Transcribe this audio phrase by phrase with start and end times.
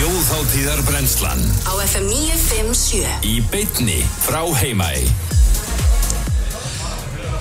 [0.00, 5.02] Þjóðháttíðar brennslan á FM 957 í beitni frá Heimaey.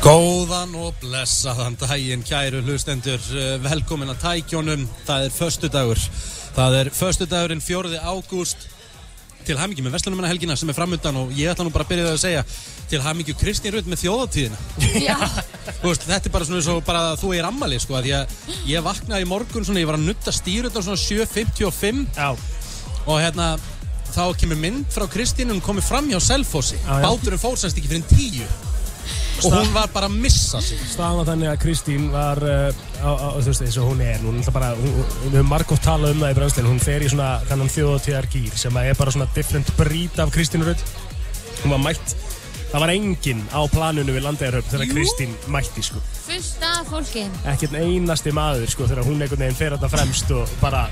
[0.04, 6.04] Góðan og blessaðan daginn, kæru hlustendur, Eh, velkomin að tækjónum, það er föstudagur,
[6.58, 7.96] það er föstudagurinn 4.
[8.04, 8.68] ágúst,
[9.50, 12.05] til hamingi með Vestlunumanna helgina sem er framöndan og ég ætla nú bara að byrja
[12.05, 12.43] það að segja,
[12.91, 14.59] til hamingi Kristín Rutt með þjóðatíðina.
[15.09, 15.18] Já,
[15.79, 18.14] Þú veist, þetta er bara svona eins og bara þú er ammali, sko, að því
[18.20, 18.38] að
[18.70, 22.29] ég vaknaði í morgun svona, ég var að nutta stýrut á svona 7.55 Já,
[23.09, 23.51] og hérna,
[24.14, 27.05] þá kemur mynd frá Kristín, hún komið fram hjá Selfossi, Já, já.
[27.05, 28.50] báturinn fór semst ekki fyrir en tíu
[29.39, 30.79] og hún var bara að missa sig.
[30.91, 34.23] staðan var þannig að Kristín var uh, á, á, þú veist eins og hún er
[34.23, 37.30] hún er bara, við höfum margótt talað um það í brennslinu hún fer í svona
[37.49, 40.83] þennan þjóðatíðar gýr sem að er bara svona different breed af Kristín Rutt
[41.63, 42.16] hún var mætt
[42.69, 44.91] það var enginn á planinu við landegarhöfn þegar.
[44.94, 49.75] Kristín mætti sko fullt af fólki ekkert einasti maður sko þegar hún einhvern veginn fer
[49.77, 50.83] þetta fremst og bara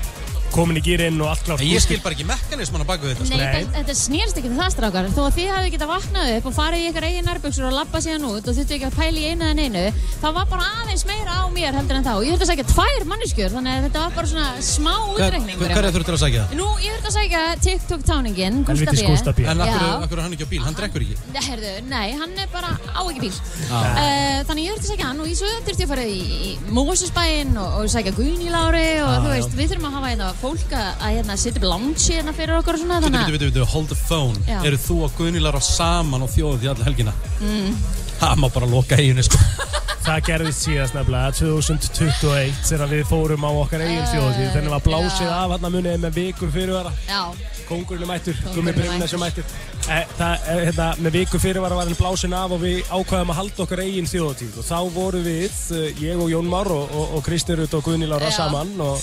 [0.54, 3.26] komin í gýrinn og allt klárt En ég skil bara ekki mekanisman á baku þetta
[3.28, 3.36] sko.
[3.36, 3.62] Nei, Nei.
[3.64, 6.56] þetta, þetta snýrst ekki um það strákar Þó að þið hafið getað vaknað upp og
[6.58, 9.26] farið í ykkar eigin nærböksur og labba síðan út og þurftu ekki að pæla í
[9.32, 9.84] einu en einu
[10.22, 13.06] Það var bara aðeins meira á mér heldur en þá Ég þurfti að segja tvær
[13.12, 16.44] manneskjur þannig að þetta var bara svona smá útreikning fyrir Hvað er þurftur að sagja
[16.48, 16.56] það?
[16.58, 19.44] Nú, ég þurfti að segja TikTok-táningin B.
[19.48, 22.48] En akkur, er hann ekki á bíl, hann drekkur ekki Nei, Herðu, nei, hann er
[22.52, 23.34] bara á ekki bíl
[23.68, 23.84] Ah.
[23.84, 26.18] uh, Þannig ég þurfti að segja hann og ég svo þurfti ég að fara í,
[26.48, 30.12] í Mósusbæinn og, og segja Guðni Lári og Ah, þú veist, við þurfum að hafa
[30.12, 33.34] hérna fólk að, að hérna, setja upp lounge hérna fyrir okkur og svona Vitu, þannig
[33.34, 34.60] vitu, vitu, vitu, hold the phone Já.
[34.68, 37.16] Eru þú og Gunnilar á saman og þjóðið í alla helgina?
[37.40, 37.74] Mm.
[38.18, 39.42] Það má bara loka eiginu sko
[40.08, 45.26] það gerðist síðast nefnilega 2021 þegar við fórum á okkar eigin þjóðatíð þegar var blásið
[45.26, 45.34] Já.
[45.36, 47.20] af hann að muniði með vikur fyrirvara Já,
[47.68, 49.52] Kongurinn er mættur, Kóngurinn Gummi er Brynnes er mættur
[49.92, 53.40] eh, Það, eh, hérna, með viku fyrirvara var hann blásin af og við ákvaðum að
[53.42, 57.16] halda okkar eigin þjóðatíð og þá voru við, eh, ég og Jón Már og, og,
[57.18, 58.38] og Kristi Rutt og Guðni Lára Já.
[58.40, 59.02] saman og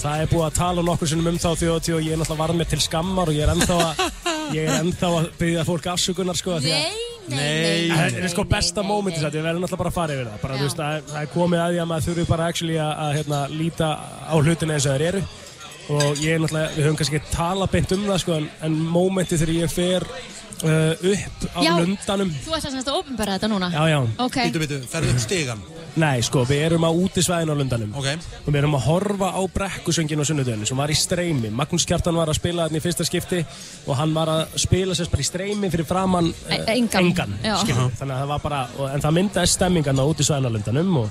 [0.00, 2.54] það er búið að tala nokkur sinnum um þá þjóðatíð og ég er náttúrulega var
[2.58, 4.02] með til skammar og ég er ennþá að,
[4.56, 6.80] ég er ennþá að byggja fólk afsökunar sko að nei,
[7.30, 7.92] nei, Nei.
[7.92, 9.24] Það er sko besta mómenti nei.
[9.26, 11.30] þetta, við verðum náttúrulega bara að fara yfir það bara, veist, það, er- það er
[11.36, 13.90] komið að því að maður þurfi bara actually að, að hérna, líta
[14.26, 15.22] á hlutina eins og þeir eru
[15.92, 18.76] og ég er náttúrulega, við höfum kannski ekki tala beint um það sko, en, en
[18.96, 20.06] mómenti þegar ég fer
[20.62, 21.72] upp á Já.
[21.80, 23.68] lundanum Þú ert þess að opinbera þetta núna?
[23.74, 25.62] Já, já, Ok, Vitu, vitu, ferðu upp stegan
[25.92, 29.40] nei sko, við erum á útisvæðin á lundanum Ok og við erum að horfa á
[29.52, 33.04] brekkusöngin á sunnudöðinu sem var í streymi Magnús Kjartan var að spila þarna í fyrsta
[33.04, 33.42] skipti
[33.86, 37.04] og hann var að spila sérst bara í streymi fyrir framann E- engan.
[37.10, 37.58] engan Já.
[37.60, 37.92] skilur.
[38.00, 41.10] þannig að það var bara, og, en það myndaði stemmingan á útisvæðin á lundanum og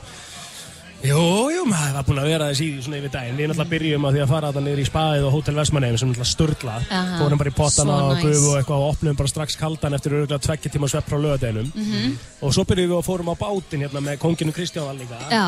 [1.02, 1.18] Jú,
[1.50, 3.38] jú, maður var búinn að vera þessi svona yfir daginn.
[3.40, 6.06] Við náttúrulega byrjum að því að fara þetta niður í spaðið og Hótel Vestmanneum sem
[6.06, 6.84] er náttúrulega sturglað.
[6.94, 8.28] Aha, Fórum bara í pottana svo og nice.
[8.28, 11.72] gufu og eitthvað og opnum bara strax kaldan eftir örgulega tvekkja tíma svepp frá lögadeginum.
[11.74, 12.14] Mhm.
[12.46, 15.46] Og svo byrjum við og fórum á bátinn hérna með konginu Kristján líka já,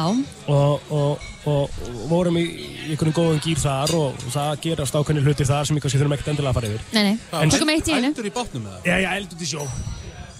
[0.47, 5.22] og, og, og, og vorum í, í einhvern góðum gýr þar og það gerast ákveðni
[5.22, 6.81] hlutir þar sem ég kannski þurfum ekkert endilega að fara yfir.
[6.97, 7.50] nei, nei En-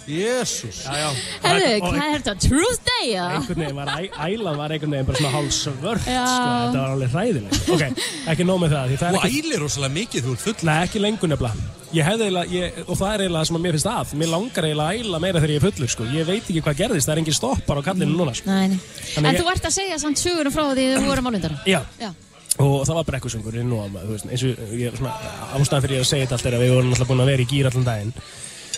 [0.08, 2.34] Jésús og hvað er þetta?
[2.44, 3.24] Tuesday, já?
[3.38, 3.92] einhvern veginn var,
[4.28, 6.24] ælan var einhvern veginn bara svona hálf svört, Já.
[6.28, 7.70] sko, þetta var alveg hræðilegt.
[7.74, 8.04] Ok,
[8.34, 10.76] ekki nóg með það, því það er Þú ælir rosalega mikið, þú ert full nei,
[10.88, 11.72] ekki lengur nefnilega.
[11.94, 14.32] Ég hefði eiginlega, ég, og það er eiginlega það sem að mér finnst að, mér
[14.34, 16.08] langar eiginlega að æla meira þegar ég er fullur, sko.
[16.18, 18.50] Ég veit ekki hvað gerðist, það er engin stoppar á kallinu núna, sko.
[18.50, 18.80] Nei,
[19.18, 21.82] En ég- þú ert að segja samt sögurum frá því þú vorum á lundar Já,
[22.02, 22.10] Já,
[22.58, 25.14] og það var brekkusöngurinn og þú veist, eins og ég, svona,
[25.54, 27.46] ástæðan fyrir ég að segja þetta allt er að við vorum alltaf búin að vera
[27.46, 28.14] í gýr allan daginn.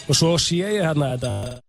[0.06, 1.62] Og svo sé ég hérna þetta,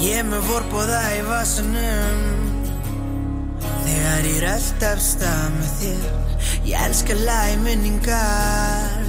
[0.00, 2.29] Ég með vorbóða í vasanum
[4.10, 6.06] Þegar ég rölt af stað með þér.
[6.66, 9.04] Ég elska læminningar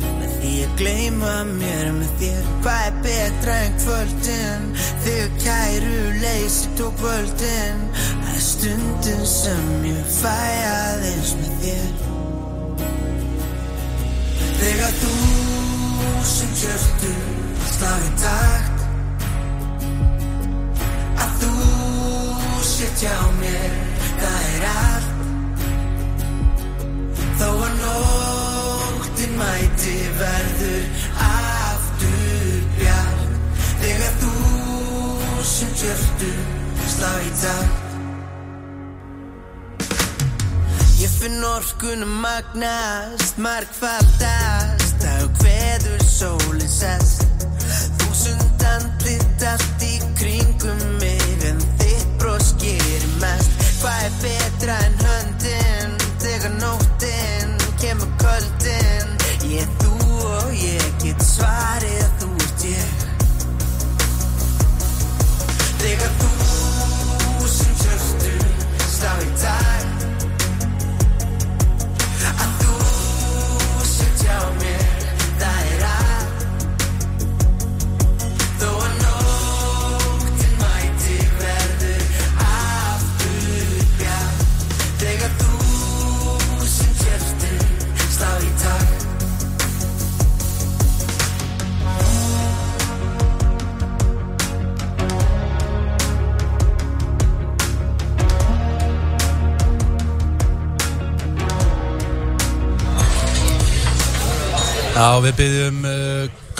[0.00, 4.64] Með því að gleyma mér með þér Hvað er betra en kvöldin?
[5.04, 10.40] Þegar kæru leysi tók völdin Það er stundin sem ég fæ
[10.70, 11.92] aðeins með þér.
[14.62, 15.12] Þegar þú
[16.32, 17.12] sem kjörtu
[17.74, 18.88] slá í takt.
[21.26, 21.54] Að þú
[22.72, 25.10] sitt hjá mér það er allt
[27.38, 30.84] þó að nóttin mæti verður
[31.28, 33.26] aftur bjart.
[33.82, 34.32] Þegar þú
[35.54, 36.32] sem tjörtu
[36.96, 37.84] slá í takt.
[40.98, 47.44] Ég finn orkunum magnast, margfaldast Þá kveður sólinn sest.
[48.00, 49.17] Þúsund andlit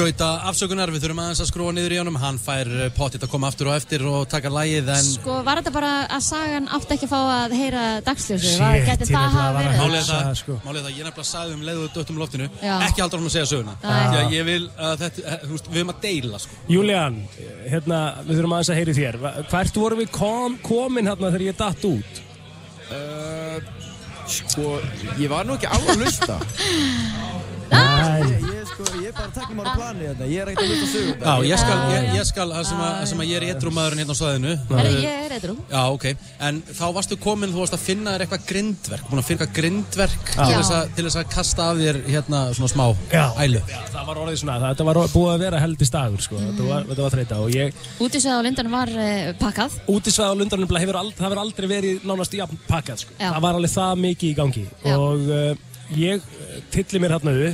[0.09, 3.29] Gauta afsökunar, við þurfum aðeins að skrúa niður í honum Hann fær uh, pottitt að
[3.29, 6.95] koma aftur og eftir og taka lægið En Sko, var þetta bara að sagan átti
[6.95, 9.83] ekki að fá að heyra Gæti ég það að verið?
[9.83, 10.57] málið það, sko.
[10.65, 12.73] málið er það, ég nefnilega sagði um leiðu döttum loftinu Já.
[12.87, 13.75] Ekki haldur hann að segja söguna.
[13.85, 17.19] Því að ég vil að þetta, eh, þú veist, við erum að deila sko Julian,
[17.69, 19.21] hérna, við þurfum aðeins að heyri þér.
[19.53, 22.23] Hvert vorum við kom, komin hérna þegar ég datt út?
[22.89, 23.61] Uh,
[24.39, 24.79] sko,
[25.21, 26.41] ég var nú ekki á að lusta
[28.79, 30.89] sko, ég er bara að taka mér á plani þetta Ég er ekkert að lusta
[30.93, 33.45] sögum Já, ég skal, ég, ég skal, það sem að, það sem að ég er
[33.53, 35.57] étrúmaðurinn hérna á staðinu Herri, ég er eitthvað.
[35.73, 36.07] Já, ok,
[36.49, 39.59] en þá varstu komin, þú varst að finna þér eitthvað grindverk, búin að finna eitthvað
[39.59, 43.61] grindverk til þess, að, til þess að kasta af þér hérna svona smá já, ælu.
[43.67, 46.65] já, það var orðið svona, það, þetta var búið að vera heldist dagur, sko, þetta
[46.69, 49.05] var, þetta var þreita og ég, Útisveið á Lindan var uh,
[49.41, 49.71] pakkað.
[49.89, 53.13] útisvæð á lundarinn hefur aldrei, það hefur aldrei verið nánast jafn pakkað, sko,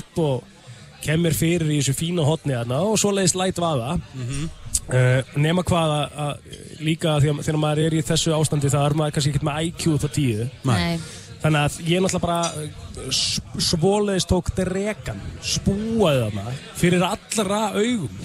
[0.04, 0.53] í
[1.04, 5.92] kemur fyrir í þessu fína hotni hérna og svo leiðist læt vaða uh, nema hvað
[5.98, 9.32] að, að líka því að þegar maður er í þessu ástandi það er maður kannski
[9.34, 10.48] ekkert með IQ þá tíu.
[10.64, 10.96] Nei.
[11.44, 13.40] Þannig að ég náttúrulega bara uh, s-
[13.70, 16.44] svoleiðis tók dregan, spúaði þarna
[16.80, 18.14] fyrir allra augum.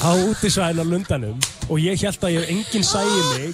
[0.00, 1.36] Á útisvæðin á lundanum
[1.68, 3.50] og ég held að ég enginn sæði mig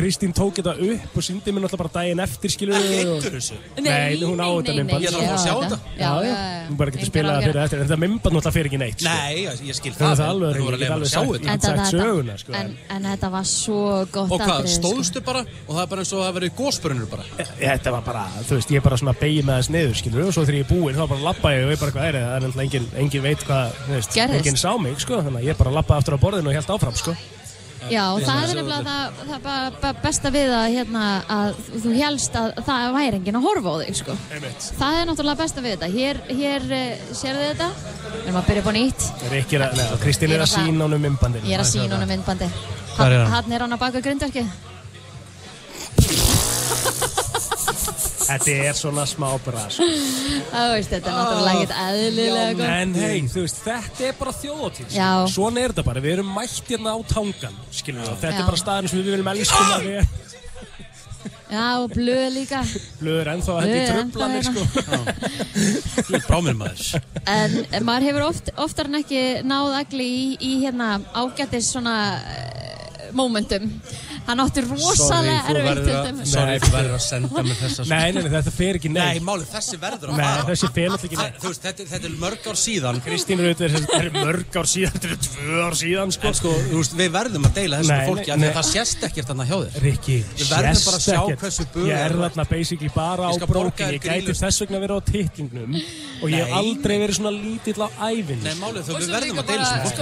[0.00, 3.56] Kristín tók þetta upp og síndi mér náttúrulega bara daginn eftir skilur Eittur þessu?
[3.84, 5.04] Nei, hún á þetta myndband.
[5.04, 5.78] Ég þarf að fá að sjá þetta.
[6.00, 6.36] Já, já, já.
[6.70, 9.10] Hún bara getur spilað það fyrir eftir, en þetta myndband náttúrulega fyrir ekki neitt sko.
[9.10, 11.06] Nei, ég, skil Það er það, það alveg, þú voru að ég get leiða alveg
[11.06, 13.80] að sjá sagt- söguna, sko, en, þetta var svo
[14.14, 14.80] gott Og hvað, sko.
[14.80, 17.24] stóðstu bara og það er bara eins og það verið gósbörnur bara?
[17.60, 20.44] Þetta var bara, þú veist, ég bara svona beigði með þess niður, skilur og svo
[20.46, 22.36] þegar ég er búinn, þá bara lappa ég og ég bara hvað er það, það
[22.36, 24.40] er náttúrulega engin, engin veit hvað, þú veist, Gerðist.
[24.40, 26.96] engin sá mig, sko, þannig að ég bara lappaði aftur á borðinu og held áfram,
[26.96, 27.16] sko.
[27.88, 28.94] Já, það er nefnilega
[29.30, 33.72] það, það besta við að, hérna, að þú helst að það væri enginn að horfa
[33.72, 34.16] á þig, sko.
[34.80, 35.88] Það er náttúrulega besta við þetta.
[35.94, 37.68] Hér, hér uh, sérðu þetta.
[38.10, 39.02] Við erum að byrja upp á nýtt.
[39.30, 39.32] Er
[40.04, 41.48] Kristín er að sína honum myndbandinu.
[41.48, 42.50] Ég er að sína honum myndbandi.
[42.98, 43.54] Hann?
[43.54, 44.58] Er hann að baka grindverkið.
[48.30, 49.86] Þetta er svona smá bara, sko.
[50.52, 52.72] Það veist, þetta er náttúrulega ekkert eðlilega gott.
[52.76, 55.10] En hei, þú veist, þetta er bara þjóðatíð, Já.
[55.34, 58.34] Svona er þetta bara, við erum mætt hérna á tangan, þetta Já.
[58.36, 60.28] er bara staðin sem við viljum elskum að við
[61.50, 62.60] Já, og blöð líka.
[63.00, 66.20] blöður ennþá að þetta Blöð er er tröflanir, sko.
[66.28, 67.00] Brámir maður.
[67.26, 73.10] En maður hefur oft, oftar en ekki náð agli í, í hérna ágættis svona uh,
[73.18, 73.66] momentum.
[74.26, 76.30] Hann átti rosalega erfitt til dæmis.
[76.32, 77.84] sorry, þú verður að senda mér þessa.
[77.84, 77.88] sko.
[77.90, 79.24] Nei, nei, nei, þetta fer ekki Nei, neitt.
[79.26, 81.38] málið, þessi verður að Nei, þessi fer náttúrulega ekki neitt.
[81.40, 83.00] Þú veist, þetta, þetta er mörg ár síðan.
[83.06, 86.30] Kristín Rut er, er mörg ár síðan, þetta er tvö ár síðan, sko.
[86.30, 88.48] En sko, þú veist, við verðum að deila þessu Nei, fólki nei, nei.
[88.50, 89.80] að það sést ekkert þarna hjá þér.
[89.88, 91.78] Rikki, Við verðum bara að sjá ekkert.
[91.90, 95.76] Ég er þarna basically bara á brókin Ég gæti þess vegna verið á titlingnum
[96.20, 96.58] Og ég hef Nei.
[96.60, 99.80] aldrei verið svona lítill á ævinn Nei, málið, þú Og við verðum að deila þessu
[99.80, 100.00] fólki.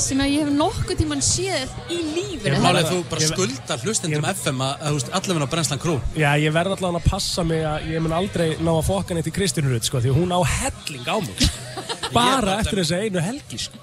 [0.00, 2.56] Sem ég ég hef nokkuð tíman séð í lífinu.
[2.56, 5.52] Málið, bara- þú bara ég- skuldar hlustendum ég- FM að, að, þú veist, allavega á
[5.54, 6.00] Brensland Crew.
[6.16, 9.26] Já, ég verð allavega að passa mig að ég mun aldrei ná að fokka neitt
[9.30, 11.50] í Kristín Rut sko, Því hún á helling á mig.
[12.16, 13.78] Bara eftir þessu einu helgi sko.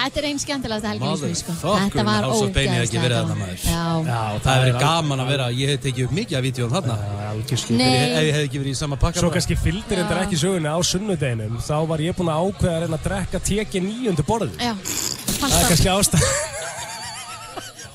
[0.00, 1.52] Þetta er einn skemmtilegasta helgin í lífinu, sko.
[1.60, 3.28] Þetta var verið gaman.
[3.28, 3.64] þarna, maður.
[3.68, 4.40] Já.
[4.46, 6.96] Það er gaman að vera, ég hef tekið upp mikið af vídjóum þarna.
[7.30, 9.20] Ef ég- ef ég hef ekki verið í sama pakka.
[9.20, 12.80] Svo kannski fylgdir þetta ekki söguna á sunnudeginum Þá var ég búinn að ákveða að
[12.86, 15.68] reyna að drekka teki nýjundu borðu Já, Það fannst er það.
[15.68, 16.24] kannski ástæð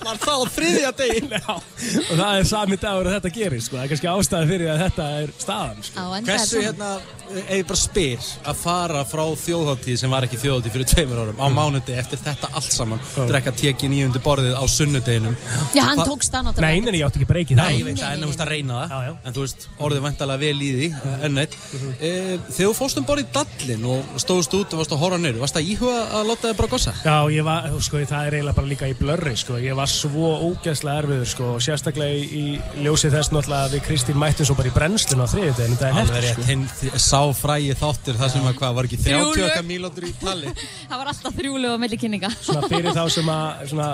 [0.06, 1.32] Var það á þriðja degin?
[1.46, 3.78] Og það er sami dagur að þetta gerist sko.
[3.80, 6.06] Það er kannski ástæði fyrir að þetta er staðan sko.
[6.28, 6.90] Hversu er hérna,
[7.36, 11.42] ef ég bara spyr að fara frá þjóðháttíð sem var ekki þjóðháttíð fyrir tveimur árum
[11.42, 15.36] á mánuði eftir þetta allt saman drekka teki nýjundi borðið á sunnudeginum
[15.74, 16.70] Já, hann Hva- tókst það Nei, náttúrulega.
[16.70, 18.52] nei, nei, ég átti ekki breykið Nei, það ég veit það, en þú veist að
[18.54, 19.14] reyna það Já, já.
[19.26, 20.90] En þú veist, orðið vantalega vel í því
[21.26, 22.12] enn eitt e,
[22.46, 25.42] Þegar þú fórst um borð í dallin og stóðst út og varst að horfa neyru
[25.42, 26.94] Varst það íhuga að láta þið bara gossa?
[27.02, 29.58] Já, ég var, sko, það er eiginlega bara líka í blörri, sko.
[29.62, 33.84] Ég var svo ógeðslega erfiður sko og sérstaklega í, í ljósi þess náttúrulega að við
[33.88, 36.46] Kristín mættum svo bara í brennslun á þriðið en þetta er hefð rétt, sko.
[36.50, 39.70] hinn sá frægi þáttur það sem að hvað, var ekki 30 Þrjú okkar lög.
[39.72, 40.54] mínútur í tali
[40.90, 42.30] Það var alltaf þrjúlega á milli kynninga.
[42.46, 43.88] Svona fyrir þá sem að svona,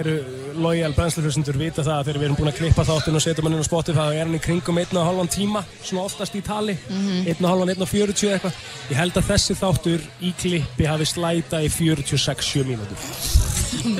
[0.00, 0.14] eru
[0.60, 3.56] lojal brennsluflustendur vita það að þegar við erum búin að klippa þáttinn og setja mann
[3.56, 6.42] inn á spotti þá er hann í kringum einn og halvan tíma svona oftast í
[6.46, 8.56] tali, einn og halvan, einn og fjörutíu eitthvað.
[8.90, 13.08] Ég held að þessi þáttur í klippi hafi slæta í 46-7 mínútur.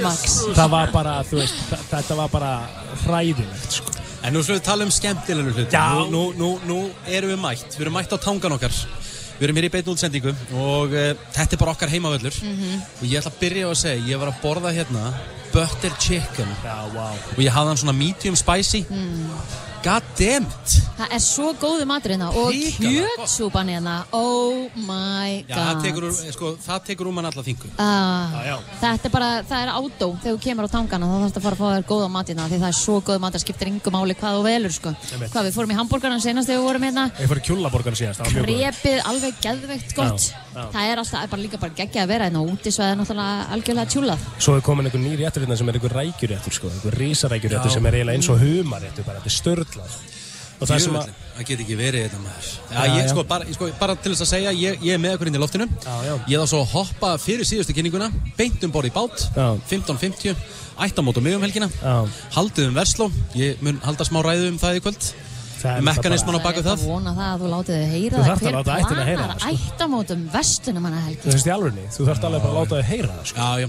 [0.00, 0.40] Max.
[0.56, 2.52] Það var bara, þú veist, þetta var bara
[3.06, 3.96] hræðilegt sko.
[4.20, 5.66] En nú slúðum við tala um skemmtilegu hluti.
[5.72, 5.84] Já.
[5.96, 8.74] nú, nú, nú, nú erum við mætt, við erum mætt á tangan okkar.
[9.40, 12.36] Við erum hér í beinu útsendingu og uh, þetta er bara okkar heimavöllur.
[13.00, 15.06] Og ég ætla að byrja á að segja, ég var að borða hérna
[15.54, 16.52] butter chicken.
[16.60, 17.16] Já, wow.
[17.16, 18.84] og ég hafði hann svona medium spicy.
[18.90, 25.54] God damn it Það er svo góðu matur hérna og kjötsúpan hérna, oh my Já,
[25.56, 25.82] það god.
[25.84, 28.56] tekur, úr, eh, sko, það tekur úr mann alla þingu Ah, Já, já.
[28.82, 31.56] þetta er bara, það er átó þegar þú kemur á tangana þá þarfst að fara
[31.56, 34.14] að fá þér góða matina því það er svo góð mat, það skiptir yngu máli
[34.20, 34.90] hvað þú velur sko.
[35.32, 38.18] Hvað við fórum í hambúrgarna senast þegar við vorum hérna Ég fór í kjúlaborgarna síðast,
[38.20, 38.60] það var mjög góð.
[38.60, 40.64] Repið alveg geðveikt gott Já, já.
[40.74, 43.48] Það er alltaf, bara líka bara geggja að vera hérna og úti svo er náttúrulega
[43.56, 43.88] algjörlega
[49.78, 50.10] eins
[50.60, 53.46] og það sem að, það get ekki verið þetta maður Já, Já, ég, sko, bara,
[53.56, 55.94] sko, bara til þess að segja, ég, ég er með okkur inn í loftinu Já,
[56.04, 56.12] já.
[56.28, 59.46] Ég þá svo hoppa fyrir síðustu kynninguna Beint um borð í bát, Já.
[59.70, 60.36] 15.50
[60.84, 61.96] Ættamót og miðum helgina Já.
[62.36, 63.08] Haldið um versló,
[63.38, 65.10] ég mun halda smá ræðu um það í kvöld
[65.60, 67.80] það er Mekanisman á náttúrulega baku Það er það að vona það að þú látið
[67.80, 69.72] þið heyra Þú það þarft að láta ættina heyra planar það, sko.
[69.72, 72.80] ættamótum vestunum hana bara, helgi þú veist í alvegni, þú þarft alveg bara að láta
[72.80, 73.40] þau heyra það sko.
[73.40, 73.68] Já, já,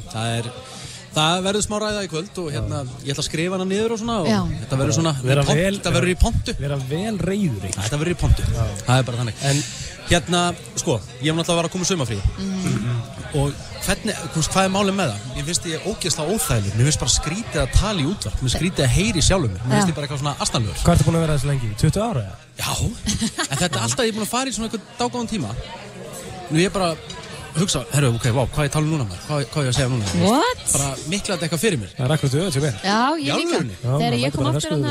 [1.15, 3.96] það er verður smá ræða í kvöld og hérna, ég ætla að skrifa hana niður
[3.96, 4.39] og svona og Já.
[4.63, 7.72] þetta verður svona, Vera pont, vel- þetta verður í pontu Vera vel reyður í.
[7.77, 8.46] Þetta verður í pontu,
[8.86, 9.63] það er bara þannig En
[10.12, 10.39] Hérna,
[10.75, 12.98] sko, ég hef náttúrulega var að koma sumafrí Mm.
[13.39, 13.53] og
[13.86, 15.38] hvernig, þú veist, hvað er málið með það?
[15.38, 18.58] Ég finnst ég ógeðslega óþægileg, mér finnst bara skrítið að tala í útvarp, mér finnst
[18.58, 19.91] skrítið að heyri sjálfum mér, mér finnst Já.
[19.91, 20.82] ég bara eitthvað svona astanlegur.
[20.84, 21.70] hvað ertu búin að vera þessu lengi?
[21.80, 22.22] 20 ára?
[22.25, 22.36] eða?
[22.60, 22.72] Já,
[23.51, 25.56] en þetta er alltaf, ég er búin að fara í svona eitthvað dágáðan tíma.
[26.51, 26.89] Nú ég er bara,
[27.58, 29.89] hugsa, herru, ok, vá, hvað ég tala um núna maður, hvað, hvað ég að segja
[29.91, 30.05] núna?
[30.24, 30.62] What?
[30.72, 31.91] Bara miklaði eitthvað fyrir mér.
[31.98, 32.77] Það er akkurat auðvitað sem er.
[32.86, 33.75] Já, ég líka alvörunni?
[33.75, 34.86] Já, Þegar maður ég mætti kom bara aftur hann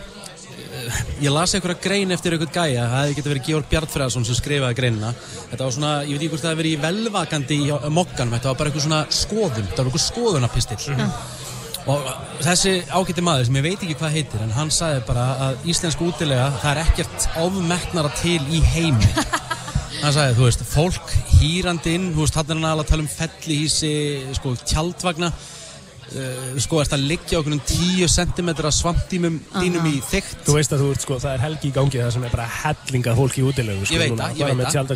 [0.66, 4.38] eh, ég las einhverja grein eftir einhvern gæja það hefði getið verið Georg Bjartfræðarsson sem
[4.38, 5.10] skrifaði greinina
[5.50, 8.36] þetta var svona, ég veit ekki hvort það hefði verið í velvakandi í á- mokkanum,
[8.36, 10.96] þetta var bara einhver svona skoðun þetta var einhver skoðunapistill
[11.86, 12.06] og
[12.42, 16.08] þessi ágætti maður sem ég veit ekki hvað heitir en hann sagði bara að íslensku
[16.10, 19.10] útilega það er ekkert ofmeknara til í heimi
[20.02, 23.12] hann sagði, þú veist, fólk hýrandi inn, þú veist, hann er alveg að tala um
[23.12, 23.92] fellihísi,
[24.40, 25.30] sko, tjaldvagna
[26.14, 30.72] uh, sko, ert að liggja okkur um 10 cm svampdýmum dýnum í þygt Þú veist
[30.74, 33.34] að þú ert sko, það er helgi í gangi það sem er bara hellingað fólk
[33.36, 34.76] í útilegu sko, Ég veit núna, það, ég veit það.
[34.76, 34.94] að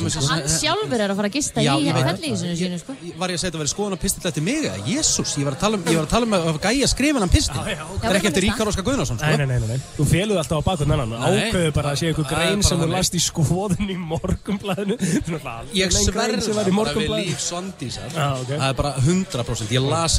[0.00, 0.24] um sko.
[0.30, 2.02] Hann sjálfur er að fara að gista Já, í það.
[2.10, 2.92] fellísinu sínu sko.
[3.20, 5.54] var ég að segja að vera skoðan að pistill eftir mig eða, jésús, ég var
[5.56, 7.84] að tala um, ég var að tala um að gæja skrifa hann pistill Já, já,
[7.84, 8.00] ok.
[8.00, 9.36] það er ekki eftir Ríkar Óskar Guðnarsson, Nei, sko.
[9.40, 9.78] Nei, nei, nei, nei.
[9.96, 11.20] Þú féluð alltaf á bakvöld annan.
[11.20, 11.88] Ákveðu bara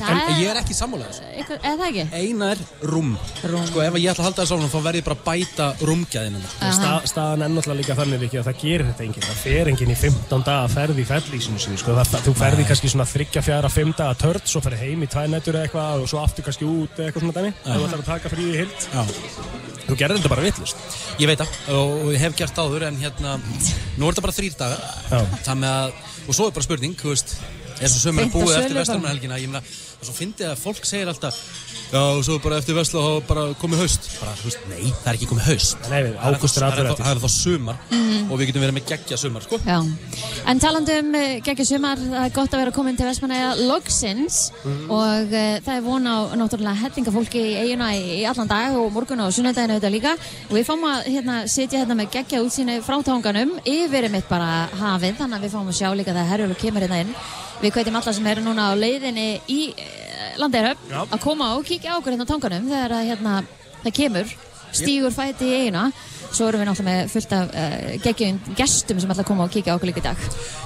[0.00, 2.04] Það en ég er ekki sammálaðis Eitthvað- Er það ekki?
[2.20, 2.58] eina er
[2.90, 3.10] rúm.
[3.44, 3.66] Rúm.
[3.68, 6.40] sko ef ég ætla að halda þessu áfram þá verð ég bara að bæta rúmgæðina
[6.60, 9.70] En Stað, staðan er náttúrulega líka þannig Viki, að það gerir þetta enginn, það fer
[9.72, 13.42] enginn í 15 daga ferð í fellísinu sínu, sko, það, þú ferði kannski svona þryggja,
[13.44, 16.64] fjara, 5 daga törn, svo ferði heim í tvænættur eða eitthvað og svo aftur kannski
[16.68, 19.02] út eða eitthvað svona dæmi, þú ætlar að taka fríði í hild, Já.
[19.90, 20.76] þú gerir þetta bara vittlust.
[21.18, 23.40] ég veit það og hef gert áður en hérna
[23.98, 24.80] nú er þetta bara þrýr dagar
[25.10, 25.20] Já.
[25.44, 25.92] það með að
[26.28, 27.34] og svo er bara spurning þú veist
[27.80, 28.84] eins og sömur er búið eftir bara.
[28.84, 29.64] vestarmannahelgina ég meina
[30.00, 31.36] og svo fyndið að fólk segir alltaf
[31.90, 34.04] Já, og svo bara eftir vesla og bara komið haust.
[34.20, 35.88] Bara, þú veist, nei, það er ekki komið haust.
[35.90, 37.76] Nei, við, ágúst er er þá- eftir það er þá sumar
[38.30, 39.58] og við getum verið með geggja sumar, sko.
[39.66, 39.78] Já,
[40.46, 44.52] en talandi um uh, geggja sumar, það er gott að vera komin til Vestmannaeyja logsins
[44.86, 48.92] og uh, það er von á náttúrulega hellinga í eiguna í, í allan dag og
[48.94, 50.14] morgun og sunnudaginu auðvitað líka.
[50.46, 53.02] Og við fáum að hérna, sitja hérna með geggja útsýni frá
[57.70, 59.60] við hérna kveitum alla sem eru núna á leiðinni í
[60.40, 61.02] Landeirhöfn Já.
[61.06, 63.34] að koma og kíkja á okkur hérna á tanganum þegar að, hérna,
[63.84, 64.32] það kemur
[64.70, 65.90] stígur fæti í eiguna
[66.30, 69.50] svo erum við náttúrulega með fullt af uh, geggjum gestum sem ætla að koma og
[69.50, 70.20] kíkja á okkur líka í dag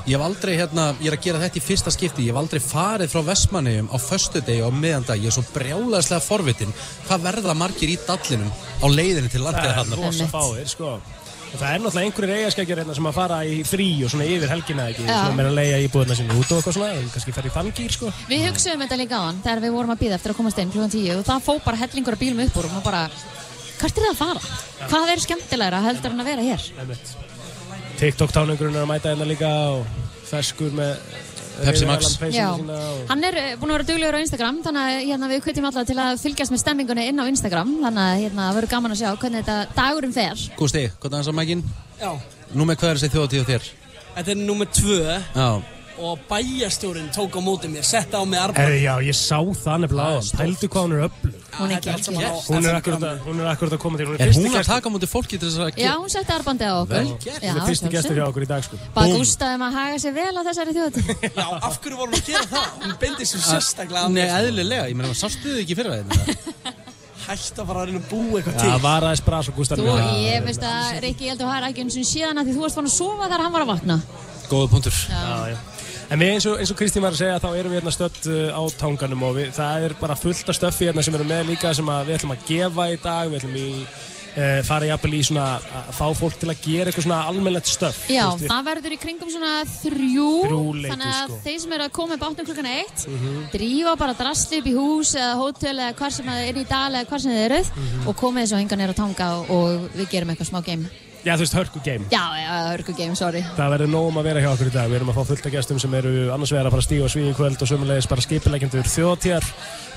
[0.05, 2.61] Ég hef aldrei, hérna, ég er að gera þetta í fyrsta skipti Ég hef aldrei
[2.61, 6.77] farið frá Vestmannegjum á föstudegi og meðandag Ég er svo brjálæðislega forvitin
[7.09, 10.37] Hvað verða margir í dallinum á leiðinni til Það landið er hann rosa Einmitt.
[10.37, 10.99] fáir, sko.
[11.55, 14.51] Og það er náttúrulega einhverjir eigaskækjar hérna sem að fara í frí og svona yfir
[14.51, 15.19] helgina ekki, Já.
[15.23, 17.71] sem er að leiða íbúðina sinni út og eitthvað svona, en kannski fara í þann
[17.79, 18.11] gýr, sko.
[18.27, 20.73] Við hugsaðum þetta líka á hann þegar við vorum að býða eftir að komast inn
[20.75, 23.03] klukkan 10 og það fó bara hellingur af bílum upp úr og maður bara,
[23.79, 24.43] hvert er það að fara?
[24.91, 26.67] Hvað er skemmtilegra heldur en að vera hér?
[28.03, 29.87] TikTok-táningurinn er að mæta hérna líka og
[30.27, 30.99] ferskur með
[31.61, 32.17] Pepsi Max.
[32.19, 32.65] Og...
[33.11, 35.87] hann er eh, búinn að vera duglegur á Instagram þannig að hérna, við kvittum alla
[35.87, 37.77] til að fylgjast með stemmingunni inn á Instagram.
[37.85, 40.45] Þannig að hérna, verður gaman að sjá hvernig þetta dagurinn fer.
[40.59, 41.65] Gústi, hvað er það að mækin?
[42.01, 42.13] Já,
[42.55, 43.73] Nú með hvað er þessi þjóðatíð þér?
[44.15, 44.99] þetta er nummer tvö.
[45.35, 45.49] Já,
[45.99, 48.59] og bæjarstjórin tók á móti mér, setta á mig armband.
[48.59, 50.31] Herri, já, ég sá það nefnilega á hann.
[50.41, 51.35] Pældu hvað hún er öflug.
[51.55, 53.97] Hún er Þetta allt saman á- Hún er akkurat að, hún er akkurat að koma
[53.99, 54.07] til.
[54.07, 56.11] Hún er fyrsti hún að gestur- taka á móti fólki til þess að Já, hún
[56.11, 57.05] setti arbandið á okkur.
[57.25, 58.77] Já, Hún er fyrsti gestur hjá okkur í dag, sko.
[58.95, 61.07] Bara gústaðum að haga sér vel á þessari þjóðatíð
[61.39, 62.67] Já, af hverju vorum við að gera það?
[62.83, 64.35] Hún beindi sér sérstaklega að Nei, mér.
[64.43, 66.75] eðlilega, ég meina, sástu þið ekki fyrir það?
[67.25, 68.83] Hætt að fara að reyna að búa eitthvað Það til.
[68.85, 69.79] var aðeins bras og Gústar.
[69.79, 69.95] Þú,
[70.27, 72.53] ég veist að Rikki, ég held að þú har ekki eins og síðan að því
[72.59, 73.97] þú varst fann að sofa þegar hann var að vakna
[74.51, 75.57] Góða punktur Já, já.
[76.13, 78.27] En við eins og, eins og Kristín var að segja þá erum við hérna stödd
[78.29, 81.49] uh, á tanganum og við, það er bara fullt af stöffi hérna sem eru með
[81.55, 85.23] líka sem við ætlum að gefa í dag, við ætlum í uh, fara jafnvel í
[85.27, 88.03] svona að fá fólk til að gera eitthvað svona almennlegt stöff.
[88.13, 91.39] Já, við- það verður í kringum svona þrjú, Þrjú þannig að sko.
[91.49, 93.41] þeir sem eru að koma bátnum klukkan eitt Mhm.
[93.57, 97.09] drífa bara drastli upp í hús eða hótel eða hvar sem er í dal eða
[97.11, 98.07] hvar sem þið eruð Mhm.
[98.09, 100.87] og komið svo hinga nýra á tanga og, og við gerum eitthvað smá game
[101.25, 102.05] Já, þú veist, hörku game.
[102.13, 104.91] Já, já, hörku game, sorry Það verður nóg um að vera hjá okkur í dag.
[104.93, 107.09] Við erum að fá fullt af gestum sem eru annars vegar að fara að stíga
[107.15, 109.47] svíði í kvöld og sömulegis bara skipilegjendur þjóðtíðar,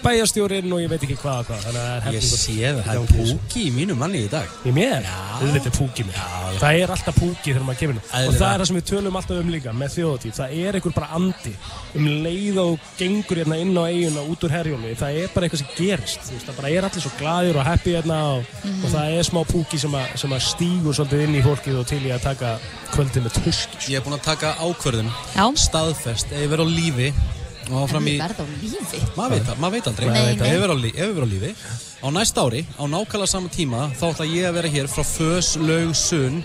[0.04, 1.63] bæjarstjórin og ég veit ekki hvað og hvað.
[1.66, 4.30] Þannig að það er Ég hellingur sé það, það er púki í mínu manni í
[4.32, 5.08] dag Í mér?
[5.38, 6.20] Auðvitað er púki mér.
[6.62, 8.04] Það er alltaf púki þegar maður kemur inn.
[8.08, 10.36] Og það er það sem við tölum alltaf um líka með þjóðatíð.
[10.38, 11.54] Það er einhver bara andi
[11.98, 14.94] um leið og gengur hérna inn á eiguna út úr herjónu.
[14.98, 16.32] Það er bara eitthvað sem gerist.
[16.46, 19.82] það bara er allir svo glaðir og happy hérna og, og það er smá púki
[19.82, 22.51] sem, að- sem að stígur svolítið inn í fólkið og til í að taka
[22.93, 23.80] kvöldið með tuski.
[23.93, 27.10] Ég er búinn að taka ákvörðun Já, Staðfest, ef ég verð á lífi
[27.67, 29.01] Og áfram í verð á lífi?
[29.17, 30.08] Maður veit, maður veit aldrei.
[30.08, 30.47] Nei, Ef nei.
[30.47, 30.58] ég
[30.95, 31.53] ef ég verð á lífi.
[31.97, 35.56] Á næsta ári, á nákvæmlega sama tíma Þá ætla ég að vera hér frá Fös,
[35.60, 36.43] Laug, Sunn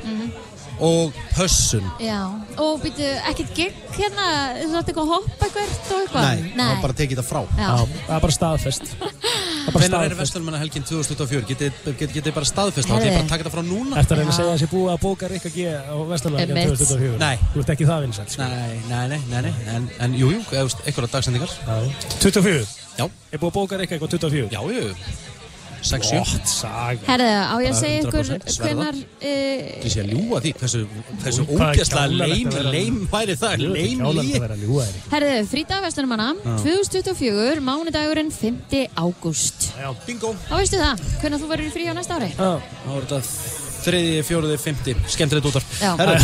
[0.81, 2.21] Og Pössun Já,
[2.59, 4.25] og býtu, ekkert gig hérna,
[4.57, 7.29] þú ætti eitthvað að hoppa eitthvað og eitthvað Nei, það var bara að tekið það
[7.29, 8.85] frá Já, Já, það er bara staðfest.
[8.93, 10.21] Það er bara Hvenær er staðfest.
[10.23, 11.45] Vestlunmanna helgin 2024?
[11.53, 12.95] Getið get, get bara staðfest þá?
[12.97, 14.01] Ætla ég bara taka það frá núna?
[14.01, 16.73] Að reyna að segja að það sé búið að bóka Rikka G á Vesturlanda Einmitt.
[16.83, 17.21] 2024.
[17.23, 17.37] Nei.
[17.53, 18.49] Þú ert ekki það vinsælt, sko.
[18.49, 19.53] Nei, nei, nei, nei, nei.
[19.77, 21.55] En, en jú, jú, einhverja dagsendingar
[22.19, 22.67] 24.
[22.99, 24.51] Já, Er búið að bóka Rikka eitthvað 24?
[24.51, 25.42] já, jú
[25.83, 26.99] 6-7 Gott saga.
[27.09, 28.69] herðu, á ég að segja ykkur 100% sverða.
[28.69, 30.83] hvenar uh, Ég sé að ljúa því, hversu,
[31.23, 34.55] hversu er kjánalegt leim, leim væri það, leim þér.
[35.13, 36.31] Herðu, frídag vestunumanna,
[36.63, 38.81] 2024, mánudagurinn 5.
[38.95, 39.73] ágúst.
[39.81, 39.91] Já.
[40.07, 42.33] Bingo Þá veistu það, hvernig þú verður í frí á næsta ári?
[42.37, 42.53] Já.
[42.87, 45.93] Þá er þetta þriði, fjóruði, fymti, skemmtilegt útvarp Já.
[46.01, 46.17] Herru,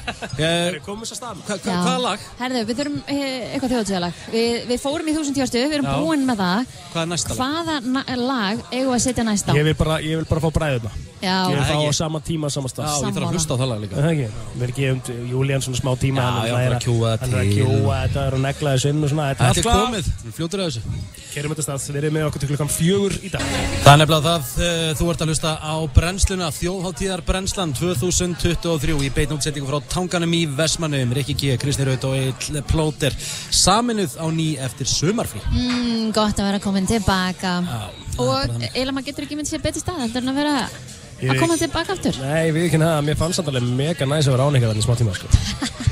[0.46, 1.42] eh, Komum þess að stað.
[1.46, 2.24] hva- hva- hvaða lag?
[2.40, 4.22] Herðu, við þurfum eh, eitthvað þjóðtíðalag.
[4.34, 5.94] Við, við fórum í þúsund tjóðstu, við erum Já.
[6.00, 6.74] búin með það.
[6.94, 7.40] Hvað er næsta lag?
[7.40, 9.52] Hvaða lag eigum við að setja næst á?
[9.58, 10.92] Ég vil bara, ég vil bara fá bræðuna.
[11.20, 13.04] Já, Ég Nei, fá á sama tíma, sama Já, stað.
[13.04, 13.96] ég þarf að hlusta á það lag líka.
[13.96, 16.78] Er Það ekki, við erum gefum Júlían svona smá tíma Já, hann já, er bara
[16.80, 17.56] að kjúa það Hann er að til.
[17.60, 20.08] kjúa þetta er að negla þessu inn og svona Þetta Þetta er er allt komið,
[20.24, 20.82] við fljótur að þessu.
[21.30, 23.44] Kerum þetta stað, við erum með okkur til klukkan fjögur í dag.
[23.84, 29.10] Það er nefnilega það, uh, þú ert að hlusta á brennsluna, þjóðháttíðar brennslan 2023 í
[29.14, 33.14] beitn útsettingu frá tanganum í Vestmannum, Rikki G, Kristi Raut og Eill Plóter,
[33.54, 35.40] saminuð á ný eftir sumarfrí.
[35.52, 37.52] mm, gott að vera komin tilbaka.
[37.62, 37.80] Já,
[38.16, 40.56] það er Og eiginlega maður getur ekki myndið sér betri stað, heldur en að vera
[40.60, 42.14] Ég- að koma tilbaka aftur.
[42.24, 44.94] Nei, við ekki það, mér fannst þetta alveg mega næs að vera áningar í smá
[44.96, 45.26] tíma sko.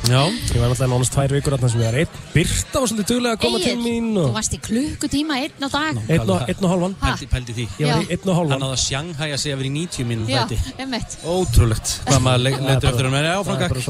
[0.08, 2.12] Já, Ég var náttúrulega nánast tvær vikur þarna sem ég var einn.
[2.32, 5.68] Birta var svolítið duglega að koma til mín þú og varst í klukkutíma einn á
[5.68, 5.98] dag.
[6.08, 6.94] Einn og, einn og hálfan.
[7.02, 7.66] Pældi, pældi því.
[7.76, 8.00] Ég var Já.
[8.00, 8.64] í einn og Hann hálfan.
[8.68, 11.10] að sjanghæja sig að vera í 90 minn Já, þetta einmitt.
[11.28, 13.36] Ótrúlegt Hvað maður le- Það er leitur bara- eftir hann með Það.
[13.36, 13.80] Áfram er bara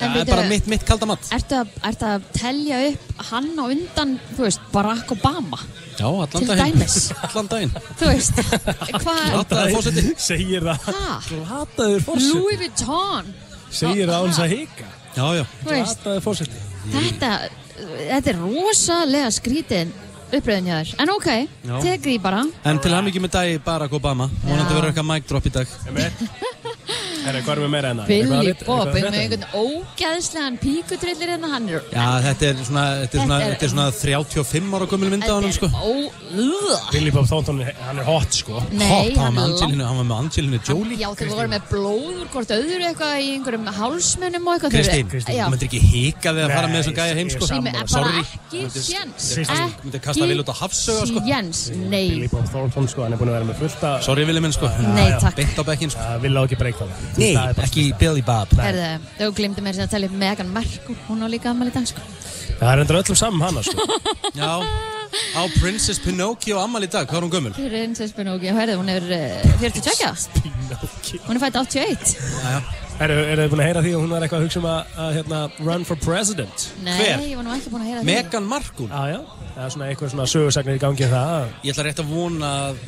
[0.00, 1.28] Það er bara mitt, mitt kalda mat.
[1.36, 5.58] Ertu að, ertu að telja upp hann á undan, þú veist, Barack Obama?
[6.00, 6.78] Já, allan Til daginn.
[6.80, 6.96] dæmis.
[7.28, 7.72] Allan daginn.
[8.00, 8.42] Þú veist,
[9.04, 10.86] hvað Glataður fórseti Segir það.
[10.88, 11.16] Ha?
[11.28, 12.36] Glataður fórseti.
[12.38, 13.32] Louis Vuitton.
[13.70, 14.88] Segir það á hans að hika.
[15.18, 15.44] Já, já.
[15.66, 16.62] Glataður fórseti.
[16.94, 17.32] þetta,
[17.82, 19.92] þetta er rosalega skrítin
[20.30, 20.90] uppröðin hjá þér.
[21.02, 21.28] En ok,
[22.06, 22.44] því bara.
[22.70, 24.30] En til hann ekki með dagi Barack Obama.
[24.46, 25.76] Vonandi verður eitthvað mic drop í dag
[27.24, 28.04] Herra, hvað erum við meira enna?
[28.08, 31.68] Billy Bob með einhvern ógæðslegan píkutrillir hérna hann.
[31.68, 34.86] Er Já, þetta er svona, þetta er svona, Þetta er- þetta er svona 35 ára
[34.90, 35.66] gömul mynd á hann sko.
[35.68, 35.92] ó,
[36.32, 36.80] ugh.
[36.92, 38.62] Billy Bob Thornton, hann er hot sko.
[38.72, 41.28] Nei, Hot, hann hann var er með Angelinu, hann var með Angelinu Jolie Já, þau
[41.34, 44.70] voru með blóður hvort öðru eitthvað í einhverjum hálsmunum og eitthvað.
[44.78, 47.44] Kristín, Kristín, þú myndir ekki hika við að fara Nei, með þessum gæja heim sko.
[47.44, 47.72] Er sammála.
[47.72, 48.24] bara Sorry.
[48.24, 51.20] ekki Myndir- sjens Kristín, myndir kasta vel út á hafsauga, sko.
[51.26, 52.28] Sjens, nei
[57.10, 60.98] Hann Nei, ekki Billy Bob Herðu, þau glimti mér sem að tella upp Megan Merkur
[61.08, 62.06] Hún á líka ammali í dag, sko
[62.60, 63.84] Það er endur öllum saman hana sko.
[64.40, 64.50] Já,
[65.32, 67.54] á Princess Pinocchio ammal í dag, hvað er hún gömul?
[67.56, 72.60] Princess Pinocchio, herðu, hún er uh, 42 Hún er fætt 81 Já, já
[73.00, 75.14] er þið búin að heyra því að hún var eitthvað að hugsa um að, að
[75.16, 76.64] hérna, run for president?
[76.84, 77.22] Nei, Hver?
[77.30, 79.20] ég var nú ekki búin að heyra því Megan Markle Já, já.
[79.54, 81.46] Það er svona eitthvað svona sögursagnir í gangi um það.
[81.64, 82.82] Ég ætla rétt að vona að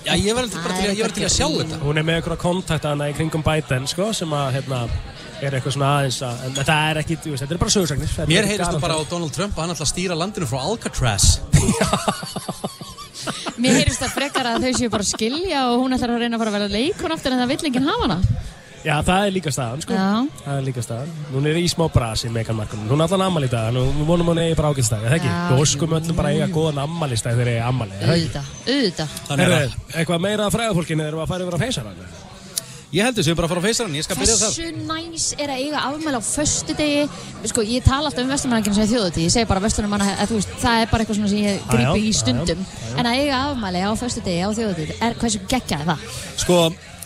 [0.00, 2.20] Já, ég verði bara til að, ég verði til að sjá þetta Hún er með
[2.20, 4.78] eitthvað kontakta hana í kringum Biden, sko, sem að, hérna,
[5.40, 8.14] er eitthvað svona aðeins að, en það er ekki, þú veist, þetta er bara sögursagnir.
[8.30, 8.84] Mér heyrist nú garanterað.
[8.86, 11.24] bara á Donald Trump að hann ætla að stýra landinu frá Alcatraz
[13.60, 16.42] Mér heyrist það frekar að þau séu bara skilja og hún ætlar að reyna að
[16.44, 18.18] fara að vera leikon aftur en það vill enginn hafa hana
[18.80, 19.92] Já, það er líka staðan, sko.
[19.92, 20.24] Já.
[20.40, 21.10] Það er líka staðan.
[21.34, 22.80] Hún er í smá brasi, Megan Markle.
[22.88, 25.28] Hún er allan ammali í dag, við vonum hún eigi bara ágætstæði, það ekki?
[25.28, 25.36] Já.
[25.50, 28.16] Við óskum öllum bara eiga góðan ammælistæði þegar eiga ammali, það ekki?
[28.16, 31.64] Auðvitað, auðvitað Þannig að Herðu, eitthvað meira að fræðafólkinu erum við að fara yfir að
[31.66, 32.08] feysa hana?
[32.90, 35.24] Ég heldur sem við bara að fara á feysarann, ég skal byrja þar Hversu næs
[35.38, 37.06] er að eiga afmæli á föstu degi
[37.46, 39.30] Sko, ég tala alltaf um vestlumannakinu sem þjóðutíð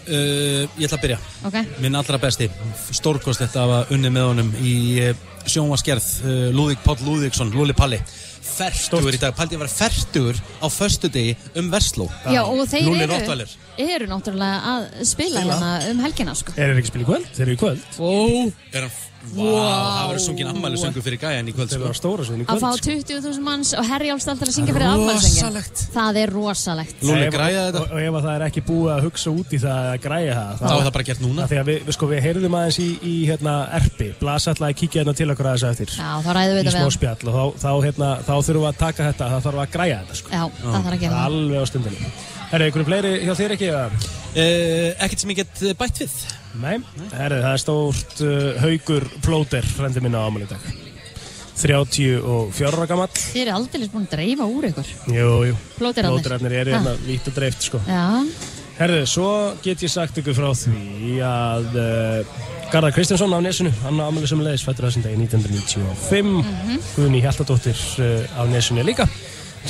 [0.04, 1.18] Degi uh, ég ætla að byrja.
[1.48, 2.48] Ok, Minn allra besti,
[2.94, 7.76] stórkost þetta að hafa unni með honum í uh, sjónvaskerð uh, Lúðík Páll Lúðíksson, Lúli
[7.76, 8.00] Palli.
[8.44, 13.06] Fertugur í dag, Paldi að vera fertugur á föstudegi um Versló já og þeir Lúli
[13.06, 13.46] eru,
[13.82, 16.54] eru náttúrulega að spila hérna um helgina sko.
[16.54, 17.32] Er þeir ekki að spila í kvöld?
[17.32, 17.88] Þeir eru í kvöld.
[17.98, 18.52] Wow.
[18.70, 18.94] Er hann,
[19.32, 21.90] wow, það verður sungin ammæli söngu fyrir gæjan í kvöld eru sko.
[21.90, 22.62] á stóra sviðin í Að kvöld.
[22.64, 22.84] fá sko.
[22.90, 25.76] 20.000 manns og Herjálfstall til að syngja fyrir Rosalegt.
[25.94, 29.02] Það er rosalegt Lúli græja þetta, Og, og ef að það er ekki búið að
[29.08, 31.58] hugsa út í það að græja það, þá er það bara gert núna Af Því
[31.62, 34.98] að við, við, sko, við heyrðum aðeins í, í hérna, erpi, Blasa ætlaði að kíkja
[35.02, 36.96] hérna til okkur aðeins eftir Já, þá ræðum við í þetta smá við hann.
[36.98, 39.24] spjall og þá, þá, hérna, þá þurfum við að taka þetta,
[42.54, 43.68] er það einhverju fleiri hjá þér ekki?
[43.72, 43.84] eða?
[43.90, 46.16] uh, Ekkert sem ég get uh, bætt við.
[46.62, 46.76] Nei,
[47.16, 50.66] herri, það er stórt uh, haugur plóter, frendi minna á ámæli í dag.
[51.54, 53.12] 34 ára gamall.
[53.14, 54.88] Þið eru aldrei búin að dreifa úr ykkur.
[55.14, 56.18] Jú, jú, Plóterarnir.
[56.18, 57.80] plóterarnir eru hérna vítt og dreift sko.
[57.86, 58.24] Já,
[58.74, 59.28] Herðu, svo
[59.62, 62.40] get ég sagt ykkur frá því að uh,
[62.72, 67.78] Garðar Kristjánsson á Nesunu, hann á Amalí sem leiðis fættur þessum degi 1995 Guðni Hjaltadóttir
[68.02, 69.06] uh, á Nesunu líka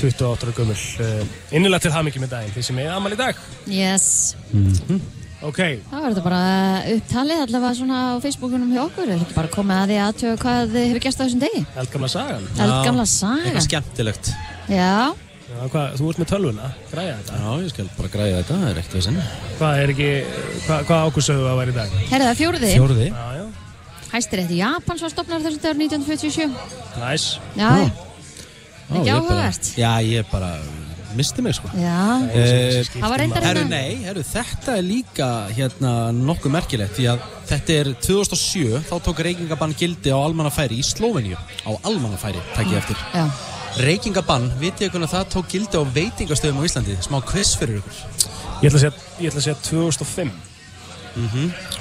[0.01, 3.45] 28 ára gömul uh, innilega til hamingi með daginn, því sem er í dag.
[3.71, 4.09] Yes.
[5.45, 5.59] Ok,
[5.91, 6.45] Það var þetta bara
[6.95, 9.11] upptalið allavega svona á Facebookunum hjá okkur.
[9.13, 11.61] Er ekki bara komið að því aðtöga hvað þið hefur gert á þessum degi?
[11.83, 12.47] Eldgamla sagan.
[12.55, 14.31] Eldgamla Já, saga Eitthvað skemmtilegt.
[14.73, 14.95] Já,
[15.45, 17.41] Já, hvað, Þú ert með tölvuna, græja þetta?
[17.43, 19.27] Já, ég skal bara græja þetta, það er ekkert sinni.
[19.59, 20.09] Hvað er ekki,
[20.65, 21.93] hvað, hvað ákusöðu að vera í dag?
[22.09, 23.45] herrið það fjóruði Fjóruði Já, já,
[24.15, 26.49] Hæstirétti Japans var stopnar þessum dagur 1947
[27.05, 27.29] næs
[27.61, 27.71] Já.
[28.91, 29.71] Ekki áhugavert.
[29.81, 30.51] Já, ég bara
[31.15, 35.29] misti mig sko já Eh, Það var reyndar Herru, hérna nei, herru, þetta er líka
[35.55, 40.83] hérna nokkuð merkilegt því að þetta er 2007, þá tók reykingabann gildi á almannafæri í
[40.83, 43.29] Slóveníu á almannafæri, takk ég eftir Já,
[43.85, 46.95] Reykingabann, vitið ykkur að það tók gildi á veitingastöðum á Íslandi?
[47.03, 47.97] Smá quiz fyrir ykkur.
[48.63, 50.31] Ég ætla að segja, ég ætla að segja 2005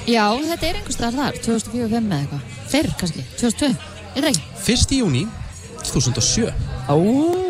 [0.09, 2.41] Já, þetta er einhvers staðar þar, 2004-2005 eða eitthvað.
[2.73, 3.69] Fyrr kannski, 2002,
[4.13, 4.43] er það ekki?
[4.73, 4.97] 1.
[4.99, 5.23] júni
[5.91, 6.53] 2007.
[6.89, 6.97] Ó,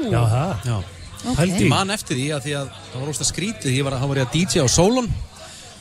[0.10, 0.78] Já, það Já.
[0.80, 1.36] ok.
[1.38, 1.70] Pældi Ég í.
[1.72, 4.28] man eftir því að því að það var ósta skrítið, ég var, þá var ég
[4.28, 5.12] að DJ á Solon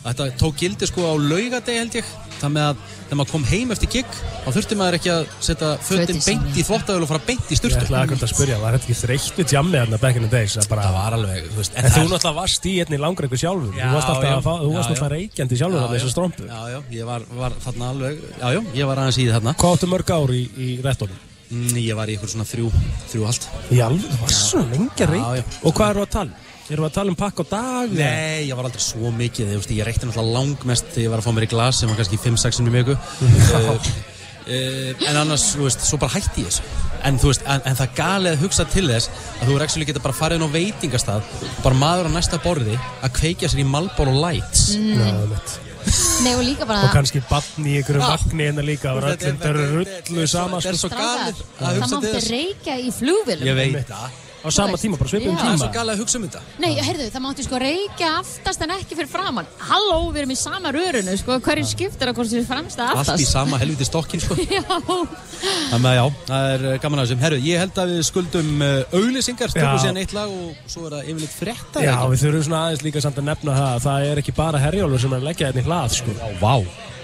[0.02, 2.06] Þetta tók gildi sko á laugadegi held ég
[2.42, 4.08] Það með að þegar maður kom heim eftir gig
[4.42, 7.60] þá þurfti maður ekki að setja sín, beint í þvottavel og fara beint í Ég
[7.60, 10.32] sturtu ætla að að spyrja, var þetta ekki þreytt við jammið hérna back in the
[10.32, 10.56] days?
[10.58, 13.78] að Bara, Það var alveg, þú veist en þú náttúrulega varst í einni langreiku sjálfur
[13.78, 14.34] Já, Þú varst alltaf já.
[14.34, 14.94] að fá, þú Já, varst já.
[14.96, 15.90] alltaf reykjandi sjálfur já.
[15.94, 19.28] þessu strompu Já, já, ég var, var þarna alveg Já, já, ég var aðeins í
[19.28, 21.22] því þarna Hvað áttu mörg ár í, í rettónum?
[21.52, 22.70] Mm, Ég var í ykkur svona þrjú,
[23.12, 23.48] þrjú allt
[23.86, 25.44] alveg, þú varst svona Já, já.
[25.44, 26.32] reykja Og hvað eru að tala?
[26.32, 26.48] um?
[26.72, 27.92] Erum við að tala um pakk á dag?
[27.98, 31.22] Nei, ég var aldrei svo mikið Ég, veist, ég reykti náttúrulega langmest þegar ég var
[31.22, 35.18] að fá mér í glas sem var kannski 5-6 sinni í viku uh, uh, En
[35.24, 38.36] annars, þú veist, svo bara hætti ég þessu En þú veist, en, en það galið
[38.36, 39.10] að hugsa til þess
[39.40, 41.32] að þú er ekki geta bara farið inn á veitingastað
[41.64, 45.58] bara maður á næsta borði að kveikja sér í Marlboro Lights Já, einmitt.
[46.22, 48.11] Nei, og líka Og bara kannski bann í einhverjum Já.
[48.14, 50.88] vagni hérna líka og öllum þeir eru þetta er- rullu sama Þetta er sko.
[50.88, 53.48] svo galið það mátti reykja í flugvilum.
[53.48, 55.38] Ég veit það Á sama tíma, bara svipum Já.
[55.38, 56.40] Það er svo tíma galið að hugsa um þetta.
[56.62, 59.46] Nei, heyrðu, það mátti sko reykja aftast en ekki fyrir framann.
[59.68, 62.90] Halló, við erum í sama rörunu, sko, hverju skiptir að hvort sem við fremst að
[62.92, 63.31] Allt í aftast?
[63.31, 64.35] sama helviti stokkin sko.
[64.52, 64.62] Já,
[65.72, 67.22] Þannig að já, það er uh, gaman að þessum.
[67.24, 70.92] Herru, ég held að við skuldum uh, auglýsingar Stökum síðan eitt lag og svo er
[70.98, 74.07] það yfirleitt frétta Já, við þurfum svona aðeins líka samt að nefna það að Það
[74.12, 75.31] er ekki bara herjólfur sem er að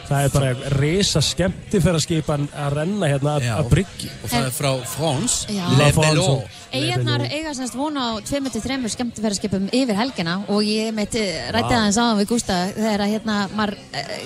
[0.08, 4.08] Það er bara risa skemmtifæraskipan að renna hérna að, bryggju.
[4.24, 5.66] Og það er frá France Já.
[5.76, 5.88] Le
[6.22, 11.12] og- Eigarnar eiga semst vona á 2-3 skemmtifæraskipum yfir helgina og ég meitt
[11.52, 13.74] rætti aðeins áðan við Gústa þegar að hérna, mar,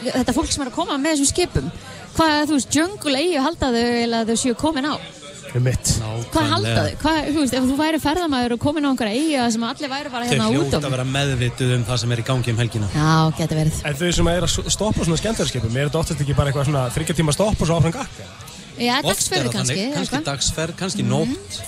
[0.07, 1.71] þetta fólk sem er að koma með þessum skipum
[2.17, 4.95] hvað, þú veist, jungle eigi halda þau eða þau séu komin á?
[4.99, 5.32] Það
[6.33, 6.93] hvað halda þau?
[7.03, 10.13] Hvað, þú veist, ef þú væri ferðamæður og komin á einhverja eigi sem allir væri
[10.13, 12.55] bara Þau hérna út hljóta um að vera meðvituð um það sem er í gangi
[12.55, 12.89] um helgina.
[12.95, 13.11] Já,
[13.41, 13.83] getur verið.
[13.85, 16.87] En þau sem er að stoppa svona skemmtifæraskipum Er þetta oftast ekki bara eitthvað svona
[16.95, 18.25] þryggja tíma stopp og svo áfram gakka?
[18.81, 20.25] Já, er það kannski, kannski hvað?
[20.31, 21.59] dagsferð, kannski nótt.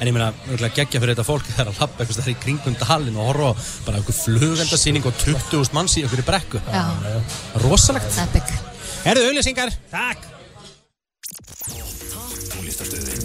[0.00, 3.18] En ég meina, örgulega geggja fyrir þetta fólk þegar að lappa eitthvað í kringum dalinn
[3.18, 3.52] og horfa á
[3.88, 5.02] bara einhver flugeldasýning
[12.50, 13.22] Tónlistarstöðin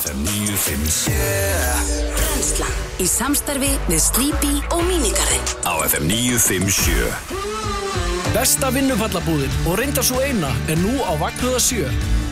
[0.00, 1.14] FM 957
[2.16, 7.06] Brennslan Í samstarfi við Sleepy og Minigarðin á FM 957
[8.34, 11.86] Besta vinnufallabúðin og reynda svo eina er nú á Vagnuða 7.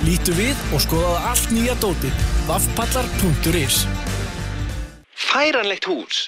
[0.04, 2.12] Lítu við og skoðaðu allt nýja dótið.
[2.50, 3.86] Vaffpallar.is
[5.14, 6.26] Færanlegt hús?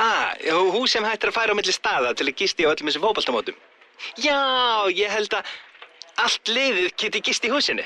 [0.00, 2.72] Ah, já, hús sem hægt er að færa á milli staða til að gisti á
[2.72, 3.56] öllum þessum fótboltamótum.
[4.16, 4.40] Já,
[4.94, 5.44] ég held að
[6.24, 7.84] allt liðið geti gist í húsinu.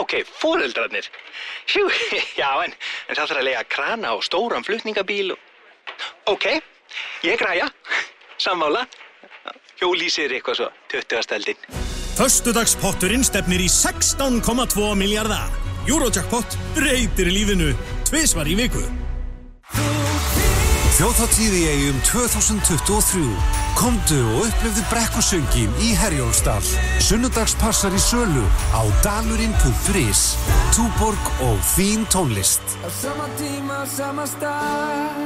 [0.00, 1.08] Ok, fóreldrarnir.
[1.68, 1.88] Hjú,
[2.40, 2.74] já, en,
[3.08, 5.48] en það þarf að lega krana og stóran flutningabíl og...
[6.30, 6.48] Ok,
[7.26, 7.68] ég græja.
[8.40, 8.86] Sammála.
[9.80, 11.22] Hjólísir eitthvað svo, 20.
[11.26, 11.66] steldin.
[12.16, 15.50] Föstudagspotturinn stefnir í 16,2 miljardar.
[15.88, 17.72] Eurojackpot breytir lífinu
[18.06, 18.84] tvisvar í viku.
[20.92, 23.22] Þjóðháttíð í eigum 2023.
[23.78, 26.60] Komdu og upplifðu brekkusöngin í Herjólfsdal.
[27.00, 28.42] Sunnudagspassar í sölu
[28.76, 30.24] á dalurinn.is.
[30.76, 32.76] Túborg og þín tónlist.
[32.98, 35.16] Sama tíma, sama stað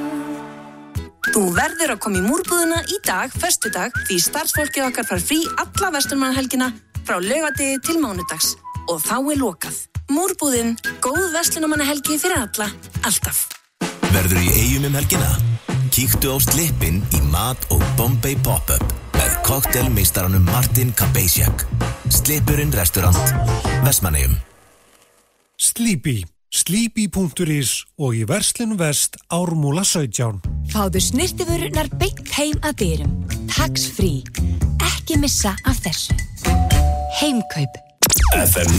[1.34, 5.90] Þú verður að koma í múrbúðuna í dag, föstudag, því starfsfólkið okkar far frí alla
[5.98, 6.70] vestunmannhelgina
[7.02, 8.54] frá laugadegi til mánudags.
[8.86, 9.82] Og þá er lokað.
[10.14, 12.70] Múrbúðin, góð vestunmannahelgi fyrir alla,
[13.02, 13.55] alltaf.
[14.16, 15.26] Verður í eigum um helgina?
[15.92, 18.80] Kíktu á slippin í Mat og Bombay Pop-Up
[19.12, 21.66] með koktelmeistaranum Martin Kabejsjak.
[22.08, 23.20] Slippurinn restaurant,
[23.84, 24.38] Vestmannegjum.
[25.60, 26.24] Sleepy.
[26.48, 30.40] Sleepy.is og í verslinu vest Ármúla 17.
[30.72, 33.12] Fáðu snirtiförunar beint heim að dyrum.
[33.52, 34.24] Tax free.
[34.80, 36.16] Ekki missa af þessu.
[37.20, 37.76] Heimkaup.
[38.32, 38.72] FM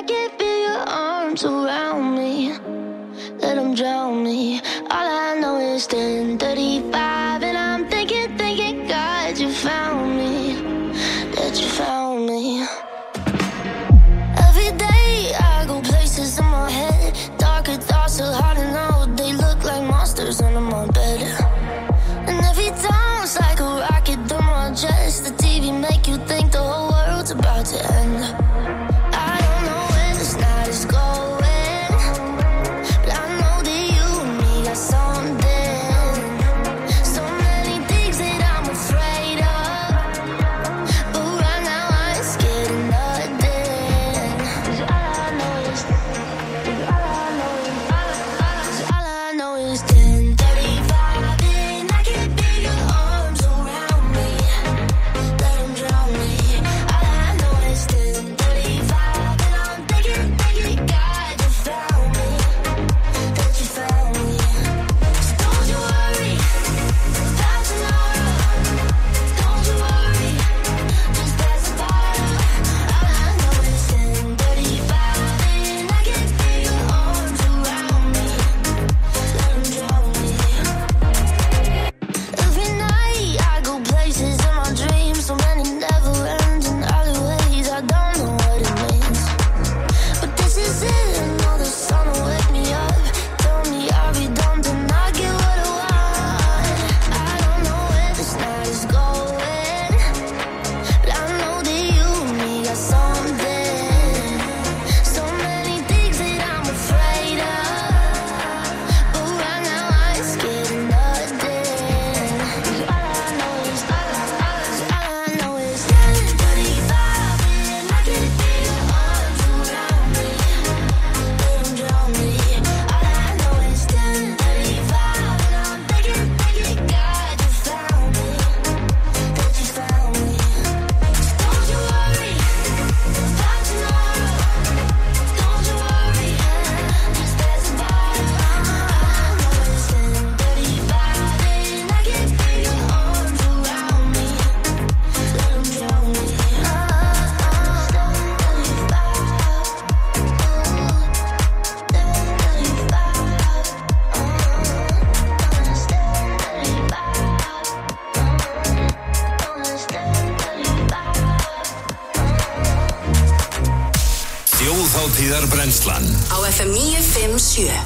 [0.00, 2.52] 957 arms around me,
[3.38, 4.58] let them drown me.
[4.90, 7.19] All I know is 1035,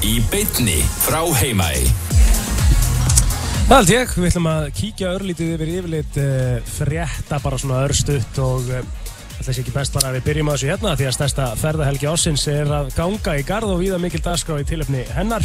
[0.05, 1.85] Í beinni frá Heimaey
[3.65, 8.37] Það held ég, við ætlum að kíkja örlítið yfir yfirleitt uh, frétta bara svona örstutt
[8.43, 8.83] og uh,
[9.39, 12.07] Það sé ekki best bara að við byrjum að þessu hérna því að stærsta ferðahelgi
[12.09, 15.43] ásins er að ganga í garð og víða mikil dagskrá í tilöfni hennar.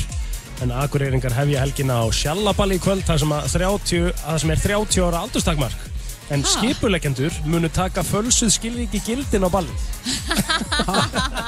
[0.63, 4.55] En akureyringar hefja helgina á Sjallaballi í kvöld þar sem, að 30, að það sem
[4.55, 5.87] er 30 ára aldurstakmark.
[6.31, 6.53] En Ha?
[6.55, 9.75] skipuleggjendur munu taka fölsuð skilvíki gildin á balli.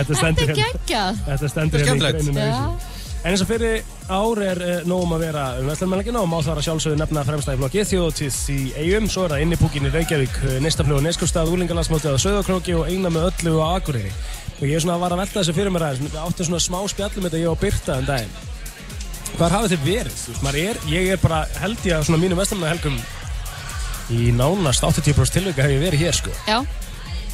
[0.00, 0.80] Þetta stendur Þetta er hérna.
[0.80, 1.20] geggjað.
[1.28, 2.40] Þetta stendur Þetta hérna í greininu.
[2.40, 2.96] Þessu.
[3.20, 6.60] En eins og fyrir ár er uh, nógum að vera um Vestlunmælingina og má þar
[6.62, 10.38] að sjálfsögðu nefna fremsta í flokki þjóðtíð í eigum, svo er það innipúkin í Reykjavík,
[10.64, 14.14] Neistaflug og Neskustad, Úlingalandsmótið á Söðakróki og eina með öllu á Akureyri.
[14.56, 16.64] Og ég er svona að vara að velta þessu fyrir mér aðeins, við áttum svona
[16.64, 18.34] smá spjallum þetta ég og Birta en daginn.
[19.36, 20.24] Hvar hafið þið verið?
[20.40, 22.96] Maður er, ég er bara, held ég að svona mínu Vestlunmælingum
[24.10, 26.32] í nánast 80% tilvika hef ég verið hér sko.
[26.48, 26.58] Já,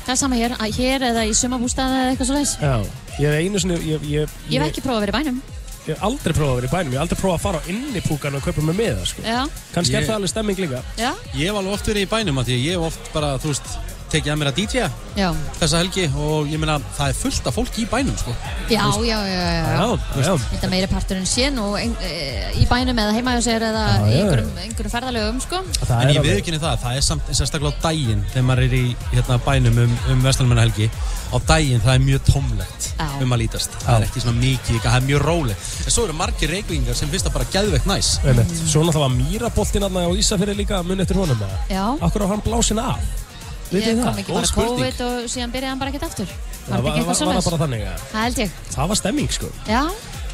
[0.07, 2.55] það er sama hér, að hér eða í sumabústaði eða eitthvað svo leiðis.
[2.63, 2.75] Já,
[3.19, 5.43] ég hef einu sinni, ég, ég, Ég hef ekki prófað að vera í bænum.
[5.87, 7.69] Ég hef aldrei prófað að vera í bænum, ég hef aldrei prófað að fara á
[7.71, 9.23] innipúkan og kaupa mig með það sko.
[9.27, 9.41] Já,
[9.75, 10.81] Kannski er Ég- það alveg stemming líka.
[10.99, 13.29] já, Ég hef alveg oft verið í bænum að því að ég hef oft bara,
[13.39, 13.69] þú veist,
[14.13, 15.29] tekið að mér að DJ-a já.
[15.59, 18.35] þessa helgi og ég meina það er fullt af fólki í bænum sko.
[18.71, 20.23] Já, já, já, já, já.
[20.27, 20.33] já.
[20.53, 22.13] Þetta meiri parturinn sé nú ein, e,
[22.61, 25.63] í bænum eða heima hjá sér eða í einhverjum, ferðalögum, sko.
[25.99, 29.41] en ég viðkynni það, það er samt sérstaklega á daginn þegar maður er í hérna,
[29.47, 30.91] bænum um, um Vestlunmennahelgi
[31.33, 33.09] á daginn það er mjög tómlegt Já.
[33.23, 36.17] um að lítast það er ekki svona mikið, það er mjög rólegt en svo eru
[36.17, 38.55] margir reykvingar sem finnst það bara geðveikt næs Einmitt.
[38.71, 41.61] Svo náttúrulega var Mýraboltinn aðna á Ísafirði líka mun eftir honum eða?
[41.71, 41.85] Já.
[42.07, 43.26] Akkur á hann blásin af?
[43.73, 44.19] Ég kom það?
[44.23, 46.29] ekki bara COVID og síðan byrjaði hann bara ekkert aftur.
[46.67, 48.51] Það Var var, ekki var, var það svo bara þannig að Það held ég.
[48.77, 49.51] það var stemming sko.
[49.71, 49.83] Já,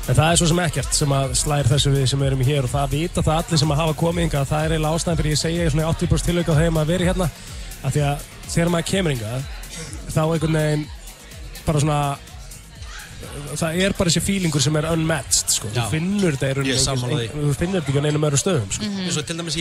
[0.02, 2.70] En það er svo sem ekkert sem að slæðir þessu við sem erum hér og
[2.72, 5.38] það vita það allir sem að hafa komið ynga það er eiginlega ástæðan fyrir ég
[5.38, 7.28] segja svona í 80% tilöku á þeim að vera hérna
[7.86, 9.30] af því að þegar maður kemur ynga
[10.10, 10.84] þá einhvern veginn
[11.68, 12.00] bara svona
[13.62, 15.70] það er bara þessi feelingur sem er unmatched sko.
[15.70, 15.84] Já.
[15.86, 17.28] þú finnur þetta í rauninni Ég sammála því.
[17.38, 18.90] þú finnur þetta ekki á neinum öðru stöðum sko.
[19.06, 19.58] eins og til dæmis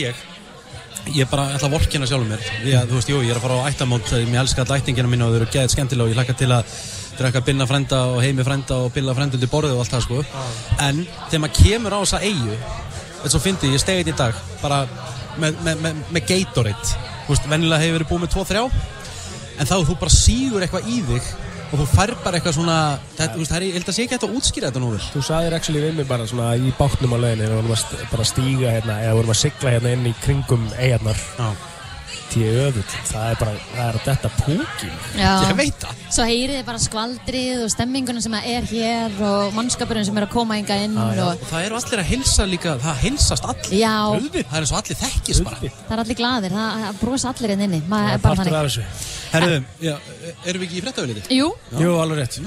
[1.10, 3.38] ég ég bara ætla að vorkina sjálfur mér því að þú veist, jú, ég er
[3.40, 6.12] að fara á ættamót ég elska all ættingina mín og þau eru geðið skemmtilega og
[6.12, 6.76] ég hlakka til að
[7.18, 10.22] drekka binna frænda og heimi frænda og billa frænda undir borðið og allt það sko.
[10.80, 12.56] En þegar maður kemur á þessa eigu
[13.22, 14.80] eins og fyndi, ég stegi þetta í dag bara
[15.38, 16.96] með, með, með, með Gatorade.
[17.26, 18.64] Þú veist, venjulega hefur verið búið með 2-3
[19.62, 21.30] en þá þú bara sígur eitthvað í þig
[21.72, 22.78] og þú fær bara eitthvað svona
[23.16, 24.92] þetta, þú veist, það er, ég held að sé ekki hægt að útskýra þetta nú
[24.92, 27.76] vel Þú sagðir actually við mig bara svona í bátnum á leiðinni við vorum
[28.20, 31.22] að stíga hérna eða vorum að sigla hérna inn í kringum eigarnar
[32.32, 34.92] Tíu öðvöld Það er bara, það er púkin.
[35.18, 35.32] Já.
[35.44, 36.02] Ég veit það.
[36.16, 40.32] Svo heyrið þið bara skvaldrið og stemminguna sem er hér og mannskapurinn sem er að
[40.32, 43.74] koma enga inn og og það eru allir að hilsa líka það hilsast allir.
[43.82, 43.96] Já.
[44.16, 45.60] Það er eins og allir þekkist bara.
[45.60, 47.82] Það er allir glaðir, það, það brosa allir inn inni.
[47.92, 49.08] Maður er bara þannig.
[49.32, 49.94] Herðu, já,
[50.44, 51.22] erum við ekki í fréttavöliti?
[51.38, 51.52] Jú.
[51.80, 52.40] Jú, alveg rétt.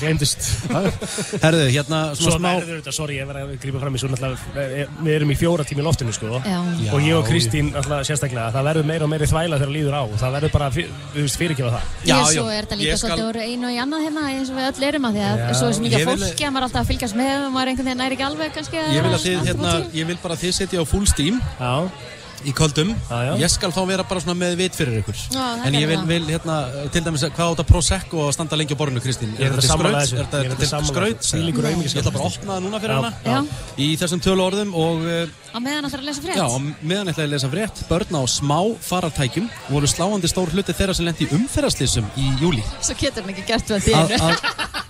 [0.00, 0.46] Gleimdist
[1.44, 5.32] Herðu, hérna Svo smá þetta, sorry, ég verði að grípa fram í svo Við erum
[5.34, 6.40] í fjóra tími í loftinu, sko.
[6.40, 6.58] Já.
[6.94, 10.02] Og ég og Kristín, náttúrulega, sérstaklega Það verður meira og meiri þvæla þegar líður á.
[10.20, 11.84] Það verður bara, fyr- þú veist, fyrirgefa það.
[12.10, 14.68] Já, svo er þetta líka svolítið úr einu og í annað hérna eins og við
[14.70, 15.54] öll erum að því að Já.
[15.60, 17.62] svo er svo mikið Ég vil- fólki að maður alltaf að fylgjast með og maður
[17.62, 19.98] er einhvern veginn næri ekki alveg kannski Ég vil að þið, allt hérna, úti.
[20.00, 21.40] ég vil bara að þið setja á full steam.
[21.60, 21.74] Já
[22.48, 23.34] Í köldum já.
[23.36, 25.96] Ég skal þá vera bara svona með vit fyrir ykkur Já, það En ég vil,
[25.98, 26.06] það.
[26.08, 26.54] vil hérna,
[26.94, 29.34] til dæmis, hvað átt að prosecco og standa lengi á borðinu, Kristín?
[29.36, 30.16] Er þetta þessu.
[30.20, 31.28] Er þetta skraut?
[31.36, 33.60] Ég ætla bara að opna það núna fyrir Já, hana já.
[33.76, 36.86] Í þessum tölu orðum og uh, á meðan það þarf að lesa frétt Já, og
[36.90, 41.08] meðan ætlaði að lesa frétt, börn á smá farartækjum voru sláandi stór hluti þeirra sem
[41.10, 42.64] lendi í umferðarslýsum í júli.
[42.80, 44.89] svo getur hann ekki gert við Að- þér að-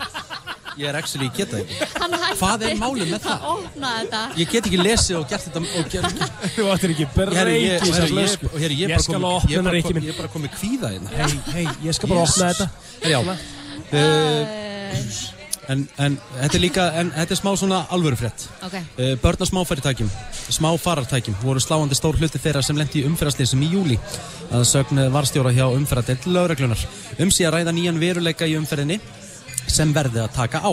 [0.79, 2.39] Ég er actually, ég geta hætti.
[2.41, 3.65] Hvað er málið með það?
[3.81, 4.21] þetta.
[4.39, 6.23] Ég get ekki lesið og gert þetta og gert...
[6.57, 10.07] Þú ættir ekki Herri, ég, skal opna minn.
[10.07, 11.13] ég er bara komið kvíða hérna.
[11.17, 12.71] Hei, hei, ég skal bara opna þetta.
[13.11, 13.21] Já.
[13.91, 15.21] Uh,
[15.71, 18.47] en, en þetta er líka, en þetta er smá svona alvöru frétt.
[18.67, 18.77] Ok.
[18.99, 20.11] Uh, börn á smáfæritækjum,
[20.59, 23.99] smá farartækjum voru sláandi stór hluti þeirra sem lendi í umferðarslýsum í júli
[24.51, 26.87] að sögn varstjóra hjá umferðardeild lauraglunar
[27.19, 28.99] um að ræða nýjan veruleika í umferðinni
[29.73, 30.73] sem verði að taka á.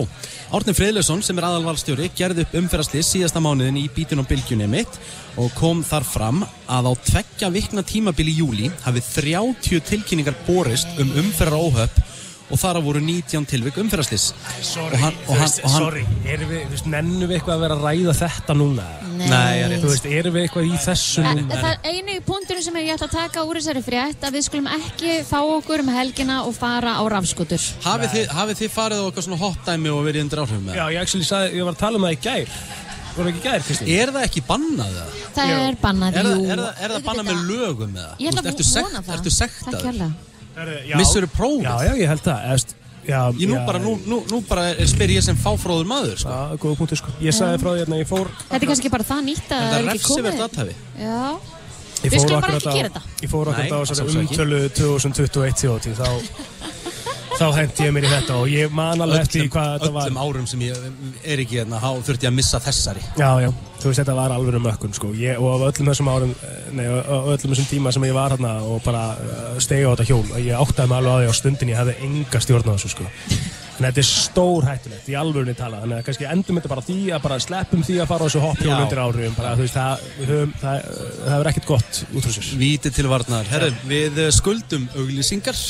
[0.54, 5.00] Árni Friðlausson sem er aðalvalstjóri gerði upp umferðarslýs síðasta mánuðin í bítun og bylgjunni mitt
[5.38, 10.90] og kom þar fram að á tveggja vikna tímabil í júli hafið 30 tilkynningar borist
[10.98, 12.17] um umferðaróhöpp
[12.48, 14.30] og þar voru 19 tilvik umferðarslýs
[14.64, 17.36] Sorry, hann, og þú hann, veist, og hann sorry Erum við, þú veist, nennum við
[17.38, 18.86] eitthvað að vera að ræða þetta núna?
[19.18, 19.26] Nei.
[19.28, 19.78] Nei.
[19.82, 21.58] Þú veist, erum við eitthvað í þessu núna?
[21.58, 24.68] Það er eini punkturinn sem ég ætla að taka úr þessari frétt að við skulum
[24.78, 27.64] ekki fá okkur um helgina og fara á rafskutur.
[27.84, 30.84] Hafið þið, hafið þið farið á eitthvað svona hotdæmi og verið undir áhrifum með Já,
[30.94, 32.86] ég actually sagði, ég var að tala um það í gær
[33.18, 33.64] í gær?
[33.88, 35.14] Er það ekki bannað það?
[35.34, 35.58] Það Jú.
[35.66, 36.50] er bannað, Er, það- jú.
[36.52, 38.16] er, það- er það bannað með lögum með það?
[38.22, 39.14] Ég ætla að ertu, vona það.
[39.18, 40.12] ertu Takk sektaður?
[40.88, 40.96] Já.
[40.98, 41.62] Missirðu prófið?
[41.68, 42.74] Já, já, ég held það Eðst,
[43.08, 43.64] Já, Ég nú já.
[43.64, 46.28] bara, nú, nú, nú bara er- spyr ég sem fáfróður maður, sko.
[46.28, 47.08] Já, góða punktur, sko.
[47.24, 48.28] Ég sagði frá því hérna, ég fór...
[48.50, 50.26] Þetta er kannski bara það nýtt að það er er ekki komið.
[50.28, 50.74] refsivert aðtæfi.
[51.00, 51.20] Já.
[51.98, 53.02] Ég Við fór skulum bara ekki gera þetta.
[53.24, 56.08] Ég fór okkur á þessari umtölu 2021 þjóti þá,
[57.38, 60.08] þá hendi ég mér í þetta og ég man alveg eftir hvað þetta var.
[60.08, 60.88] öllum árum sem ég
[61.22, 63.04] er ekki hérna, þá þurfti ég að missa þessari.
[63.20, 65.12] Já, já, þú veist þetta var alveg mökkun sko.
[65.18, 68.82] Ég, og öllum þessum árum eh, nei, öllum þessum tíma sem ég var hérna og
[68.86, 71.80] bara uh, stegi á þetta hjól ég áttaði mig alveg á því á stundin ég
[71.82, 73.08] hefði enga stjórn á þessu sko.
[73.78, 75.84] En þetta er stór hættulegt, í alvörunni talað.
[75.84, 78.40] Þannig að kannski endum þetta bara því að bara sleppum því að fara á þessu
[78.42, 78.78] hoppjól Já.
[78.82, 80.88] undir árum bara, veist, það, höfum, það,
[81.20, 83.52] það er ekkert gott út frá sér Víti til varnar.
[83.52, 85.62] Herru, við eh, skuldum auglýsingar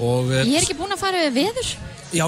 [0.00, 0.30] og...
[0.44, 1.74] Ég er ekki búin að fara við veður.
[2.14, 2.24] Já,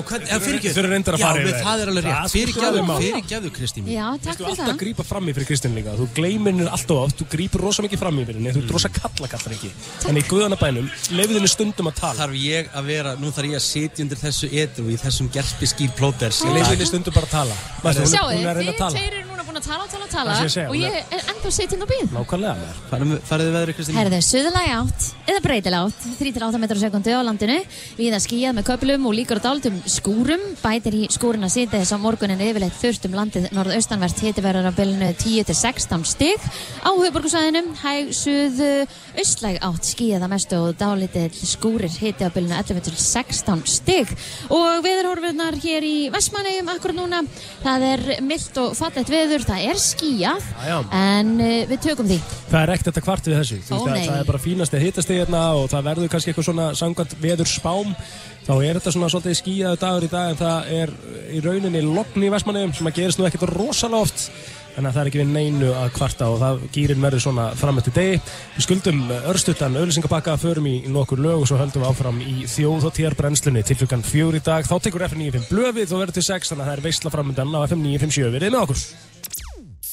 [0.82, 2.32] eru reyndar að fara við- það er alveg rétt.
[2.40, 3.92] er sko fyrirgefðu, Kristín mín.
[3.94, 4.78] Já, takk Þú fyrir alltaf það.
[4.82, 8.02] grípa fram í fyrir Kristinn líka Þú gleymir henni alltaf oft, þú grípur rosa mikið
[8.02, 9.70] fram í fyrir henni Þú ert rosa kalla kallar ekki
[10.10, 13.60] En í guðanabænum, leifið henni stundum að tala Þarf ég að vera, nú þarf ég
[13.60, 16.42] að sitja undir þessu edru í þessum gerpi skýr plóters.
[16.42, 18.90] Leifið henni stundum bara að tala er- hún er að tala.
[18.96, 21.22] tveir eru núna búin að tala og tala og tala að segja, og ég er
[21.30, 22.08] ennþá sitjinn á bíð.
[22.16, 22.54] Nákvæmlega
[22.90, 23.96] Farið þið veðri, Kristín?
[24.00, 27.55] Herðu, suðulægi átt eða breytileg átt, 3-8 metrar á sekundi á landinu,
[27.98, 32.42] viða skíjað með köplum og líkur dáltum skúrum, bætir í skúruna sýta þess á morgunin
[32.44, 34.22] yfirleitt þurft um landið norðaustanvert.
[34.26, 36.46] Hitiverðar á bylunu 10-16 stig.
[36.82, 38.70] Á höfuborgarsvæðinum, hæg suðu
[39.16, 41.92] austlæg átt skíjað að mestu og dálítið skúrir.
[42.00, 44.12] Hiti á bylunu 11-16 stig.
[44.50, 47.22] Og veðurhorfurnar hér í Vestmannegjum akkur núna,
[47.64, 49.84] það er mildt og fallegt veður, það er
[50.66, 50.78] já.
[50.92, 52.18] en uh, við tökum því.
[52.50, 53.58] Það er ekkert að kvart við þessu.
[53.66, 56.48] Ó, það, það er bara fínast að hitast þig hérna og það verður kannski eitthvað
[56.48, 57.94] svona sangvænt veður spám.
[58.46, 60.92] Þá er þetta svona svolítið skíjaðu dagur í dag en það er
[61.34, 64.28] í rauninni logn í Vestmannegjum sem að gerist nú ekkert rosalega oft
[64.76, 67.96] að það er ekki við neinu að kvarta og það gýrin verður svona fram eftir
[67.96, 68.20] degi.
[68.58, 69.00] Við skuldum
[69.32, 73.16] örstuttan auðlýsingapakka förum í nokkur lög og svo höldum við áfram í þjóð og tér
[73.16, 74.68] brennslunni til fjögur í dag.
[74.68, 77.56] Þá tekur FM 95 blöfið og verður til 6 þannig að það er veistla framöndan
[77.56, 79.15] á FM 957 við erum með okkur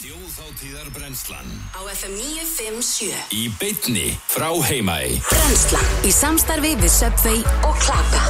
[0.03, 8.23] Þjóðháttíðarbrennslan Á FM 957 Í beitni frá Heimaey Brennsla í samstarfi við Subway og Klaka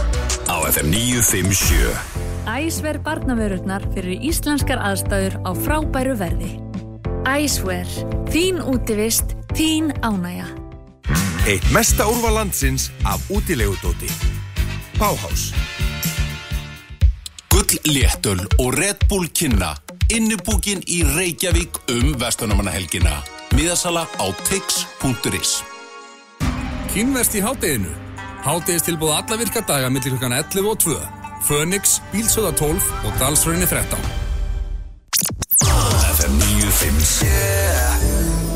[0.53, 2.21] Á FM 957
[2.53, 6.49] Æsver barnavörurnar fyrir íslenskar aðstæður á frábæru verði.
[7.23, 7.87] Æsver,
[8.27, 10.49] þín útivist, þín ánægja.
[11.47, 14.11] Eitt mesta úrval landsins af útilegudóti.
[14.99, 15.53] Báhás.
[17.47, 19.71] Gull léttöl og Red Bull kynna
[20.11, 23.21] Innibúkin í Reykjavík um vestunamannahelgina
[23.55, 25.61] Miðasala á tix.is
[26.93, 27.89] Kínverst í hátteginu.
[28.43, 30.97] Háttegist tilbúið alla virka daga millir klukkan 11 og 2.
[31.47, 33.97] Fönix, Bílsöða 12 og Dalsröðinni 13.
[36.17, 38.52] FM 957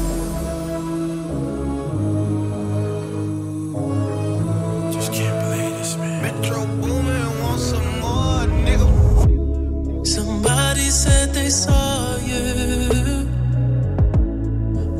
[10.89, 12.43] Somebody said they saw you.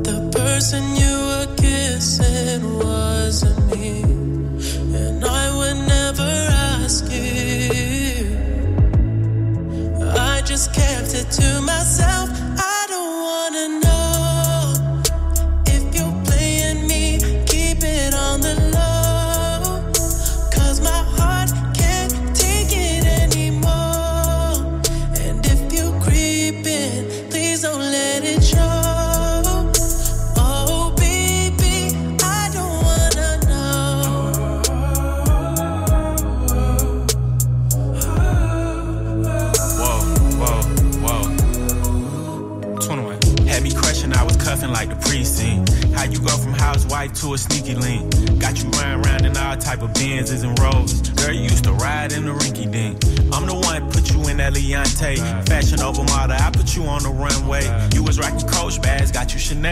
[0.03, 4.01] The person you were kissing wasn't me.
[4.93, 6.29] And I would never
[6.83, 7.26] ask you.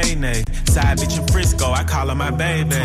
[0.03, 0.69] You Sinead.
[0.69, 2.75] Side bitch in Frisco, I call her my baby.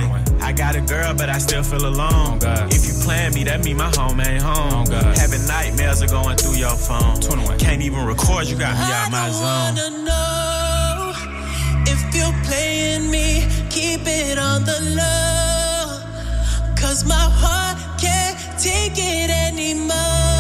[0.40, 2.38] I got a girl, but I still feel alone.
[2.42, 4.86] Oh, if you plan me, that mean my home ain't home.
[4.90, 7.20] Oh, Having nightmares are going through your phone.
[7.58, 9.42] Can't even record, you got me out my zone.
[9.42, 11.12] wanna know
[11.86, 13.46] if you're playing me.
[13.70, 16.00] Keep it on the low.
[16.76, 20.39] Cause my heart can't take it anymore.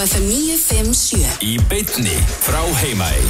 [0.00, 3.20] FM 957 Í beinni frá Heimaey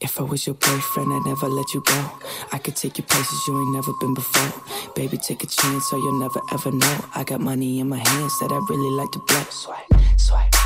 [0.00, 2.10] If I was your boyfriend, I'd never let you go.
[2.52, 4.92] I could take you places you ain't never been before.
[4.94, 6.96] Baby, take a chance, so you'll never ever know.
[7.14, 9.44] I got money in my hands that I really like to blow.
[9.48, 10.63] Swipe, swipe, swipe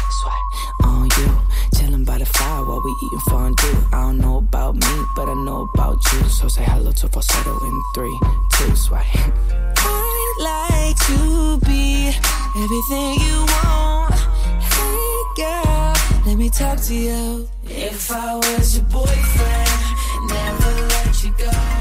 [0.89, 1.29] on you.
[1.77, 3.79] Chilling by the fire while we eating fondue.
[3.93, 6.21] I don't know about me, but I know about you.
[6.29, 8.19] So say hello to falsetto in three,
[8.55, 9.05] two, swipe.
[9.77, 12.09] I'd like to be
[12.63, 14.15] everything you want.
[14.75, 15.95] Hey girl,
[16.27, 17.49] let me talk to you.
[17.65, 19.71] If I was your boyfriend,
[20.29, 21.78] never let you go.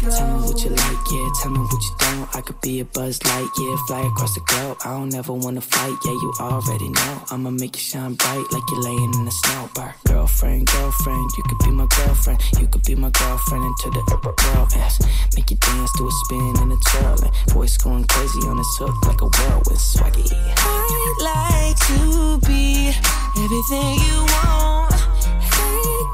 [0.00, 1.28] Tell me what you like, yeah.
[1.42, 2.36] Tell me what you don't.
[2.36, 3.76] I could be a buzz light, yeah.
[3.86, 4.78] Fly across the globe.
[4.84, 6.12] I don't ever wanna fight, yeah.
[6.12, 7.22] You already know.
[7.30, 9.68] I'ma make you shine bright like you're laying in the snow.
[9.74, 9.94] Bar.
[10.06, 12.40] Girlfriend, girlfriend, you could be my girlfriend.
[12.58, 14.34] You could be my girlfriend into the upper.
[14.74, 14.98] Yes.
[15.36, 17.22] Make you dance to a spin and a twirl.
[17.22, 20.26] And voice going crazy on this hook like a whirlwind swaggy.
[20.32, 22.88] I'd like to be
[23.36, 25.19] everything you want.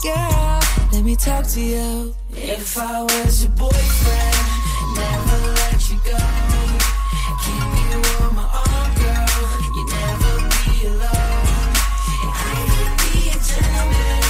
[0.02, 0.60] Girl,
[0.92, 2.14] let me talk to you.
[2.30, 4.36] If I was your boyfriend,
[4.94, 6.18] never let you go.
[7.42, 9.26] Keep you on my arm, girl.
[9.74, 11.72] You never be alone.
[12.28, 14.22] I could be a gentleman,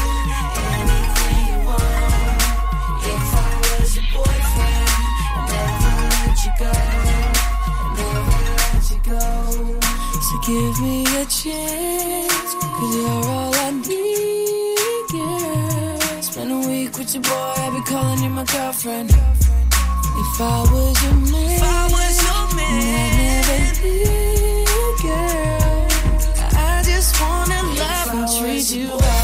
[0.73, 2.41] anything you want.
[3.13, 4.91] If I was your boyfriend,
[5.51, 6.73] never let you go.
[7.99, 9.23] Never let you go.
[10.27, 14.16] So give me a chance, cause you're all I need,
[17.17, 19.11] your boy, I'll be calling you my girlfriend.
[19.11, 25.87] If I was your man, if I was your man, I'd never leave, girl.
[26.59, 29.16] I just wanna love and treat you right.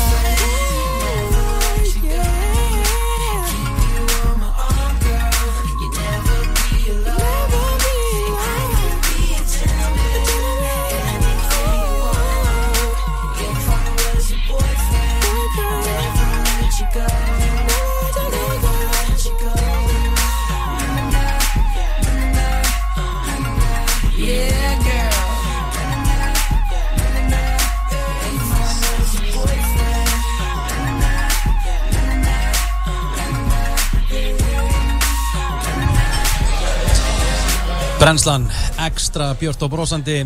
[38.03, 38.48] Brennslan,
[38.82, 40.16] ekstra björt og brósandi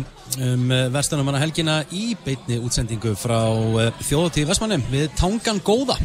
[0.41, 5.99] um vestunumanna helgina í beitni útsendingu frá uh, þjóðutíð Vestmannum við Tangan Góða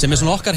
[0.00, 0.56] sem er svona okkar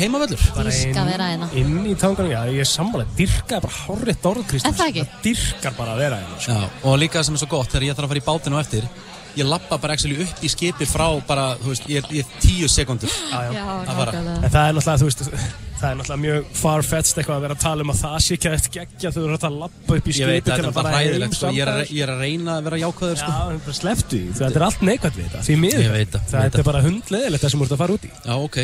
[0.86, 1.50] Dýrka að vera hérna.
[1.60, 4.72] inn í tanganum, já, ég er sammálega, dyrka er bara hárrétt orð, Kristins.
[4.72, 5.20] Er það ekki?
[5.28, 6.56] dyrkar bara að vera hérna, sko.
[6.56, 8.90] Já, og líka sem er svo gott þegar ég þarf að fara í bátinu eftir
[9.38, 12.72] ég lappa bara actually upp í skipi frá bara, þú veist, ég er, ég tíu
[12.72, 13.64] sekundur Já, já.
[13.84, 17.44] að fara En það er náttúrulega, þú veist, það er náttúrulega mjög far-fetched eitthvað að
[17.46, 19.98] vera að tala um að það sé ekki að þetta geggja þú eru að lappa
[19.98, 21.52] upp í skipi að til þetta er bara fara heim sko.
[21.54, 23.36] ég, er að, er að reyna að vera jákvæður sko.
[23.38, 25.86] Já, slepptu þetta er allt neikvægt við þetta, því miður.
[25.88, 26.60] Það, Það þetta það.
[26.64, 28.12] er bara hundleðilegt það sem ert að fara út í.
[28.18, 28.60] Já, ok,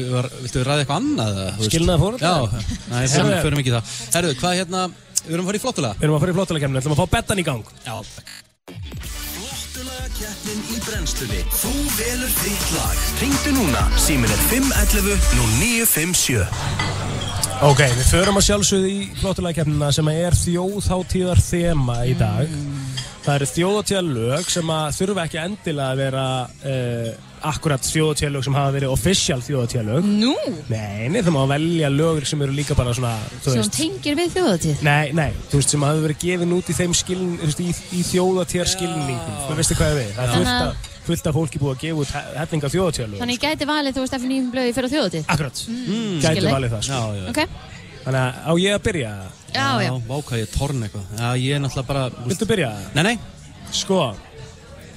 [0.00, 1.40] við viltu við ræða eitthvað annað?
[1.70, 2.60] Skilnaðar foreldrar?
[2.90, 4.84] Já, förum ekki í það Herru, hvað hérna,
[5.20, 7.16] við erum að fara í flottulega Við erum að fara í flottulega ætlum að fá
[7.18, 7.74] bettan í gang.
[7.86, 8.38] Já, takk
[10.20, 11.38] Keppnin í brennslunni.
[11.48, 13.04] Þú velur þitt lag.
[13.22, 16.42] Ringdu núna, símin er 511 0957
[17.64, 22.52] Ok, við förum að sjálfsögðu í flottulega keppnina sem er þjóðháttíðar þema í dag.
[23.24, 28.72] Það eru þjóðháttíðar sem að þurfa ekki endilega að vera uh, akkurat þjóðháttíðar sem hafa
[28.74, 30.34] verið official þjóðháttíðar Nú?
[30.68, 33.14] Nei, nei, það má velja lögur sem eru líka bara svona,
[33.44, 33.76] þú Sem veist.
[33.78, 34.82] tengir við þjóðatíð.
[34.86, 37.70] Nei, nei, þú veist, sem hafa verið gefin út í þeim skiln, þú veist, í,
[37.96, 39.40] í þjóðatíðar skilningum.
[39.48, 40.14] Þú veistu hvað ég við?
[40.16, 43.42] Það er fullt fullt af fólki búið að gefa út he- hellinga þjóðatíðar Þannig ég
[43.42, 45.24] gæti valið, þú veist, eftir nýjum blöði fyrir þjóðatíð.
[45.32, 45.62] Akkurat.
[45.66, 46.52] Mm, Gæti skilji.
[46.54, 46.92] valið það, sko.
[46.92, 47.28] Já, já.
[47.30, 47.40] Ok,
[48.04, 49.10] Þannig að á ég að byrja.
[49.54, 49.90] já, já.
[50.06, 52.70] Vá, hvað ég er torn eitthvað Já, ég er náttúrulega bara veist- Viltu byrja?
[52.94, 53.18] Nei, nei
[53.72, 54.14] Sko,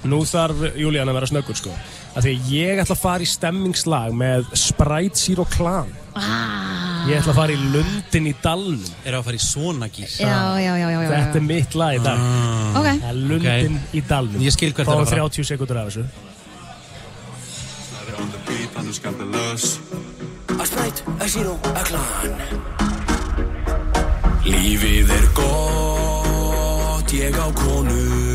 [0.04, 1.72] nú þarf Júlían að vera snöggur, sko.
[2.14, 5.90] Af því að ég ætla að fara í stemmingslag með Sprite Zero Clan.
[6.14, 7.08] Ah.
[7.10, 8.84] Ég ætla að fara í Lundin í Dalnum.
[9.04, 11.10] Eru að fara í svona gýr Já, já, já, já, já.
[11.10, 12.22] Þetta er mitt lag í dag.
[12.22, 12.78] Ah.
[12.78, 12.88] Ok.
[12.92, 14.46] Það er Lundin í Dalnum.
[14.46, 15.26] Ég skil hvert er að fara.
[15.26, 16.06] 30 sekundur af þessu.
[20.60, 22.38] A sprite, a zero, a clan
[24.46, 28.33] Lífið er gott, ég á konu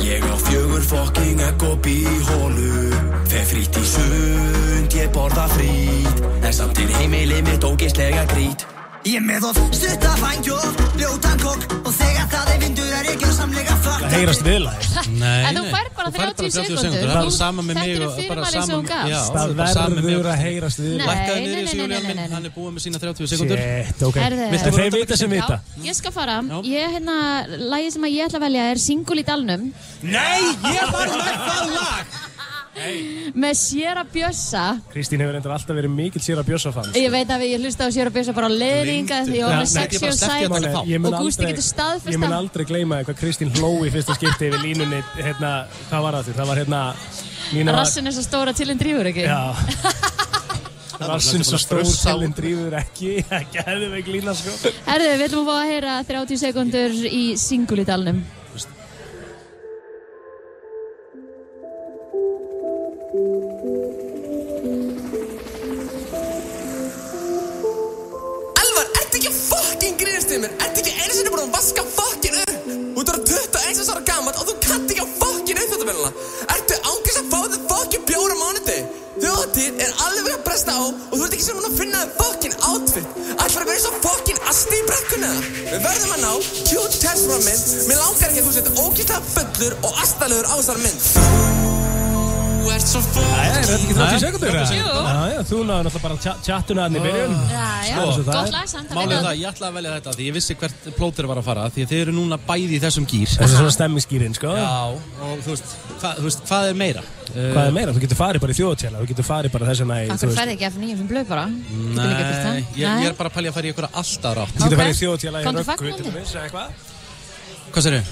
[0.00, 2.90] Ég á fjögur fokking egg og bí í hólu
[3.28, 9.22] Fer frýtt í sund, ég borða frýtt En samt er heimilið mitt ógeðslega grít Ég
[9.24, 14.02] með of stutta fængjóð, ljótan kokk Og þegar það er vindur er ég gjörsamlega fucked
[14.02, 16.90] Það heyrast viðlæð Nei, En þú fær bara Þú fær 30 sekúndur.
[16.90, 20.82] Það er bara sama með mig og bara fyrirmæli sem sama Það verður að heyrast
[20.82, 20.92] við.
[21.00, 24.18] Lækkaði niður í þessu nei, minn, hann er búið með sína 30 sekundur Shit, ok.
[24.76, 25.60] Þeir vita sem vita?
[25.78, 26.36] Já, ég skal fara.
[26.68, 27.16] Ég, hérna,
[27.72, 29.70] lagið sem að ég ætla að velja er Singul í dalnum.
[30.04, 30.42] Nei,
[30.76, 32.20] ég var með það lag
[33.34, 34.64] með Sjera Bjössa.
[34.92, 37.86] Kristín hefur endur alltaf verið mikill sér að bjössa fann Ég veit að ég hlusta
[37.86, 41.66] á Sjera Bjössa bara á leiðringa því með Nei, sexy og sæt og Gústi getur
[41.66, 42.36] staðfest Ég mun það.
[42.38, 45.52] aldrei gleyma hvað Kristín hló í fyrsta skipti yfir línunni hérna,
[45.90, 46.36] hvað var það því?
[46.38, 46.82] Það var hérna
[47.50, 49.26] Nína var- Rassin er svo stóra til en drífur ekki?
[49.26, 49.40] Já
[51.00, 52.10] Rassin svo stór Frussá.
[52.12, 55.98] selin drífur ekki ekki hefði við glína sko Herðu, við ætlum að fá að heyra
[56.14, 57.82] 30 sekundur í Singul
[63.20, 63.36] Elvar,
[68.96, 70.54] ertu ekki að fucking grínast við mér?
[70.64, 72.54] Ertu ekki einu sinni búin að vaska fucking upp?
[72.64, 76.10] Þú ert orðinn 21 ára gammal og þú kannt ekki að fucking uppþáttabennina.
[76.56, 78.78] Ertu ángast að fá þig fucking bjóra mánuði?
[79.20, 82.12] Þjóðatíð er alveg að bresta á og þú ert ekki sem hún að finna þig
[82.22, 83.06] fucking outfit.
[83.36, 85.32] Ætlar að vera svo fucking asti í brekkuna.
[85.68, 86.32] Við verðum að ná
[86.72, 87.64] cute test frá mynd.
[87.84, 91.59] Mér langar ekki að þú setja ógíslega fullur og astalegur á þessar mynd.
[92.70, 94.50] Ert svo Jæja, er þetta ekki 30 Nei, sekundur?
[94.54, 94.90] 30 Jú.
[95.10, 97.32] Já, já, þú náðu náttúrulega bara tja- tjattuna hann í byrjun.
[97.50, 99.26] Já, já, Sko, svo það gott er- lag samt að Málið er vinna.
[99.26, 101.80] það, ég ætlaði að velja þetta því ég vissi hvert plóter var að fara því
[101.84, 104.50] að þið eru núna bæði í þessum gýr Þessi er svona stemmiskýrin, sko.
[104.54, 104.98] Já, og
[105.44, 105.68] þú veist,
[106.00, 107.02] hva, þú veist, hvað er meira?
[107.30, 107.90] Hvað er meira?
[107.94, 110.52] Þú getur farið bara í þjóðtjála Þú getur farið bara þess vegna í Akkur ferði
[110.56, 111.44] ekki F9 sem blöð bara?
[111.46, 111.52] Það?
[111.94, 114.54] Nei, ég, ég er bara að pælja að fara í einhverja alltaf rátt.
[117.70, 118.02] Hvað sér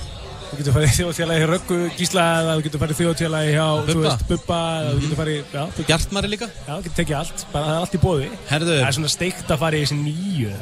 [0.48, 3.50] Þú getur farið í þjóðtjála í röggu gísla eða þú getur farið í þjóðtjála í
[3.52, 4.04] hjá, þú Bubba.
[4.08, 6.48] veist, Bubba eða þú getur farið, já þú Gjartmari líka.
[6.48, 8.76] Já, þú getur tekið allt, bara það er allt í bóði Herðu.
[8.78, 10.52] Það er svona steikt að fara í þessi nýju,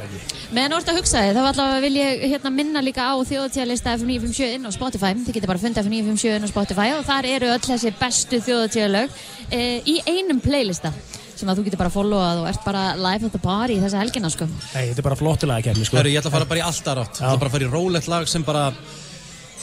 [0.57, 4.57] Meðan ert að hugsa þig, þá allavega vil ég hérna, minna líka á þjóðatíðalista F957
[4.57, 5.13] inn á Spotify.
[5.23, 8.39] Þið getur bara að funda F957 inn á Spotify og þar eru öll þessi bestu
[8.43, 9.17] þjóðatíðalög
[9.51, 10.91] e, í einum playlista
[11.37, 14.31] sem að þú getur bara followað og ert bara live at the party þessa helgina
[14.33, 14.47] sko.
[14.47, 15.99] Nei, þetta er bara flottilega kemni, sko.
[15.99, 17.73] Herru, ég ætla að fara bara í alltaf rátt Ég ætla bara að fara í
[17.75, 18.63] rólegt lag sem bara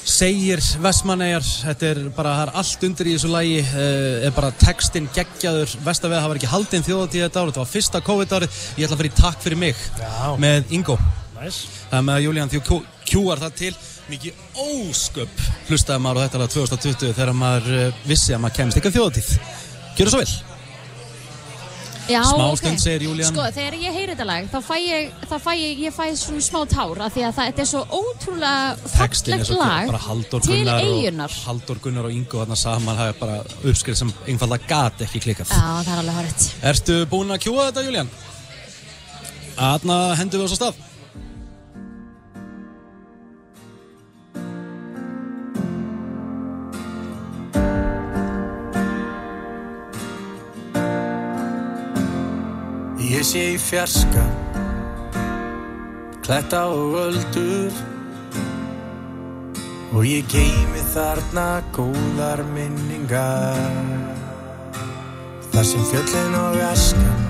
[0.05, 4.53] segir Vestmannegar Þetta er bara, það er allt undir í þessu lagi uh, er bara
[4.61, 5.75] textinn geggjaður.
[5.87, 8.61] Vestavega, það var ekki haldinn þjóðatíð þetta ár Þetta var fyrsta COVID-árið.
[8.79, 10.15] Ég ætla að í Takk fyrir mig Já.
[10.45, 10.99] með Ingo.
[11.41, 11.69] Nice.
[11.91, 13.75] Það er með Julian að kjúar það til.
[14.05, 18.81] Mikið ósköp hlustaði maður á þetta lag 2020 þegar maður uh, vissi að maður kemst
[18.81, 19.31] ekki að þjóðatíð
[19.97, 20.54] Gjör það svo vel
[22.05, 22.83] Já, Smástund ok.
[22.83, 23.31] segir Júlían.
[23.31, 26.45] Sko, þegar ég heyri þetta lag, þá fæ ég, þá fæ ég, ég fæ svona
[26.45, 29.93] smá tár af því að það, er svo ótrúlega fallegt lag
[30.45, 31.33] til eigunar.
[31.33, 35.55] og Halldór Gunnar og Ingo þarna saman hafa bara uppskrið sem einfalda gat ekki klikkað
[35.55, 36.49] Já, það er alveg horrið.
[36.73, 38.13] Ertu búinn að kjúa þetta Julian?
[39.55, 40.83] Þarna hendum við oss á stað
[53.05, 54.23] Ég sé í fjarska
[56.25, 57.75] Kletta og öldur.
[59.93, 63.61] Og ég geymi þarna góðar minningar.
[65.53, 67.21] Þar sem fjöllin og askan.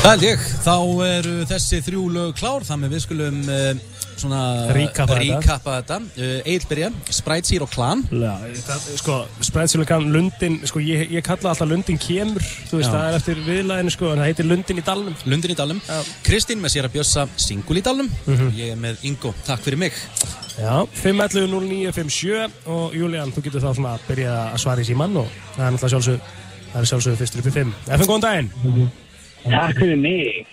[0.00, 0.76] Það held ég, þá
[1.06, 3.72] eru þessi þrjú lög klár þannig við skulum uh,
[4.20, 4.40] svona
[4.76, 5.38] Recapa þetta.
[5.40, 5.96] recapa þetta.
[6.16, 8.34] Uh, Egil byrja, Sprite Zero Clan Já,
[8.66, 9.16] það, sko,
[9.48, 12.94] Spreadsjónukan, Lundin, sko, ég, ég kalla alltaf Lundin kemur, þú veist, Já.
[12.94, 15.16] það er eftir viðlæðinu, sko, en það heitir Lundin í dalnum.
[15.26, 15.80] Lundin í dalnum,
[16.26, 18.52] Kristín með sér að bjössa Singul í dalnum, Mhm.
[18.56, 19.92] ég er með Ingo, takk fyrir mig
[20.60, 25.28] Já, 511-0957 og Julian, þú getur þá svona að byrja að svara í símann og
[25.56, 26.20] það er náttúrulega sjálfsög,
[26.72, 27.72] það er sjálfsög fyrstur upp í 5.
[27.86, 28.90] FN, góðan daginn.
[29.44, 30.46] Takk fyrir mig.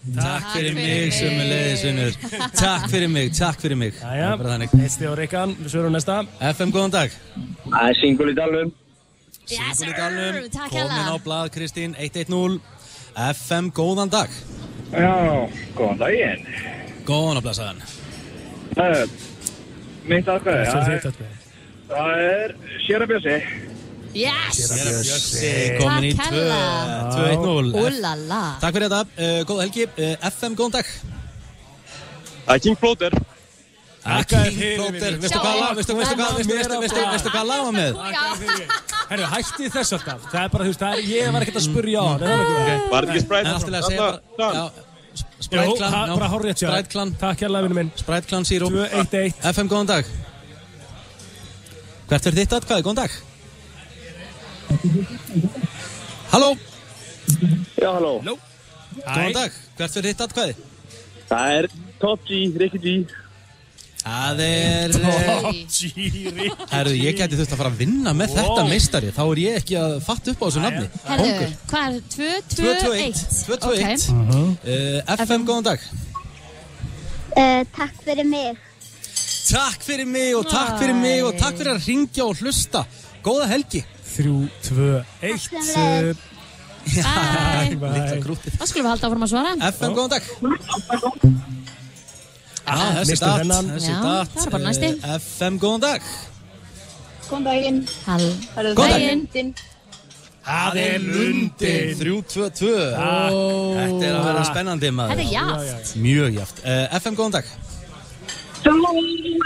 [0.00, 2.14] Takk fyrir mig sem er leiðisvinnur
[2.56, 3.92] Takk fyrir mig, takk fyrir mig.
[4.00, 6.14] Það Jæja, er eitt stíð á Rikkan, við svörum næsta.
[6.54, 7.16] FM, góðan dag.
[7.66, 8.70] Það er singul í dalum.
[9.50, 11.12] Singul í dalnum, takk komin hérlega.
[11.12, 12.56] á blað Kristín 110
[13.34, 14.32] FM, góðan dag.
[14.94, 15.12] Já,
[15.76, 16.46] góðan daginn.
[17.08, 17.84] Góðan á blaðsaðan
[18.80, 19.02] Uh,
[20.06, 20.84] mitt aðkvæði, Þetta er
[21.90, 23.38] það er, atkvæði.
[24.16, 24.60] Yes!
[24.70, 26.60] Bjössi komin í Takk 2 hella.
[27.14, 28.40] 2-1-0 Úlala.
[28.62, 30.90] Takk fyrir þetta, uh, góða helgi uh, FM, góðan dag
[32.40, 33.16] Það er King Plóter.
[34.00, 37.64] Takk King Plóter, veistu hvað lag, veistu, veistu hvað, veistu, veistu, veistu, veistu hvað lag
[37.68, 37.92] var með?
[39.10, 40.26] Herru, hætti þess alltaf.
[40.32, 42.36] Það er bara, þú veist, það er, ég var ekkert að spurja á það?
[42.90, 43.46] Var þetta ekki Sprite?
[43.46, 44.64] En allt í lagi að segja bara, já,
[45.40, 46.14] Sprite Clan, já.
[46.14, 46.74] bara hárrétt hjá þér.
[46.74, 47.90] Sprite Clan Takk hérlega, vinnu minn.
[47.98, 49.40] Sprite Clan Zero 2-1-1.
[49.50, 50.12] FM, góðan dag
[52.10, 52.86] Hvert er þitt atkvæði?
[52.86, 53.18] Góðan dag.
[56.30, 56.56] Halló.
[57.76, 58.18] Já, halló.
[58.20, 58.36] Halló.
[59.00, 59.56] Góðan dag.
[59.78, 60.54] Hvert er þitt atkvæði?
[61.30, 61.68] Það er
[62.00, 62.94] Top G, Ricky G.
[64.00, 64.94] Það er...
[64.94, 69.12] Top G, Ricky Herðu, ég gæti þurft að fara að vinna með þetta meistari.
[69.14, 70.86] Þá er ég ekki að fatta upp á þessu nafni.
[71.10, 73.22] Herðu, hvað er 2, 2, 1?
[73.50, 74.08] 2, 2, 1.
[74.16, 75.86] Uh, FM, góðan dag.
[77.36, 78.66] Uh, takk fyrir mig.
[79.50, 82.84] Takk fyrir mig og takk fyrir mig og takk fyrir að ringja og hlusta.
[83.24, 83.82] Góða helgi.
[84.16, 86.28] 3, 2, 1 Sömuleiðis.
[86.88, 87.04] Já,
[87.70, 88.54] litla krútið.
[88.56, 89.50] Það skulum við halda áfram að svara.
[89.68, 90.22] FM, góðan dag.
[92.70, 94.90] Ah, þessi datt, það er bara næsti.
[94.96, 96.06] Eh, FM, góðan dag.
[97.28, 97.82] Góðan daginn.
[98.06, 99.20] Góðan það er daginn.
[99.20, 99.52] lundin.
[100.50, 101.98] Það er lundin.
[102.00, 102.72] 3, 2, 2.
[103.76, 105.20] Þetta er að vera spennandi maður.
[105.20, 105.96] Þetta er jaft.
[106.06, 106.64] Mjög jaft.
[106.64, 107.52] Uh, FM, góðan dag.
[108.60, 108.72] Þú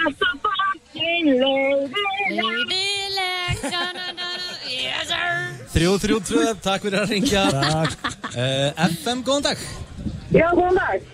[0.04, 1.98] ert að fucking leiðileg.
[2.38, 4.33] Leiðileg.
[4.84, 5.28] Yes, sir.
[5.74, 6.54] 3, 3, 2.
[6.64, 7.44] Takk fyrir að ringja.
[8.34, 9.62] Uh, FM, góðan dag.
[10.34, 11.06] Já, góðan dag.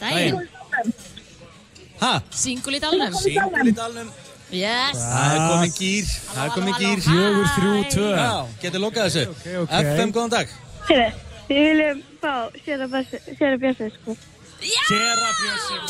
[0.00, 0.40] Dæin.
[2.02, 2.12] Ha?
[2.30, 3.14] Singul í dalnum.
[3.22, 4.10] Singul í dalnum.
[4.54, 4.96] Yes.
[5.02, 6.10] Það er komin gýr.
[6.32, 7.00] Það er komin gýr.
[7.04, 8.28] 4, 3, 2 Já,
[8.62, 9.54] getur lokað þessu.
[9.62, 9.74] ok.
[9.82, 10.54] FM, góðan dag.
[10.88, 11.08] Herðu,
[11.50, 12.34] við viljum fá
[12.64, 14.16] Sera Björnsson, sko.
[14.88, 15.82] Sera Björnsson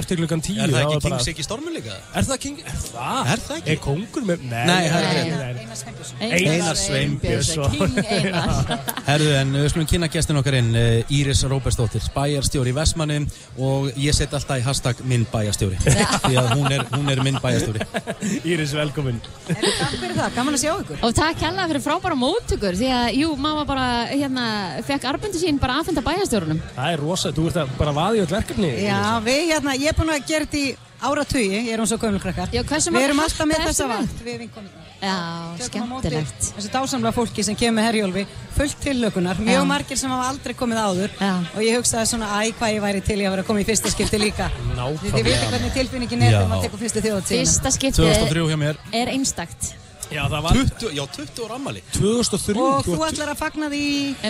[0.00, 0.60] eftir, klukkan tíu.
[0.64, 1.96] Er það ekki Kings ekki stormur líka?
[2.14, 2.60] Er það King?
[2.70, 3.30] Er það?
[3.34, 3.70] Er það ekki?
[3.74, 4.42] Er kongur með?
[4.50, 5.30] Nei, Nei, það er ekki.
[5.40, 6.30] nei.
[6.30, 7.70] Einar Sveinbjörnsson.
[7.74, 8.72] King Einar.
[9.08, 13.16] Herðu, en við skulum kynna gestin okkar inn, uh, Íris Róbersdóttir, bæjarstjóri í Vestmanni
[13.60, 15.78] og ég set alltaf í hashtag minn bæjarstjóri,
[16.26, 17.86] því að hún er, hún er minn bæjarstjóri.
[18.50, 19.18] Íris, velkomin.
[19.48, 21.00] Takk fyrir það, gaman að sjá ykkur.
[21.08, 24.46] Og takk hella fyrir frábæra móttökur því að, jú, mamma bara, hérna,
[24.86, 26.60] fekk arbundi sín bara aðfenda bæjarstjórunum.
[26.76, 28.22] Það er rosa, þú ert að bara vaði
[31.00, 32.52] ég er ég er hún svo gömulkrakkar.
[32.52, 34.86] Við erum alltaf með þessa vakt, við vinkonum.
[35.00, 35.16] Já,
[35.64, 36.50] skemmtilegt.
[36.58, 38.24] Þessu dásamlega fólki sem kemur með herjólfi,
[38.58, 39.64] fullt tillökunar, mjög Já.
[39.70, 41.32] margir sem hafa aldrei komið áður Já.
[41.56, 43.68] og ég hugsaði svona, æ, hvað ég væri til í að vera að koma í
[43.70, 44.50] fyrsta skipti líka.
[44.76, 45.16] Nákvæmlega.
[45.16, 46.84] Þið veitir hvernig tilfinningin er þegar maður tekur.
[46.84, 49.79] Fyrsta 2003 hjá mér, er einstakt.
[50.10, 51.80] Já, það var 20, já 20 ára ammali.
[51.94, 52.54] 2003.
[52.58, 53.82] Og þú ætlar að fagna því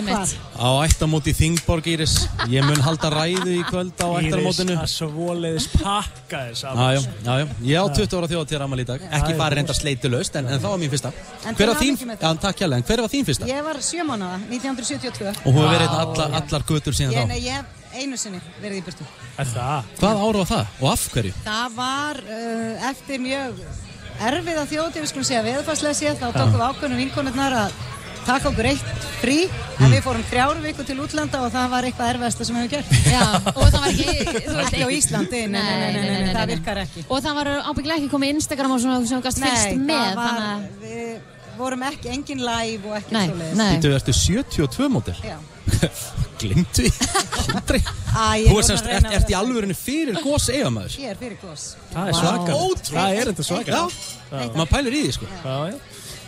[0.05, 0.33] hvað?
[0.61, 2.13] Á ættamóti Þingborg, Íris.
[2.53, 4.75] Ég mun halda ræðu í kvöld á ættamótinu.
[4.75, 7.47] Íris, að svoleiðis pakka þess Já, já, já, já.
[7.71, 9.09] Ég á 20 ára þjóðatíðar ammali í dag.
[9.09, 11.13] Ekki farið reynda sleitulaust, en, en það var mín fyrsta.
[11.49, 11.99] En Hver var þín?
[12.13, 13.49] Já, takk hjá en hver var þín fyrsta?
[13.49, 15.33] Ég var sjö mánuða, 1972.
[15.41, 17.31] Og hún hefur verið allar, allar götur síðan Ég, þá.
[17.33, 19.07] nei, ég hef einu sinni verið í burtu.
[19.37, 19.93] Það?
[19.97, 20.75] Hvað ára var það?
[20.81, 21.33] Og af hverju?
[21.45, 23.63] Það var uh, eftir mjög
[24.29, 27.79] erfiða þjóti, við skulum segja veðfarslega séð, þá tókum við ákveðnum vinkonurnar að
[28.21, 29.93] taka okkur eitt frí, en Mm.
[29.95, 32.91] við fórum þrjáru viku til útlanda og það var eitthvað erfiðasta sem við hefum gert.
[33.09, 34.05] Já, og það var ekki,
[34.45, 37.05] þú veist, Ekki á Íslandi, nei, nei, nei, nei, nei, það virkar ekki.
[37.09, 40.21] Og það var ábygglega ekki komið Instagram og svona sem þú gast fylgst Nei, með,
[40.21, 41.30] þannig að...
[41.61, 43.55] vorum ekki, engin live og ekkert Nei, svoleiðis.
[43.61, 43.79] nei.
[43.83, 45.15] Þú ertu 72 mótil?
[45.25, 45.37] Já.
[46.41, 46.91] Glimtu því?
[47.55, 47.79] Aldrei.
[47.81, 50.47] Æ, ég Þú voru er semst, að reyna ert, að ert í alvörinni fyrir gos
[50.51, 50.95] eigamæður?
[51.03, 51.65] Ég er fyrir gos.
[51.93, 52.85] Það er svakar.
[52.91, 53.75] Það er þetta svakar.
[53.75, 55.29] Já, maður pælir í því sko.
[55.45, 55.79] Já, já.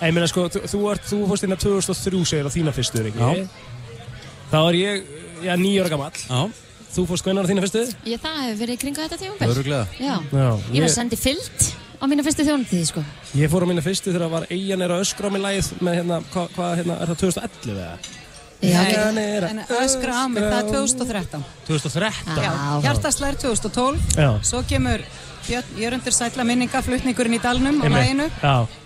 [0.04, 3.04] Ég meina sko, þú, þú, ert, þú fórst inn að 2003 segir á þína fyrstu,
[3.08, 3.24] ekki?
[3.24, 3.48] Já.
[4.54, 5.06] Þá er ég,
[5.48, 6.24] já, nýjóra gamall.
[6.28, 6.42] Já.
[6.94, 7.84] Þú fórst hvenar á þína fyrstu?
[8.06, 9.48] Ég, það hefur verið í kringa þetta tíumbil.
[9.54, 9.86] Örugglega.
[9.98, 10.16] Já.
[10.30, 11.70] Já, Ég var sendið fyllt
[12.04, 13.04] á mínu fyrstu þjónutíði, sko.
[13.40, 15.98] Ég fór á mína fyrstu þegar var Eyjan er að öskra á mig lagið með
[16.02, 17.96] hérna, hvað, hva, hérna, er það 2011 eða?
[18.64, 21.46] Eyjan er En öskra á mig, það er 2013.
[21.68, 22.42] 2013?
[22.44, 22.52] Já,
[22.84, 24.30] hjartaslæður 2012, Já.
[24.44, 25.06] svo kemur
[25.48, 28.30] Björn Jörundur Sætla minninga, flutningurinn í Dalnum á læginu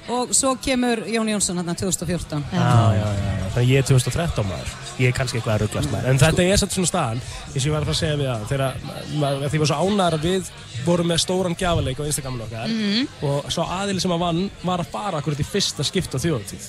[0.10, 2.44] og svo kemur Jón Jónsson hérna 2014.
[2.54, 4.70] Já, já, já, já, þannig ég er 2013 maður.
[5.02, 6.08] Ég er kannski eitthvað að rugglast maður.
[6.14, 8.46] En þetta er svona staðan eins og ég var að fara að segja við það
[8.48, 8.74] Þegar
[9.22, 10.52] maður- því var svo ánægður að við
[10.88, 13.08] vorum með stóran gjafaleik á Instagramin okkar Mhm.
[13.28, 16.64] og svo aðili sem að vann var að fara akkurat í fyrsta skipta á þjóðatíð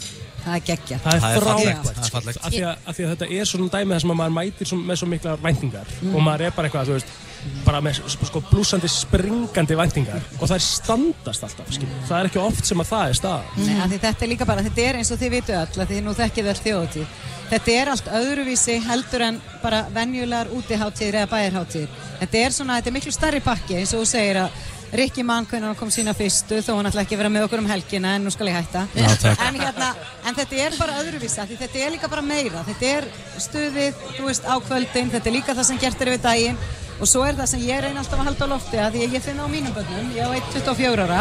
[0.45, 0.99] Það er geggja.
[1.05, 2.39] Það er frábært það er fallegt.
[2.45, 4.69] af því, að, af því að þetta er svona dæmi þar sem að maður mætir
[4.71, 6.15] svo, með svo mikla væntingar Mm.
[6.15, 7.17] og maður er bara eitthvað, þú veist
[7.65, 12.01] bara með sko, blúsandi springandi væntingar og það er standast alltaf skilur.
[12.09, 14.47] það er ekki oft sem að það er stað Nei, af því þetta er líka
[14.49, 17.07] bara, þetta er eins og þið vitu öll, þið nú þekkið öll þjóðatíð.
[17.49, 21.89] Þetta er allt öðruvísi heldur en bara venjulegar útiháttíðir eða bæjarháttíðir.
[22.21, 24.51] Þetta er svona, þetta er miklu starri pakki eins og þú segir að
[24.97, 27.61] Rikki mann hvernig hann kom sína fyrstu þó hann ætla ekki að vera með okkur
[27.61, 28.87] um helgina en nú skal ég hætta.
[28.97, 29.93] Já, en, hérna,
[30.25, 32.65] en þetta er bara öðruvísi af því þetta er líka bara meira.
[32.71, 33.09] Þetta er
[33.45, 36.61] stuðið, þú veist, á kvöldin, þetta er líka það sem gert er við daginn
[36.99, 39.13] og svo er það sem ég reyna alltaf að halda á lofti að því að
[39.15, 41.21] ég finna á mínum börnum, ég á 1-24 ára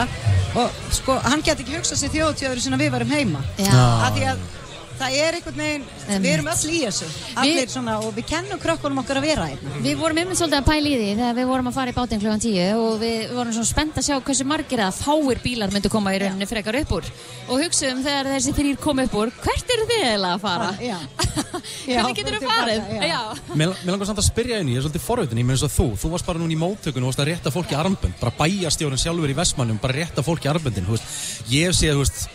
[0.57, 3.75] og sko, hann get ekki hugsað sér þjóðtíður sem við varum heima Já.
[3.77, 4.41] af því að
[4.97, 7.09] það er einhvern veginn, við erum öll í þessu
[7.41, 10.67] allir svona og við kennum krökkunum okkar að vera hérna Við vorum einmitt svolítið að
[10.67, 13.55] pæla í því þegar við vorum að fara í bátinn klukkan 10 og við vorum
[13.57, 16.95] svona spennt að sjá hversu margir eða fáir bílar myndu koma í rauninni frekar upp
[16.97, 17.09] úr
[17.47, 20.71] og hugsaðum þegar þessi þrýr kom upp úr hvert eru þið eiginlega að fara?
[20.89, 20.97] Já.
[21.87, 22.89] Hvernig getur þið farið?
[23.07, 23.19] Já.
[23.57, 25.87] Mér, langar samt að spyrja einu, ég er svolítið forveitin, ég meina eins og þú,
[26.01, 29.33] þú varst bara núna í móttökunum og varst að rétta fólki armbönd, bara bæjastjórun sjálfur
[29.33, 31.07] í Vestmannum, bara rétta fólki armböndin, þú veist,
[31.53, 32.25] ég hef séð, þú veist,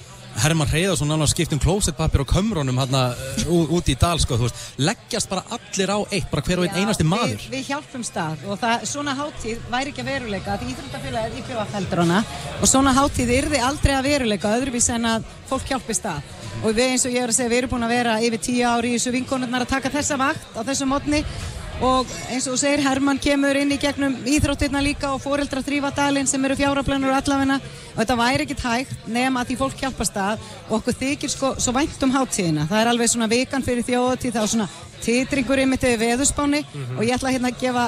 [0.41, 3.03] Herman Reyðarsson náttúrulega skipt um klósettpapir og kömrónum hérna
[3.45, 6.69] uh, úti í dal, sko, þú veist, leggjast bara allir á eitt, bara hver og
[6.69, 7.37] einn einasti maður.
[7.45, 12.05] Við, við hjálpum stað og það, svona hátíð væri ekki að veruleika að Íþróttafélagið heldur
[12.05, 12.23] hana
[12.59, 16.93] og svona hátíð yrði aldrei að veruleika öðruvís en að fólk hjálpi stað og við
[16.93, 18.99] eins og ég er að segja, við erum búin að vera yfir tíu ári í
[18.99, 21.23] þessu vinkonurnar að taka þessa vakt á þessu mótni
[21.83, 25.91] og eins og þú segir, Herman kemur inn í gegnum íþróttirna líka og foreldra þrýfa
[25.97, 30.21] dalinn sem eru fjáraplanur allavegna og þetta væri ekkit hægt nema að því fólk hjálpast
[30.23, 30.47] að.
[30.69, 32.69] Og okkur þykir sko svo vænt um hátíðina.
[32.71, 34.69] Það er alveg svona vikan fyrir þjóðatíð þá svona
[35.05, 36.63] titringur í mitt við veðurspáni
[36.97, 37.85] og ég ætla hérna að gefa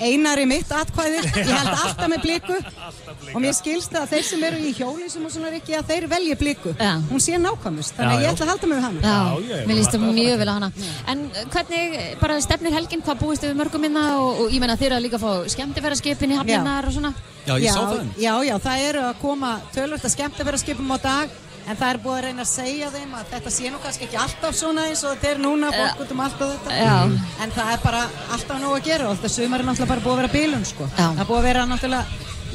[0.00, 2.58] einari mitt atkvæði, ég held alltaf með bliku.
[3.34, 6.06] Og mér skilst það að þeir sem eru í hjólisum og svona ekki að þeir
[6.10, 6.72] velji bliku.
[6.78, 6.92] Já.
[7.10, 8.32] hún sé nákvæmust, þannig Já, að ég já.
[8.32, 10.70] ætla að halda við hann Já, mér líst mjög vel á hana.
[11.12, 14.78] En hvernig, bara stefnir helgin, hvað búist þið við mörgum minna og, og ég menna
[14.80, 17.12] þeir að líka fá skemmtifæraskipin í hafninnar og svona?
[17.46, 18.06] Já, ég sá það.
[18.18, 21.36] Já, já, það eru að koma tölvöld að skemmt að vera skipum á dag
[21.66, 24.18] en það er búið að reyna að segja þeim að þetta sé nú kannski ekki
[24.22, 26.98] alltaf svona eins og þetta er núna fólk út um allt og þetta Já.
[27.42, 28.02] en það er bara
[28.36, 30.86] alltaf nóg að gera og þetta sumar er náttúrulega bara búið að vera bílun sko.
[30.92, 31.08] Já.
[31.08, 32.06] það er búið að vera náttúrulega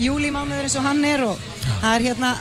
[0.01, 1.43] júlímánuður eins og hann er og
[1.81, 2.31] það er hérna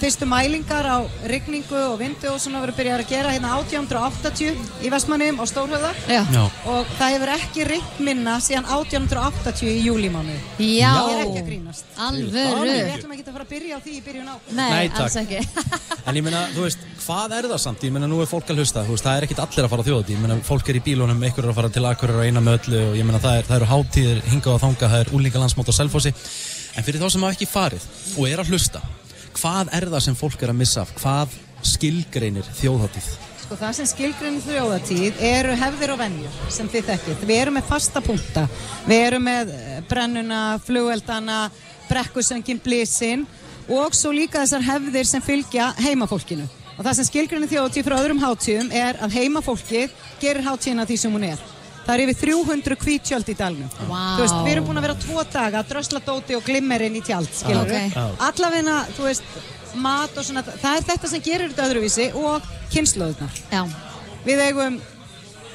[0.00, 0.98] fyrstu mælingar á
[1.30, 5.48] rigningu og vindu og svona verið byrjað að gera hérna 1880 í Vestmannum og.
[6.08, 6.22] Já.
[6.70, 10.92] og það hefur ekki rignt minna síðan 1880 í júlímánuði Já.
[10.94, 12.64] ég er ekki að grínast Alvöru.
[12.68, 15.00] við ætlum ekki að fara að byrja á því í byrjun á Nei, Nei, takk.
[15.06, 15.38] alls ekki
[16.08, 17.82] En ég meina, þú veist, hvað er það samt?
[17.84, 19.84] Ég meina, nú er fólk að hlusta, þú veist, það er ekkit allir að fara
[19.84, 20.14] á þjóðatí.
[20.14, 22.56] Ég meina, fólk er í bílunum, einhver er að fara til Akureyrar og eina með
[22.62, 25.42] öllu og ég meina, það, er, það eru hátíðir hingað og þangað, það er úlíka
[25.42, 26.14] landsmót á Selfossi.
[26.78, 27.84] En fyrir þá sem hafa ekki farið
[28.14, 28.80] og er að hlusta,
[29.38, 30.92] hvað er það sem fólk er að missa af?
[30.98, 31.34] Hvað
[31.66, 33.08] skilgreinir þjóðhátíð?
[33.48, 37.22] Sko það sem skilgrunni þjóðatíð eru hefðir og venjur sem þið þekkið.
[37.30, 38.44] Við erum með fasta punkta.
[38.84, 41.38] Við erum með eh, brennuna, flugeldana,
[41.88, 43.24] brekkusöngin, blísinn
[43.72, 46.44] og svo líka þessar hefðir sem fylgja heimafólkinu.
[46.76, 51.16] Og það sem skilgrunni þjóðatíð frá öðrum hátíðum er að heimafólkið gerir hátíðina því sem
[51.16, 51.40] hún er.
[51.88, 53.68] Það er yfir 300 hvítjöld í dalnum.
[53.88, 54.00] Vá.
[54.18, 57.00] Þú veist, við erum búin að vera tvo daga að drösla dóti og glimmerinn í
[57.00, 57.94] tjald, skilur Ok.
[57.94, 58.02] Já.
[58.26, 59.38] Allavegna, þú veist,
[59.80, 63.40] mat og svona, það er þetta sem gerir þetta öðruvísi og kynnslóðunar.
[63.54, 63.62] Já.
[64.26, 64.76] Við eigum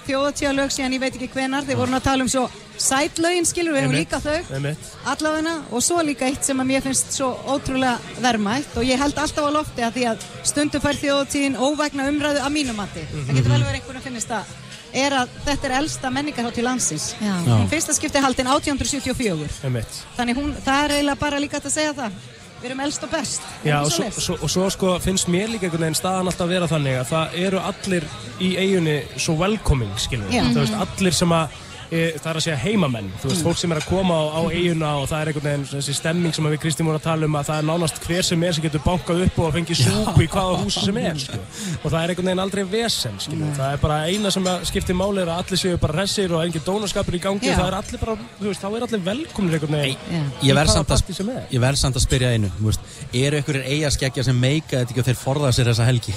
[0.08, 2.48] þjóðatíðalög síðan ég veit ekki hvenar, þeir voru að tala um svo
[2.82, 4.74] sætlögin, skilur við, eigum líka þau
[5.14, 9.22] allavegna og svo líka eitt sem að mér finnst svo ótrúlega verðmætt og ég held
[9.22, 13.06] alltaf á lofti að því að stundum fær þjóðatíðin óvægna umræðu að mínum mati.
[13.30, 14.63] Það
[14.94, 17.10] er að þetta er elsta menningarhátíð landsins.
[17.20, 17.34] Já.
[17.34, 17.56] Já.
[17.58, 19.60] Hún fyrsta skipti haldin 1874.
[19.68, 20.00] Einmitt.
[20.18, 22.22] Þannig hún, það er eiginlega bara líka að segja það.
[22.64, 23.48] Við erum elst og best.
[23.68, 26.54] Já, og svo, svo, og svo sko finnst mér líka einhvern veginn staðan alltaf að
[26.56, 28.06] vera þannig að það eru allir
[28.40, 30.46] í eigunni svo welcoming, skilur Já.
[30.48, 31.58] þú veist, allir sem að
[31.94, 34.92] það er að segja heimamenn, þú veist, fólk sem er að koma á, á eiguna
[35.02, 37.50] og það er einhvern veginn þessi stemming sem við Kristín vorum að tala um að
[37.50, 40.60] það er nánast hver sem er sem getur bankað upp og fengið súpu í hvaða
[40.64, 41.40] húsi sem er, sko.
[41.84, 43.20] Og það er einhvern veginn aldrei vesen.
[43.24, 46.66] Það er bara eina sem skiptir máli er að allir séu bara hressir og engin
[46.66, 50.30] dónaskapur í gangi það er allir bara, þú veist, þá er allir velkomnir einhvern veginn.
[50.42, 51.44] í hvaða partí sem er.
[51.52, 55.04] ég verð samt að spyrja einu þú veist, Eru einhverjir eigaskeggja sem meika þetta ekki
[55.04, 56.16] og þeir forða sér þessa helgi?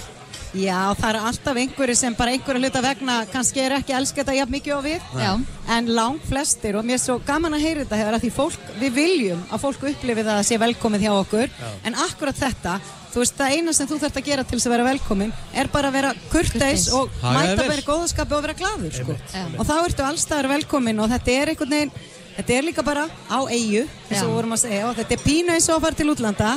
[0.55, 4.37] Já, það eru alltaf einhverju sem bara einhverju hluta vegna kannski er ekki elska þetta
[4.39, 5.09] jafn mikið á við.
[5.21, 5.33] Já.
[5.77, 8.69] en lang flestir og mér er svo gaman að heyra þetta hefur að því fólk,
[8.81, 11.51] við viljum að fólk upplifi það að sé velkomið hjá okkur.
[11.85, 12.77] En akkurat þetta,
[13.13, 15.71] þú veist það eina sem þú þarft að gera til þess að vera velkomin er
[15.73, 19.17] bara að vera kurteis og mæta bara í góðaskapi og vera gladur sko.
[19.59, 21.93] og þá ertu allstaðar velkomin og þetta er einhvern veginn
[22.37, 24.35] þetta er líka bara á eigu eins og Já.
[24.37, 26.51] vorum að segja og þetta er pínu eins og að fara til útlanda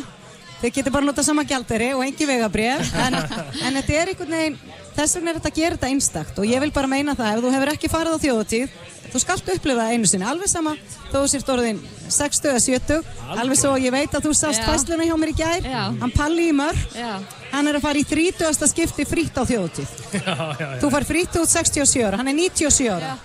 [0.60, 4.58] Þið getur bara notað sama gjalderi og engi vegabrið en, en þetta er einhvern veginn
[5.00, 7.44] þess vegna er þetta að gera þetta einstakt og ég vil bara meina það ef
[7.46, 8.74] þú hefur ekki farið á þjóðutíð
[9.10, 10.76] þú skalt upplifa það einu sinni, alveg sama
[11.10, 11.80] þó þú sért orðin
[12.14, 14.68] 60 eða 70 alveg svo ég veit að þú sást Já.
[14.68, 15.80] fæsluna hjá mér í gær Já.
[16.04, 17.16] hann Palli í mörg Já.
[17.54, 18.70] hann er að fara í 30.
[18.74, 19.96] skipti frítt á þjóðutíð
[20.84, 23.16] þú far frítt út 67 ára, hann er 97 ára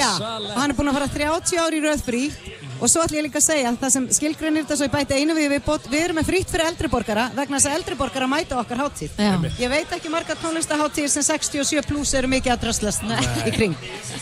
[0.00, 2.52] Já, og hann er búinn að fara 30 ári í röð frítt
[2.82, 5.18] og svo ætlum ég líka að segja að það sem skilgreinir þetta svo ég bæti
[5.20, 7.98] einu við við, bót, við erum með frítt fyrir eldri borgara vegna þess að eldri
[8.00, 9.12] borgara mæta okkar hátíð.
[9.22, 9.32] Já.
[9.62, 13.06] ég veit ekki margar tónlistaháttíðir sem 67 pluss eru mikið að dröslast
[13.46, 13.76] í kring.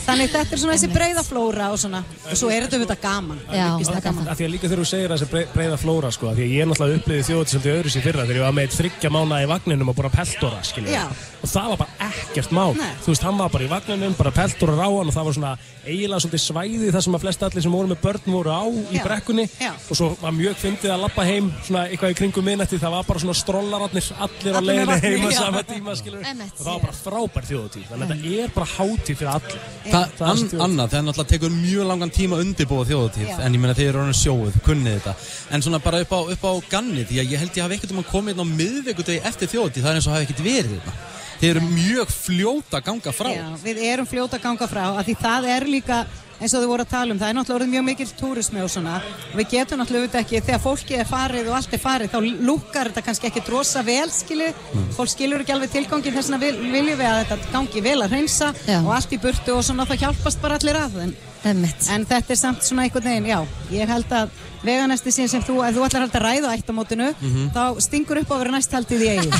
[0.05, 2.03] Þannig þetta er svona þessi breyða flóra og svona.
[2.29, 3.41] Og svo er þetta auðvitað gaman.
[3.51, 4.29] Já, Ógeðslega gaman.
[4.31, 6.55] Af því að líka þegar þú segir þessi brei- breiða flóra sko, af því að
[6.57, 9.49] ég náttúrulega uppliði þjóðið svolítið öðru sér fyrra þegar ég var með þryggja mána í
[9.51, 11.03] vagninum og bara peltora, skilja
[11.41, 12.73] og það var bara ekkert mál.
[12.77, 12.91] Nei.
[13.01, 15.53] þú veist, hann var bara í vagninum, bara peltora ráan og það var svona
[15.85, 18.97] eiginlega svolítið svæði þar sem að flest allir sem voru með börn voru á í
[18.97, 19.03] Já.
[19.05, 19.71] brekkunni Já.
[19.75, 23.07] og svo var mjög fyndið að lappa heim svona eitthvað í kringum minnætti, það var
[23.07, 25.37] bara svona strollararnir allir á leiðinni heima já.
[25.37, 26.25] sama tíma, skilur og
[26.57, 29.61] það var bara frábær þjóðutíð þannig að þetta er bara hátíð fyrir allir.
[29.85, 33.37] Er an, annað, það er náttúrulega tekur mjög langan tíma að undirbúa þjóðatíð Já.
[33.45, 35.15] en ég meina þeir eru orðin sjóið, kunnið þetta.
[35.51, 37.95] En svona bara upp á, upp á ganni því að ég held ég hafi ekkert
[37.95, 40.93] um að koma inn á miðvikudegi eftir er verið þetta
[41.41, 43.31] þeir eru mjög fljóta ganga frá.
[43.33, 46.01] Já, við erum fljóta ganga frá af því það er líka
[46.41, 48.71] eins og þau voru að tala um, það er náttúrulega orðið mjög mikill túrismi og
[48.73, 48.95] svona.
[49.37, 52.19] Við getum náttúrulega auðvitað ekki þegar fólki er farið og allt er farið þá
[52.49, 54.61] lúkar þetta kannski ekki drosa vel skilið,
[54.97, 58.53] fólk skilur ekki alveg tilgangin þess vil, viljum við að þetta gangi vel að hreinsa
[58.65, 58.79] Já.
[58.81, 61.13] og allt í burtu og svona þá hjálpast bara allir að en,
[61.43, 61.87] Einmitt.
[61.89, 63.39] en þetta er samt svona einhvern veginn, já
[63.73, 64.29] ég held að
[64.61, 67.07] veganesti sín sem þú, ef þú ætlar að halda ræðu á ættamótinu,
[67.55, 69.31] þá stingur upp á að vera næst haldið í eigin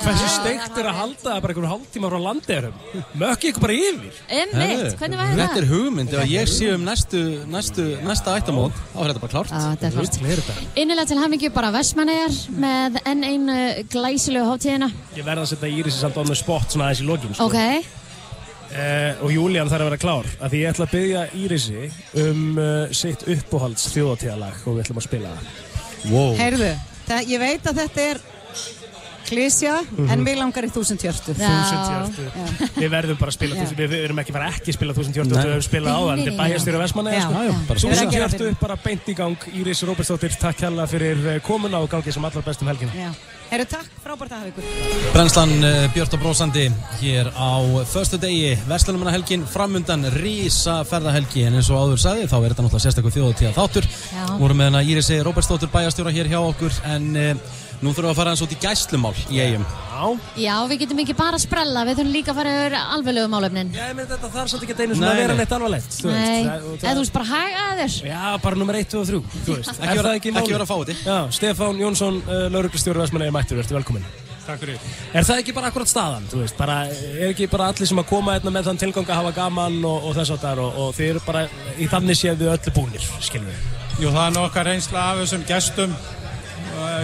[0.00, 2.78] Hversu steikt er að halda það bara einhverjum hálftíma frá landeirum?
[3.20, 4.14] Mökki ykkur bara yfir?
[4.32, 5.60] Einmitt, hvernig var Þetta þetta?
[5.60, 7.20] er hugmynd, ef ég sé um næstu,
[7.52, 10.56] næstu, næsta ættamót, þá er þetta bara klárt Já, þetta er þetta?
[10.80, 12.32] Innilega til hamingju bara Vestmannegar
[12.64, 13.58] með enn einu
[13.92, 14.88] glæsilegu hátíðina.
[15.18, 16.32] Ég verða að setja Írisi samt on
[18.66, 21.82] Eh, og Júlían þarf að vera klár af því ég ætla að byggja Írisi
[22.22, 26.32] um uh, sitt uppáhalds þjóðatíðalag og við ætlum að spila það wow.
[26.40, 26.70] Heyrðu,
[27.06, 28.22] það, ég veit að þetta er
[29.26, 31.34] klísja, en mig langar í þúsund hjörtu.
[32.76, 35.18] Við verðum bara að spila þúsund Við við erum ekki bara ekki að spila þúsund
[35.18, 35.36] hjörtu.
[35.36, 37.46] Við höfum spilað á það Þetta er Já, sko.
[37.46, 39.48] já, bara Við erum Þúsund hjörtu bara beint í gang.
[39.56, 43.10] Íris Róbersdóttir, takk hella fyrir eh, komuna og gangi sem allar bestum helgin Já.
[43.46, 44.70] Heyrðu, takk, frábært að hafa ykkur.
[45.14, 46.64] Brennslan uh, Björn og Brósandi
[46.98, 51.44] hér á förstu degi Vestlunumannahelgin framundan rísa ferðahelgi.
[51.46, 53.86] En eins og áður sagði þá er þetta náttúrulega sérstaklega þjóðatíða þáttur
[54.40, 56.74] vorum með hana Írisi Róbertsdóttir bæjastjóra hér hjá okkur.
[56.90, 59.66] En uh, nú þurfum við að fara eins út í gæslumál í eigum
[59.96, 63.28] Já, já við getum ekki bara að sprella, við þurfum líka að fara yfir alveglegu
[63.32, 63.70] málefnin.
[63.72, 65.40] Já, ég myndi þetta þarf samt ekki að einu svona að vera nei.
[65.40, 66.20] neitt alvarlegt þú veist.
[66.20, 67.94] Nei, Það- og eða þú veist bara haga að þér.
[68.10, 70.36] Já, bara nummer 1, 2 og 3 Þú veist, Ekki er vera- það ekki ekki
[70.36, 70.52] málið?
[70.52, 70.96] vera fáti.
[71.06, 74.04] Já, Stefán Jónsson, uh, lauruglustjóri Vestmanni er mættur, ertu velkominn
[74.46, 74.78] Takk fyrir.
[75.14, 78.06] Er það ekki bara akkurat staðan, þú veist, bara, er ekki bara allir sem að
[78.06, 80.94] koma hérna með þann tilgang að hafa gaman og, og þess að þar og, og
[80.94, 81.48] þið eru bara
[81.80, 83.58] í þannig séð við öllu búnir, skilum við.
[83.98, 85.96] Jú, það er nokkar reynsla af þessum gestum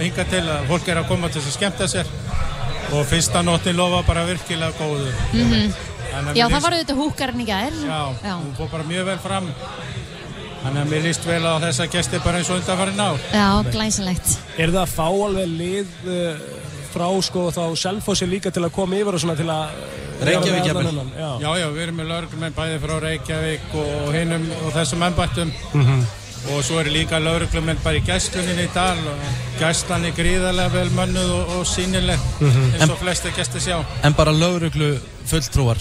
[0.03, 2.11] hinga til að fólk er að koma til þess að skemmta sér
[2.93, 5.09] og fyrsta nóttin lofa bara virkilega góðu.
[5.33, 5.73] Mhm.
[6.13, 7.73] Þannig að Já, það var auðvitað húkarinn í gær.
[7.73, 8.33] Já, Já.
[8.37, 9.47] hún fór bara mjög vel fram.
[10.63, 13.07] Þannig að mér líst vel á þessa gesti bara eins og undanfarið ná.
[13.33, 14.37] Já, glæsilegt.
[14.57, 16.45] Er það að fá alveg lið uh,
[16.93, 20.69] frá sko þá Selfossi líka til að koma yfir og svona til að uh, Reykjavík
[20.69, 21.01] jafnvel.
[21.17, 21.29] Já.
[21.41, 25.51] Já, já, við erum með lauruglumenn bæði frá Reykjavík og hinnum og þessum ennbættum.
[25.73, 26.05] Mhm.
[26.51, 29.21] Og svo eru líka lauruglumenn bara í gæsluninni í dal og
[29.61, 32.73] gæslan er gríðarlega vel mönnuð og, og sínileg Mhm.
[32.81, 33.77] eins og flesti gæsti sjá.
[34.03, 35.77] en bara lauruglu fulltrúar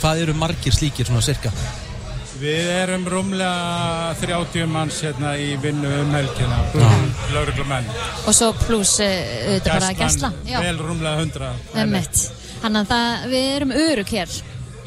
[0.00, 1.52] hvað eru margir slíkir svona cirka
[2.40, 6.56] Við erum rúmlega 30 manns hérna í vinnu um helgina,
[7.34, 7.84] lauruglumenn.
[8.26, 9.10] Og svo pluss uh,
[9.50, 10.30] auðvitað bara gæsla.
[10.48, 11.50] Já, vel rúmlega 100.
[11.82, 12.22] emmitt.
[12.62, 14.28] Þannig að það, við erum örug hér.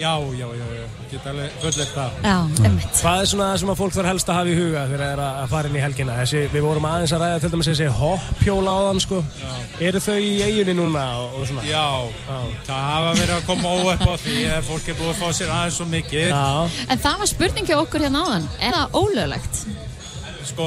[0.03, 2.15] Já, já, já, já, ég get alveg fullið það.
[2.27, 2.33] Já,
[2.67, 2.97] einmitt.
[2.99, 5.13] Hvað er svona það sem að fólk þarf helst að hafa í huga þegar það
[5.13, 6.17] er að fara inn í helgina?
[6.19, 9.21] Þessi, við vorum aðeins að ræða til dæmis þessi hoppjóla áðan, sko.
[9.87, 11.63] Eru þau í eiginni núna og, og svona?
[11.69, 11.85] Já,
[12.67, 15.55] það hafa verið að koma óepp á því að fólk er búið að fá sér
[15.55, 16.27] aðeins svo mikið.
[16.35, 16.85] Já.
[16.89, 18.51] En það var spurning hjá okkur hérna áðan.
[18.59, 19.63] Er það ólöglegt?
[20.43, 20.65] Sko,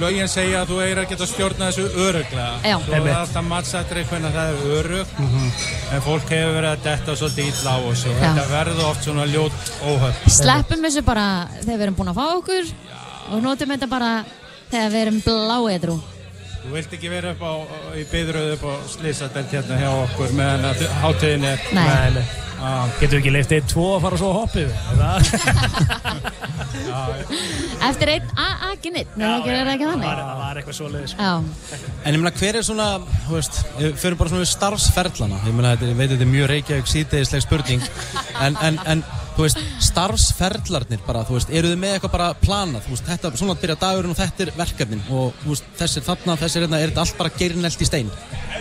[0.00, 2.46] lögin segja að þú eigir að geta stjórna þessu öruglega.
[2.62, 2.76] Já.
[2.84, 5.14] Svo er alltaf mattsættir einhvern að það er örug,
[5.96, 8.12] en fólk hefur verið að detta svolítið illa á þessu.
[8.12, 8.26] og Já.
[8.26, 10.34] Þetta verður oft svona ljót óhöfn.
[10.38, 11.26] Sleppum þessu bara
[11.60, 12.74] þegar við erum búin að fá okkur
[13.32, 14.12] og notum þetta bara
[14.70, 15.98] þegar við erum bláedrú.
[16.66, 17.52] Þú vilt ekki vera upp á,
[17.94, 21.62] í byðröðu upp á slísadelt hérna hjá okkur meðan að hátíðin er.
[21.76, 21.86] Nei.
[21.86, 22.26] Nei, nei.
[22.56, 24.70] Getur við ekki leift eitt, tvo að fara svo að hoppið?
[24.96, 25.16] Það
[27.86, 30.08] Eftir einn a-a-ginnit, nefnum ekki er það ekki þannig?
[30.08, 31.12] það var eitthvað svoleiðis.
[31.12, 31.20] sko.
[31.22, 31.34] Já.
[32.06, 32.86] En ég meina, hver er svona,
[33.26, 36.32] þú veist, við fyrir bara svona við starfsferlana, ég meina, þetta, ég veit þetta er
[36.32, 37.86] mjög reykjavík síðdegisleg spurning,
[38.40, 39.04] en, en, en,
[39.36, 43.32] þú veist, starfsferlarnir bara, þú veist, eru þið með eitthvað bara planað, þú veist, þetta,
[43.40, 46.92] svona byrja dagurinn og þetta er verkefnin og, þú veist, þessir þarna, þessir hérna, er
[46.92, 48.12] þetta allt bara gerinelt í stein?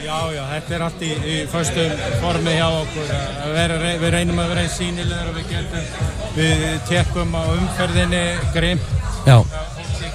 [0.06, 3.14] Já, já, þetta er allt í, í föstum formi hjá okkur.
[3.56, 5.88] Vera, við reynum að vera eins sínilegur og við getum,
[6.36, 8.94] við tekum á umferðinni grimt.
[9.26, 9.40] Já.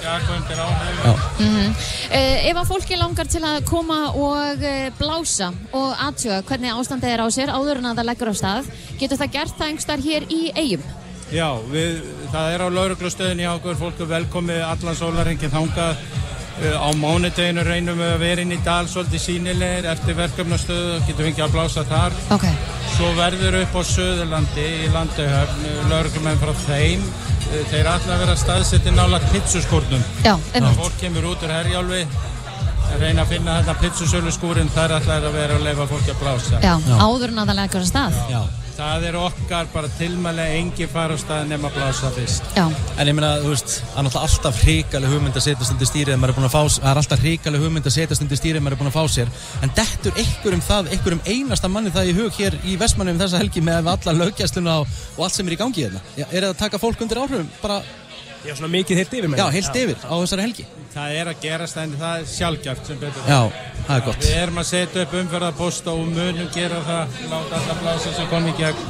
[0.00, 1.12] Já.
[1.38, 1.74] Mm
[2.50, 7.22] ef að fólki langar til að koma og uh, blása og aðtjóða hvernig ástandið er
[7.22, 10.26] á sér áður en að það leggur á stað, getur það gert það einhverstaðar hér
[10.30, 10.88] í eigum?
[11.30, 12.00] Já, við,
[12.32, 16.02] það er á lauruglustöðinni hjá okkur, fólk er velkomið allan sólarengið þangað.
[16.60, 21.22] Uh, Á mánudeginu reynum við að vera inn í dal svolítið sínilegir eftir verkefnastöðu, getum
[21.22, 22.18] við ekki að blása þar.
[22.34, 22.48] Ok.
[22.96, 27.06] Svo verður upp á Söðurlandi í Landauhöfn, lauruglumenn frá þeim.
[27.50, 30.02] Uh, Þeir ætla að vera staðsetti nálat pizzuskórnum.
[30.24, 30.76] Já, Það einmitt.
[30.78, 32.02] fólk kemur út úr herjálfi,
[33.00, 36.60] reyna að finna þetta pizzusölu skúrin, þar ætla að vera að leifa fólki að blása.
[36.62, 38.18] Já, áður en að það leggur á stað.
[38.30, 38.40] Já.
[38.80, 42.46] Það er okkar bara tilmæli að engi fara á stað nema að blása fyrst.
[42.56, 42.62] Já.
[42.96, 46.14] En ég meina, þú veist, það er náttúrulega alltaf hrikaleg hugmynd að setjast undir stýrið
[46.14, 48.60] ef maður er búin að fá, það er alltaf hrikaleg hugmynd að setjast undir stýrið
[48.62, 52.08] ef maður er búin að fá sér en dettur einhverjum það, einhverjum einasta manni það
[52.08, 55.58] í hug hér í Vestmannum þessa helgi með alla löggæsluna og, og allt sem er
[55.58, 57.82] í gangi hérna er það að taka fólk undir áhrifum bara
[58.40, 60.64] Já, svona mikið heilt yfir Já, heilt yfir á þessari helgi
[60.94, 63.26] Það er að gerast en það er sjálfgæft sem betur.
[63.28, 63.40] Já,
[63.86, 67.76] það er gott Við erum að setja upp umferðarposta og munum gera það, láta alla
[67.82, 68.82] blása sem kom í gegn.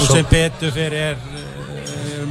[0.00, 1.20] Og sem betur fyrir er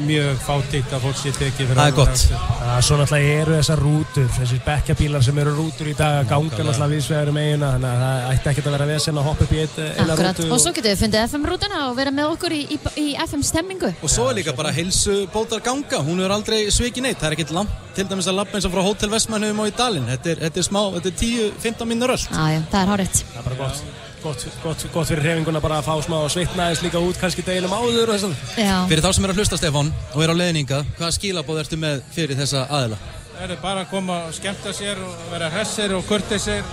[0.06, 2.24] mjög fátíkt að fólk sé tekið fyrir Það er gott.
[2.60, 6.50] Það svo náttúrulega eru þessar rútur, þessir bekkjabílar sem eru rútur í dag að ganga
[6.56, 9.54] náttúrulega viðsvegar um eiguna, þannig að það ætti ekkert að vera vesen að hoppa upp
[9.56, 10.52] í eitt, eina Akkurat, rútu.
[10.56, 13.92] og svo getur við fundið FM-rútuna og vera með okkur í, í, í FM-stemmingu.
[14.02, 17.38] Og svo er líka bara heilsu bótar ganga, hún er aldrei svikið neitt, það er
[17.38, 20.34] ekkert langt til dæmis að lappa eins og frá Hótel Vestmannum og í Dalinn, þetta
[20.34, 22.26] er, þetta er smá, þetta er 10-15 minnur öll.
[22.28, 24.05] Já, já, það er hárétt.
[24.26, 27.76] Gott, gott, gott, fyrir hreyfinguna bara að fá smá svitna eins líka út kannski deginum
[27.78, 28.80] áður og þess Já.
[28.90, 32.02] Fyrir þá sem er að hlusta Stefán og er á leiðninga, hvaða skilabóð ertu með
[32.16, 32.98] fyrir þessa aðila?
[33.36, 36.66] Það er bara að koma og skemmta sér og vera hressir og kurtisir.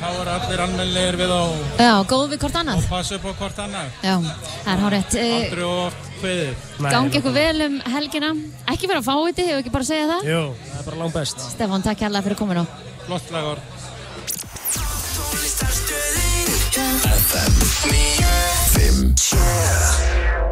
[0.00, 1.42] Þá er allir almennilegir við á
[1.78, 2.82] Já, góð við hvort annað.
[2.82, 3.94] og passa upp á hvort annað.
[4.02, 4.16] Já,
[4.64, 5.16] það er hárétt.
[5.22, 6.66] Eh, Aldrei of oft kveðið.
[6.90, 8.34] Gangi ykkur vel um helgina.
[8.74, 10.28] Ekki vera að fá þetta, hefur ekki bara að segja það?
[10.32, 11.48] Jú, það er bara langt best.
[11.54, 12.66] Stefán, takk hérlega fyrir kominu.
[13.06, 13.62] Flott lagur.
[16.76, 17.54] FM
[17.88, 19.38] 957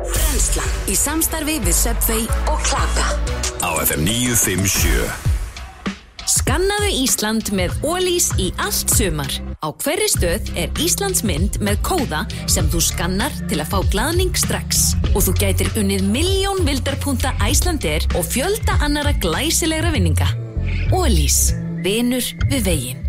[0.08, 3.04] Brenslan í samstarfi við Subway og Klaka
[3.60, 5.04] Á FM 957
[6.24, 9.28] Skannaðu Ísland með Ólís í allt sumar.
[9.60, 14.32] Á hverri stöð er Íslands mynd með kóða sem þú skannar til að fá glaðning
[14.32, 14.96] strax.
[15.12, 20.32] Og þú gætir unnið miljón vildarpunta Æslandir og fjölda annara glæsilegra vinninga.
[20.96, 21.52] Ólís,
[21.84, 23.03] vinur við veginn.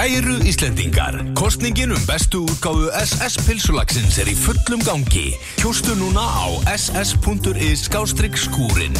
[0.00, 5.34] Kæru Íslendingar, kostningin um bestu útgáfu SS-pilsulagsins er í fullum gangi.
[5.60, 8.96] Kjóstu núna á ss.is skástrygg skúrin.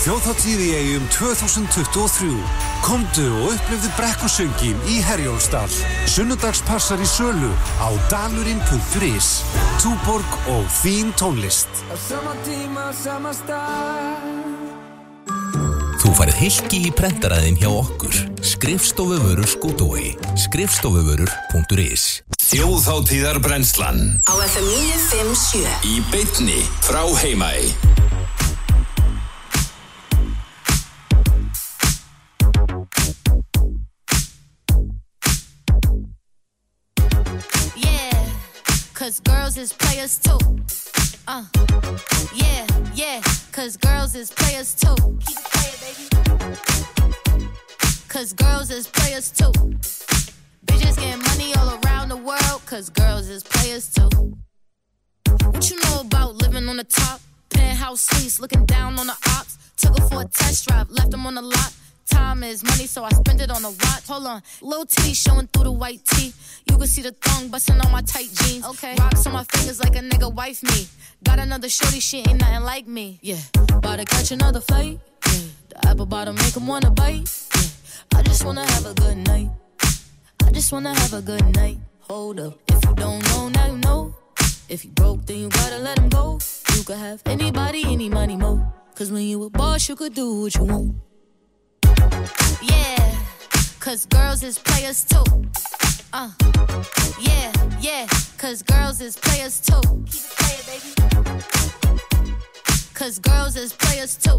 [0.00, 2.32] Þjóðháttíð í eigum 2023.
[2.86, 5.68] Komdu og upplifðu brekkusöngin í Herjólfsdal.
[6.08, 7.52] Sunnudagspassar í sölu
[7.84, 9.34] á dalurinn.is.
[9.84, 11.68] Túborg og þín tónlist.
[11.92, 14.57] Á sama tíma, sama stað
[16.38, 18.14] hilki í prentaraðin hjá okkur.
[18.46, 20.14] Skrifstofuvörur skútói.
[20.38, 22.06] Skrifstofuvörur.is
[22.48, 24.22] Þjóðháttíðar brennslan.
[24.24, 27.52] Á FM 957 Í beitni frá heimæ.
[39.08, 40.38] Cause girls is players too.
[41.26, 41.42] Uh,
[42.34, 43.22] yeah, yeah,
[43.52, 44.94] cause girls is players too.
[45.26, 46.56] Keep it playing, baby.
[48.08, 49.50] Cause girls is players too.
[50.66, 54.10] Bitches getting money all around the world, cause girls is players too.
[55.52, 57.22] What you know about living on the top?
[57.48, 59.56] Penthouse suites, looking down on the ops.
[59.78, 61.72] Took her for a test drive, left them on the lot.
[62.10, 64.06] Time is money, so I spend it on a watch.
[64.08, 66.32] Hold on, little T showing through the white tee.
[66.66, 68.64] You can see the thong busting on my tight jeans.
[68.64, 70.86] Okay, rocks on my fingers like a nigga wife me.
[71.24, 73.18] Got another shorty, she ain't nothing like me.
[73.22, 73.40] Yeah,
[73.70, 75.00] about to catch another flight.
[75.26, 77.28] Yeah, the apple bottom make 'em wanna bite.
[77.54, 79.50] Yeah, I just wanna have a good night.
[80.46, 81.78] I just wanna have a good night.
[82.08, 84.14] Hold up, if you don't know, now you know.
[84.68, 86.38] If you broke, then you gotta let him go.
[86.74, 88.72] You could have anybody, any money, mo.
[88.94, 90.94] Cause when you a boss, you could do what you want.
[92.62, 93.14] Yeah,
[93.80, 95.24] cause girls is players too.
[96.12, 96.30] Uh,
[97.20, 98.06] yeah, yeah,
[98.36, 99.80] cause girls is players too.
[100.06, 100.90] Keep it playing, baby.
[102.94, 104.38] Cause girls is players too.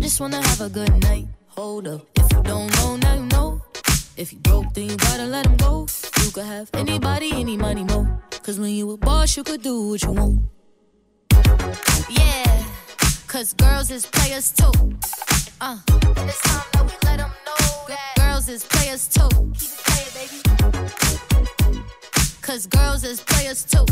[0.00, 1.26] Just wanna have a good night.
[1.48, 3.62] Hold up, if you don't know, now you know.
[4.16, 5.86] If you broke, then you gotta let him go.
[6.24, 8.06] You could have anybody, any money, mo.
[8.42, 10.40] Cause when you a boss, you could do what you want.
[12.08, 12.64] Yeah,
[13.26, 14.72] cause girls is players too.
[15.60, 19.28] Uh, and it's time that we let 'em know that girls is players too.
[19.58, 20.38] Keep it playing, baby.
[22.42, 23.86] Cause girls is players too.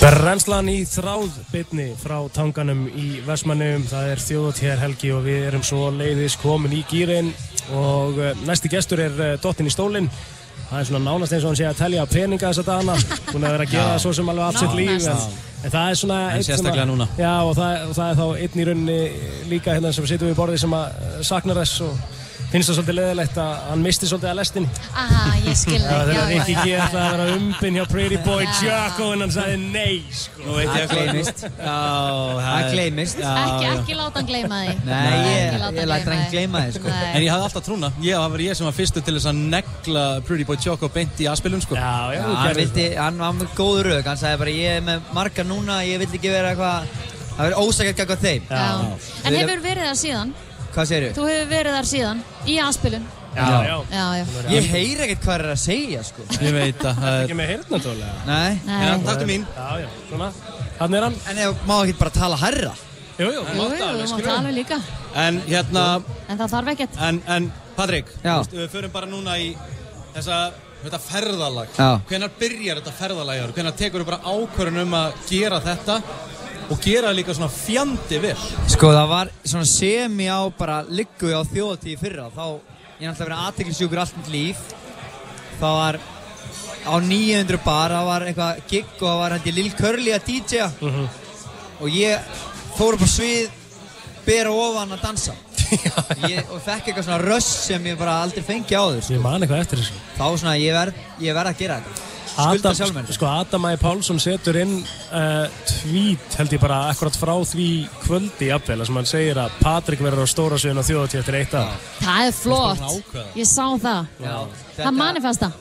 [0.00, 5.90] Brennslan í þráðbytni frá tanganum í Vestmannum, það er þjóðatér helgi og við erum svo
[5.92, 7.28] leiðis komin í gýrin
[7.76, 10.08] og uh, næsti gestur er uh, Dottin í stólinn.
[10.70, 12.94] Það er svona nánast eins og hann sé að telja peninga þessa dagana,
[13.32, 13.90] hún er að gera Já.
[13.92, 15.08] það svo sem alveg allt sitt líf.
[15.10, 16.18] En, en það er svona...
[16.30, 17.08] En að- sérstaklega núna.
[17.18, 18.98] Já og það, og það er þá einn í rauninni
[19.50, 22.19] líka hérna sem situr við borðið sem að saknar þess og
[22.50, 24.68] finnst það svolítið leðilegt að hann misti svolítið að lestin.
[24.90, 25.88] Aha, ég skil þig.
[25.90, 26.30] Það er.
[26.50, 30.56] G ætlaði að vera umbinn hjá Pretty Boy Jocko en hann sagði nei sko.
[30.58, 31.44] Það gleymist.
[31.60, 33.22] Það gleymist.
[33.30, 34.74] Ekki, ekki láta hann gleyma því.
[34.88, 34.98] Nei,
[35.28, 36.92] ég, Ekki ég hann gleyma þið, sko.
[37.10, 39.40] En ég hafði alltaf trúna, ég það var ég sem var fyrstur til þess að
[39.54, 43.54] negla Pretty Boy Choco beint í aspilun sko Já, Já, hann vildi, hann var með
[43.58, 46.94] góð rauk, hann sagði bara ég er með marga núna, ég vill ekki vera eitthvað,
[47.30, 48.48] það verður ósækjart gagvað þeim.
[48.50, 48.62] Já.
[49.24, 50.38] En hefur verið þar síðan?
[50.74, 51.14] Hvað segirðu?
[51.16, 53.06] Þú hefur verið þar síðan, í aðspilun.
[53.30, 53.74] Já, já.
[53.94, 54.24] Já, já.
[54.50, 56.24] Ég heyr ekkert hvað er að segja, sko.
[56.42, 58.14] Ég veit að það Ekki með heyrnatólega.
[58.26, 58.54] Nei.
[58.66, 58.80] Nei.
[58.82, 60.30] Já, taktu mín Já, já, svona.
[60.80, 61.18] Þannig er hann.
[61.30, 62.72] En ég má ekki bara tala herra.
[63.20, 64.80] Jú, jú, Jú, jú, þú má tala líka.
[65.20, 65.84] En hérna,
[66.30, 66.98] En það þarf ekkert.
[67.06, 69.52] en, en Patrik, þú við förum bara núna í
[70.14, 70.38] þessa,
[70.82, 71.88] þetta ferðalag Já.
[72.10, 73.52] Hvenær byrjar þetta ferðalag?
[73.56, 76.00] Hvenær tekur þú bara ákvörðun um að gera þetta
[76.70, 78.36] og gera líka svona fjandi vel?
[78.70, 82.44] Sko, það var svona semi á bara liggu á þjóðatíð í fyrra, þá
[83.00, 84.64] ég er alltaf verið aðteklisjúkur allt mitt líf.
[85.60, 85.98] Það var
[86.86, 90.68] á 900 bar, það var eitthvað gig og það var hætti Lil Curly að DJ-a
[91.80, 92.34] og ég
[92.76, 93.50] fór upp á svið,
[94.26, 95.36] bera ofan að dansa.
[96.30, 99.04] ég, og fekk eitthvað svona röss sem ég bara aldrei fengi áður.
[99.14, 100.00] Ég man eitthvað eftir þessu.
[100.16, 102.08] Þá svona, ég verð, ég verð að gera þetta.
[102.44, 103.10] Skulda sjálf mér.
[103.16, 103.72] sko Adam Æ.
[103.80, 104.74] Pálsson setur inn
[105.12, 107.68] uh, tweet held ég bara akkurat frá því
[108.04, 111.56] kvöldi jafnvel sem hann segir að Patrik verður á stóra sviðin á þjóðatíð eftir eitt
[111.60, 112.84] að Það er flott.
[113.38, 114.06] Ég sá það.
[114.24, 114.36] Já,
[114.80, 115.52] Það manifesta.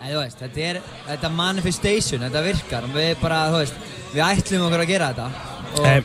[0.00, 0.76] Nei, veist, þetta er,
[1.10, 3.74] þetta manifestation, þetta virkar og við bara, veist,
[4.14, 5.26] við ætlum okkur að gera þetta
[5.76, 5.98] og Nei,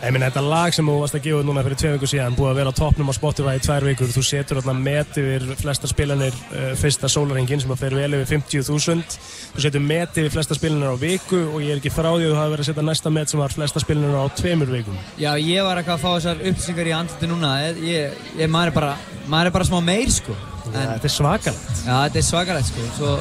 [0.00, 2.50] ég minna þetta lag sem þú varst að gefa núna fyrir tvei vikur síðan búið
[2.50, 5.90] að vera á toppnum á Spotify í tvær vikur þú setur þarna met yfir flesta
[5.90, 9.18] spilanir uh, fyrsta sólarhengin sem að fer vel yfir 50.000
[9.52, 12.32] þú setur met yfir flesta spilanir á viku og ég er ekki frá því að
[12.32, 14.98] þú hafi verið að setja næsta met sem var flesta spilanir á tveimur vikum.
[15.20, 18.72] Já, ég var eitthvað að fá þessar upplýsingar í andliti núna, ég, ég, ég maður,
[18.72, 18.92] er bara,
[19.28, 20.36] maður er bara smá meir, sko.
[20.70, 21.72] En, Þetta er svakalegt.
[21.84, 23.16] Já, þetta er svakalegt, sko, svo,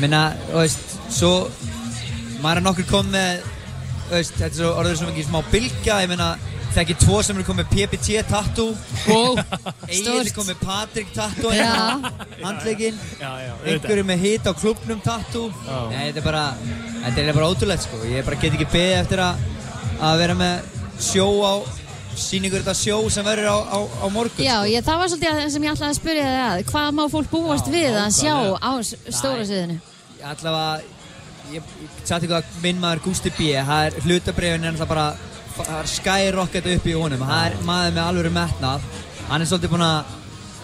[0.00, 1.32] minna, þú veist, svo,
[2.40, 3.50] maður er nokkur komið
[4.10, 6.28] veist, þetta er svo orðið svo mikið smá bylgja, ég meina,
[6.74, 8.72] þekki tvo sem eru komið PPT tattoo
[9.06, 9.38] Wow,
[9.86, 11.70] Egil er komið Patrik tattoo Já.
[12.42, 15.78] handlegin Já, já, einhverju með hit á klubnum tattoo Já.
[15.92, 16.44] Nei, þetta er bara,
[17.04, 19.46] þetta er bara ótrúlegt sko Ég bara get ekki beðið eftir að,
[20.10, 21.54] að vera með sjó á
[22.14, 24.68] sýningur þetta sjó sem verður á, á, á morgun Já, sko.
[24.70, 26.60] ég, það var svolítið það sem ég ætlaði að spyrja þig að.
[26.70, 28.70] Hvað má fólk búast við að sjá á
[29.14, 29.78] stóra sviðinu?
[30.24, 30.92] Allavega,
[31.52, 33.98] ég, ég satt eitthvað að minn maður Gústi B Það er
[34.90, 35.06] bara
[35.86, 38.86] skyrocket upp í honum Það er maður með alvöru metnað
[39.28, 40.14] Hann er svolítið búinn að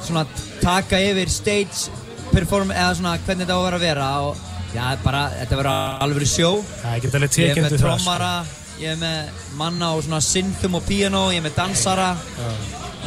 [0.00, 0.24] svona
[0.60, 1.90] taka yfir stage
[2.30, 6.50] perform eða svona hvernig þetta á að vera og Já, bara, þetta verður alveg sjó.
[6.92, 7.80] Ekki alveg Ég er með sko.
[7.82, 8.34] trommara,
[8.78, 12.12] ég er með manna og svona synthum og piano, ég er með dansara.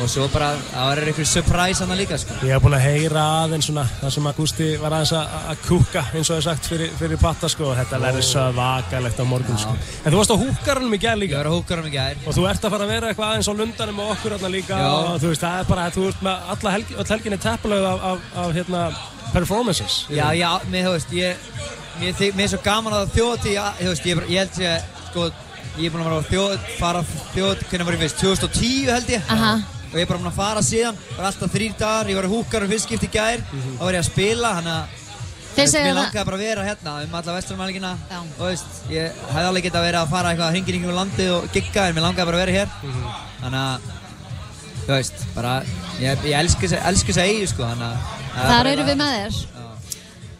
[0.01, 2.37] Og svo bara, það verður eitthvað surprise hann líka, sko.
[2.41, 5.61] Ég hef búin að heyra aðeins svona það sem að Gústi var aðeins að, að
[5.67, 9.21] kúka eins og það er sagt fyrir, fyrir patta sko og þetta verður svo vakalegt
[9.21, 9.75] á morgun sko.
[10.01, 11.37] En þú varst á húkaranum í gær líka.
[11.37, 12.19] Ég var á húkaranum í gær.
[12.25, 14.81] Og þú ert að fara að vera eitthvað aðeins á lundanum og okkur hérna líka
[14.81, 14.89] Já.
[14.89, 18.27] og þú veist það er bara, þú ert með alla helgi, helginni teppalög af, af,
[18.43, 18.83] af hérna
[19.33, 20.05] performances.
[20.09, 21.37] Já, já, mér, þú veist, ég,
[22.01, 25.29] mér, er svo gaman að þjóðatíð, þú veist, ég, ég held ég, sko,
[25.77, 29.15] ég er búinn að fara á þjóð, fara þjóð, hvernig var ég fyrst, 2010 held
[29.15, 29.31] ég.
[29.33, 29.53] Aha.
[29.93, 32.33] Og ég er bara búinn að fara síðan, bara alltaf þrýr dagar, ég var á
[32.33, 33.43] húkarum fyrst skipt í gær,
[33.77, 34.99] þá var ég að spila, þannig að
[35.53, 38.71] Þeir segja mér það- langaði bara að vera hérna um alla vestlumælingina og þú veist,
[38.89, 42.05] ég hefði alveg getað verið að fara eitthvað hringin ykkur landið og gigga en mér
[42.07, 42.69] langaði bara að vera hér.
[43.43, 43.79] Þannig að
[44.87, 45.51] þú veist, bara
[46.01, 49.13] ég, ég elska þessa- elska þessa eigu sko þannig að það er eru við með
[49.13, 49.37] þér.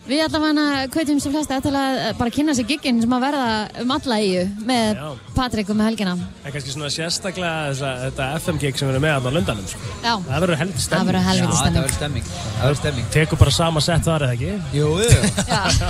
[0.03, 3.43] Við allavega hvetjum sem flesta til að eh, bara kynna sér gigginn sem að verða
[3.84, 5.05] um alla eigu með Já.
[5.34, 6.15] Patrik og með helgina.
[6.43, 9.93] En kannski svona sérstaklega þessa, þetta FM-gig sem við erum með þarna á lundanum sko.
[10.03, 10.11] Já.
[10.27, 11.07] Það verður helviti stemming.
[11.07, 11.77] Það verður helvíti Já, stemming.
[11.77, 12.27] það verður stemming.
[12.34, 13.07] Það verður stemming.
[13.15, 14.51] Tekur bara sama sett þar eða ekki?
[14.75, 15.09] Jú, jú.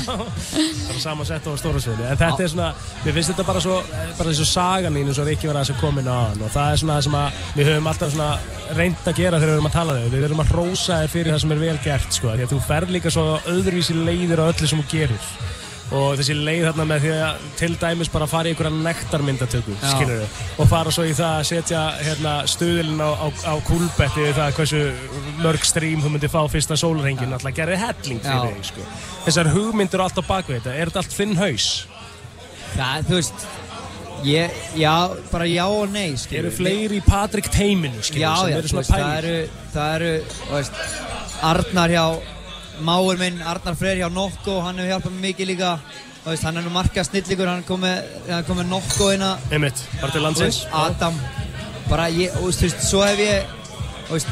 [0.87, 2.05] bara sama sett á stóra sviði.
[2.13, 2.69] En þetta er svona,
[3.03, 3.79] mér finnst þetta bara svo,
[4.19, 6.53] bara þessu sagan mín eins og Rikki var aðeins að koma inn á hann og
[6.53, 8.29] það er svona það sem að við höfum alltaf svona
[8.77, 10.07] reynd að gera þegar við erum að tala þau.
[10.13, 12.31] Við erum að rósa þér fyrir það sem er vel gert sko.
[12.37, 15.27] Því að þú fer líka svo öðruvísi leiðir á öllu sem þú gerir.
[15.93, 20.15] Og þessi leið þarna með því að til dæmis bara fara í einhverja nektarmyndatöku, Já.
[20.57, 24.79] og fara svo í það að setja hérna, stuðilinn á, á, á kúlbetti það hversu
[25.43, 28.55] mörg strím þú myndir fá fyrsta sólurhengin, alltaf gerði helling fyrir Já.
[28.55, 28.87] þig, sko.
[29.27, 31.67] Þessar hugmyndir og allt á bakvið þetta, er þetta allt þinn haus?
[32.73, 33.47] Það, þú veist,
[34.33, 34.95] ég, já,
[35.29, 36.47] bara já og nei, skilur.
[36.47, 39.29] Eru fleiri í Patrik teiminu, skilur, Já, sem já, eru svona veist, það pælir?
[39.29, 40.13] eru, það eru,
[40.47, 40.85] þú veist,
[41.43, 42.05] Arnar hjá,
[42.81, 45.71] máur minn, Arnar Freyr hjá Nokko, hann hefur hjálpað mér mikið líka,
[46.25, 48.03] veist, hann er nú markað snillíkur, hann kom með,
[48.59, 49.33] með Nokko hérna.
[49.51, 50.63] Einmitt, bara til landsins.
[50.73, 51.19] Adam,
[51.89, 53.45] bara ég, og þú veist, svo hef ég,
[54.09, 54.27] veist,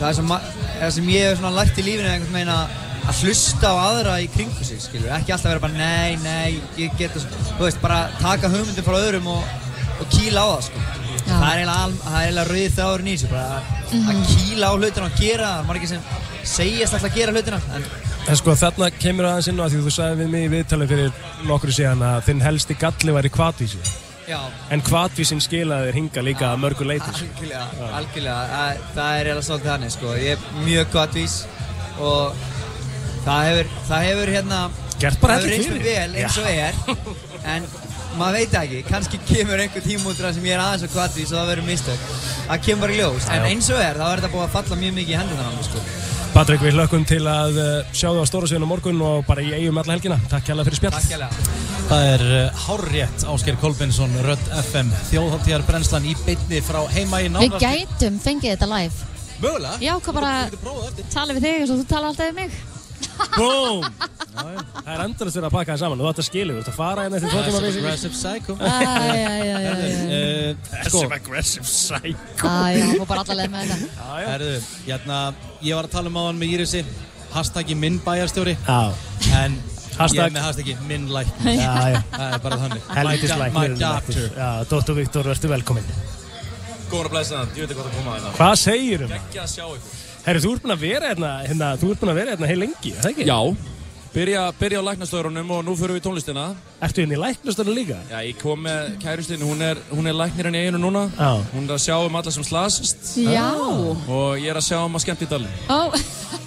[0.00, 0.40] það sem, ma-
[0.80, 4.12] það sem ég hef lært í lífinu er einhvern veginn að að hlusta á aðra
[4.22, 7.24] í kringu sig, skilur, ekki alltaf vera bara nei, nei, ég get það,
[7.58, 9.56] þú veist, bara taka hugmyndum frá öðrum og,
[10.02, 10.78] og kýla á það, sko.
[11.22, 14.08] Það er eiginlega, er rauðið þáðurinn í þessu, bara að- Mhm.
[14.10, 16.02] að kýla á hlutina og gera það, maður ekki sem
[16.44, 17.84] segjast alltaf að gera hlutina, en
[18.28, 20.88] En sko þarna kemur aðeins inn á að því þú sagði við mig í viðtalið
[20.92, 21.12] fyrir
[21.48, 23.78] nokkru síðan að þinn helsti galli væri kvatvísi.
[24.28, 24.38] já,
[24.70, 27.10] En kvatvísin skilaði þér hinga líka að mörgu leiti.
[27.12, 27.26] sko.
[27.26, 27.66] algjörlega,
[27.98, 31.34] algjörlega, það, það er eiginlega svolítið þannig, sko, ég er mjög gottvís
[31.98, 32.34] og
[33.26, 34.70] það hefur, það hefur hérna,
[35.00, 35.82] Gert bara mér fyrir.
[35.82, 36.74] vel eins og er,
[37.44, 37.66] en
[38.20, 40.94] maður veit ekki, kannski kemur einhver tíma út úr það sem ég er aðeins og
[40.96, 42.06] gottvís og það verður mistök,
[42.48, 44.80] það kemur bara í ljós, en eins og er, þá er þetta búið að falla
[44.82, 45.84] mjög mikið í hendunar á mér, sko.
[46.32, 49.42] Patrik, við hlökkum til að uh, sjá þig á stóra sviðinu á morgun og bara
[49.44, 50.16] í eigum alla helgina.
[50.32, 50.94] Takk hérlega fyrir spjall.
[50.94, 51.58] Takk hérlega.
[51.90, 57.28] Það er uh, hárrétt Ásker Kolbensson, Rödd FM, þjóðháttíðar brennslan í beinni frá heima í
[57.28, 57.60] Við náðast.
[57.66, 59.10] gætum fengið þetta live.
[59.42, 59.76] Mögulega.
[59.84, 60.32] Já, hvað bara
[61.12, 62.56] tala við þig eins og þú tala alltaf við mig.
[63.36, 63.84] Búm!
[64.32, 67.04] Það er endurist verið að pakka það saman og þetta skilur, þú ert að fara
[67.04, 68.56] hérna eftir tvo tíma Passive aggressive psycho.
[70.12, 70.54] Eh,
[70.86, 72.48] sko, Passive aggressive psycho.
[72.48, 74.06] Æ, já, hún bara alla leið með þetta.
[74.28, 74.54] Herðu,
[74.86, 75.18] hérna,
[75.68, 76.84] ég var að tala um áðan með Írisi,
[77.32, 78.80] hashtaggi minn bæjarstjóri, Já.
[79.42, 79.58] en
[80.02, 81.58] ég er með hashtaggi minn læknir.
[81.60, 82.00] Já, já.
[82.16, 82.86] Það er bara þannig.
[82.98, 83.58] Helvitis læknir.
[83.58, 84.22] My doctor.
[84.36, 85.92] Já, Dóttur Viktor, verður velkominn.
[86.92, 87.92] Góðan að blæsa það, ég veit ekki hvað
[89.56, 92.50] það Herru, þú ert búinn að vera hérna, hérna, þú ert búinn að vera hérna
[92.52, 93.24] heil lengi, er það ekki?
[93.26, 93.38] Já,
[94.12, 96.44] byrja, byrja á læknastöðurunum og nú fyrir við í tónlistina.
[96.86, 97.96] Ertu hérna í læknastöðunum líka?
[98.12, 101.02] Já, ég kom með kærustinu, hún er, hún er læknirinn í eiginu núna.
[101.16, 101.32] Já.
[101.56, 103.08] Hún er að sjá um alla sem slasast.
[103.18, 103.48] Já.
[103.58, 105.58] Og ég er að sjá um að skemmt í dalinn.
[105.66, 105.90] Ó,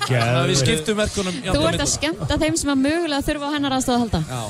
[0.06, 3.26] Þannig að við skiptum verkunum í þú alla ert að skemmta þeim sem að mögulega
[3.26, 4.22] þurfa á hennar aðstofa að halda.
[4.30, 4.42] Já,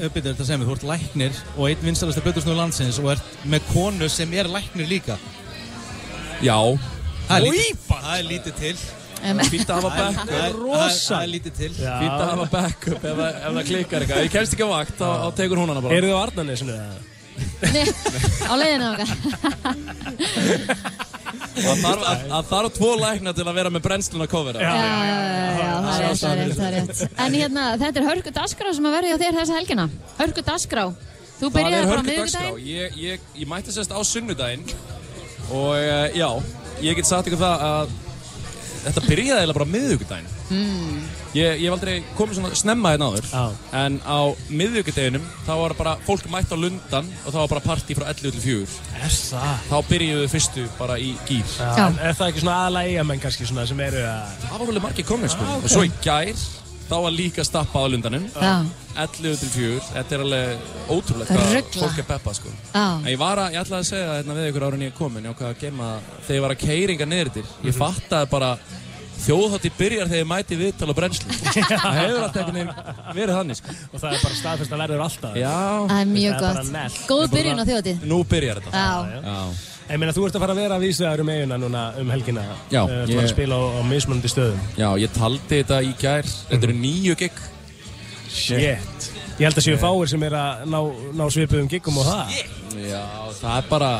[0.00, 3.68] þú býttu, þetta mig, þú ert læknir og einn vinstalasta blöðursnúður landsins og ert með
[3.74, 5.18] konu sem er læknir líka.
[6.44, 6.56] Já.
[7.28, 8.76] Það er lítið, það er lítið til.
[9.48, 10.28] Fínt að hafa Það er- backup.
[10.28, 11.72] það er- það er- Það er lítið til.
[11.80, 14.18] Fínt að hafa backup ef, það- ef það klikkar eitthvað.
[14.18, 15.94] Ef ég kemst ekki á vakt, þá þá tekur hún hana bara.
[15.98, 16.96] Eru þið á Arnarnesinu eða?
[17.74, 17.86] Nei,
[18.46, 19.08] á leiðinu okkar.
[21.54, 24.58] Það þarf, tvo lækna til að vera með brennslun að kofera.
[24.62, 25.18] Já, já, já,
[25.58, 27.02] já, það er rétt, það er rétt, það er rétt.
[27.24, 29.86] En hérna, þetta er hörku dagskrá sem að verði á þér þessa helgina.
[30.18, 30.84] Hörku dagskrá.
[31.34, 32.44] Þú Það byrjaði er bara á hörku dagskrá.
[32.44, 32.74] miðvikudaginn.
[32.74, 34.64] Ég, ég, ég mætti sérst á sunnudaginn
[35.50, 36.28] og uh, já,
[36.82, 37.94] ég get sagt ykkur það að
[38.84, 40.32] þetta byrjaði eiginlega bara á miðvikudaginn.
[40.52, 41.04] Mm.
[41.34, 43.44] Ég, ég hef aldrei komið svona snemma hérna áður Já.
[43.80, 44.20] en á
[44.52, 48.36] miðvikudeginum þá var bara fólk mætt á lundan og það var bara partí frá 11
[48.36, 48.74] til 4.
[49.00, 49.62] Er það?
[49.70, 51.46] Þá byrjuðu við fyrstu bara í gýr.
[51.56, 51.70] Já.
[51.86, 54.36] En er það ekki svona aðalega eigamenn kannski svona sem eru að...
[54.44, 55.48] Það var vel margir komið sko.
[55.62, 56.44] Og svo í gær
[56.88, 58.54] þá var líka stappa á lundanum Já.
[58.94, 62.84] 11 til 4, þetta er alveg ótrúlegt hvað fólk er peppa sko Já.
[63.00, 64.98] En ég var að, ég ætlaði að segja hérna við ykkur ára en ég er
[64.98, 65.90] komin, ég ákvað að gema
[66.26, 67.78] þegar ég var að keiringa niður til, ég Mhm.
[67.82, 68.52] fattaði bara
[69.24, 73.58] þjóðhátti byrjar þegar ég mæti viðtal og brennslu það hefur alltaf einhvern veginn verið þannig
[73.60, 75.36] sko Og það er bara staðfest að verður alltaf.
[75.38, 75.52] Já.
[75.88, 76.98] Það er mjög gott.
[77.08, 78.02] Góð byrjun á þjóðatíð.
[78.10, 79.22] Nú byrjar þetta Já.
[79.24, 79.38] Já.
[79.84, 82.44] Ég meina, þú ert að fara að vera vísvegar um eiguna núna um helgina.
[82.72, 84.60] Já, Uh, Þú ég- ert að spila á, á mismunandi stöðum.
[84.78, 87.32] Já, ég taldi þetta í gær, þetta eru nýju gig
[88.34, 89.10] Shit.
[89.38, 90.78] Ég held að séu fáir sem er að ná,
[91.14, 92.32] ná svipuðum giggum og það.
[92.88, 93.04] Já,
[93.40, 93.90] það er bara,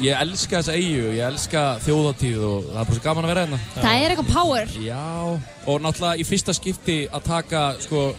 [0.00, 3.44] ég elska þessa eigu, ég elska þjóðatíð og það er bara svo gaman að vera
[3.46, 4.66] hérna Það er eitthvað power.
[4.80, 8.14] Já, og náttúrulega í fyrsta skipti að taka, sko,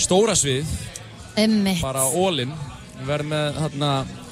[0.00, 0.64] stóra svið,
[1.36, 1.82] Emmitt.
[1.82, 2.52] bara all-in,
[3.00, 3.90] við verðum með, hérna,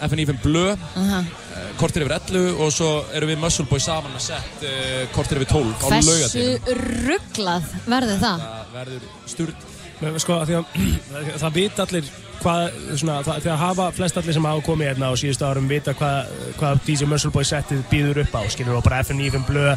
[0.08, 0.64] FNÍFM Blö,
[1.02, 1.22] Aha.
[1.56, 5.40] eh, kortir yfir 11 og svo erum við Muscle Boy saman að sett uh, kortir
[5.40, 6.86] yfir 12 á Hversu laugatíðum.
[7.08, 8.46] rugglað verður það?
[8.46, 9.68] Það verður sturt.
[9.98, 10.66] Men, sko, af því að
[11.42, 15.08] það vita allir hvað, svona, það, því að hafa flest allir sem hafa komið hérna
[15.10, 18.84] á síðustu árum vita hvað, hvað DJ Muscle Boy settið býður upp á, skilur, og
[18.86, 19.72] bara FNÍFM þeir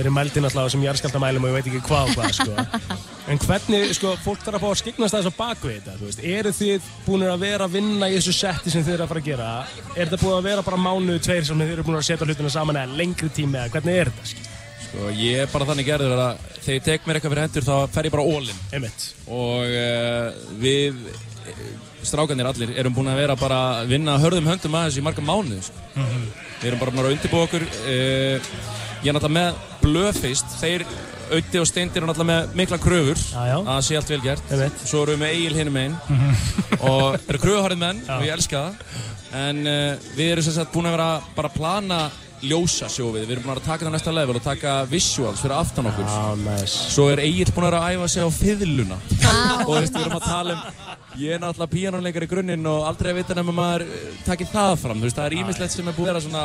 [0.00, 2.98] eru mældi náttúrulega á þessum jarðskjaldamælum og ég veit ekki hvað og hvað, sko.
[3.30, 6.22] En hvernig, sko, fólk þarf að fá að skiknast þess á bakvið þetta, þú veist,
[6.34, 9.22] eru þið búin að vera að vinna í þessu setti sem þið eru að fara
[9.22, 9.50] að gera?
[9.94, 12.50] Er þetta búin að vera bara mánuð, tveir sem þið eru búin að setja hlutina
[12.50, 14.56] saman eða lengri tími eða hvernig er þetta, skilur?
[14.90, 17.74] Sko, ég er bara þannig gerður að þegar ég tek mér eitthvað fyrir hendur þá
[17.94, 18.62] fer ég bara all-in.
[18.74, 19.04] Einmitt.
[19.30, 20.98] Og uh, við,
[21.46, 21.60] eh,
[22.02, 25.22] strákanir allir, erum búin að vera bara að vinna hörðum höndum að þessu í marga
[25.22, 25.62] mánuði.
[25.68, 25.86] Sko.
[25.94, 26.24] Mhm.
[26.60, 27.68] Við erum bara búin að undirbúa okkur.
[27.86, 28.50] Uh,
[29.02, 29.54] ég er náttúrulega með
[29.84, 30.84] blöðfist, þeir
[31.30, 33.56] Auði og Steindir er náttúrulega með mikla kröfur já, já.
[33.60, 34.54] að það sé allt vel gert.
[34.82, 36.40] Svo erum við með Egil hinum einn Mhm.
[36.80, 38.74] og eru kröfuharið menn og ég elska það.
[39.44, 42.00] En uh, við erum sem sagt búin að vera bara að plana
[42.42, 43.26] ljósa sjófið.
[43.28, 46.08] Við erum búin að taka það næsta level og taka visuals fyrir aftan okkur.
[46.08, 46.78] Já, nice.
[46.96, 48.98] Svo er Egil búin að vera að æfa sig á fiðluna.
[48.98, 52.84] og þú veist, við erum að tala um Ég er náttúrulega píanóleikar í grunninn og
[52.86, 55.00] aldrei að vita nefnum að maður eh, taki það fram.
[55.00, 56.44] Þú veist, það er ímislegt sem er búið að vera svona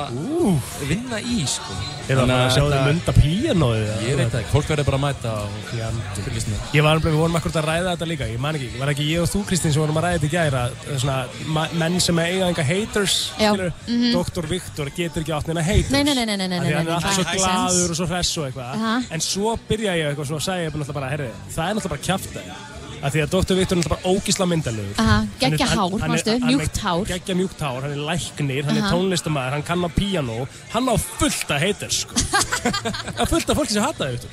[0.89, 1.73] vinna í, sko.
[2.05, 3.85] Er það bara að sjá þau mynda píanóið?
[4.05, 6.59] Ég veit það ekki, fólk verður bara að mæta og fylgjast með.
[6.73, 9.05] Ég var alveg, við vorum akkurat að ræða þetta líka, ég man ekki, var ekki
[9.09, 10.63] ég og þú Kristín sem vorum að ræða þetta í gæra,
[10.95, 11.17] svona
[11.57, 14.09] ma- menn sem eiga enga haters, skilur, mhm.
[14.17, 14.45] Dr.
[14.49, 15.93] Viktor getur ekki átt neina haters.
[15.93, 16.85] Nei, nei, nei, nei, nei, nei, nei, er
[22.33, 22.74] nei,
[23.05, 23.55] af því að Dr.
[23.59, 24.45] Viktor er náttúrulega bara ógísla
[25.21, 25.91] er- geggja hár,
[26.33, 27.03] er- mjúkt hár.
[27.11, 30.95] Geggja mjúkt hár, hann er læknir, hann er tónlistamæður, hann kann á píanó, hann á
[30.97, 32.15] fullt af haters, sko.
[33.31, 34.29] Fullt af fólki sem hata þau,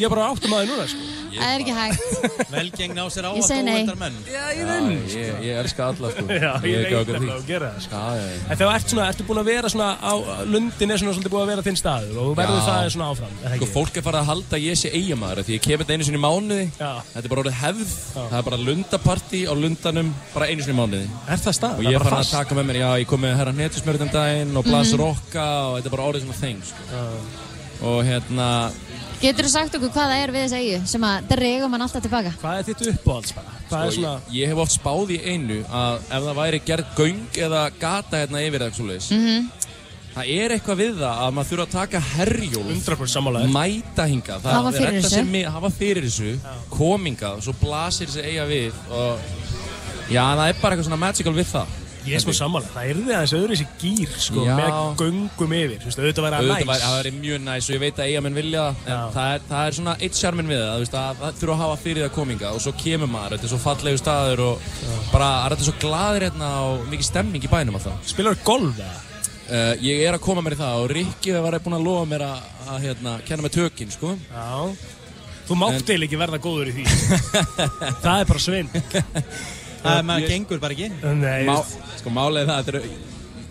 [0.00, 1.19] Ég er bara áttum að þau núna, sko.
[1.36, 2.00] Það er ekki hægt.
[2.54, 3.74] Velgengn á sér á Ég segi að nei.
[3.76, 4.16] óvendar menn.
[4.26, 5.02] Já, ég raunin.
[5.10, 6.24] Ég, ég elska alla, sko.
[6.30, 7.94] Já, ég er veit nefnilega að gera það, sko.
[8.00, 8.40] Já, já, já.
[8.50, 10.12] En þegar ert svona, ertu búin að vera svona á,
[10.50, 12.66] lundin er svona svolítið búin að vera þinn staður og þú verður Já.
[12.66, 13.74] það svona áfram, er það Sko, ekki?
[13.74, 16.20] fólk er farið að halda að ég sé eigamæður því ég kem þetta einu sinni
[16.20, 16.90] í mánuði Já.
[17.10, 20.80] Þetta er bara orðið hefð Það er bara lundapartí á lundanum bara einu sinni í
[20.80, 21.74] mánuði Er það stað?
[21.76, 22.24] Og ég er er bara farin
[28.44, 28.80] að
[29.20, 31.68] með með Getur þú sagt okkur hvað það er við þessa eigu sem að drega
[31.68, 32.32] mann alltaf tilbaka?
[32.40, 34.12] Hvað er þitt uppáhalds er sko, svona...
[34.30, 38.16] ég, ég hef oft spáð í einu að ef það væri gerð göng eða gata
[38.22, 39.50] hérna yfir eða svoleiðis Mhm.
[40.10, 44.40] Það er eitthvað við það að maður þurfa að taka herjólf 100% sammálaður Mæta hinga
[44.42, 45.44] Hafa fyrir þessu.
[45.54, 46.32] Hafa fyrir þessu
[46.68, 49.18] Kominga og svo blasir þessi eiga við Og
[50.10, 51.66] já, það er bara eitthvað svona magical við það
[52.10, 54.54] Ég er smá sammála, það er því aðeins öðru þessi gýr sko, Já.
[54.58, 57.68] með göngum yfir, þú veist, auðvitað væri að Auðvitað næs væri- það væri mjög næs
[57.70, 60.50] og ég veit að eigamenn vilja það En það er, það er svona eitt sjarminn
[60.50, 63.54] við það, það þurfa að hafa fyrir það kominga Og svo kemur maður, þetta er
[63.54, 64.66] svo fallegu staður og
[65.12, 68.74] bara, það er þetta svo glaðir hérna og mikið stemning í bænum alltaf Spilar golf
[68.80, 69.06] eða?
[69.50, 72.22] Uh, ég er að koma mér í það og Rikki var búinn að lofa mér
[72.22, 74.12] að, að hérna, kenna mér tökinn, sko.
[74.30, 74.76] Já.
[75.48, 76.84] Þú mátt eiginlega ekki verða góður í því.
[78.04, 78.70] það er bara svinn.
[79.84, 80.90] Það er maður gengur bara ekki.
[81.20, 81.56] Nei, Má,
[82.00, 82.82] sko málið er það, er,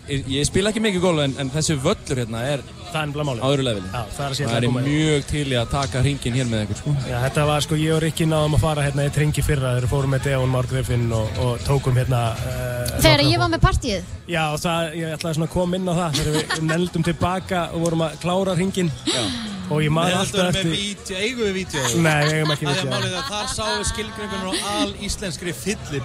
[0.09, 3.25] ég, ég spila ekki mikið golf en, en þessi völlur hérna er Það er nefnilega
[3.29, 3.41] málið.
[3.45, 3.89] á öðru leveli.
[3.93, 6.79] Já, það er Það að er mjög til í að taka hringin hér með ykkur,
[6.79, 6.93] sko.
[7.05, 9.85] Já, þetta var sko, ég og Rikki náðum að fara hérna í Tringi fyrra, þegar
[9.85, 12.23] við fórum með Devon Mark Griffin og, og tókum hérna...
[12.41, 14.09] Uh, Þegar ég var með partíið?
[14.25, 17.61] Já, og það, ég ætlaði svona að koma inn á það þegar við neldum tilbaka
[17.69, 18.89] og vorum að klára hringin.
[19.05, 19.21] Já.
[19.69, 20.71] Og ég maður alltaf eftir...
[20.73, 21.83] vídeo, eigum við vídeo?
[22.01, 26.01] Nei, við eigum ekki að þar sáum við skilgringunum á al íslenskri fylli.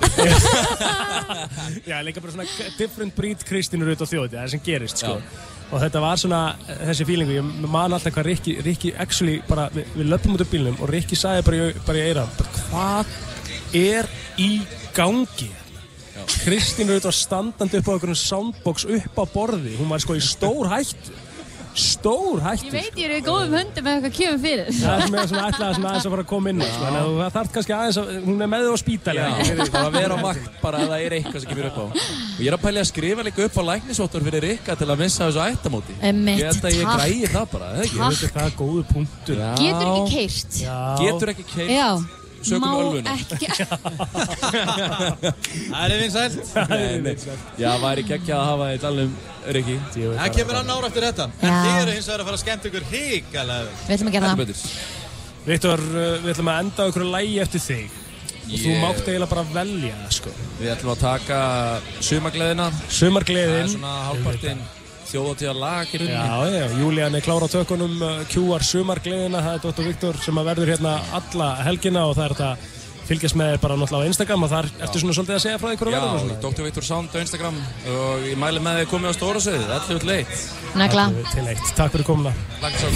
[1.89, 2.47] Já, líka bara svona
[2.77, 5.17] different breed Kristínu Rut og þjóti, það er sem gerist sko.
[5.73, 9.71] Og þetta var svona eh, þessi fílingu, ég man alltaf hvað Rikki, Rikki actually bara,
[9.73, 12.29] við, við löpum út af bílnum og Rikki sagði bara, bara í eira,
[12.69, 13.15] hvað
[13.81, 14.11] er
[14.45, 14.51] í
[14.95, 15.51] gangi?
[16.45, 20.23] Kristín Rut var standandi upp á einhvern soundbox upp á borði, hún var sko í
[20.25, 21.17] stór hættu.
[21.75, 22.71] Stór Ég hættur.
[22.75, 24.69] veit ég er í góðum höndum með eitthvað kemur fyrir.
[24.79, 26.99] Það sem er svona ætlað svona aðeins að fara að koma inn á, sko, en
[26.99, 29.19] að þú þarf kannski aðeins að, hún er með þau á spítali.
[29.19, 29.29] Já,
[29.75, 31.85] það vera á vakt bara að það er eitthvað sem kemur upp á.
[31.85, 35.01] Og ég er að pæli að skrifa líka upp á læknisvottur fyrir Rikka til að
[35.05, 35.95] missa þessu ættamóti.
[36.39, 37.99] Ég held að ég græði það bara, eða ekki?
[38.05, 38.35] Takk.
[39.35, 40.11] Er það.
[41.05, 41.71] Getur ekki keirt.
[42.45, 43.17] Sökum Má ölvunar.
[43.25, 43.49] ekki.
[45.73, 46.37] Það er vinsælt.
[46.71, 47.15] Nei, nei.
[47.61, 49.15] Já, væri geggja að hafa þið dalum,
[49.57, 49.77] Rikki.
[49.97, 51.27] Það kemur annar ára eftir þetta.
[51.41, 53.75] En þið eru hins vegar að fara að skemmt ykkur híkalega.
[53.89, 54.71] Við ætlum að gera það.
[55.45, 58.01] Viktor, uh, við ætlum að enda okkur lægi eftir þig.
[58.45, 60.31] Og þú mátt eiginlega bara velja það, sko.
[60.61, 61.39] Við ætlum að taka
[62.05, 62.67] sumargleðina.
[62.93, 64.65] Sumargleðin.
[65.05, 66.15] Það er þjóðatíða lag í rauninni.
[66.15, 69.85] Já, já, Júlían er klára á tökunum, uh, kjúar sumargleðina, það er Dr.
[69.91, 74.09] Viktor sem verður hérna alla helgina og það er þetta fylgjast með þér bara náttúrulega
[74.09, 76.23] á Instagram og þar ertu svona svolítið að segja frá ykkur og verður og Já,
[76.25, 76.39] svona.
[76.45, 76.63] Dr.
[76.65, 77.59] Viktor Sound á Instagram
[77.93, 80.47] og ég mæli með því að komið á stóra sögðu, 11 leitt.
[80.81, 81.05] Negla.
[81.35, 82.33] Til eitt, takk fyrir komuna.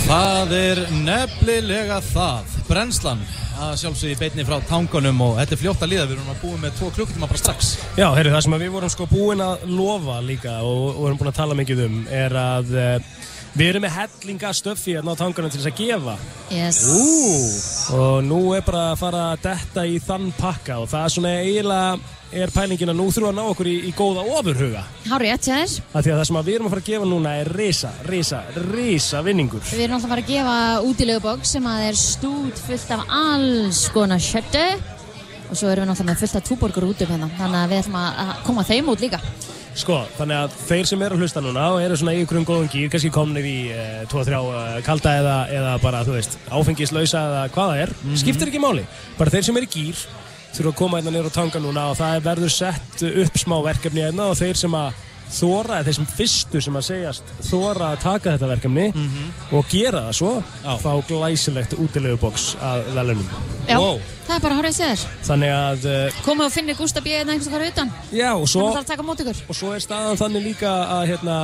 [0.07, 2.57] Það er nefnilega það.
[2.71, 3.21] Brennslan
[3.59, 6.07] að sjálfsögði í beinni frá tangunum og þetta er fljótt að líða.
[6.09, 7.73] Við erum að búið með tvo klukkutíma bara strax.
[7.99, 11.41] Já, heyrðu, það sem við vorum sko búin að lofa líka og vorum búin að
[11.41, 13.19] tala mikið um er að uh,
[13.55, 16.19] við erum með hellinga stöffi hérna á tangunum til þess að gefa.
[16.53, 16.83] Yes.
[17.95, 21.35] Og nú er bara að fara að detta í þann pakka og það er svona
[21.43, 24.83] eiginlega er pælingin að nú við að ná okkur í, í góða ofurhuga.
[25.09, 25.77] Hári, rétt hjá þér.
[25.97, 27.93] Af því að það sem að við erum að fara að gefa núna er risa,
[28.09, 29.65] risa, risa vinningur.
[29.71, 30.59] Við erum alltaf að fara að gefa
[30.91, 34.67] útilegubóks sem að er stúd fullt af alls konar sjöttu
[35.49, 37.83] og svo erum við náttúrulega með fullt af túborgur út um hérna þannig að við
[37.83, 39.21] ætlum að koma þeim út líka
[39.79, 42.47] Sko, þannig að þeir sem eru að hlusta núna og eru svona í ykkur um
[42.49, 43.59] góðum gýr, kannski komnir í
[44.11, 48.63] 2-3 uh, kalda eða, eða bara, þú veist, áfengislausa eða hvað það er, skiptir ekki
[48.65, 48.83] máli.
[49.21, 50.03] Bara þeir sem eru í gýr
[50.57, 53.55] þurfa að koma hérna niður á tanga núna og það er verður sett upp smá
[53.69, 57.93] verkefni hérna og þeir sem að þóra, eða þeir sem fyrstu sem að segjast þóra
[57.93, 58.87] að taka þetta verkefni
[59.53, 60.35] og gera það svo,
[60.83, 63.35] fá glæsilegt útilegubóks að velunum.
[63.69, 63.79] Já,
[64.27, 67.15] það er bara hárið sér þér Þannig að, uh, Komið og finnir Gústa B.
[67.15, 68.67] eða einhvers að fara utan já, og svo...
[68.67, 71.37] Þannig að það taka mót ykkur Og svo er staðan þannig líka að hérna,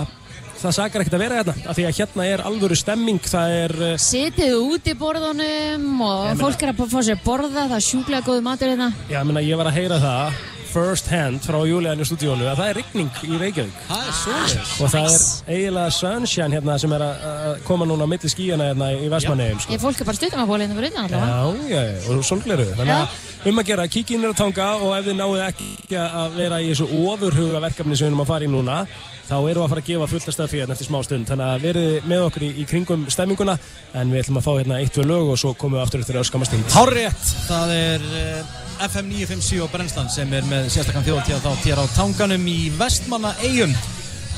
[0.62, 3.76] það sakar ekkert að vera hérna af því að hérna er alvöru stemming það er
[3.90, 7.86] uh, Sitið út í borðunum og fólk er að fá sér að borða, það er
[7.90, 8.90] sjúklega góðu matur hérna.
[9.08, 10.42] já, ég, meina, ég var að heyra það
[10.74, 12.46] first hand frá Júlíðan í stúdíónu.
[12.50, 13.76] Að það er rigning í Reykjavík.
[13.88, 14.72] Það er svoleiðis.
[14.80, 18.90] og það er eiginlega sunshine hérna sem er að koma núna á milli skíjana hérna
[18.98, 19.76] í Vestmannegjum sko.
[19.76, 21.30] Ég fólk er bara stuttum að bóla hérna fyrir utan allavega.
[21.30, 24.94] Já, já, já, og solgleru Þannig að um að gera, kíkja inn á tanga og
[24.98, 28.48] ef þið náðu ekki að vera í þessu ofurhuga verkefni sem við erum að fara
[28.48, 28.78] í núna
[29.24, 31.28] þá erum við að fara að gefa fullt að stöfi hérna eftir smá stund.
[31.30, 33.56] Þannig að verið með okkur í, í kringum stemminguna
[33.94, 36.20] en við ætlum að fá hérna eitt við lög og svo komum við aftur eftir
[36.20, 41.62] öskamastund Hárrétt, það er uh, FM 957 á Brennslan sem er með sérstakann þjóðtíða þá
[41.62, 43.74] tér á tanganum í Vestmanna eigum.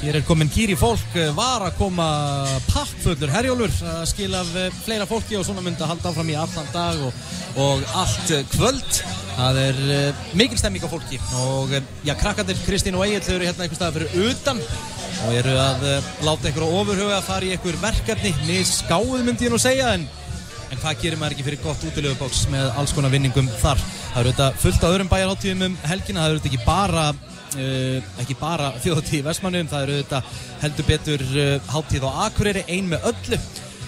[0.02, 2.06] Hér er komin gýri fólk, eh, var að koma
[2.68, 6.36] pappfullur herjólfur að skila af eh, fleira fólki og svona myndi að halda áfram í
[6.36, 7.22] allan dag og,
[7.64, 9.00] og allt eh, kvöld.
[9.36, 9.80] Það er
[10.36, 11.72] mikil stemming á fólki og
[12.04, 14.62] já, krakkandir Kristín og Egil þau eru hérna einhvers staðar fyrir utan
[15.26, 15.84] og eru að
[16.24, 20.08] láta á ofurhuga að fara í ykkur verkefni, niður skáð myndi ég nú segja en
[20.72, 23.78] En hvað gerir maður ekki fyrir gott útilegubóks með alls konar vinningum þar?
[24.16, 28.09] Það eru þetta fullt á öðrum bæjarháttíðum um helgina, það eru þetta ekki bara, uh,
[28.24, 30.20] ekki bara þjóðtíð í Vestmannum, það eru þetta
[30.64, 33.40] heldur betur uh, háttíð á Akureyri, ein með öllu.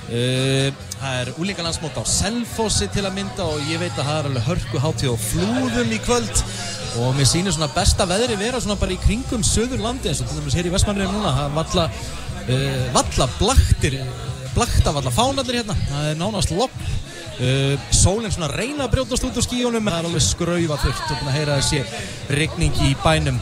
[0.09, 4.31] Uh, það er úlingalandsmót á Selfossi til að mynda og ég veit að það er
[4.31, 6.45] alveg hörku háttíð á Flúðum í kvöld
[7.03, 10.31] og mér sýnir svona besta veðri vera svona bara í kringum söður landi eins og
[10.31, 11.87] til dæmis hér í Vestmannum núna, það er valla,
[12.97, 14.01] valla blaktir
[14.59, 15.77] blakt af alla fánallir hérna.
[15.89, 20.09] Það er nánast logg uh, sólinn svona reyna að brjótast út úr skíunum það er
[20.11, 21.83] alveg skraufa þurft og að heyra þessi
[22.41, 23.39] rigning í bænum.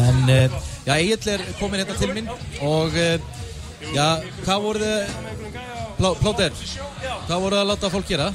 [0.00, 0.58] En uh,
[0.88, 2.30] já, Egil er komin hérna til mín
[2.66, 3.14] og uh,
[3.94, 4.08] já,
[4.44, 5.38] hvað voru þið
[6.00, 6.54] Plá, Plóter,
[7.28, 8.30] hvað voru þið að láta fólk gera?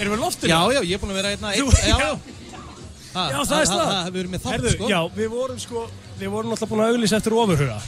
[0.00, 0.48] Erum við loftinu?
[0.48, 2.12] Já, já, ég er búin að vera hérna einn, já, já.
[3.10, 4.88] Ha, Já, það er ha- Við erum með þátt, Herðu, sko.
[4.88, 5.82] Já, við vorum sko,
[6.20, 7.80] við vorum alltaf búin að auglýsa eftir ofurhuga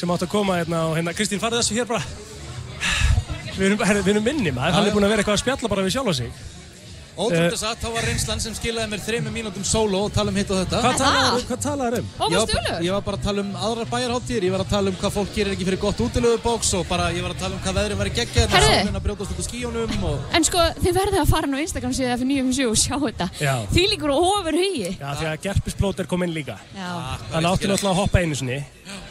[0.00, 2.04] sem átt að koma hérna og hérna, Kristín farið þessu hér bara
[3.60, 5.68] Við erum, herri, við erum minni maður, hann er búin að vera eitthvað að spjalla
[5.74, 6.32] bara við sjálfa sig.
[7.20, 10.36] Ótrúlega Eh, satt, þá var reynslan sem skilaði mér þreymur mínútum sóló og tala um
[10.40, 10.78] hitt og þetta.
[10.80, 12.06] Hvað talaðu hvað talaðu um?
[12.32, 14.88] Ég var, bara- ég var bara að tala um aðrar bæjarháttíðir, ég var að tala
[14.88, 17.60] um hvað fólk gerir ekki fyrir gott útilöfubóks og bara ég var að tala um
[17.66, 20.58] hvað veðrið var í geggja þetta sólinn að brjótast út úr skíunum og En sko,
[20.80, 23.26] þið verðið að fara nú á Instagram síðan fyrir 957 og sjá þetta.
[23.42, 23.54] Já.
[23.74, 24.88] Því líkur ofur hugi.
[24.96, 26.56] Já, því að gerpisplóter kom inn líka.
[26.72, 26.88] Já.
[27.34, 28.64] Hann átti náttúrulega að hoppa einu sinni.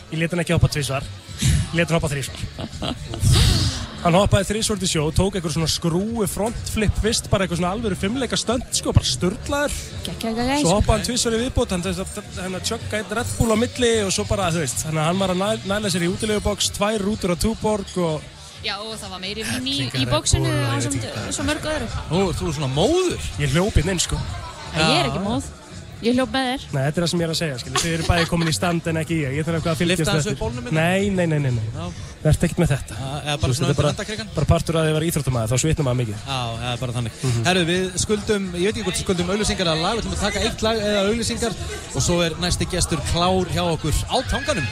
[0.09, 3.68] Ég leti hann ekki hoppa tvísvar Ég leti hann hoppa þrísvar
[3.99, 7.97] Hann hoppaði þrísvort í sjó, tók eitthvað svona skrúi frontflip fyrst, bara eitthvað svona alvöru
[7.99, 9.75] fimmleika stönd, sko, bara sturglaður.
[10.05, 14.13] Gekkjaði Svo hoppaði hann tvisvar í viðbót, hann tjögga einn Red Bull á milli og
[14.15, 17.03] svo bara, þú veist, þannig að hann var að næ- næla sér í útileguboks, tvær
[17.03, 18.23] rútur á Túborg og...
[18.63, 20.89] Já, og það var meiri vín í, í bóksinu og
[21.35, 21.91] svo, mörg öðru.
[22.07, 23.31] Ó, þú er svona móður.
[23.39, 24.19] Ég hljópi inn, sko.
[24.79, 25.47] Ég er ekki móð.
[25.99, 26.61] Ég hljóp með þér.
[26.71, 27.79] Nei, þetta er það sem ég er að segja, skilji.
[27.83, 29.33] Þið eru bæði komin í stand en ekki ég.
[29.35, 30.37] Ég þarf eitthvað að fylgjast aðeins eftir.
[30.37, 30.83] upp bólnum hérna?
[30.85, 31.89] Nei, nei, nei, nei, nei.
[32.19, 32.25] Já.
[32.27, 32.95] Verð ekkert með þetta.
[33.23, 36.15] eða bara svona er bara- partur að þið var íþróttumæður, þá svitnum maður mikið.
[36.27, 37.11] Já, það er bara þannig.
[37.45, 40.25] Herru, við skuldum, ég veit ekki hvort við skuldum auðlýsingar eða lag, við ætlum að
[40.25, 41.53] taka eitt lag eða auðlýsingar
[41.95, 44.67] og svo er næsti gestur klár hjá okkur á tanganum.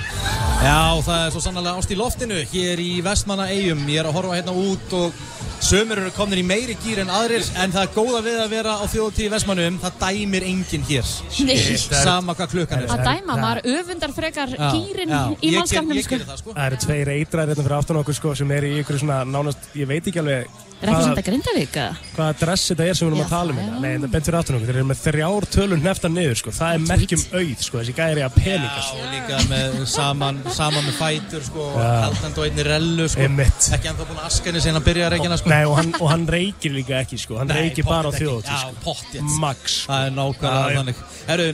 [0.57, 3.85] Já, það er svo sannlega ást í loftinu hér í Vestmanna eigum.
[3.87, 5.13] Ég er að horfa hérna út og
[5.61, 8.73] sömur eru komnir í meiri gýr en aðrir en það er góða við að vera
[8.77, 11.07] á þjóðtíð í Vestmannum, það dæmir enginn hér.
[11.47, 11.77] Nei.
[11.77, 12.91] Sama hvað klukkan er.
[12.93, 15.21] Að dæma, maður öfundar frekar gýrin já.
[15.41, 16.15] í Ég mannskapnum, sko.
[16.25, 16.53] það, sko.
[16.53, 17.07] Það eru tveir
[17.43, 20.22] eitrar hérna fyrir aftan okkur, sko, sem eru í ykkur svona nánast, ég veit ekki
[20.23, 21.95] alveg Representa Grindavík, eða?
[22.13, 23.79] hvaða dress þetta er sem við erum Já, að tala um hérna.
[23.81, 24.67] Nei, þetta er bent fyrir aftan okkur.
[24.67, 26.51] Þeir eru með þrjár tölur hneftar niður, sko.
[26.57, 27.75] Það er merkjum auð, sko.
[27.81, 28.97] Þessi gæri að peninga, sko.
[29.01, 31.87] Og líka með saman, saman með fætur sko, Já.
[32.05, 33.25] haldandi og einni rellu sko.
[33.25, 33.69] Einmitt.
[33.77, 35.49] Ekki ennþá búin að aska henni sen að byrja að reykjana sko.
[35.49, 37.39] Nei, og hann, og hann reykir líka ekki, sko.
[37.41, 38.21] Hann Nei, reykir bara á ekki.
[38.21, 38.73] þjóðatíð, Já, sko.
[38.85, 39.37] pottþétt.
[39.41, 39.79] Max.
[39.89, 40.77] Það er nákvæmlega Já, já.
[40.77, 40.95] þannig.
[41.27, 41.45] Herru,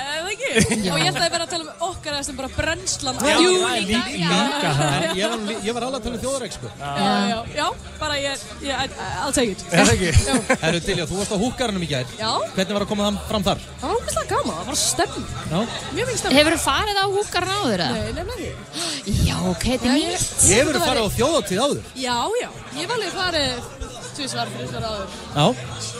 [0.00, 0.54] Eurovision.
[0.60, 0.90] Þú veist, Já.
[0.90, 0.90] Er það ekki?
[0.94, 3.74] Og ég ætlaði bara að tala um okkar eða sem bara brennslan Já, Jú, það
[3.76, 6.70] er líka- líka En Ég var, nú- ég var alveg að tala um þjóðareik sko.
[6.80, 6.90] Já,
[7.30, 7.66] já, já,
[8.00, 10.10] bara ég, ég, I'll take it Er það ekki?
[10.64, 12.06] Herru, Diljá, þú varst á húkarunum í gær.
[12.20, 12.30] Já.
[12.56, 13.64] Hvernig var að koma það fram þar?
[13.80, 15.60] Það var ógeðslega gaman, það var stemning Já.
[15.94, 17.90] Mjög mikið stemning Hefur þú farið á húkar náður, eða?
[17.90, 20.26] Nei, nefnilega ekki Já, ok, þetta er nýtt.
[20.50, 21.82] Hefur þú farið á þjóðatíð áður?
[22.00, 22.48] Já, já,
[22.80, 25.46] ég var alveg farið tvisvar, þrisvar áður Já.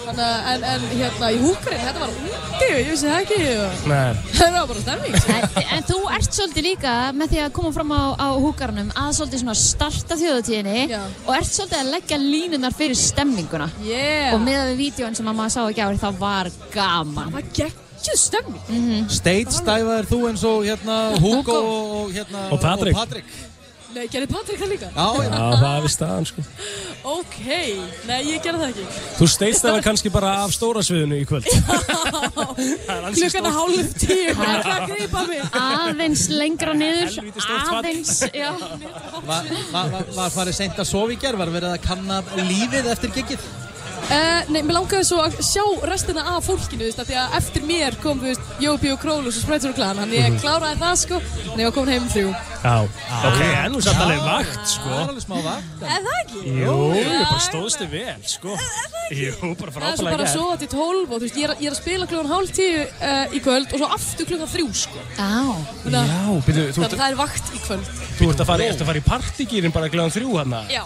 [0.01, 3.85] Þannig að, en, en hérna í húkarinn, þetta var úti, ég vissi það ekki og
[3.91, 4.23] Nei.
[4.41, 7.93] Það var bara stemning En, en þú ert svolítið líka með því að koma fram
[7.95, 12.99] á, á húkarnum að svolítið svona starta þjóðutíðinni og ert svolítið að leggja línunar fyrir
[12.99, 13.69] stemninguna.
[13.85, 14.35] Yeah.
[14.35, 17.31] Og með við vídjóin sem að maður sá ekki árið, það var gaman.
[17.31, 17.78] Það var
[18.16, 18.62] stemning.
[18.70, 23.50] Mm Stage stæfaðir þú eins og hérna Hugo og hérna Og Patrik.
[23.91, 24.89] Nei, gerði Patrik það líka?
[24.95, 25.31] Já, já.
[25.31, 26.45] Já, það er við staðan, sko.
[27.11, 27.39] Ok,
[28.07, 28.85] nei, ég gerði það ekki
[29.17, 31.49] Þú steist það kannski bara af stóra sviðinu í kvöld.
[33.17, 37.19] Klukkan er hálf tíu, það er að grípa mig Aðeins lengra niður,
[37.57, 38.53] aðeins, já.
[38.61, 41.43] Var, var, var, var farið seint að sofa í gerð?
[41.43, 43.51] Var verið að kanna lífið eftir giggið?
[44.11, 47.67] Uh, nei, mér langaði svo að sjá restina af fólkinu, þú veist, því að eftir
[47.69, 50.95] mér kom, þú veist, Jópi og Królus og Spreitsur og Klan, þannig ég kláraði það,
[51.05, 51.19] sko,
[51.53, 52.33] en ég var komin heim um þrjú.
[52.61, 52.75] Já.
[53.31, 54.89] Ok, en þú satt alveg vakt, sko.
[54.91, 55.85] Það er alveg smá vakt.
[55.85, 56.43] Er það ekki?
[56.61, 58.57] Jú, ég Já, bara stóðst þig vel, sko.
[59.21, 61.55] Jú, bara Það er svo bara að sofa til 12 og þú veist, ég er,
[61.61, 64.69] ég er að spila klukkan hálf tíu uh, í kvöld og svo aftur klukkan þrjú,
[64.85, 65.05] sko.
[65.17, 67.93] Að- Já, byrju, þú ert að það er vakt í kvöld.
[68.21, 70.85] Þú ert að fara, ertu að fara í partygýrin bara glæðan þrjú hann Já.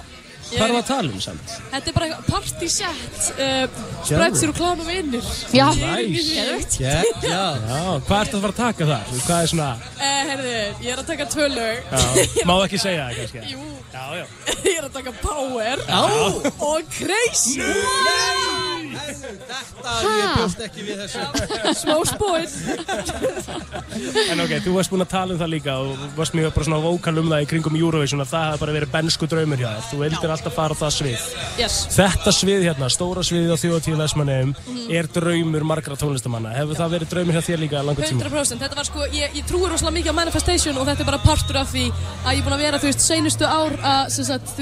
[0.55, 1.55] Hvað er það að tala um samt?
[1.72, 3.66] Þetta er bara eitthvað party set, uh,
[4.05, 5.31] Spreitsur og Klan og vinnur.
[5.55, 5.66] Já.
[5.81, 6.28] Næs.
[6.35, 6.76] Geðveikt.
[6.81, 7.44] Já,
[8.06, 9.14] hvað ertu að fara að taka þar?
[9.24, 9.70] Hvað er svona,
[10.05, 10.55] Uh, herðu,
[10.85, 11.78] ég er að taka tvö lög.
[11.90, 13.44] já, má ekki segja það kannski?
[13.55, 13.64] Jú.
[13.94, 14.26] Já, já.
[14.68, 16.02] ég er að taka Power Já.
[16.59, 17.60] og Crazy.
[18.94, 21.20] Þetta, ég bjóst ekki við þessu.
[21.80, 22.48] Smá spóin.
[24.32, 26.80] En ok, þú varst búinn að tala um það líka og varst mjög bara svona
[26.84, 29.84] vókal um það í kringum Eurovision að það hefði bara verið bensku draumur hjá þér.
[29.90, 31.26] Þú vildir alltaf fara á það svið.
[31.60, 31.78] Yes.
[31.94, 34.90] Þetta svið hérna, stóra sviðið á þjóðatíu Vestmanneum, Mhm.
[34.98, 36.54] er draumur margra tónlistamanna.
[36.56, 38.20] Hefur það verið draumur hjá þér líka langar tíma?
[38.22, 41.18] 100% Þetta var sko, ég, ég trúi rosalega mikið á manifestation og þetta er bara
[41.18, 41.90] partur af því
[42.24, 42.88] að ég er búin að vera, þú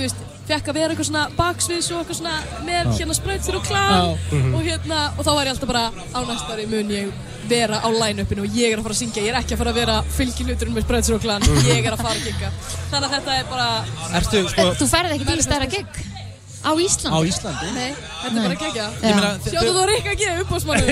[0.02, 0.16] veist,
[0.48, 2.36] fekk að vera eitthvað svona baksviðs og eitthvað svona
[2.66, 2.94] með Já.
[3.00, 4.38] hérna sprautsir og klan Já.
[4.38, 4.54] Mhm.
[4.54, 7.12] og hérna, og þá var ég alltaf bara á næsta ári mun ég
[7.48, 9.70] vera á line-upinu og ég er að fara að syngja, ég er ekki að fara
[9.74, 11.66] að vera fylgjiluturinn með sprautsir og klan, Mhm.
[11.68, 12.50] ég er að fara að gigga.
[12.92, 13.68] Þannig að þetta er bara...
[14.18, 15.86] Ertu, sko, Þú ferð ekki til stærra gig
[16.62, 17.12] á Íslandi?
[17.12, 17.68] Á Íslandi?
[17.76, 17.90] Nei,
[18.22, 18.86] þetta er bara að gegja.
[19.02, 20.28] Ég meina, Sjáðu þú Rikka G.
[20.42, 20.84] uppbóðsmannu.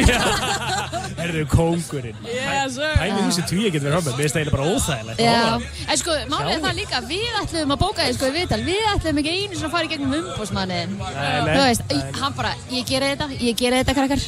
[1.25, 2.19] Erðu kóngurinn.
[2.27, 2.95] Yes, sir.
[2.99, 5.21] Pælið þessi tvíi getur verið hrappið, mér finnst það eiginlega bara óþægilegt.
[5.21, 8.61] Já, en sko, málið er það líka, við ætlum að bóka þig sko í viðtal,
[8.67, 10.97] við ætlum ekki einu svona að fara í gegnum umbósmannin.
[10.97, 11.51] nei.
[11.51, 14.27] Þú veist, hann bara, ég gera þetta, ég gera þetta, krakkar.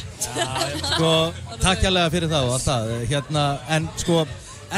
[0.93, 1.11] Sko,
[1.63, 2.95] takk hérlega fyrir það og allt það.
[3.11, 3.45] Hérna,
[3.77, 4.23] en sko,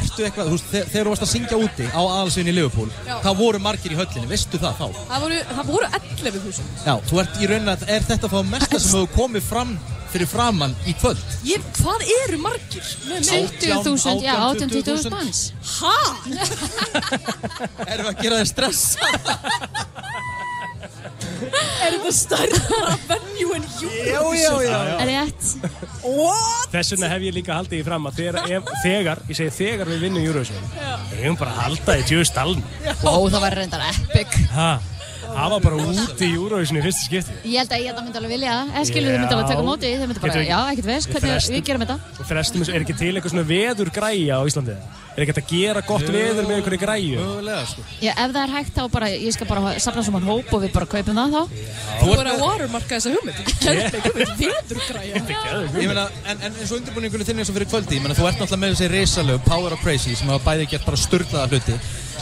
[0.02, 2.90] ertu eitthvað, þú veist, þe- þegar þú varst að syngja úti á aðalsvinni í Liverpool,
[3.08, 3.16] Já.
[3.24, 4.88] hvað voru margir í höllinni, veistu það þá?
[5.12, 6.64] Það voru, það voru 11.000.
[6.86, 9.76] Já, þú ert í rauninni að, er þetta þá mesta sem hefur komið fram
[10.16, 11.20] fyrir framann í kvöld?
[11.44, 12.86] Ég, hvað eru margir?
[13.10, 13.50] með mig?
[13.60, 15.42] 20.000, já, 18, 18-20.000 manns.
[15.76, 15.98] Hæ?
[17.92, 19.00] Erum við að gera þér stressa?
[21.86, 24.62] Er þetta stærra venue en Eurovision?
[24.66, 24.98] já, já.
[25.04, 25.52] Er rétt?
[26.06, 26.72] What?
[26.74, 29.92] Þess vegna hef ég líka haldið í fram að þegar, ef, þegar ég segi þegar
[29.94, 30.68] við vinnum Eurovision,
[31.12, 32.66] við hefum bara að halda í djöðust aln.
[33.04, 34.38] Ó, það var reyndar epic.
[34.56, 34.70] Ha,
[35.36, 37.34] það var bara úti í Eurovision í fyrsta skipti.
[37.52, 38.68] Ég held að ég myndi alveg vilja það.
[38.76, 41.32] Eða skilur þið myndi alveg taka á móti, þið myndi bara, já, ekkert veist, hvernig
[41.36, 41.98] Frestum- við gerum þetta.
[42.26, 44.76] Þessu, er ekki til eitthvað svona veður græja á Íslandi?
[45.16, 47.18] Er ekki hægt að gera gott veður með einhverju græju?
[47.24, 47.82] Mögulega, sko.
[48.04, 50.72] Já, ef það er hægt þá bara, ég skal bara safna saman hóp og við
[50.76, 51.44] bara kaupum það þá.
[52.02, 53.40] Þú er að watermarka þessa hugmynd.
[53.64, 55.16] Kjöldi, hugmynd, veðurgræja.
[55.80, 58.28] Ég meina, en, en eins og undirbúningunni þinn eins og fyrir kvöldi, ég meina, þú
[58.28, 58.76] ert náttúrulega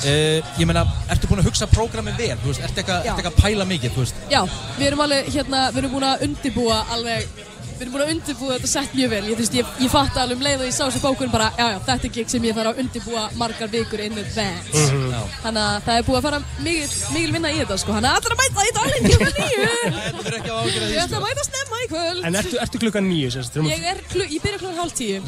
[0.03, 0.83] Uh, ég meina,
[1.13, 4.21] ertu búin að hugsa prógramið vel, þú veist, ertu eitthvað að pæla mikið, þú veist?
[4.31, 4.41] Já,
[4.79, 7.43] við erum alveg, hérna, við erum búin að undibúa alveg,
[7.77, 9.21] við erum búin að undibúa þetta sett mjög vel.
[9.31, 11.65] Ég, veist, ég, ég fatt alveg um leið og ég sá þessu bókun bara, já,
[11.73, 14.83] já, þetta er gig sem ég þarf að undibúa margar vikur in advance.
[14.83, 15.07] Mhm.
[15.13, 15.21] Já.
[15.43, 17.95] Þannig að það er búið að fara mikil, mikil vinna í þetta, sko.
[17.97, 19.67] Þannig að allir að mæta í dalinn klukkan nýju.
[19.83, 22.23] Þetta verður ekki að ágjöra Ég ætla að mæta snemma í kvöld.
[22.23, 23.59] En ertu, ertu klukkan nýju, sérst?
[23.73, 25.23] Ég, er, klu, ég byrja klukkan hálf tíu, en.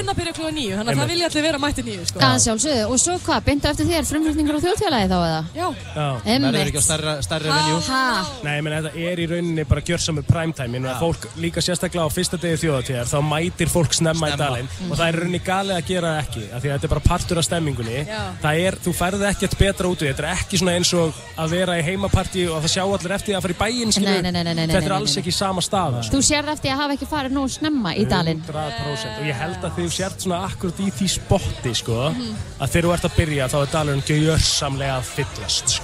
[0.00, 2.22] Una byrja klukkan níu, þannig að það vilja allir vera mætti níu, sko.
[2.22, 5.40] Það sjálfsögðu, og svo hvað, byndu eftir þér frumflutningur á þjóðfélagi þá eða?
[5.54, 5.66] Já.
[5.94, 6.08] Já.
[6.40, 7.00] Verður ekki á
[7.50, 7.80] venue?
[7.90, 8.02] Ha?
[8.44, 10.78] Nei, ég meina, þetta er í rauninni bara gjörsamur primetime.
[10.78, 14.44] Ég meina, fólk líka sérstaklega á fyrsta degi þjóðatíðar, þá mætir fólk snemma, í Snemma.
[14.44, 16.84] dalinn og það er í rauninni galið að gera það ekki, af því að þetta
[16.88, 17.96] er bara partur af stemmingunni.
[18.06, 18.20] Já.
[18.42, 21.54] Það er, þú færði ekkert betra út úr þetta er ekki svona eins og að
[21.56, 23.94] vera í heimapartí og það sjá allir eftir því að fara í bæinn,
[24.70, 26.02] Þetta er alls ekki sama staða.
[26.10, 28.42] Þú sérð eftir að hafa ekki farið nú snemma í dalinn.
[28.44, 32.36] 100% og ég held að þið sért svona akkurat í því spotti sko Mhm.
[32.60, 35.02] að þegar þú ert að byrja þá er dalurinn gjörsamlega
[35.48, 35.82] sko.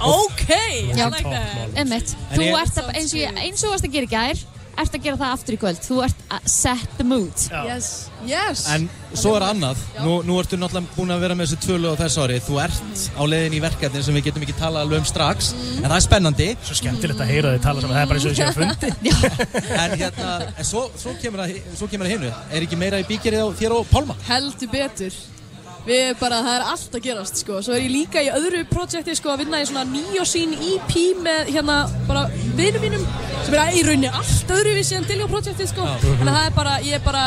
[0.00, 1.10] Ok, I Já.
[1.10, 1.76] like that.
[1.76, 4.08] En Þú ég- ert að, eins og ég, eins og þú varst að gera í
[4.08, 4.38] gær,
[4.82, 5.80] ert að gera það aftur í kvöld.
[5.84, 7.44] Þú ert að set the mood.
[7.68, 7.88] Yes,
[8.28, 8.64] yes.
[8.74, 12.00] En svo er annað, nú, nú ertu náttúrulega búin að vera með þessu tvölu á
[12.02, 12.38] þessu ári.
[12.44, 15.52] Þú ert á leiðin í verkefni sem við getum ekki talað alveg um strax.
[15.78, 16.50] En það er spennandi.
[16.68, 18.92] Svo skemmtilegt að heyra þið tala saman, það er bara eins og að fundi.
[19.88, 22.36] En hérna, en svo, svo kemur það svo kemur það hinu.
[22.52, 24.16] Er ekki meira í bíkerið á þér og Pálma?
[24.28, 25.18] Heldur betur.
[25.88, 27.58] Við bara, það er allt að gerast, sko.
[27.64, 31.52] Svo er ég líka í öðru projekti, sko, að vinna í svona nýjósín EP með,
[31.54, 31.78] hérna,
[32.08, 32.26] bara
[32.58, 33.06] vinum mínum
[33.46, 35.86] sem er í rauninni allt öðruvísi en Dilljó projekti, sko.
[36.04, 37.24] Þannig að það er bara, ég er bara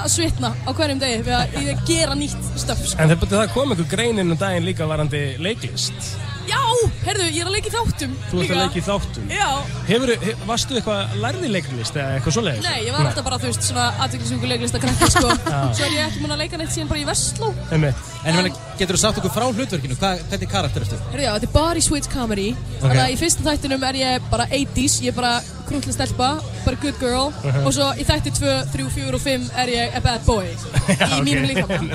[0.00, 3.00] að svitna á hverjum degi við að, að gera nýtt stöf, sko.
[3.00, 6.12] En það, það kom einhver grein inn um daginn líka varandi leiklist
[6.50, 6.60] Já,
[7.06, 9.48] heyrðu, ég er að leika í þáttum Þú ert að leika í þáttum Já.
[9.86, 12.66] Hefur, hef, Varstu eitthvað lærði leiklist eða eitthvað svoleiðis?
[12.66, 15.34] Nei, ég var alltaf bara, þú veist, svona aðviklisvíku leiklista krakki, sko.
[15.54, 15.60] Já.
[15.78, 17.52] Svo er ég ekki múin að leika neitt síðan bara í Vestló.
[17.70, 19.96] En ég meina, getur þú sagt okkur frá hlutverkinu?
[20.00, 20.98] Hva, hvernig karakter ertu?
[21.12, 22.50] Herru já, þetta er bara í Switch Comedy
[22.80, 25.32] Þannig að í fyrsta þættinum er ég bara 80s Ég er bara
[25.70, 26.30] krútli stelpa,
[26.66, 27.64] bara good girl Mhm.
[27.66, 30.46] Og svo í þætti 2, 3, 4 og 5 er ég a bad boy
[31.16, 31.88] Í mínum líkamann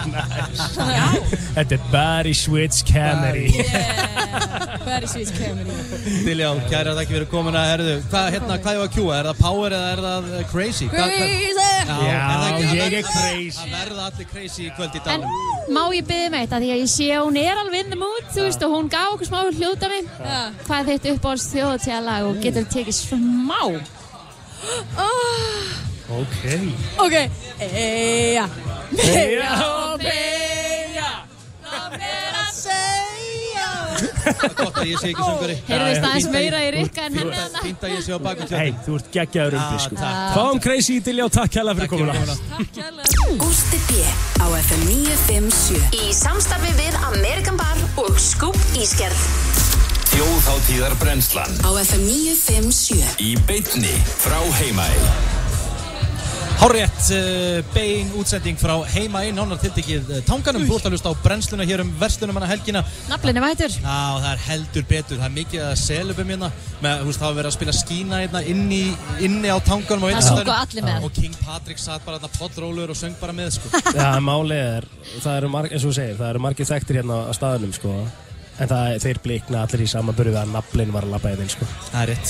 [1.55, 3.51] Þetta er Barry Switch Camry
[4.85, 5.71] Very Switch Comedy
[6.25, 9.15] Diljá, kæra þakki fyrir komin að herðu Hvað hérna, hvað er að kjúa?
[9.19, 10.87] Er það power eða er það uh, crazy?
[10.91, 11.69] Crazy!
[11.85, 13.59] Já, Já, er það ekki- ég er það- crazy.
[13.59, 16.69] Það verða allir crazy í kvöld í En dag má ég byggja mig þetta því
[16.75, 19.13] að ég sé að hún er alveg in the mood, þú veist, og hún gaf
[19.15, 19.99] okkur smá hljóðdami.
[20.67, 23.61] Hvað er þitt uppáhalds þjóðatíðalag og getur tekið smá?
[26.15, 26.41] Ok.
[27.01, 27.15] Ok,
[27.59, 28.45] eja
[28.93, 31.07] Eyja og beja
[31.65, 33.69] Það er að segja
[34.55, 37.63] Gott að ég sé ekki söngari Heyrðu þið aðeins meira í Rikka en henni hana?
[37.65, 40.21] Fínt að ég sé á bakum Hei, þú ert geggjaður umbi sko takk.
[40.37, 42.13] Fáum crazy í Dilja og takk hella fyrir komuna.
[43.41, 44.05] Gústi B.
[44.41, 49.54] á FM 957 Í samstarfi við Amerikan Bar og Scoop Ískerð.
[50.15, 55.01] Þjóðháttíðar brennslan á FM 957 Í beitni frá heimæl
[56.55, 61.11] Hárétt, uh, bein útsending frá heima inn, nánar tiltekið uh, tanganum, þú ert að hlusta
[61.11, 62.85] á brennsluna hér um verslunum hana helgina.
[63.11, 63.75] Naflinn er mætur.
[63.75, 67.27] Já, það er heldur betur, það er mikið að selubum hérna, með, þú veist, það
[67.27, 68.81] var verið að spila skína hérna inni,
[69.27, 71.09] inni á tanganum á Það sungu allir með.
[71.09, 73.83] Og King Patrick satt bara þarna poddrólur og söng bara með, sko.
[73.99, 74.87] Já, málið er,
[75.17, 77.97] það eru marg, eins og þú segir, það eru margir þekktir hérna á staðunum, sko.
[78.55, 81.65] En það, þeir blikna allir í samanbörðu við að naflinn var að labba hérna, sko.
[81.89, 82.29] Það er rétt.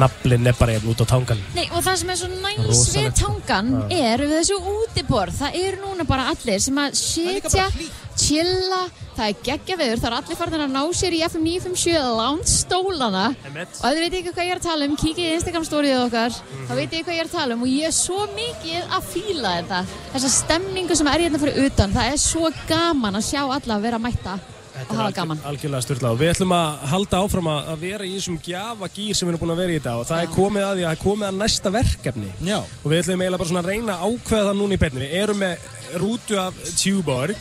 [0.00, 1.44] Naflinn er bara hérna út á tangan.
[1.54, 4.00] Nei, og það sem er svo næs við tangan Já.
[4.10, 5.38] er við þessu útiborð.
[5.38, 7.68] Það eru núna bara allir sem að sitja,
[8.18, 8.82] chilla,
[9.14, 12.50] það er geggja veður, það eru allir farin að ná sér í FM 957 lounge
[12.50, 13.24] stólana.
[13.30, 16.02] Og ef þið veit ekki hvað ég er að tala um, kíkið í Instagram storyið
[16.02, 18.94] okkar, þá veit ég hvað ég er að tala um og ég er svo mikið
[18.98, 19.82] að fíla þetta.
[20.16, 23.86] Þessa stemningu sem er hérna fyrir utan, það er svo gaman að sjá alla að
[23.86, 24.40] vera mætta
[24.88, 25.42] og hafa gaman.
[25.50, 29.28] Algjörlega styrla og við ætlum að halda áfram að að vera í þessum gjafagýr sem
[29.28, 30.96] við erum búin að vera í þetta og það er komið að því að það
[30.96, 32.32] er komið að næsta verkefni.
[32.46, 32.58] Já.
[32.60, 35.04] og við ætlum eiginlega bara svona að reyna ákveða það núna í beinni.
[35.04, 37.36] Við erum með rútu af Tuborg.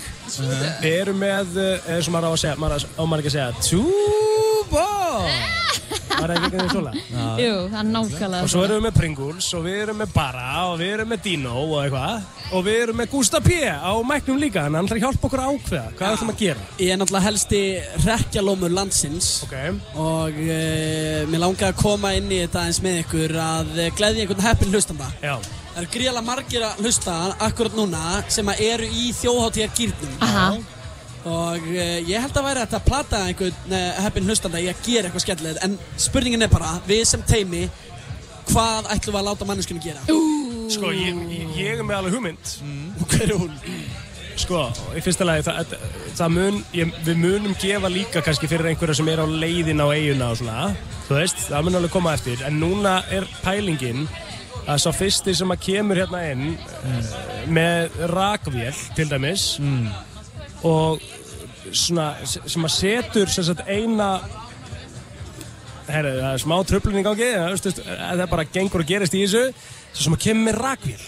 [0.81, 3.37] Við erum með, eh, eins og maður á að segja maður á- maður ekki að
[3.37, 5.33] segja Tuborg!
[6.19, 6.91] Var það ekki ekki svona?
[7.39, 10.47] Jú, það er nákvæmlega Og svo erum við með Pringles og við erum með Bara
[10.67, 12.25] og við erum með Dino og eitthvað.
[12.57, 15.29] Og við erum með Gústa P á mæknum líka þannig að hann ætlar að hjálpa
[15.29, 15.93] okkur að ákveða.
[15.99, 16.65] Hvað ætlum að gera?
[16.83, 17.61] Ég er náttúrulega helsti
[18.07, 19.29] rekkjalómur landsins.
[19.47, 19.77] Okay.
[19.95, 24.45] og uh, mér langar að koma inn í þetta eins með ykkur að gleðja einhvern
[24.49, 25.09] heppin hlustanda.
[25.23, 25.37] Já.
[25.79, 27.13] Það eru gríðalega margir að hlusta
[27.45, 30.17] akkurat núna sem að eru í þjóðháttíðar gýrnum.
[30.25, 30.47] Aha.
[31.31, 35.07] Og uh, ég held að væri að plata einhvern uh, heppin hlustanda í að gera
[35.07, 37.63] eitthvað skemmtilegt en spurningin er bara, við sem teimi,
[38.51, 40.03] hvað ætlum við að láta manneskinu gera?
[40.75, 42.53] Sko, ég, ég, ég er með alveg hugmynd
[42.99, 43.55] Og hver er hún?
[44.39, 44.67] Sko,
[44.99, 45.75] í fyrsta lagi, það,
[46.19, 49.87] það mun, ég, við munum gefa líka kannski fyrir einhverja sem er á leiðin á
[49.95, 50.71] eiguna og svona,
[51.07, 54.09] þú veist, það mun alveg koma eftir, en núna er pælingin
[54.69, 57.07] að sá fyrsti sem að kemur hérna inn mm.
[57.55, 59.45] með rakvél, til dæmis,
[60.67, 61.01] og
[61.71, 64.17] svona, sem að setur sem sagt eina
[65.89, 69.47] herru, það er smá tröflun í gangi, það, er bara gengur og gerist í þessu,
[69.93, 71.07] svo sem að kemur með rakvél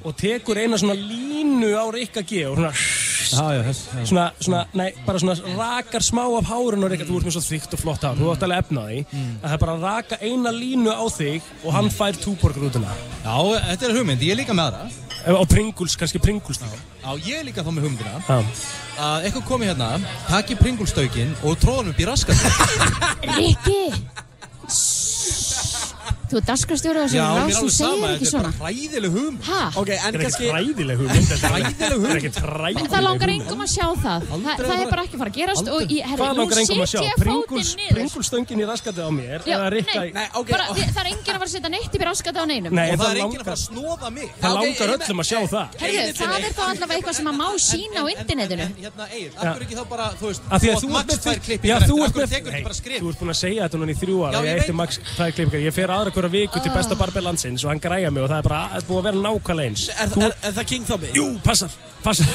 [0.00, 3.94] og tekur eina svona línu á Rikka G og svona Já, já, þess, já.
[4.10, 7.42] svona, svona, nei, bara svona rakar smá af hárun á Rikka, þú ert með svo
[7.44, 9.08] þygt og flott hár, þú átt alveg efna á því að
[9.44, 12.92] það er bara að raka eina línu á þig og hann fær túborgur út hana
[13.24, 13.36] Já,
[13.70, 14.82] þetta er hugmynd, ég er líka með aðra.
[15.34, 16.78] Og Pringles, kannski Pringles líka.
[17.00, 18.14] Já, ég er líka þá með hugmyndina.
[18.28, 18.38] Já.
[19.04, 19.88] að eitthvað komi hérna,
[20.28, 22.38] taki Pringles-stökin og tróða hann upp í raskat
[23.38, 23.82] Rikki
[26.34, 28.24] Þú er dasgrastjóri á þessu Já, mér er rás, þú alveg segir sama, ekki þetta
[28.24, 28.50] er svona.
[28.58, 29.42] bara hræðileg hugmynd.
[29.46, 29.60] Ha?
[29.78, 30.44] Ok, en Þetta er kannski...
[30.44, 33.70] ekkert hræðileg hugmynd þetta er- Hræðileg Þetta er ekkert hræðileg En það langar engum að
[33.74, 34.20] sjá það.
[34.24, 36.58] Þa, Það er bara ekki að fara að gerast og í, herri, Hvað nú langar
[36.64, 36.98] engum að sjá?
[36.98, 37.94] set ég fótinn niður.
[37.94, 40.12] Pringles stöngin í raskatið á mér Já, Rikka nei, í...
[40.18, 42.34] Nei, ok, bara, þi- Það er enginn að fara að setja neitt upp í raskati
[42.34, 42.72] á neinum.
[42.74, 44.28] Nei, Og það er enginn að fara að snóða mig.
[44.42, 45.66] Það langar ég- öllum að sjá það.
[45.84, 48.66] Herðu, það er þá allavega eitthvað sem að má sína á internetinu.
[48.84, 50.94] Hérna, Egil, af hverju ekki þá bara, þú veist Af því að átt þú ert
[50.94, 53.38] max með tvær klippingar þú af hverju tekur ekki bara skrif Þú ert búin að
[53.44, 54.70] segja þetta núna í þrjú ára Ég ég eitt
[56.30, 56.50] veit.
[56.50, 58.10] max tvær klippingar Ég fer aðra hverja viku til besta barber landsins og hann græja
[58.10, 60.52] mig og það er bara það er búið að vera nákvæmlega eins Er, er, er
[60.52, 61.06] það King Thobby?
[61.14, 61.70] Jú, passar,
[62.02, 62.26] passar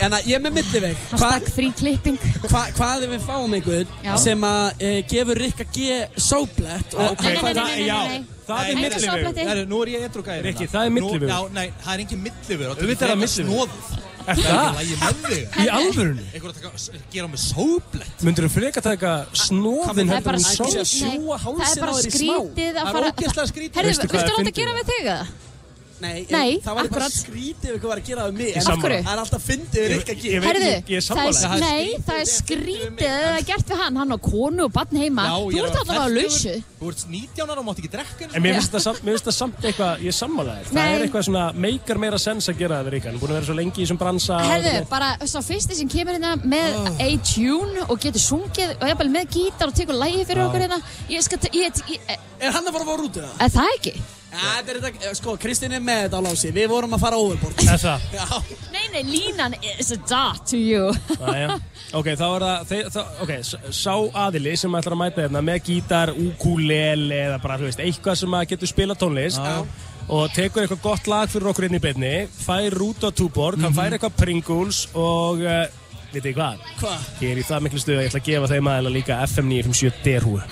[0.00, 2.16] En að ég er með milliveg Hashtag frí klipping
[2.48, 7.24] hva, Hvað ef við fáum einhvern sem að e, gefur Rikka G sóblett og Ok,
[7.26, 8.24] Nei, nei, nei, það- nei, nei, nei.
[8.46, 9.48] Það er.
[9.50, 11.28] Herru, nú er ég edru gæri Rikki, það er millivegur.
[11.30, 13.20] Já, nei, það er engin millivegur Auðvitað er það.
[13.20, 13.20] Er
[13.90, 14.66] Það er það?
[14.70, 16.24] ekki lægi með þig Í alvörunni?
[16.34, 16.70] Einhver að taka,
[17.14, 19.12] gera með sóblett Myndur þú freka taka
[19.44, 23.10] snóðin Það er bara heldur skrítið sjúga Það er bara skrítið að Það er fara
[23.10, 23.76] ógeðslega skrítið.
[23.80, 24.54] Herðu, Veistu viltu láta fyndið?
[24.60, 25.18] gera við þig eða?
[26.00, 27.12] Nei, Nei, það var bara akkurat.
[27.12, 28.76] skrítið ef eitthvað var að gera það mig en sammála.
[28.76, 29.00] af hverju?
[29.04, 31.60] Það er alltaf fyndið við Rikka G Ég veit- Herðu, er það er, sammála.
[31.60, 34.96] nei, það er skrítið að það er gert við hann, hann á konu og barn
[34.96, 36.14] heima Já, Þú er ert á fertugur.
[36.16, 39.68] lausu Þú ert 19 ára og mátt ekki drekka En mér finnst það samt, það
[39.70, 42.92] eitthvað, ég er sammálaðir Það er eitthvað svona, meikar meira sens að gera það við
[42.96, 46.16] Ríkan Búin að vera svo lengi í þessum bransa Herðu, bara svo fyrsti sem kemur
[46.16, 50.64] hérna með A-tune og getur sungið og jafnvel með gítar og tekur lægi fyrir okkur
[50.64, 53.30] hérna Ég skal, ég, ég, ég, Er hann að fara að út eða?
[53.44, 53.94] er það ekki?
[54.30, 57.18] Ja, þetta er þetta, sko, Kristinn er með þetta á lási Við vorum að fara
[57.18, 58.04] overboard Er það?
[58.18, 58.26] Já,
[58.70, 61.56] Nei, nei, línan is a dot to you Jæja.
[61.98, 63.32] Ok, þá er það, þeir, þá, ok,
[63.74, 63.94] sá
[64.24, 68.36] aðili sem ætlar að mæta hérna með gítar, ukulele eða bara, þú veist, eitthvað sem
[68.38, 69.56] að getur spila tónlist Já.
[70.06, 73.74] og tekur eitthvað gott lag fyrir okkur inn í beinni, fær út á túborg, hann
[73.74, 75.66] fær eitthvað Pringles og, uh,
[76.14, 76.64] vitið þið hvað?
[76.84, 77.10] hvað?
[77.26, 79.50] Ég er í það miklu stuð að ég ætla að gefa þeim aðeins líka FM
[79.56, 80.42] 957 derhúi.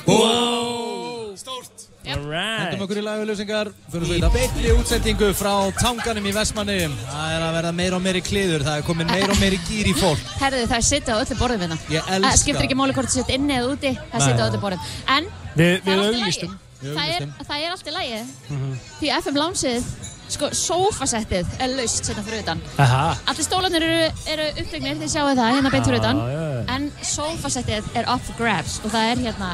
[1.39, 1.78] Stórt
[2.09, 7.45] Hendum okkur í lagauðlösingar Fyrir svo í beitli útsendingu frá tanganum í Vestmannum Það er
[7.45, 8.65] að verða meira og meiri kliður.
[8.65, 10.23] Það er komin meira og meiri gýr í fólk.
[10.41, 11.79] Herðu, það er sitt á öllu borðum hérna.
[11.93, 13.93] Ég Það elska skiptir ekki máli hvort það sitt inni eða úti.
[14.13, 14.93] Það sitt á öllu borðum.
[15.17, 15.29] En
[15.59, 16.51] Við, það er við allt í lagi.
[16.83, 18.23] það er, það er allt í lagi.
[18.49, 18.79] Mhm.
[19.01, 19.93] Því FM Loungeið
[20.29, 23.05] Sko, sofasettið er laust setna fyrir utan Aha.
[23.33, 26.65] Allir stólanir eru, eru upptegnir, þið sjáu það hérna beint fyrir utan Já, já, já.
[26.77, 29.49] En sofasettið er up for grabs og það er hérna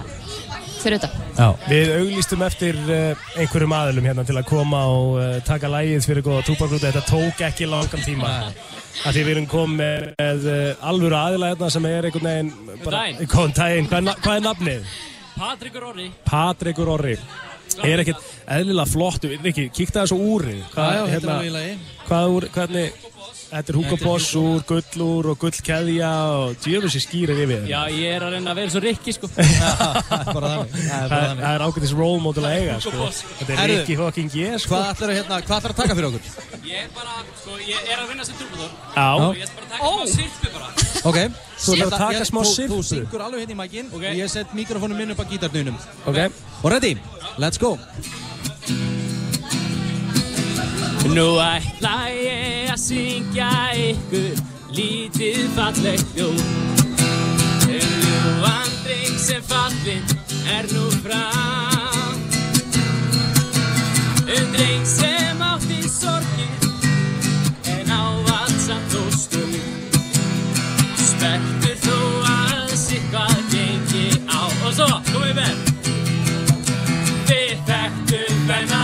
[0.83, 1.47] fyrir utan Já.
[1.71, 6.23] Við auglýstum eftir uh, einhverjum aðilum hérna til að koma og uh, taka lægið fyrir
[6.27, 6.85] góða túpagrúti.
[6.87, 8.29] Þetta tók ekki langan tíma.
[9.03, 12.53] Af því við erum komið með uh, alvöru aðila hérna sem er einhvern veginn...
[12.85, 13.27] daginn.
[13.33, 13.89] Góðan daginn.
[13.91, 14.95] Hvað, er na- hvað er nafnið?
[15.35, 17.17] Patrikur Orri Patrikur Orri.
[17.83, 18.29] Er ekkert
[18.59, 19.27] eðlilega flott.
[19.43, 20.63] Rikki, kíkta þessu úrið.
[20.75, 21.75] Já, já, þetta er alveg í lagi.
[22.07, 23.11] Hvað úr, hvernig...
[23.55, 27.67] Þetta er Hugo Boss úr, gullúr og gullkeðja og djöfussi skýrir yfir.
[27.71, 31.13] Já, ég er að reyna að vera svo rikki sko bara þannig Það er Það
[31.13, 33.11] bara er, þannig það er ágætis role model að eiga, sko.
[33.45, 34.73] Þetta er Rikki fucking G, sko.
[34.75, 36.57] Hvað ætlar að, hérna, hvað að taka fyrir okkur?
[36.73, 39.07] Ég er bara, sko, ég er að vinna sem trúbúður Já.
[39.13, 41.19] Og ég ætla bara að taka smá sirpu bara Ok.
[41.61, 42.79] Þú ætlar að taka smá sirpu.
[42.81, 45.77] Þú syngur alveg hérna í mækinn og ég set mikrofónum minn upp á gítarnunum
[46.09, 46.19] Ok.
[46.65, 46.95] Og ready,
[47.37, 47.77] let's go.
[51.13, 54.41] Nú ætla ég að syngja ykkur
[54.73, 56.41] lítið fallegt ljóð
[57.69, 60.17] Um ljúfan dreng sem fallinn
[60.57, 62.17] er nú fram
[64.25, 66.57] Um dreng sem átti sorgir
[67.69, 68.34] En stund
[71.25, 74.45] Spenntur þó að sitthvað gengi á.
[74.45, 75.73] Og svo, komið með.
[77.31, 78.84] Við þekktum þennan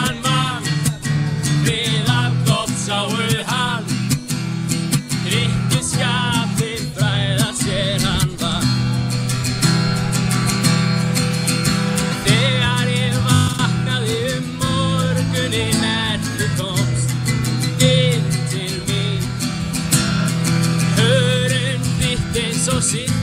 [22.91, 23.20] þitt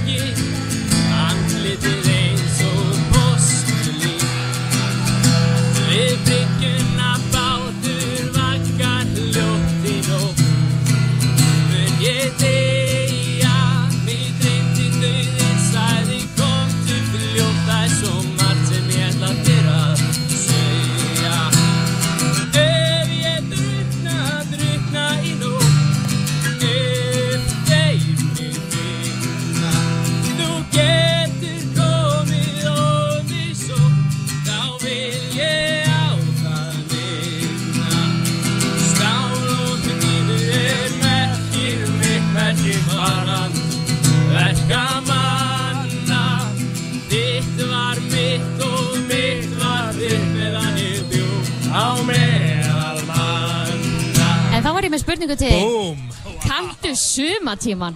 [55.17, 55.97] spurningu til Búm.
[56.41, 57.95] Kanntu sumatíman?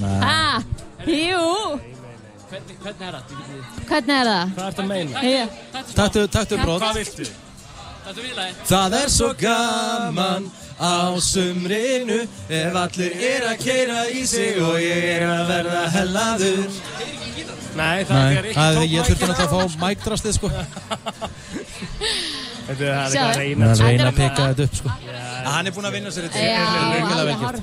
[0.00, 0.20] Nei.
[0.22, 0.62] Ha?
[1.06, 1.80] Jú
[2.48, 3.22] Hvernig, hvernig er það?
[3.88, 4.52] Hvernig er það?
[4.54, 5.22] Hvað ertu að meina?
[5.24, 5.56] Ég.
[5.96, 6.82] Taktu, taktu brot.
[6.82, 7.26] Hvað viltu?
[8.08, 10.46] Er viðlagi Það er svo gaman
[10.80, 16.62] á sumrinu ef allir er að keira í sig og ég er að verða hellaður
[17.78, 20.48] Nei, það er ekki það er, tók ég þurfti náttúrulega að fá mækdrastið sko
[22.68, 23.68] Þetta er eitthvað að reyna.
[23.72, 24.88] Að reyna að er peka þetta upp sko.
[25.48, 27.62] Hann er búinn að vinna sér þetta Já, Virkilega alveg vel gert.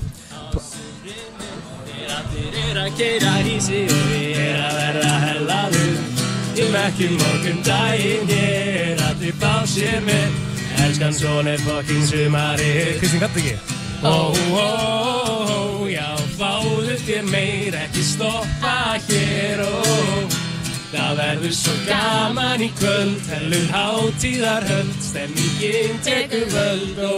[2.16, 5.94] Allir er að keira í sig og ég er að verða hellaður
[6.56, 10.42] Ég mekki morgun daginn, ég er allir bá sér með
[10.86, 12.70] Elskan svona er fokkin sumari
[13.00, 13.76] Kristín, gæti ekki?
[14.06, 18.76] Ó, ó, ó, já, fáðu þér meir, ekki stoppa
[19.06, 20.45] hér, ó
[20.86, 27.14] Það verður svo gaman í kvöld, hellur hátíðarhöld, stemmingin tekur völd, ó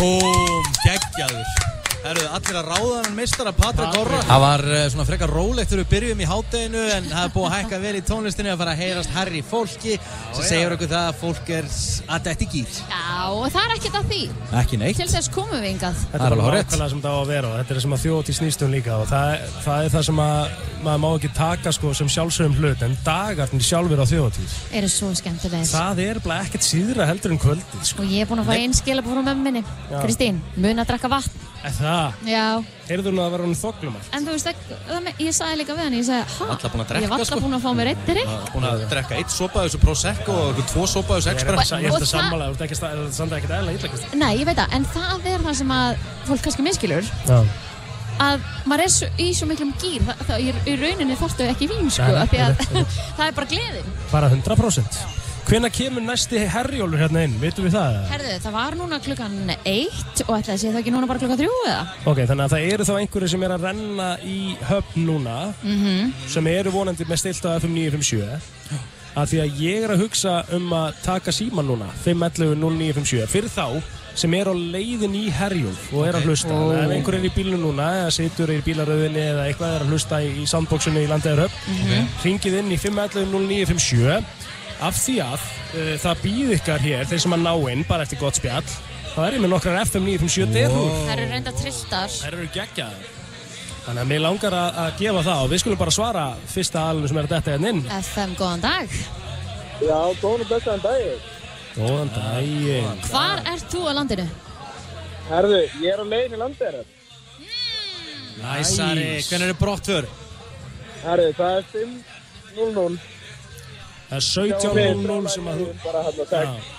[0.00, 4.20] Búm, geggjaður Herru, allir að ráða hann meistara Patrik Orra.
[4.24, 7.46] Það var uh, svona frekar rólegt þegar við byrjum í hátteginu en það er búið
[7.48, 9.96] að hækka vel í tónlistinni að fara að heyrast herri fólki.
[10.32, 11.68] Sem segir okkur það að fólk er
[12.16, 13.04] að detti gýr Já,
[13.36, 14.20] og það er ekkert að því.
[14.62, 15.00] Ekki neitt.
[15.00, 17.30] Til þess komum við yngað Þetta Það er er alveg nákvæmlega sem það á að
[17.34, 20.06] vera og þetta er það sem að þjóti snýstum líka og það, það er það
[20.08, 24.54] sem að maður má ekki taka sko sem sjálfsögum hlut en dagarnir sjálfur á þjóðatíð
[24.80, 25.68] Eru svo skemmtilegir.
[25.68, 28.00] Það er bara ekkert síðra heldur en kvöldið sko.
[28.06, 29.60] Og ég er búin að fá einn skilabú frá mömminni
[29.90, 29.98] Já.
[30.00, 32.12] Kristín, mun að drakka vatn Er það?
[32.24, 32.44] Já,
[32.88, 35.74] Heyrðu nú að vera hann þoklum en þú veist ekki, það me- ég sagði líka
[35.76, 36.46] við hann Ég sagði, ha?
[36.54, 37.34] Alla búin að Ég drekka var sko.
[37.34, 39.80] alltaf búin að fá mér eitt er Það er Búin að drekka eitt sopaðus og
[39.84, 42.78] Prosecco og tvo sopaðus Ég er þetta ég er þetta það- sammála, þú ert ekki
[42.80, 44.18] sta- samt ekkert eðla Kristín.
[44.24, 45.96] Nei, ég veit það, en það er það sem að
[46.30, 47.38] fólk kannski minnskilur Já.
[48.20, 51.68] að maður er svo, í svo miklum gýr það, það, í, í rauninni þarftu ekki
[51.68, 52.52] vín sko, Nei, af því að
[53.20, 53.92] það er bara gleðin.
[54.10, 55.00] Bara 100%
[55.50, 57.94] Hvenær kemur næsti herjólfur hérna inn, veitum við það?
[57.96, 58.10] eða?
[58.12, 59.32] Herðu, það var núna klukkan
[59.66, 61.78] eitt og ætlaði að sé það ekki núna bara klukkan þrjú eða?
[62.12, 64.36] Ok, þannig að það eru þá einhverju sem er að renna í
[64.68, 66.12] höfn núna Mhm.
[66.30, 68.38] sem eru vonandi með stilt á FM 957
[69.16, 73.50] að því að ég er að hugsa um að taka síman núna 511 0957 fyrir
[73.50, 73.82] þá
[74.14, 76.70] sem er á leiðin í Herjólf og er að hlusta Ó.
[76.78, 80.22] ef einhver er í bílunum núna eða situr í bílaröðinni eða eitthvað er að hlusta
[80.22, 82.06] í, í soundboxinu í Landegarhöfn Mhm.
[82.22, 84.22] ringið inn í 511 0957
[84.80, 88.20] af því að uh, það býð ykkar hér þeir sem að ná inn bara eftir
[88.20, 88.66] gott spjall
[89.10, 93.08] þá er ég með nokkrar FM 957 derhúr Það eru reynda trilltar Þær eru geggjaðar.
[93.80, 97.10] Þannig að mér langar að, að gefa það og við skulum bara svara fyrsta alinu
[97.10, 97.82] sem er að detta hérna inn.
[97.96, 98.96] FM, góðan dag
[99.80, 101.22] Já, góðan og bestaðan daginn.
[101.72, 103.04] Góðan daginn.
[103.08, 104.26] Hvar ert þú á landinu?
[105.30, 106.80] Herðu, ég er á leiðin í landið
[108.40, 110.06] Næsari, hvernig er brottför?
[111.02, 113.00] Herðu, það er 5-0-0.
[114.10, 115.66] Það er 17.00 sem að þú...
[115.84, 116.78] Bara hann að segja.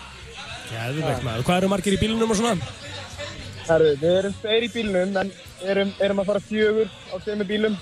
[0.71, 1.43] Gæðvegt maður.
[1.47, 2.71] Hvað eru margir í bílunum og svona?
[3.69, 5.31] Herðu, við erum tveir í bílnum en
[5.71, 7.77] erum, erum að fara fjögur á tveimur bílum.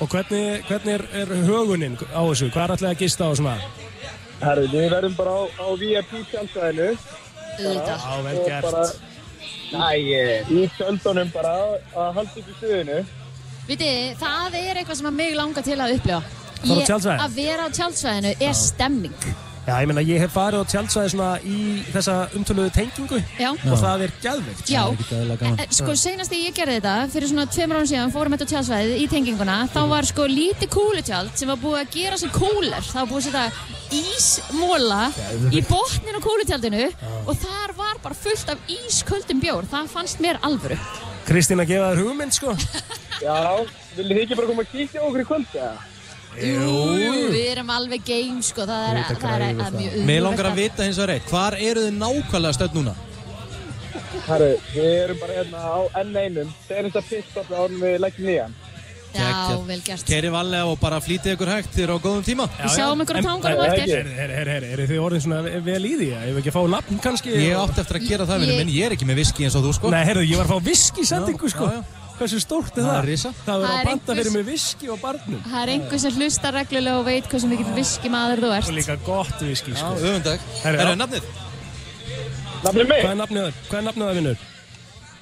[0.00, 2.50] Og hvernig, hvernig er, er högunin á þessu?
[2.50, 3.54] Hvað er alltaf að gista á svona?
[4.40, 6.12] Herðu, við verðum bara á, á VIP.
[7.60, 8.02] Auðvitað.
[8.02, 9.00] Já, vel Og gert.
[9.70, 9.86] Næ,
[10.50, 11.54] í tjöldunum bara
[11.94, 13.00] að halda upp í stuðinu.
[13.70, 17.20] Viti, það er eitthvað sem að mig langar til að upplifa Fara á Ég- tjaldsvæði?
[17.26, 19.22] Að vera á tjaldsvæðinu er stemming.
[19.68, 21.56] Já, ég meina, ég hef farið á tjaldsvæði svona í
[21.92, 23.50] þessa umtöluðu tengingu Já.
[23.52, 24.70] og það er gæðveikt.
[24.72, 28.34] Já, en, en, sko senast þegar ég gerði þetta fyrir svona tveimur árum síðan fórum
[28.34, 32.18] þetta á tjaldsvæðið í tenginguna þá var sko lítið kúlutjald sem var búið að gera
[32.18, 33.44] sem kúler það var búið að setja
[34.00, 35.02] ísmóla
[35.52, 36.82] í botnin á kúlutjaldinu
[37.26, 40.80] og þar var bara fullt af ísköldum bjór það fannst mér alvöru
[41.28, 42.54] Kristín að gefa þér hugmynd, sko.
[43.26, 43.36] Já,
[43.94, 45.74] viljið þið ekki bara koma að kíkja á okkur í kvöld, eða?
[46.38, 46.72] Jú,
[47.34, 50.48] við erum alveg game sko það er, Vita það er, græður að mjög Mér langar
[50.52, 52.96] að vita hins vegar eitt, hvar eru þið nákvæmlega stödd núna?
[54.30, 58.58] Herru, við erum bara hérna á N1, senasta pitstoppi árun við leggjum nýjan.
[59.10, 62.74] Já, vel gert Keri valega og bara flýtið ykkur hægt þér á góðum tíma Við
[62.76, 64.06] sjáum ykkur á tanganum á eftir.
[64.70, 66.10] Eru þið orðin svona vel í því?
[66.30, 67.34] Ef ekki að fá nafn kannski?
[67.34, 69.66] Ég átti eftir að gera það, vinur minn, ég er ekki með viski eins og
[69.66, 71.72] þú, sko Nei, herru, ég var að fá viski sendingu, sko.
[72.20, 72.98] Hversu stórt er Það það?
[73.00, 73.30] er risa.
[73.32, 75.42] Það Það er að er banda fyrir mig viski og barnum.
[75.48, 78.76] Það er einhver sem hlustar reglulega og veit hversu mikill viski maður þú ert Og
[78.76, 79.92] líka gott viski, sko.
[79.96, 80.44] Já, öfundag.
[80.64, 80.98] Herri, Herri, já.
[81.00, 81.30] nafnið?
[82.66, 83.00] Nafnið mig?
[83.00, 83.60] Hvað er nafnið það?
[83.70, 84.46] Hvað er nafnið það, vinnur?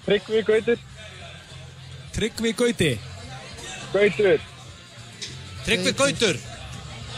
[0.09, 0.79] Tryggvi Gautur.
[2.19, 2.91] Tryggvi Gauti.
[3.95, 4.41] Gautur.
[5.69, 6.37] Tryggvi Gautur.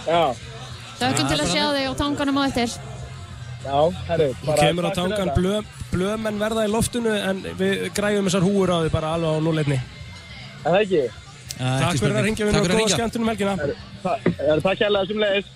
[0.06, 0.22] Já.
[1.00, 2.72] Þökkum til að sjá þig á tanganum á eftir
[3.60, 3.76] Já,
[4.08, 5.79] herru, Þú kemur á tangan, þetta.
[5.90, 9.44] Blöð, blöðmenn verða í loftinu en við græjum þessar húur á því bara alveg á
[9.44, 9.78] núleitni.
[10.64, 11.02] Er það ekki?
[11.60, 13.54] Takk fyrir að ringja vinnur og góða skemmtunum helgina.
[14.02, 15.48] Takk hérlega sem leiðis.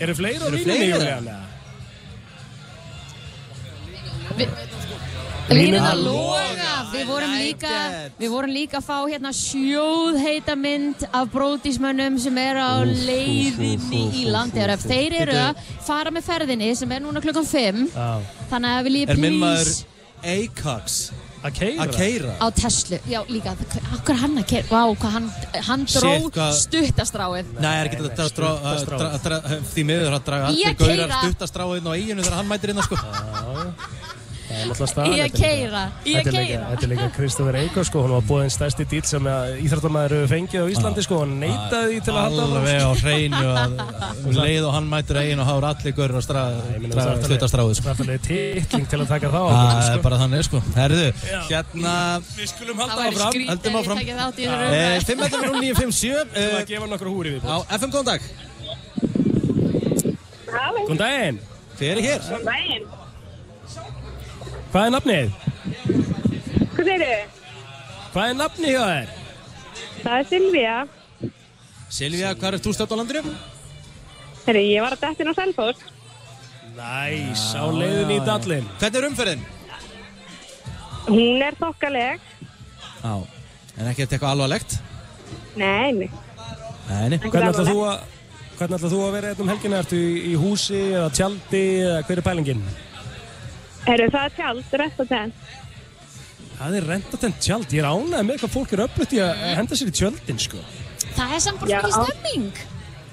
[0.00, 1.36] Eru fleiri á Eru línunni,
[5.48, 6.72] að loga.
[6.92, 7.74] Við vorum líka
[8.18, 14.24] Við vorum líka að fá hérna sjóðheita mynd af brótismönnum sem eru á leiðinni í
[14.32, 17.86] landið Þeir eru að fara með ferðinni sem er núna klukkan 5
[18.50, 19.72] Þannig að við líka Er minn maður
[20.18, 20.98] Acox
[21.38, 21.84] Að keira?
[21.84, 23.52] Að keira á Tesla Já, líka,
[23.94, 25.28] okkur er hann að keira Vá, hvað hann,
[25.68, 30.24] hann dró hvað- stuttastráið Nei, er ekki þetta að að að dra- því miður að
[30.26, 31.20] draga að allir gaurar keyra.
[31.22, 32.98] stuttastráðinn á eiginu þegar hann mætir inn sko.
[34.48, 35.12] Það er náttúrulega staðan.
[35.12, 36.64] Í að keyra, í að keyra.
[36.70, 39.24] Þetta er líka Kristoffer Eikó, sko, hún var búinn stærsti dýl sem
[39.64, 43.42] íþrættamæður hefur fengið á Íslandi, sko, hann neitaði því til að halda Alveg á hreinu
[43.52, 43.70] að
[44.24, 46.24] um leið og hann mætir eiginu og eru allir gaurar að
[47.28, 47.84] stuttastráðið sko.
[47.88, 49.40] Það er alveg titling til að taka þá.
[49.52, 50.58] Það er bara þannig sko.
[50.78, 51.06] Herðu,
[51.50, 51.94] hérna
[52.38, 53.98] Við skulum Það væri skrítið ég áfram.
[53.98, 55.04] tæki þátt í þessu Eh, röðu.
[55.08, 56.24] 5.0957
[61.78, 62.97] Til að
[64.78, 65.30] Hvað er nafnið?
[66.70, 67.38] Hvað segir þið?
[68.12, 69.08] Hvað er nafnið hjá þér?
[70.04, 70.74] Það er Silvía.
[71.96, 73.32] Silvía, hvað er þú stödd á landinu?
[74.44, 75.82] Herri, ég var að detta inn á Selfoss.
[76.78, 78.70] Næs, á leiðin í dallin.
[78.78, 79.44] Hvernig er umferðin?
[81.10, 82.30] Hún er þokkaleg.
[83.02, 84.80] Já En ekki eitthvað alvarlegt?
[85.58, 86.10] Nei, nei.
[86.86, 89.82] Nei, Hvernig ætlað þú að að vera hérna um helgina?
[89.82, 92.68] Ertu í, í húsi eða tjaldi eða hver er pælingin?
[93.88, 95.32] Herri, það er tjald, tenn.
[96.58, 97.72] Það er rentatent tjald.
[97.72, 100.62] Ég er ánægð með hvað fólk er öflutt í að henda sér í tjöldin, sko.
[101.18, 101.78] Það er samt bara Já.
[101.82, 102.62] mikið stemming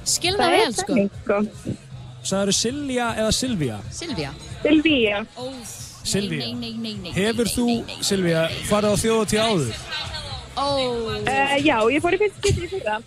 [0.06, 1.76] Skil Það það er vel, sko sko.
[2.26, 3.32] Sagður Silja eða?
[3.38, 5.22] Silvía Silvía.
[5.38, 5.46] Ó,
[6.06, 6.46] Silvía.
[6.46, 7.68] Nei, nei, nei, nei Hefur þú,
[8.06, 9.80] Silvía, farið á þjóðatíð áður?
[10.56, 10.68] Ó
[11.26, 13.00] Uh, já, ég fór í fyrst skipti í fyrra.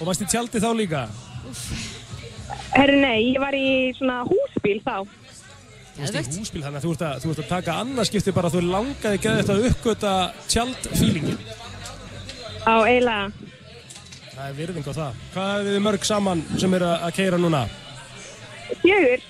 [0.00, 1.02] Og varst í tjaldi þá líka?
[2.72, 5.04] Herri, nei, ég var í svona húsbíl þá.
[5.92, 8.48] Þú varst í húsbíl, þannig að þú ert að, þú ert að taka annarskipti bara
[8.48, 10.12] að þú langaði að þetta að uppgöta
[10.48, 11.42] tjaldfílingin.
[12.64, 13.50] Á eiginlega.
[14.32, 15.20] Það er virðing á það.
[15.34, 17.62] Hvað er þið mörg saman sem eru að keira núna?
[18.80, 19.28] Fjögur.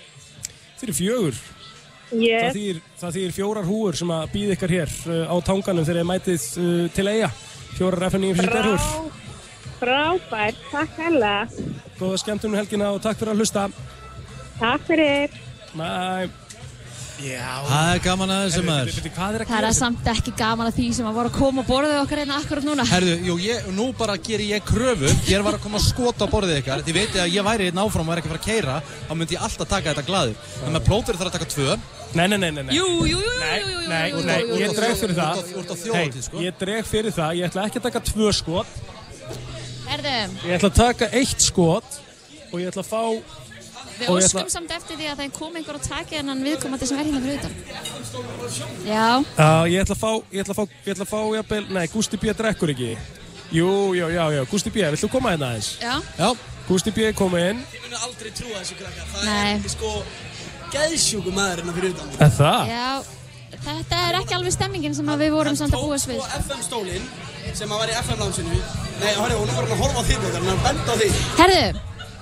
[0.79, 1.43] Þið eru fjögur.
[2.13, 2.59] Yes.
[3.01, 6.49] Það þýr, fjórar húur sem að býða ykkar hér uh, á tanganum þegar þið mætið
[6.63, 7.31] uh, til eiga.
[7.73, 8.91] Fjórar FNÍ fyrir derhúr.
[9.83, 11.37] Frábært, takk hella.
[11.99, 13.65] Góða skemmtunum helgina og takk fyrir að hlusta.
[14.61, 15.41] Takk fyrir.
[15.79, 16.31] Næ.
[17.23, 17.51] Já.
[17.69, 20.87] Það er gaman að þessu maður Hvað er Það er samt ekki gaman að því
[20.97, 23.85] sem að voru að koma og borðið okkar hérna akkurat núna Herðu, jú, ég, nú
[23.95, 27.23] bara gerir ég kröfu Ég var að koma að skota á borðið ykkar Þið veitir
[27.23, 29.45] að ég væri hérna áfram og væri ekki að fara að keira Þá myndi ég
[29.47, 31.77] alltaf taka þetta glaður Þannig að plótur þarf að taka tvö
[32.13, 32.75] Nei, nei, nei, nei, nei.
[32.77, 34.91] Jú, jú, jú, Nei, jú, jú, jú, nei, jú, nei, jú, jú, ég jú, dreg
[34.93, 34.97] jú.
[35.01, 35.39] fyrir það.
[35.39, 36.43] Þú ert á- þú ert á þjóðhátíð, sko.
[36.45, 38.75] Ég dreg fyrir það, ég ætla ekki að taka tvö skot.
[39.89, 40.13] Herðu,
[40.45, 41.97] Ég ætla að taka eitt skot
[42.53, 43.01] og ég ætla að fá...
[43.09, 43.42] við og
[44.03, 46.99] ég óskum ætla- samt eftir því að það kom einhver að taka hennan viðkomandi sem
[46.99, 47.55] er hérna fyrir utan
[48.87, 51.67] Já, Já, ég ætla að fá, ég ætla að fá, ég ætla að fá, jafnvel,
[51.73, 52.33] nei, Gústi B.
[52.35, 52.97] drekkur ekki.
[53.53, 54.83] Jú, jú, já, já, Gústi B.
[54.91, 55.79] Vilt þú koma hérna aðeins?
[55.81, 56.29] já Já.
[56.69, 57.13] Gústi B.
[57.13, 57.65] kom inn.
[57.73, 59.07] Ég mun aldrei trúa þessu krakkar.
[59.15, 59.53] Það Nei.
[59.53, 60.03] er ekki sko
[60.73, 62.09] geðsjúku maður hérna fyrir utan.
[62.21, 62.69] Er það?
[62.73, 63.03] Já,
[63.67, 66.17] þetta er ekki alveg stemmingin sem að við vorum samt að búast við.
[66.21, 67.07] Tók sko FM stólinn
[67.55, 68.59] sem að var í FM-lánsinu
[69.03, 71.13] Nei, horfðu, hún er bara að horfa á þig Hann er að benda á þig
[71.41, 71.81] Herðu,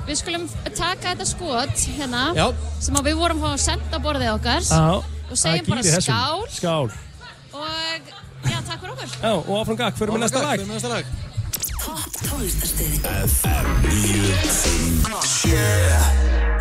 [0.08, 0.44] við skulum
[0.76, 2.46] taka þetta skot hérna Já.
[2.82, 4.84] sem að við vorum að senda á borðið okkar Já,
[5.30, 6.86] og segjum bara skál Skál.
[7.52, 7.66] og
[8.48, 9.08] já, takk fyrir okkur.
[9.20, 10.56] Já, og áfram gakk, fyrir með næsta lag.
[10.56, 11.04] Fyrir með næsta lag.
[12.30, 15.56] FM 957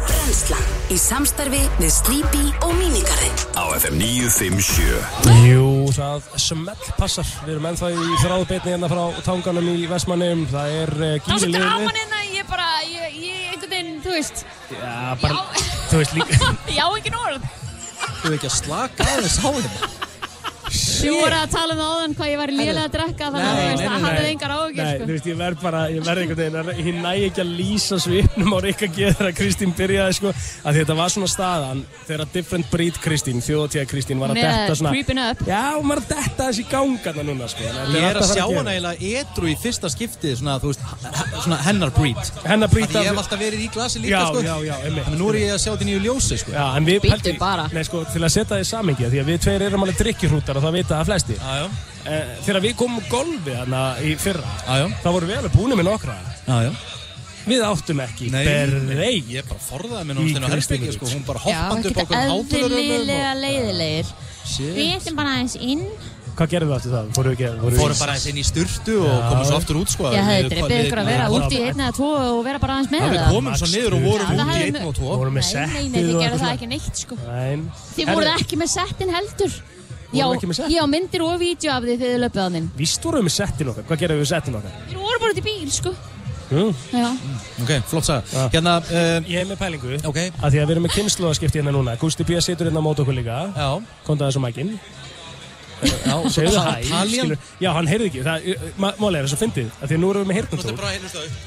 [0.10, 7.30] Brennslan í samstarfi við Sleepy og Minigarinn Á FM 957 Jú, það smell passar.
[7.46, 10.44] Við erum ennþá í þráðbeitni hérna frá tanganum í Vestmannum.
[10.52, 13.96] Það er uh, Það var svo gíri gaman hérna, ég bara, ég, ég einhvern veginn,
[14.06, 14.94] þú veist, Já,
[15.24, 15.42] bara,
[15.92, 16.54] þú veist líka.
[16.80, 17.50] já, ekki orð.
[18.20, 20.09] Þú ekki að slaka aðeins á þeim.
[21.00, 23.60] Þú voru að tala um það áðan hvað ég var lélega að drekka þannig að
[23.60, 25.04] þú veist að hafið engar áhugjur Nei, sko.
[25.06, 28.00] þú veist, ég verð bara, ég verð einhvern veginn, að- ég næ ekki að lýsa
[28.04, 30.34] svipnum á Rikka G þegar Kristín byrjaði, sko,
[30.66, 34.92] að þetta var svona staðan þegar Different Breed Kristín, þjóðatíða Kristín, var að detta svona,
[34.96, 35.38] creeping up.
[35.48, 37.64] já, hún var að detta þessi gangana núna, sko.
[37.64, 40.82] Ég er að sjá hana eiginlega edru í fyrsta skiptið, svona, þú veist,
[41.44, 42.20] svona hennar breed.
[42.46, 44.42] Hennar breed Ég hef alltaf verið í glasi líka, sko.
[44.44, 45.06] já, já, einmitt.
[45.06, 46.52] Þannig nú er ég að sjá þetta í nýju ljósi, sko.
[46.52, 46.86] Já, en
[50.90, 50.98] við.
[50.98, 51.34] Nei, að það að við og það vita það flesti.
[51.40, 51.70] Já, já.
[52.10, 54.88] Eh, Þegar við komum golfi þarna í fyrra, Já, já.
[55.04, 56.16] þá vorum við alveg búinir með nokkra.
[56.48, 56.72] Já, já.
[57.50, 59.24] Við áttum ekki Nei, berrei.
[59.32, 61.06] Ég bara forðaði mér náttúrulega herbyggi, sko.
[61.10, 62.80] Hún bara Já, hoppandi upp á ekkert okkur hátalarumum.
[62.80, 64.06] eðlilega leiðilegir.
[64.46, 64.76] Shit.
[64.76, 65.86] Við ættum bara aðeins inn.
[66.40, 67.08] Hvað gerðum við aftur það?
[67.16, 69.30] Fórum við ekki, vorum við- Fórum bara eins inn í sturtu og Já.
[69.30, 70.04] komum svo aftur út, sko.
[70.14, 72.10] Ég hefði Við- dreipið við- ykkur að vera við- út í einn eða tvo
[72.40, 73.34] og vera bara aðeins með Já, við það.
[73.34, 75.10] komum svo niður og vorum Já, það út í hefði- einn og tvo.
[75.20, 77.16] Vorum með Nei, nei, nei, settið þið og gerðu eitthvað það ekki neitt sko.
[77.98, 79.52] Þið voruð ekki með settin heldur.
[80.10, 82.70] Já, Vorum við já, myndir og vídeo af því þegar þið löpuð á þeim.
[82.80, 83.84] Víst vorum við með settin okkar.
[83.90, 84.80] Hvað gerðum við settin okkar?
[84.90, 85.94] Þið voru bara út í bíl sko.
[86.50, 87.10] Já.
[87.62, 88.48] Ok, flott saga.
[88.50, 90.00] Hérna, uh, Ég hef með pælingu.
[90.10, 90.18] Ok.
[90.42, 91.94] Að því að við erum með kynnslóðaskipti hérna núna.
[92.02, 92.40] Gústi B.
[92.42, 93.38] situr hérna á mót okkur líka.
[93.54, 93.70] Já.
[94.08, 94.74] Konta þessu mækinn.
[95.80, 97.38] Já, Segðu það- hæ.
[97.64, 98.24] Já, hann heyrði ekki.
[98.26, 98.48] Það,
[98.78, 99.70] ma- Málið er þess að fyndið.
[99.80, 100.36] Því að nú erum við með.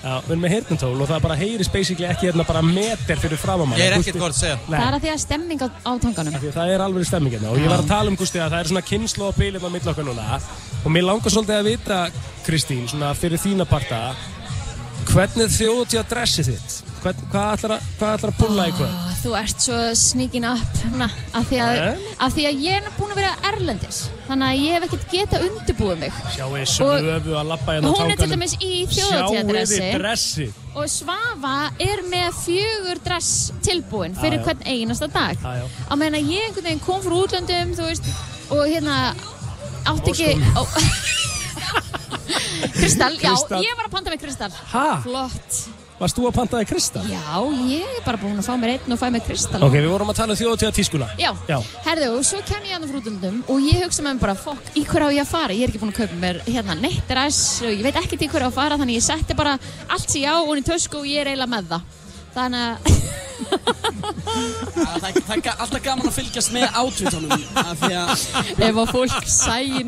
[0.02, 3.38] Já, við erum með heyrnatól og það bara heyrist basically ekki hérna bara meter fyrir
[3.42, 3.78] framann.
[3.78, 4.58] Ég er ekkert gott að segja.
[4.68, 6.38] Það er að því að stemming á, á tanganum.
[6.56, 8.70] Það er alveg stemming hérna og ég var að tala um Gústi að það er
[8.72, 10.40] svona kynslu og bílinn á milli okkar núna
[10.84, 12.10] og mér langar svolítið að vita
[12.46, 14.14] Kristín, svona fyrir þína parta
[15.12, 16.91] hvernig þjóðt ég að dressi þitt?
[17.02, 18.90] Hvern, hvað ætlar að, hvað ætlar að pulla í hvað?
[18.94, 21.80] Ó, Þú ert svo sneaking up na, af, því að,
[22.26, 23.98] af því að ég er búin að vera erlendis
[24.28, 26.20] þannig að ég hef ekkert getað undirbúið mig.
[26.36, 31.56] Sjáu þið svöfu að lappa hérna á Hún er til dæmis í þjóðatíðadressi og Svafa
[31.82, 34.46] er með fjögur dress tilbúin fyrir Já, já.
[34.46, 35.42] hvern einasta dag.
[35.42, 38.10] Já, á meðan að ég einhvern veginn kom frá útlöndum veist,
[38.46, 39.02] og hérna
[39.90, 40.30] átti ekki
[42.72, 44.54] Kristall, já, ég var að panta með Kristall.
[44.72, 44.88] Ha?
[45.02, 47.04] Flott Varst þú að pantaði Kristall?
[47.06, 47.22] Já,
[47.70, 50.10] ég er bara búin að fá mér einn og fæ mér Kristall Ok, við vorum
[50.10, 51.58] að tala um þjóðtíða tískuna Já, Já.
[51.86, 54.64] herðu, og svo kem ég hann frá útlöndum og ég hugsa með mér bara, fokk,
[54.74, 55.54] í hver á ég að fara?
[55.54, 58.30] Ég er ekki búin að kaupa mér hérna neitt dress og ég veit ekkert í
[58.32, 59.54] hver á að fara þannig ég setti bara
[59.86, 61.82] allt sem ég á og í tösku og ég er eiginlega með það.
[62.32, 62.76] Þannig að,
[63.42, 66.86] Það er, það er alltaf gaman að fylgjast með að
[68.62, 69.82] ef að fólk sæi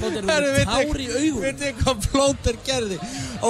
[0.00, 2.98] Plóter, þú er tár í augum Veit þið hvað Plóter gerði?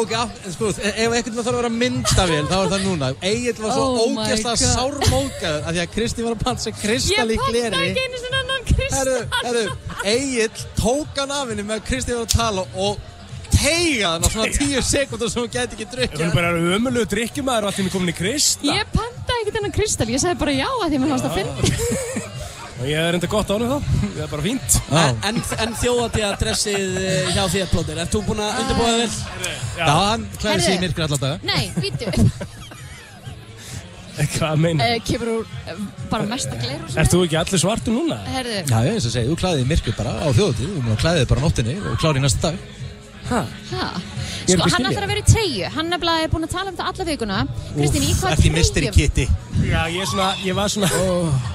[0.01, 0.23] Ok, á,
[0.55, 3.09] sko, ef einhvern veginn þarf að vera myndavél, þá er það núna.
[3.31, 4.59] Egil var svo Oh God.
[4.61, 7.71] sármókaður að því að Kristi var að panta kristall í Ég gleri.
[7.71, 8.99] panta ekki einu sinni annan kristall.
[8.99, 9.65] Herru, herru,
[10.15, 13.09] Egil tók hann af henni með að Kristi var að tala og
[13.51, 16.21] teiga hann á svona tíu sekúndur sem hún gæti ekki drukkið.
[16.21, 20.23] erum bara ömulegu drikkjumæður og allir komin í Krista Ég panta ekkert annan kristall, ég
[20.23, 22.30] sagði bara já að því að mér fannst að finna.
[22.81, 26.31] Og ég er enda gott ánum þá Það er bara fínt En, en, en þjóðatíða
[26.41, 29.13] dressið eh, hjá þér Plóter, ert þú búinn að undirbúa þig vel?
[29.77, 30.85] Já, hann klæði sig í Herru.
[30.87, 31.37] myrkur allar daga.
[31.45, 32.09] Nei, vítu,
[34.35, 34.85] Hvað meina?
[34.85, 35.79] uh, kemur úr uh,
[36.11, 38.19] bara mesta gleru Ert þú ekki allir svartu núna?
[38.29, 41.29] Herðu, Já, ég eins og segi, þú klæðið í myrkur bara á þjóðutíð, þú klæðið
[41.31, 42.57] bara á nóttinni og klári næsta dag.
[43.29, 43.41] Hæ?
[44.51, 45.69] Sko, hann ætlar að vera í treyju.
[45.77, 47.37] Hann nefnilega er búinn að tala um þetta alla vikuna.
[47.77, 48.97] Kristín, í hvað Eftir í mystery treyjum?
[48.97, 49.27] kitty.
[49.61, 50.89] Já, ég, er svona, ég var svona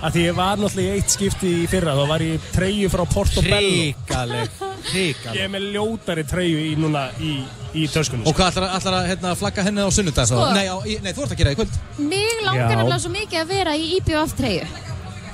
[0.06, 2.92] að því ég var náttúrulega í eitt skipti í fyrra þá var ég í treyju
[2.94, 4.60] frá Portobello Ríkaleg,
[4.94, 5.40] ríkaleg.
[5.40, 7.34] Ég er með ljótari treyju í núna í,
[7.74, 10.30] í töskunni Og hvað ætlar, ætlar að hérna, flagga henni á sunnudag?
[10.30, 10.46] Sko.
[10.54, 10.70] Nei,
[11.02, 11.80] nei, þú ert að gera það í kvöld.
[12.14, 14.85] Mig langar nefnilega svo mikið að vera í IBF treyju.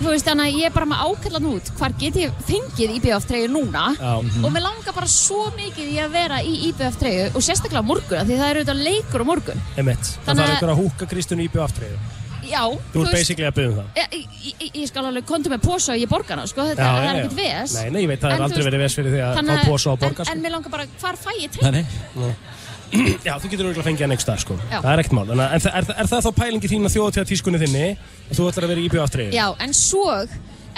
[0.01, 3.27] Þú veist, þannig að ég er bara með ákallan út hvar get ég fengið IBF
[3.29, 4.13] treyju núna Já.
[4.17, 8.17] og mér langar bara svo mikið í að vera í IBF treyju og sérstaklega morgun
[8.17, 9.61] af því það eru auðvitað leikur á morgun.
[9.77, 11.99] Emitt Það Þannig að- einhver að húka Kristján í bjóaftreyju
[12.51, 14.07] Já, Þú ert basically að byggja um það Ég,
[14.41, 16.89] ég, ég- ég skal alveg konta með posa og ég borga hana, sko, þetta Já,
[16.89, 17.21] það er já.
[17.21, 17.75] ekkert ves.
[17.77, 19.99] Nei, nei, ég veit það er aldrei verið ves fyrir því að fá posa og
[20.01, 20.33] borga En, sko.
[20.33, 22.33] en mér langar bara, hvar fæ ég treyju?
[23.27, 24.79] Já, þú getur auðvitað fengið hann einhver starf sko Já.
[24.83, 27.25] Það er ekkert mál að- En það- er, er það þá pælingi þín að þjóða
[27.31, 29.31] tískunni þinni og þú ætlar að vera í IBF treyju?
[29.37, 30.07] Já, en svo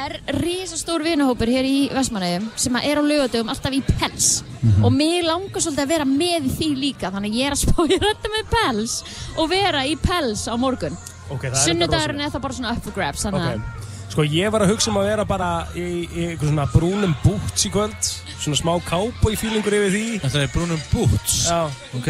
[0.03, 4.29] er risastór vinahópur hér í Vestmannaugum sem að er á laugadögum alltaf í pels
[4.63, 4.85] Mhm.
[4.87, 7.61] og mig langar svolítið að vera með í því líka þannig að ég er að
[7.65, 8.93] spá í rætta með pels
[9.37, 10.97] og vera í pels á morgun
[11.29, 13.82] Ok, það er Sunnudagurinn er það bara svona up for grabs þannig að Ok,
[14.13, 17.65] sko ég var að hugsa um að vera bara í, í eitthvað svona brúnum boots
[17.65, 18.11] í kvöld.
[18.37, 20.05] Svona smá cowboy feelingur yfir því.
[20.25, 21.37] Þetta er brúnum boots.
[21.49, 21.61] Já.
[21.97, 22.09] Ok.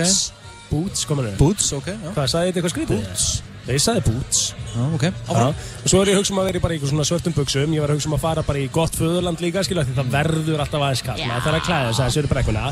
[0.73, 2.11] Boots, komur þau Boots, ok, já.
[2.15, 3.51] Hvað, sagði þetta eitthvað skrítið?
[3.63, 4.39] Boots Ég sagði boots.
[4.73, 6.91] Já, ok, Já, og svo er ég hugsa um að vera í bara í eitthvað
[6.91, 9.61] svona svörtum buksum Ég var að hugsa um að fara bara í gott föðurland líka,
[9.63, 11.27] skilja Því það verður alltaf aðeins kall Já.
[11.29, 12.63] Maður þarf að klæða þess að þessu eru brekkuna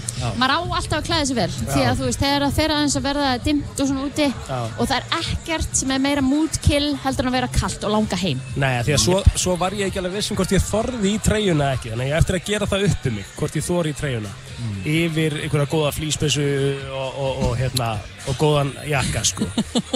[0.41, 2.97] maður á alltaf að klæða sig vel því að þú veist, þegar það fer aðeins
[2.97, 4.59] að verða dimmt og svona úti Já.
[4.81, 7.93] og það er ekkert sem er meira mood kill heldur en að vera kallt og
[7.95, 8.41] langa heim.
[8.57, 11.21] Nei, því að svo, svo var ég ekki alveg viss um hvort ég þorði í
[11.21, 13.93] treyjuna ekki Þannig að ég eftir að gera það upp um mig Hvort ég þori
[13.93, 14.33] í treyjuna
[14.81, 16.43] Yfir einhverja góða flýspissu
[16.89, 17.91] og, og, og, hérna,
[18.31, 19.45] og góðan jakka sko.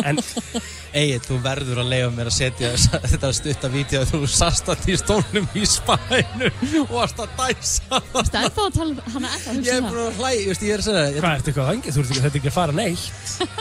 [0.05, 0.19] En
[0.95, 2.69] Egil, þú verður að leiða mér að setja
[3.03, 6.51] þetta stutta vídeo að þú sast að í stólnum í spænu
[6.83, 7.99] og varst að dæsa.
[8.13, 10.63] Það er þá að tala um hana ennþá Ég er bara að hlæ, ég veist,
[10.69, 11.19] ég er að segja það.
[11.25, 11.97] Hvað, ertu eitthvað vangið?
[11.97, 13.09] Þú ert ekki, þetta er ekki að fara neitt.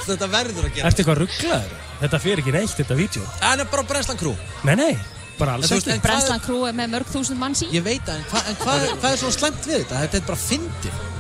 [0.05, 1.75] Þetta verður að gera Ertu eitthvað rugglaður?
[2.05, 3.27] Þetta fer ekki neitt, þetta vídeo.
[3.51, 4.37] En er bara Breslan Crew.
[4.69, 4.93] Nei, nei,
[5.39, 5.99] bara alls ekki.
[6.05, 7.71] Brennslan Crew er með mörg þúsund manns í.
[7.75, 10.05] Ég veit það, en, hva, en hvað, hvað er svo slemt við þetta?
[10.05, 11.14] Þetta er bara fyndið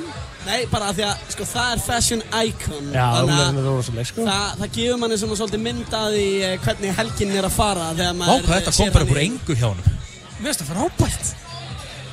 [0.47, 2.85] Nei, bara af því að sko, það er fashion icon.
[2.95, 6.27] Já, Þannig er að með rosaleg sko Það, það gefur manni svona svolítið myndaði
[6.63, 9.57] hvernig helgin er að fara þegar maður hvað þetta sér kom bara hann úr engu
[9.59, 9.91] hjá honum
[10.37, 11.46] Mér finnst það frábært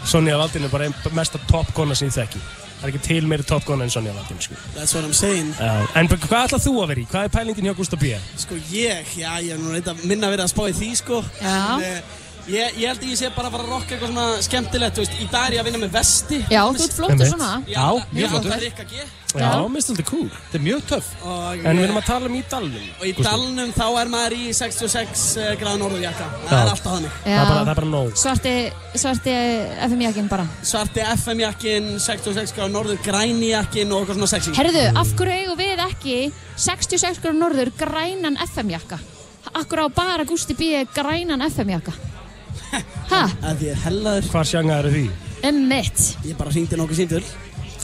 [0.04, 2.40] Sonja Valdin er bara ein mesta toppkona sem ég þekki
[2.74, 5.54] Það er ekki til meiri toppkona en Sonja Valdin sko That's what I'm saying.
[5.56, 7.06] Já, En hvað ætlað þú að vera í?
[7.12, 8.10] Hvað er pælingin hjá Gústa B?
[8.42, 11.22] Sko ég, já, ég er nú reynda minna verið að spá í því sko.
[11.40, 11.56] Já.
[11.78, 14.42] En, eh, ég, ég held að ég sé bara að fara að rocka eitthvað svona
[14.46, 16.38] skemmtilegt, þú veist, í dag er ég að vinna með vesti.
[16.50, 18.50] já, þú ert flottur svona Já, mjög flottur.
[18.50, 19.04] Það er Rikka G.
[19.34, 22.42] Já, minnst þetta cool Þetta er mjög töff En við erum að tala um í
[22.52, 25.24] dalnum Og í dalnum þá er maður í 66
[25.58, 26.28] gráð norðurjakka.
[26.44, 26.60] Það Já.
[26.60, 27.16] er alltaf þannig.
[27.24, 28.52] Það er bara, það er bara nóg svarti,
[28.94, 29.34] svarti
[29.88, 34.54] FM-jakkin bara Svarti FM-jakkin, 66 gráð norður, græni jakkin og eitthvað svona sexy.
[34.60, 36.16] Herðu, af hverju eigum við ekki
[36.68, 39.02] 66 gráður norður grænan FM-jakka?
[39.50, 40.84] Akkur á bara Gústi B.
[40.94, 41.90] grænan FM-jakka?
[41.90, 42.13] Ha?
[43.14, 44.28] Að því er hellaður.
[44.32, 45.04] Hvað sjanga eru því?
[45.44, 46.04] Emmitt.
[46.24, 47.34] Ég bara hringdi nokkuð síndur.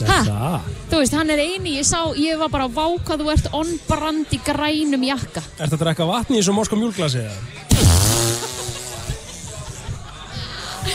[0.01, 0.17] Ha?
[0.25, 3.33] Það Þú veist, hann er eini, ég sá, ég var bara að vá hvað þú
[3.35, 5.43] ert on-brand í grænum jakka.
[5.59, 7.70] Ertu að drekka vatni í þessu Moskó mjúlglasi eða?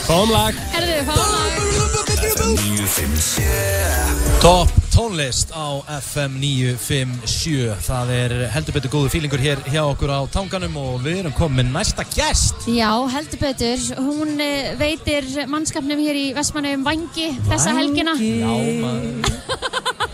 [0.07, 1.47] Fáum lag Herðu, fálag.
[4.41, 10.19] Topp tónlist á FM 957 Það er heldur betur góðu fílingur hér hjá okkur á
[10.33, 13.87] tanganum og við erum komið næsta gest Já, heldur betur.
[14.01, 18.17] Hún eh, veitir mannskapnum hér í Vestmannum vangi þessa helgina.
[18.19, 18.53] Já,
[18.83, 19.35] maður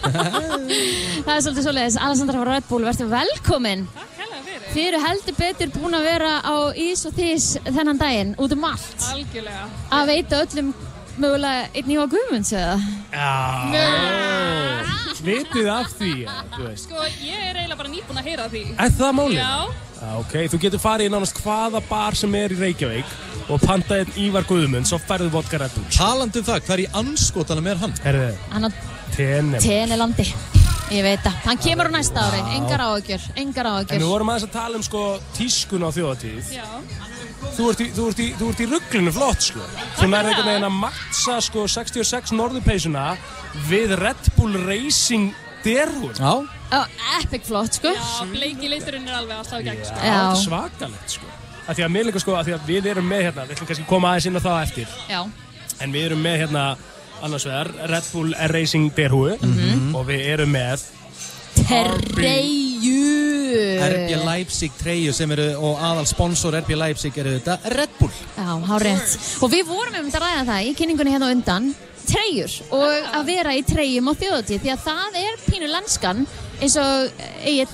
[1.24, 1.98] Það er svolítið svoleiðis.
[1.98, 3.88] Alessandra frá Red Bull, verður velkomin.
[4.74, 8.64] Þið eru heldur betur búin að vera á ís og þís þennan daginn, út um
[8.66, 9.04] allt.
[9.12, 9.68] Algjörlega.
[9.94, 10.72] Að veita öllum
[11.22, 12.80] mögulega einn íva guðmunds eða?
[13.70, 15.00] Mögulega.
[15.24, 16.14] Vitið af því,
[16.56, 18.64] þú veist Sko, ég er eiginlega bara nýbúin að heyra því.
[18.76, 19.38] Er það málið?
[19.38, 19.54] Já.
[20.02, 23.14] Já, ok, þú getur farið í nánast hvaða bar sem er í Reykjavík
[23.54, 26.90] og pantað einn Ívar Guðmunds og færðu vodka Red Bull Talandi um það, hver í
[27.04, 27.96] anskotanum er hann?
[28.04, 28.70] Herðu, Hann á
[29.14, 30.34] Tenelandi.
[30.94, 31.38] Ég veit það.
[31.48, 32.42] Hann kemur á næsta ári.
[32.58, 33.24] Engar áhugjur.
[33.42, 35.04] Engar En við vorum aðeins að tala um sko
[35.38, 36.68] tískun á þjóðatíð Já.
[37.54, 39.64] Þú ert í, þú ert í, þú ert í rugglinu flott sko
[40.00, 43.04] Þú nærði einhvern veginn að mattsa sko 66 norðurpeysuna
[43.70, 45.34] við Red Bull Racing
[45.66, 46.34] derhún Já
[46.74, 46.80] Ó,
[47.20, 47.92] epic flott, sko.
[47.94, 49.98] Já, bleiki liturinn er alveg alltaf gegn, sko.
[50.00, 50.14] Já.
[50.16, 51.30] Það er svakalegt sko
[51.64, 53.70] að Því að mér líka sko að því að við erum með hérna Við ætlum
[53.70, 55.20] kannski að koma aðeins inn á það eftir Já.
[55.84, 56.66] En við erum með hérna
[57.24, 59.96] annars vegar Red Bull Racing derhú Mhm.
[59.96, 60.84] Og við erum með
[62.14, 63.00] Treyju.
[63.84, 68.48] RB Leipzig treyju sem eru og aðal sponsor RB Leipzig eru þetta Red Bull Já,
[68.68, 69.18] há rétt.
[69.44, 71.70] Og við vorum um þetta að ræða það í kynningunni hérna undan
[72.04, 76.26] treyjur og að vera í treyjum á þjóðatíð því að það er pínu lenskan
[76.64, 77.68] eins og ég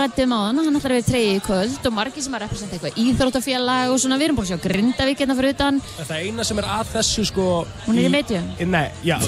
[0.00, 2.36] rætti um á hann hann ætlar að vera í treyju í kvöld og margir sem
[2.36, 5.80] að representa eitthvað íþróttafélag og svona við erum búin að sjá Grindavík hérna fyrir utan.
[5.98, 7.46] Það eina sem er að þessu sko
[7.86, 8.46] Hún er í medium.
[8.72, 9.16] Nei, já.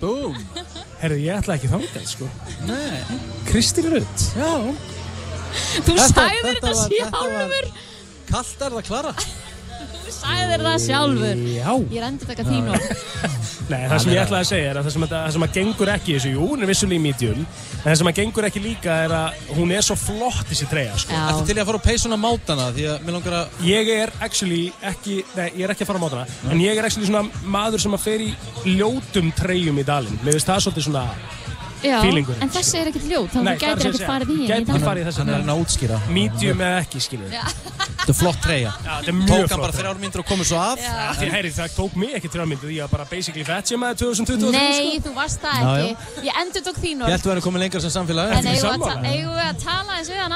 [0.00, 0.34] Búm
[1.00, 2.26] Herðu, ég ætla ekki þangað sko.
[2.68, 3.00] Nei.
[3.48, 4.50] Kristín Rutt Já.
[5.86, 7.66] Þú sagðir þetta sjálfur.
[8.28, 9.12] Kallt er það klara.
[9.16, 11.36] Þú sagðir það sjálfur.
[11.54, 11.70] Já.
[11.92, 12.86] Ég er endur taka þín orð
[13.66, 15.54] Nei, það sem ég ætlaði að segja er að það sem, að, það sem að
[15.56, 18.62] gengur ekki þessu, jú, hún er vissulega í medium en það sem að gengur ekki
[18.62, 21.18] líka er að hún er svo flott þessi treyja, sko.
[21.18, 24.12] Ertu til í að fara á peysuna mátana því að mér langar að Ég er
[24.22, 27.26] actually ekki, nei, ég er ekki að fara á mótana, en ég er actually svona
[27.56, 28.30] maður sem að fer í
[28.76, 30.20] ljótum treyjum í dalinn.
[30.22, 31.08] Mér finnst það svolítið svona
[31.86, 32.42] Já, feelingurinn.
[32.42, 34.46] en þessi er ekkert ljót þannig að þú gætir ekkert ég farið í henni.
[34.46, 34.86] Í Gæti dag.
[34.88, 35.98] farið í þessi Hann er að reyna að útskýra.
[36.16, 37.40] Medium eða ekki, skiljum við.
[37.96, 38.72] Þetta er flott treyja.
[39.26, 40.82] Tók hann bara þrjár myndir og komið svo af.
[41.18, 43.96] Því, heyri, það tók mig ekki þrjá myndu, ég var bara basically fat sem að
[44.02, 45.08] 2023, Nei, sko.
[45.08, 46.26] þú varst það ekki.
[46.28, 48.46] Ég endur tók þín Ég orð held að við erum komið lengra sem samfélag En
[48.46, 50.34] eigum við að ta- eigum við að tala eins við hann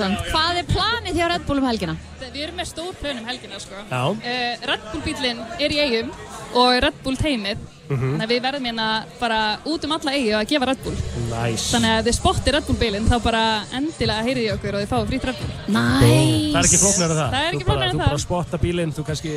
[0.00, 1.96] samt Hvað er planið hjá Red Bull um helgina?
[2.20, 3.80] Við erum með stór plön um helgina sko.
[3.90, 6.12] Uh, Red Bull bílinn er í eigum
[6.54, 7.58] og Red Bull teimið
[7.90, 8.10] Mhm.
[8.20, 8.84] Þannig að við verðum hérna
[9.18, 10.94] bara út um alla eigu að gefa Red Bull
[11.26, 11.64] Nice.
[11.74, 13.40] Þannig að þið spotti Red Bull bílinn þá bara
[13.74, 16.52] endilega heyrið í okkur og þið fáið frýtt Red Bull Nice.
[16.54, 17.30] Það er ekki flóknar það.
[17.34, 18.12] Það er ekki Þú bara- flóknara en Þú það.
[18.14, 19.32] bara spotta bílinn, þú kannski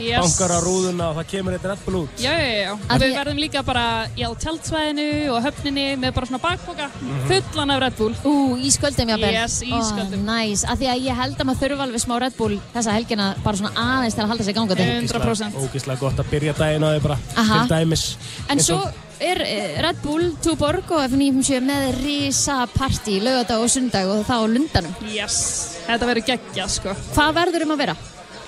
[0.00, 0.20] Yes.
[0.22, 2.10] bankar á rúðuna og það kemur eitt Red Bull út.
[2.18, 3.84] Já, já, já, við því- verðum líka bara
[4.16, 7.26] í á tjaldsvæðinu og höfninni með bara svona bakboka Mhm.
[7.28, 10.22] fullan af Red Bull Ú, ísköldum jafnvel Yes, ísköldum.
[10.22, 12.92] Ó, Næs, af því að ég held að maður þurfa alveg smá Red Bull þessa
[12.92, 15.52] helgina bara svona aðeins til að halda sig gangandi 100%.
[15.54, 17.66] Ógislega gott að byrja daginn á því bara Aha.
[17.66, 18.16] til dæmis.
[18.48, 18.80] En svo
[19.20, 24.38] er eh, Red Bull, Túborg og F957 með risa partí lögadag og sundag og það
[24.38, 27.96] á lundanum Yes, þetta verður geggjað sko Hvað verður um að vera?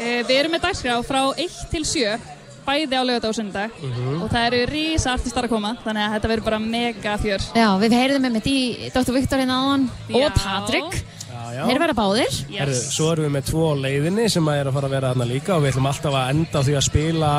[0.01, 2.19] Eh, Við erum með dagskrá frá 1 til 7
[2.65, 4.23] bæði á lögadag og sundag Mhm.
[4.23, 7.69] og það eru rísa artistar að koma þannig að þetta verður bara mega fjör Já,
[7.81, 9.13] við heyrðum með mitt í Dr.
[9.17, 11.05] Viktor hérna áðan og Patrik
[11.51, 11.63] Já.
[11.69, 14.95] Þeir verða báðir Herru, svo erum við með tvo leiðinni sem er að fara að
[14.97, 17.31] vera þarna líka og við ætlum alltaf að enda á því að spila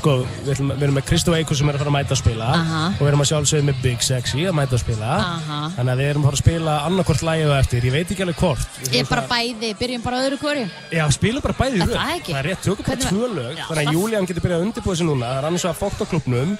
[0.00, 0.14] sko,
[0.44, 2.48] við, ætlum, við erum með Kristó Eikos sem er að fara að mæta að spila
[2.56, 2.82] Aha.
[2.94, 5.60] og við erum að sjálfsögðu með Big Sexy að mæta að spila Aha.
[5.76, 8.26] þannig að við erum að fara að spila annarkvort lægið á eftir, ég veit ekki
[8.26, 10.64] alveg hvort Ég er bara bæði, byrjum bara öðru kóri
[10.94, 11.96] Já, spilum bara bæði í röð.
[12.00, 13.64] það er rétt, tökum bara Hvernig- tvö lög.
[13.68, 15.26] Þannig að Júlían getur byrjað að undirbúa sig núna.
[15.30, 16.54] Það er annars að fókt á klubnum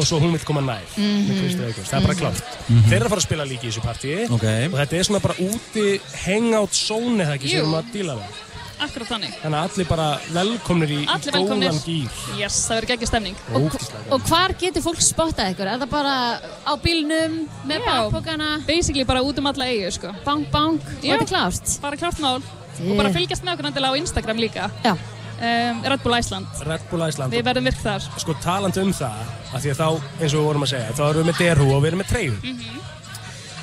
[0.00, 1.28] og svo hún vil koma Mhm.
[1.28, 1.88] með Kristi Eikos.
[1.90, 2.20] Það er bara Mhm.
[2.20, 2.42] klárt.
[2.68, 2.84] Mhm.
[2.88, 4.44] Þeir eru að fara að spila líki í þessu partíi Ok.
[4.72, 7.64] og þetta er svona bara úti hangout zone eða ekki sem Jú.
[7.64, 8.38] við erum að díla við.
[8.80, 12.38] Akkurat þannig Þannig að allir bara velkomnir í, Allir góðan velkomnir gýr.
[12.38, 15.66] Yes, það verður geggjað stemning Ógeðslega Og hvar getur fólk spottað ykkur?
[15.68, 18.10] Er það bara á bílnum, með Já.
[18.10, 18.64] bakpokana?
[18.66, 22.18] Basically bara út um alla eigu sko Bank, bank, og þetta er klárt Bara klárt
[22.20, 24.96] mál og bara fylgjast með okkur endilega á Instagram líka Já
[25.40, 27.32] um, Red Bull Iceland Red Bull Iceland.
[27.34, 29.88] Við verðum virk þar Sko talandi um það, af því að þá,
[30.20, 32.10] eins og við vorum að segja, þá erum við með derhú og við erum með
[32.14, 32.36] treyju.
[32.42, 32.80] Mhm.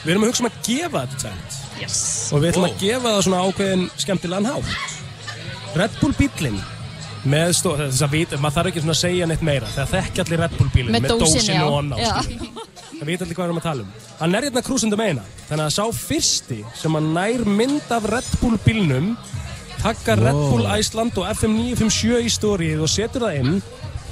[0.03, 1.57] Við erum að hugsa um að gefa þetta tvent.
[1.81, 1.97] Yes
[2.33, 6.57] og við ætlum að gefa það svona ákveðin skemmtilegan hátt Red Bull bílinn
[7.27, 10.21] með stó, þess að vita, maður þarf ekki svona að segja neitt meira þegar þekki
[10.23, 11.65] allir Red Bull bílinn Með dósinni á.
[11.67, 12.13] og onna Já.
[12.97, 13.91] það vita allir hvað við erum að tala um
[14.21, 18.31] hann er hérna krúsundum eina þannig að sá fyrsti sem að nær mynd af Red
[18.41, 19.11] Bull bílnum
[19.87, 20.41] takkar Red.
[20.51, 23.61] Bull Æsland og FM 957 í stórið og setur það inn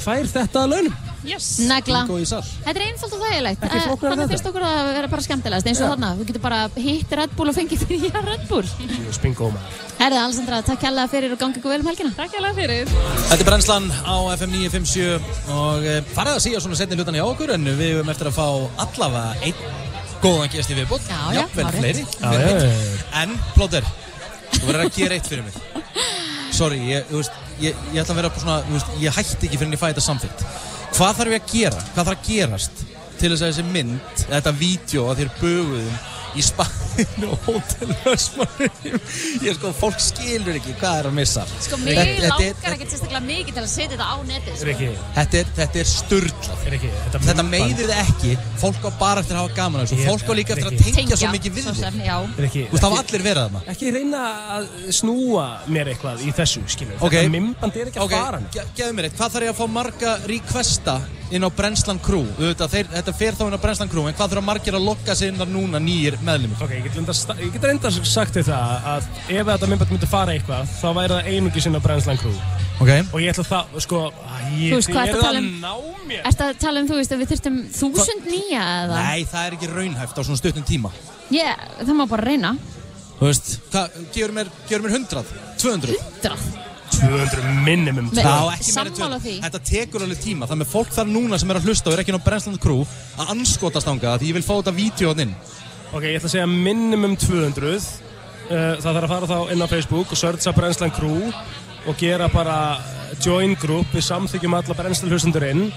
[0.06, 0.96] fær þetta að launum.
[1.26, 1.46] Yes.
[1.66, 2.04] Negla.
[2.06, 3.64] Þetta er einfalt og þægilegt.
[3.66, 4.28] Eh, Þannig þetta.
[4.30, 5.70] finnst okkur að vera bara skemmtilegast?
[5.72, 8.70] Eins og þarna Þú getur bara hitt Red Bull og fengið því að Red Bull.
[9.16, 9.80] Spingo maður.
[9.98, 12.14] Herði, Alessandra, takk kærlega fyrir og gangi ykkur vel um helgina.
[12.20, 12.94] Takk kærlega fyrir.
[13.32, 17.26] Þetta er brennslan á FM 957 og e, farið að síða svona setni hlutan í
[17.26, 18.48] okkur en við höfum eftir að fá
[18.86, 19.86] allavega einn
[20.22, 22.06] góðan gest í viðbútt, Já, já, jafnvel fleiri.
[22.22, 22.70] Já, já, já.
[23.24, 23.88] En, Plóter,
[24.60, 25.56] þú verður að gera eitt fyrir mig
[26.56, 29.60] Sorry, ég, þú veist, ég, ég ætla að vera svona, þú veist, ég hætti ekki
[29.60, 30.46] fyrir en ég fæ þetta samþygt
[30.96, 31.86] Hvað þarf ég að gera?
[31.92, 32.84] Hvað þarf að gerast
[33.20, 35.98] til þess að þessi mynd, þetta vídeo að þér böguðum
[36.36, 39.00] í spæðinu og Hotel Vestmanniðum
[39.46, 41.44] Ég sko, fólk skilur ekki hvað er að missa.
[41.64, 44.68] Sko, er- langar ekkert sérstaklega mikið til að setja þetta á netið sko.
[44.70, 48.34] Riki, Þetta er, þetta er sturglað Riki, þetta, Þetta meiðir þið ekki.
[48.62, 50.00] Fólk á bara eftir að hafa gaman þessu.
[50.06, 51.76] Fólk á líka eftir að tengja svo mikið við þig.
[52.36, 53.62] Þú ekki- allir verið þarna?
[53.76, 54.24] Ekki reyna
[54.56, 54.68] að
[55.00, 56.96] snúa mér eitthvað í þessu, skilur.
[57.00, 57.12] Ok.
[57.20, 58.54] Þetta mymband er ekki að fara neitt.
[58.56, 59.18] ge- gefðu mér eitt.
[59.20, 60.96] Hvað þarf ég að fá marga requesta
[61.34, 62.26] inn á Brennslan Crew.
[62.38, 65.16] Þetta, þeir, þetta fer þá inn á Brennslan Crew En hvað þurfa margir að lokka
[65.18, 68.48] sig inn þar núna nýjir meðlumir Ok, ég get, reynda, ég get reynda sagt þér
[68.52, 72.38] það að ef þetta myndi fara eitthvað þá væri það einungi sinna Brennslan Crew.
[72.76, 72.92] Ok.
[73.16, 74.02] Og ég ætla það, sko
[74.60, 76.14] ég, Þú veist, hvað ertu er að um?
[76.20, 79.02] Ertu að tala um, þú veist, að við þurftum þúsund nýja eða?
[79.08, 80.92] Nei, það er ekki raunhæft á svona stuttum tíma.
[81.34, 82.54] Ég, það má bara reyna.
[83.16, 85.26] Þú veist, hvað, gefur mér, mér 100,
[85.64, 86.75] 200 100?
[87.06, 89.22] 200 minimum Með- Já, ekki meira en sammála 200.
[89.26, 89.36] því.
[89.46, 90.48] Þetta tekur alveg tíma.
[90.50, 92.82] Það með fólk þar núna sem er að hlusta og er ekki ná Brensland Crew
[93.18, 95.36] að anskotast ánga því ég vil fá þetta vídeo inn.
[95.94, 99.68] Ok, ég ætla að segja minimum 200 uh, Það þarf að fara þá inn á
[99.72, 101.32] Facebook og searcha Brennslan Crew
[101.86, 102.58] og gera bara
[103.22, 103.88] join group.
[103.94, 105.72] Við samþykjum alla Brennslan hlustendur inn.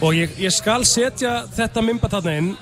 [0.00, 2.52] Og ég, ég skal setja þetta mymbat þarna inn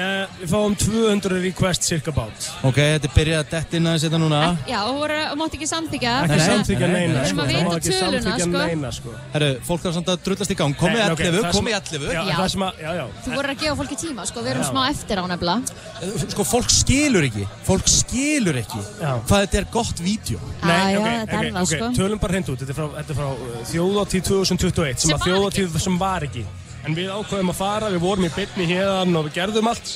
[0.00, 4.06] uh, Við fáum 200 request circa bát Ok, þetta er byrjað að detta inn aðeins
[4.06, 6.14] þetta núna Já, þú voru, mátt ekki samþykja.
[6.26, 7.40] Ekki samþykja neina, Við sko.
[7.40, 8.64] að Það má vita ekki samþykkja sko.
[8.64, 9.14] neina, sko.
[9.34, 11.78] Herru, fólk þarf samt að drullast í gang Komið Nei, í ok, 11, það komið
[11.80, 12.34] 11 Já, Já.
[12.40, 14.70] það sem að, já, Þú voru að gefa fólki tíma, sko, við erum Já.
[14.70, 16.20] smá eftir á nefnilega.
[16.30, 21.66] Sko, fólk skilur ekki Fólk skilur ekki hvað þetta er gott vídeo Nei, ok, ok,
[21.74, 21.90] sko.
[21.96, 25.98] tölum bara hreint út, þetta er frá, er uh, þjóðatíð 2021 sem, var þjóðatíð sem
[26.00, 26.44] var ekki
[26.86, 29.94] en við ákveðum að fara, við vorum í bytni hérðan og við gerðum allt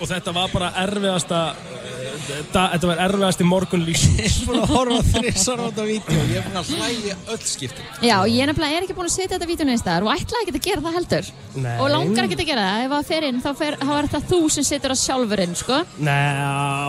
[0.00, 1.40] og þetta var bara erfiðasta
[2.30, 6.36] þetta var erfiðasti morgun lífsins Ég er búin að horfa þrissar á þetta vídeo Ég
[6.40, 9.48] er búin að hlæja öll skiptin Já, ég nefnilega er ekki búin að setja þetta
[9.50, 11.26] vídeo neins staðar og ætlaði ekki að gera það heldur.
[11.60, 11.76] Nei.
[11.82, 12.80] Og langar ekki að gera það.
[12.84, 15.76] Ef það fer inn, þá, fer, er þetta þú sem setur það sjálfur inn, sko.
[16.06, 16.30] Nei,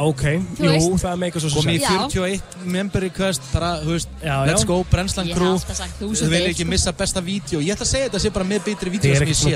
[0.07, 0.23] ok,
[0.59, 1.87] Þú jú, veist- það meikar svo sem Komið í Já.
[2.05, 4.67] 41 member request bara, þú veist, Já, let's já.
[4.71, 6.69] go, Crew alltaf sagt Þau þúsund vil ekki sko.
[6.71, 9.35] missa besta vídeo Ég ætla að segja þetta sé bara með betri er sem ég
[9.35, 9.49] sé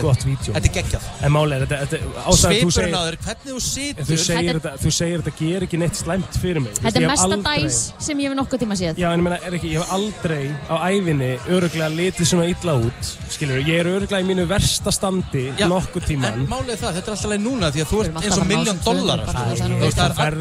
[3.45, 5.97] er er, hvernig þú En situr þú segir þetta, þú segir þetta ger ekki neitt
[5.99, 8.95] slæmt fyrir mig Þetta er mesta dæs sem ég hef nokkuð tíma séð.
[8.99, 12.73] Já, en ég meina, er ekki, ég hef aldrei á ævinni öruglega litið svona illa
[12.85, 13.01] út
[13.35, 17.07] Skilur, ég er öruglega í mínu versta standi nokkuð tíman En málið er það, þetta
[17.07, 20.35] er alltaf leið núna Því að þú ert eins og miljón dólar veist, það er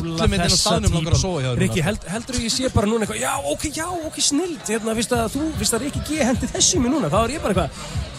[0.00, 3.32] öllum myndin á staðnum langar að þér Rikki, heldur ég sé bara núna eitthvað Já,
[3.54, 6.00] ok, já, ok, snild Hérna, þú, fyrst að Rikki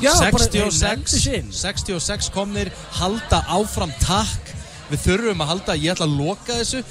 [0.01, 4.53] Já, bara, hey, nendi 66, sinn 66 komnir halda áfram takk.
[4.91, 6.81] Við þurfum að halda, ég ætla að loka þessu.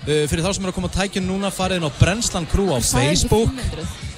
[0.00, 2.70] Uh, Fyrir þá sem eru að koma að tækja núna farið inn á Brennslan Crew
[2.72, 3.52] á Facebook.
[3.74, 4.08] 500.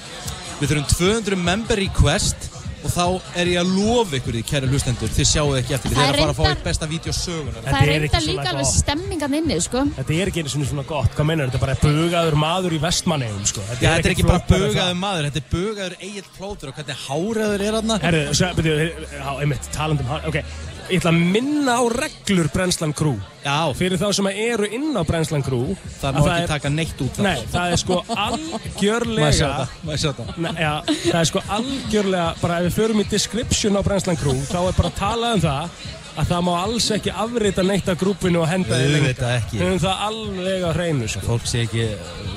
[0.61, 2.52] Við þurfum 200 member request
[2.83, 3.05] Og þá
[3.39, 6.13] er ég að lofa ykkur því, kæri hlustendur Þið sjáu ekki eftir því, Það er
[6.13, 9.57] að fara að fá eitt besta vídeo sögunar Það er reynda líka alveg stemmingan inni,
[9.63, 9.85] sko.
[9.97, 12.81] Þetta er ekki einu svona svona gott, hvað meinar, þetta er bara bugaður maður í
[12.83, 13.63] vestmannegjum, sko.
[13.71, 17.65] Já, þetta er ekki bara bugaður maður, þetta er bugaður eigin plótur og hvernig háraður
[17.69, 23.15] er hann Herru, talandum hár, ok Ég ætla að minna á reglur Brennslan Crew.
[23.43, 23.71] Já.
[23.77, 27.01] Fyrir þá sem eru inn á Brennslan Crew Það að má ekki er- taka neitt
[27.05, 27.23] út þar.
[27.27, 29.49] Nei, það er sko algjörlega
[29.83, 30.35] Má ég sjá þetta?
[30.43, 30.73] Nei, já,
[31.09, 34.77] það er sko algjörlega, bara ef við förum í description á Brennslan Crew Þá er
[34.79, 35.83] bara að tala um það
[36.13, 39.57] að það má alls ekki afrita neitt af grúpinu og henda því Auðvitað ekki.
[39.57, 41.23] Við höfum það alveg á hreinu, sko.
[41.25, 41.87] Fólk sé ekki,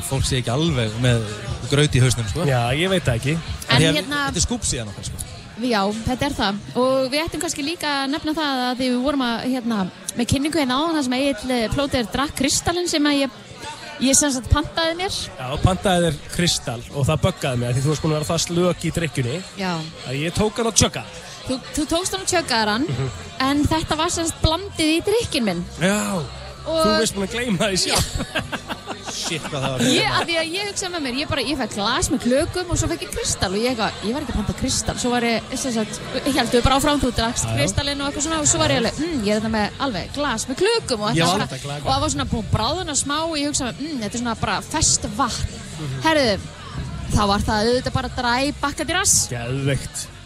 [0.08, 1.26] fólk sé ekki alveg með
[1.68, 2.46] graut í hausnum, sko.
[2.48, 3.34] Já, ég veit það ekki.
[3.68, 6.56] En að hérna- Þetta er skúpsíðan okkar, sko Já, þetta er það.
[6.76, 9.78] Og við ættum kannski líka að nefna það að því við vorum að, hérna,
[10.18, 13.38] með kynningu hérna á það sem Egil Plóter drakk kristallin sem að ég,
[14.04, 15.16] ég sem sagt pantaði mér.
[15.38, 18.44] Já, pantaði þér kristall og það böggaði af því þú varst búin að vera það
[18.46, 19.72] slök í drikkjunni Já.
[20.08, 21.04] að ég tók hann á tjögga
[21.46, 23.10] Þú, þú tókst hann og tjöggaðar hann, Mhm.
[23.46, 25.64] en þetta var sem sagt blandið í drikkin minn.
[25.80, 26.18] Já,
[26.66, 28.06] Og- þú veist búin að gleyma því sjálf
[29.12, 31.60] Shit, hvað það var Ég, að því að ég hugsaði með mér, ég bara, ég
[31.60, 34.34] fekk glas með klökum og svo fekk ég kristall og ég eitthvað, ég var ekki
[34.34, 38.02] að panta kristall, svo var ég, sem sagt, ég heldur bara áfram, þú drakst kristallinn
[38.02, 40.48] og eitthvað svona og svo var ég alveg, mm, ég er þetta með alveg glas
[40.50, 43.78] með klökum og, var svona, og það var svona búin bráðuna smá og ég hugsaði,
[43.86, 45.56] mm, þetta er svona bara fest vatn.
[46.06, 46.36] Herðu,
[47.14, 49.16] þá var það auðvitað bara dræ bakkat í rass.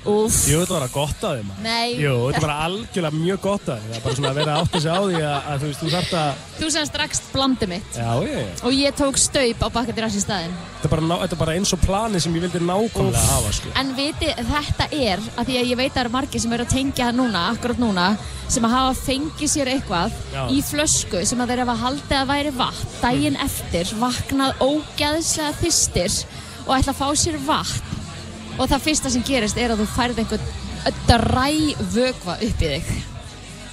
[0.09, 0.36] Úff.
[0.48, 1.90] Jú, þetta var að gott að þið maður Nei.
[2.01, 4.62] Jú, þetta bara algjörlega mjög gott að þið Það er bara svona að vera að
[4.64, 7.70] átta sig á því að, að þú veist, þú þarft að Þú sem drakst blandið
[7.74, 10.56] mitt Já, ég, og ég tók staup á bakkat í rass í staðinn.
[10.81, 13.74] Þetta er bara, ná- þetta bara eins og planið sem ég vildi nákvæmlega hafa, sko
[13.81, 16.64] En viti, þetta er, að því að ég veit að það eru margir sem eru
[16.68, 18.06] að tengja núna, akkurat núna,
[18.51, 20.43] sem að hafa fengið sér eitthvað Já.
[20.48, 26.20] í flösku sem að þeir hafa haldið að væri vatn, daginn eftir, vaknað ógæðslega þystir
[26.66, 27.89] og ætla að fá sér vatn.
[28.60, 30.44] Og það fyrsta sem gerist er að þú færð einhvern
[31.08, 31.48] dræ
[31.94, 32.90] vökva upp í þig.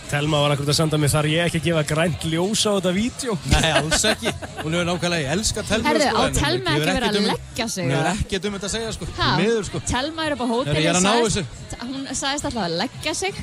[0.08, 2.92] Telma var akkurat að senda mig þar ég ekki að gefa grænt ljós á þetta
[2.96, 4.32] vídeo Nei, alls ekki
[4.62, 7.68] Hún hefur nákvæmlega, ég elska Telma Herðu, sko, á Telma ekki verið að um- leggja
[7.74, 10.44] sig, Hún hefur ekkert um þetta að segja, sko Því Miður, sko Telma er upp
[10.44, 13.42] á hóteli, ég er að ná sagðist- hún sagðist alltaf að leggja sig.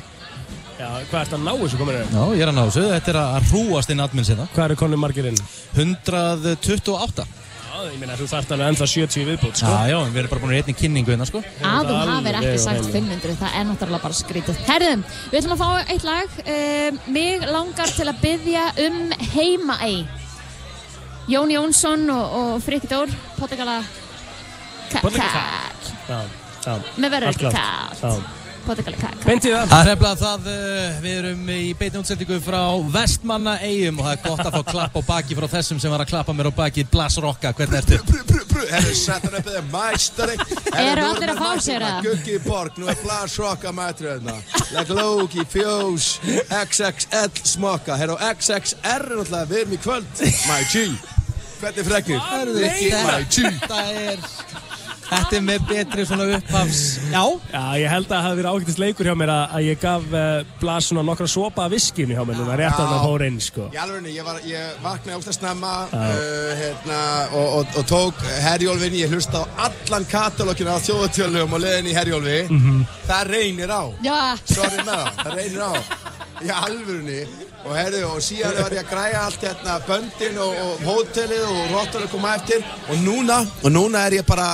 [0.80, 2.08] Já, hvað ert að ná þessu komin er?
[2.16, 4.76] Já, ég er að ná þessu, þetta er að hrúast inn admin sinna Hvað eru
[4.80, 5.38] konum margir inn?
[5.76, 7.26] 128 Já,
[7.92, 10.52] ég meina, þú þarft alveg ennþá 70 viðbútt, sko Já, já, við erum bara búin
[10.54, 12.92] að einni kynningu hérna, sko Að þú hafir ekki sagt hreinu.
[13.14, 14.60] 500, það er náttúrulega bara skrítið.
[14.68, 16.38] Herðum, við ætlum að fá eitt lag.
[16.44, 19.00] Um, mig langar til að byggja um
[19.34, 19.98] heimaey.
[21.32, 23.80] Jón Jónsson og, og Frikki Dór, Pottegala
[25.00, 25.92] Pottegala Kall.
[26.08, 26.18] Já,
[26.66, 28.43] já Með verður ekki klárt.
[28.64, 29.74] Það.
[29.78, 32.60] Er nefnilega það, uh, við erum í beinni útsendingu frá
[32.94, 36.04] Vestmanna eigum og það er gott að fá klapp á baki frá þessum sem var
[36.04, 36.86] að klappa mér á baki.
[36.90, 38.00] Blas Rokka, hvernig ertu?
[38.64, 40.36] Herru, settan upp eða mæstari
[40.78, 42.06] Eru allir að fá sér það?
[42.06, 44.36] Guggi Borg, nú er Blas Rokka mættur hérna.
[44.74, 46.14] Leg Loki, Fjós,
[46.48, 47.98] XXL smokka.
[48.00, 50.24] Herru, XXR er náttúrulega, við erum í kvöld.
[50.48, 50.86] My G.
[51.60, 52.20] Hvernig fregnir?
[53.04, 53.44] My G.
[53.60, 54.24] Þetta er,
[55.14, 56.80] þetta er með betri svona upphafs,
[57.12, 57.22] já
[57.54, 60.06] Já, ég held að það hafi verið ágættist leikur hjá mér að, að ég gaf
[60.10, 60.22] uh,
[60.60, 63.68] Blas svona nokkra sopa af viskinu hjá mér núna, rétt að það fór inn, sko.
[63.74, 66.02] Í alveg, ég, var, ég vaknaði ógst að snemma Já.
[66.02, 67.00] uh, hérna,
[67.32, 71.96] og, og, og tók Herjólfin, ég hlusta á allan katalókinu á þjóðatjölum og leðin í
[71.96, 72.82] Herjólfi Mhm.
[73.08, 74.18] Það reynir á Já.
[74.48, 75.72] Sorry með það, það reynir á
[76.44, 77.20] Í alvörunni
[77.64, 81.70] og herðu og síðan var ég að græja allt hérna böndin og, og hótelið og
[81.72, 84.50] róttur að koma eftir og núna, og núna er ég bara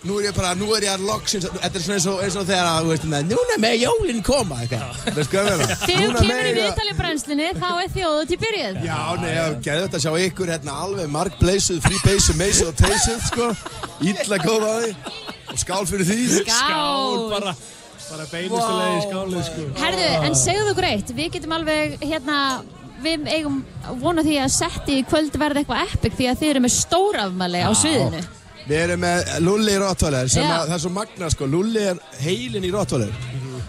[0.00, 2.36] Nú er ég bara, nú er ég að loksins, þetta er svona eins og, eins
[2.40, 5.76] og þegar að, þú veist, með, núna með jólinn koma, eitthvað, veist hvað ég meina?
[5.82, 8.78] Þegar þú kemur í mega- viðtali brennslinni, þá er þjóðu til byrjuð.
[8.86, 13.20] Já, nei, ég gæði þetta að sjá ykkur hérna alveg markbleisuð, fríbeysuð, meysuð og teysuð,
[13.28, 13.50] sko.
[14.14, 14.90] Ítla góð á því.
[15.52, 16.18] Og skál fyrir því.
[16.48, 17.28] Skál.
[17.36, 17.54] bara,
[18.08, 19.68] bara beinustu leiði í skálið, sko.
[19.84, 22.40] Herðu, en segðu þú greitt, við getum alveg, hérna,
[23.04, 23.60] við eigum
[24.00, 27.66] vona því að setti í kvöld verði eitthvað epic því að þið eru með stórafmæli
[27.68, 28.28] á sviðinu.
[28.70, 30.50] Við erum með Lulli í Rottweiler sem Já.
[30.60, 31.46] að, það er svo magna, sko.
[31.50, 33.16] Lulli er heilin í Rottweiler.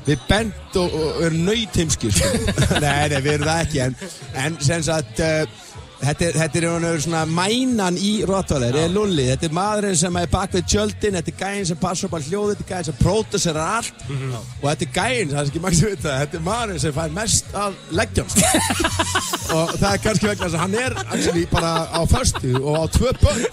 [0.06, 2.30] Við bent og, og erum nöytimskir, sko.
[2.84, 3.98] nei, nei, við erum það ekki, en,
[4.44, 5.61] en sem sagt, uh,
[6.02, 9.28] Þetta er, þetta er einhvern veginn svona mænan í Rottweiler, er Lulli.
[9.30, 12.26] Þetta er maðurinn sem er bak við tjöldin, þetta er gæinn sem passar upp á
[12.26, 15.84] hljóðu, þetta er gæinn sem pródusserar allt og þetta er gæinn, það er ekki mægt
[15.84, 18.34] að vita, þetta er maðurinn sem fær mest af leggjum.
[19.60, 22.86] og það er kannski vegna þess að hann er actually bara á föstu og á
[22.98, 23.46] tvö börn.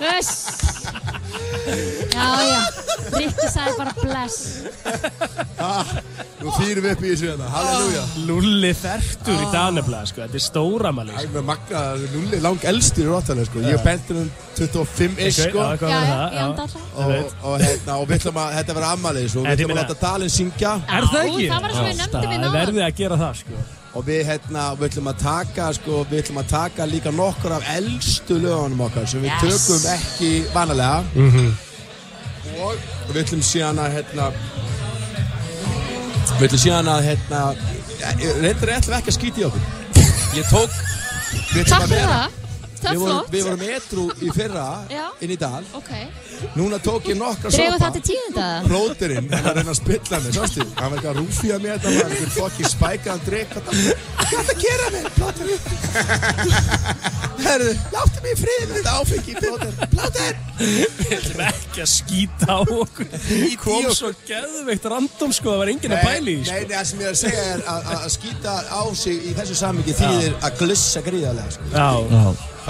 [0.00, 1.09] Þess!
[2.10, 2.60] Já, já,
[3.14, 4.36] Rikki sagði bara bless.
[5.62, 5.90] ah,
[6.40, 8.02] nú þýrum við upp í þessu hérna, halleluja.
[8.28, 11.14] Lulli þertur í Danebla, sko, þetta er stóramæli.
[11.16, 11.82] Það er með magna,
[12.14, 13.64] Lulli er lang elstur í Rottweiler, sko.
[13.66, 15.90] Ég bentur um 25-ish, Ok, sko.
[15.90, 15.98] já?
[16.00, 16.86] Já, anda alltaf.
[16.94, 19.76] og, og, hérna, og við ætlum að, þetta verður ammalið svo, En við ég ætlum
[19.76, 21.46] að láta Dalinn syngja Er það ekki?
[21.50, 23.62] það var eins og við nefndum við Það verði að gera það, sko.
[23.94, 27.64] Og við, hérna, við ætlum að taka sko, við ætlum að taka líka nokkur af
[27.76, 29.66] eldstu lögunum okkar sem við Yes.
[29.66, 31.56] tökum ekki vanalega Mhm.
[32.62, 32.76] og
[33.14, 34.30] við ætlum síðan að hérna,
[36.38, 37.40] við ætlum síðan að hérna,
[38.40, 39.64] reyndir ætlum við ekki að skýta í okkur
[40.38, 40.70] ég tók
[41.54, 42.28] við ætlum að vera-
[42.80, 42.88] það.
[42.90, 43.30] Það er flott.
[43.34, 45.04] við vorum etru í fyrra Já.
[45.20, 45.90] inn í dal Ok.
[46.56, 48.46] núna tók ég nokkra sopa það til tíðinda?
[48.66, 50.66] Bróðurinn, hann var að reyna að spilla mig, sástu?
[50.80, 54.44] Hann var ekki að rúfja mig þetta, hann var einhver fokki spækaðan drikk Hvað er
[54.46, 55.46] það að gera mig, Plóter?
[57.40, 60.34] Herðu, láttu mig í frið með þetta áfengi, Plóter Plóter!
[60.60, 63.08] Við ætlum ekki að skýta á okkur.
[63.62, 66.58] Kom svo geðveikt random, sko, það var enginn að pæli í, Nei, sko.
[66.60, 69.96] nei, það sem ég er að segja er að, skýta á sig í þessu sammingi
[69.98, 71.90] þýðir að glissa gríðarlega, sko Já.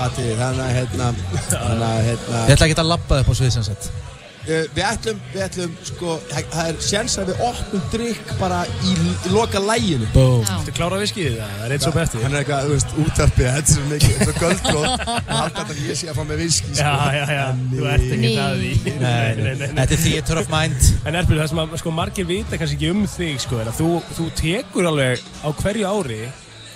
[0.00, 1.10] Fatið, þannig að, hérna,
[1.50, 3.90] þannig að, hérna Ég ætla ekki að labba upp á svið sem sett
[4.40, 8.60] Uh, við ætlum, við ætlum, sko, það það er séns að við opnum drikk bara
[8.88, 10.08] í, í loka læginu.
[10.14, 10.46] Búm.
[10.64, 12.24] Þú klára viskið það, það er eitt svo betur.
[12.24, 14.88] Hann er eitthvað, þú veist, útarpið, þetta er svo mikið, þetta er göldgróð.
[15.04, 16.88] Það halda þetta að ég sé að fá með viski, sko.
[16.88, 18.72] Já, já, já, þú ert ekki að því.
[19.04, 20.90] Nei, nei, þetta er theater of mind.
[21.04, 23.82] En Erpil, það sem að, sko, margir vita kannski ekki um þig, sko, er að
[23.82, 26.22] þú, þú tekur alveg á hverju ári,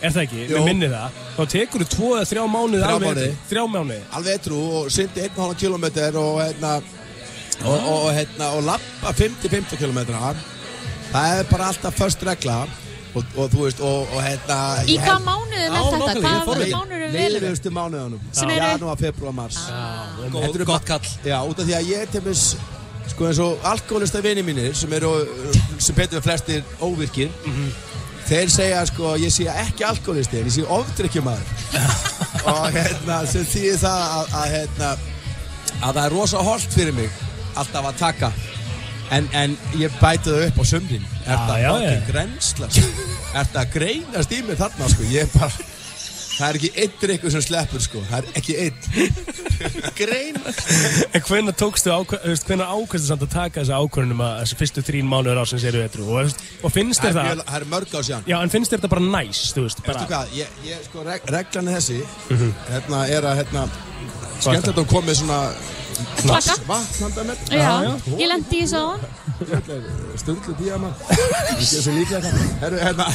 [0.05, 0.57] er það ekki, Jú.
[0.59, 3.33] við minni það, þá tekur þú tvo eða þrjá mánuði Þrjá alveg, mánuði.
[3.51, 3.99] þrjá mánuði.
[4.19, 5.85] Alveg etru og syndi 1,5 km
[6.21, 6.73] og, hérna,
[7.65, 10.01] og, og, og, hérna, og lappa 50-50 km.
[11.15, 12.65] Það er bara alltaf först regla.
[13.15, 14.55] Og, og þú veist, og, og hérna...
[14.91, 15.99] Í held- mánuðum er Já, þetta?
[16.01, 17.13] nákvæmlega, ég Hvaða fór í- mánuðum velur?
[17.15, 18.23] Leiðilegustu mánuðunum.
[18.35, 18.65] Sem eru?
[18.73, 19.59] Janúar, februar, mars.
[19.69, 22.43] Þetta eru gott bara- Já, út af því að ég til mis,
[23.13, 27.31] sko eins og alkoholista vini mínir sem eru, uh, sem betur við flestir óvirkir,
[28.29, 31.53] þeir segja sko, ég sé ekki alkoholisti, en ég sé ofdrykkjumæður.
[32.55, 34.91] og hérna, sem þýðir það að, að, hérna,
[35.81, 37.23] að það er rosa holdt fyrir mig
[37.61, 38.33] alltaf að taka.
[39.13, 41.07] En, en ég bæti það upp á sumrin.
[41.25, 41.71] Er það já.
[42.09, 42.71] grensla?
[43.35, 45.07] Er það greinast í mig þarna, sko?
[45.13, 45.74] Ég er bara...
[46.35, 48.01] Það er ekki einn drikkur sem sleppur, sko.
[48.11, 48.79] Það er ekki einn.
[49.99, 50.63] greinast.
[51.15, 54.85] En hvenær tókstu þú veist, hvenær ákvæmstu samt að taka þessu ákvörðunum að þessu fyrstu
[54.89, 57.67] þrín mánuður ásins eru etru og, þú veist, og finnst þér það, mjög- það er
[57.75, 58.27] mörg á síðan.
[58.33, 61.05] já, en finnst þér þetta bara næs, þú veist, Veistu bara, hvað, ég, ég sko,
[61.07, 62.53] reg, reglan er þessi, Mhm.
[62.73, 63.63] hérna, er að, hérna,
[64.41, 65.39] skemmtilegt að koma með svona
[66.25, 66.55] Klakka.
[66.67, 67.37] vatn handa mér.
[67.55, 67.75] Já,
[68.19, 69.01] ég lendi í þessu á hann.
[70.19, 70.91] Sturlu díama.
[71.55, 72.59] Ég sé líklega það.
[72.65, 73.07] Herru, hérna,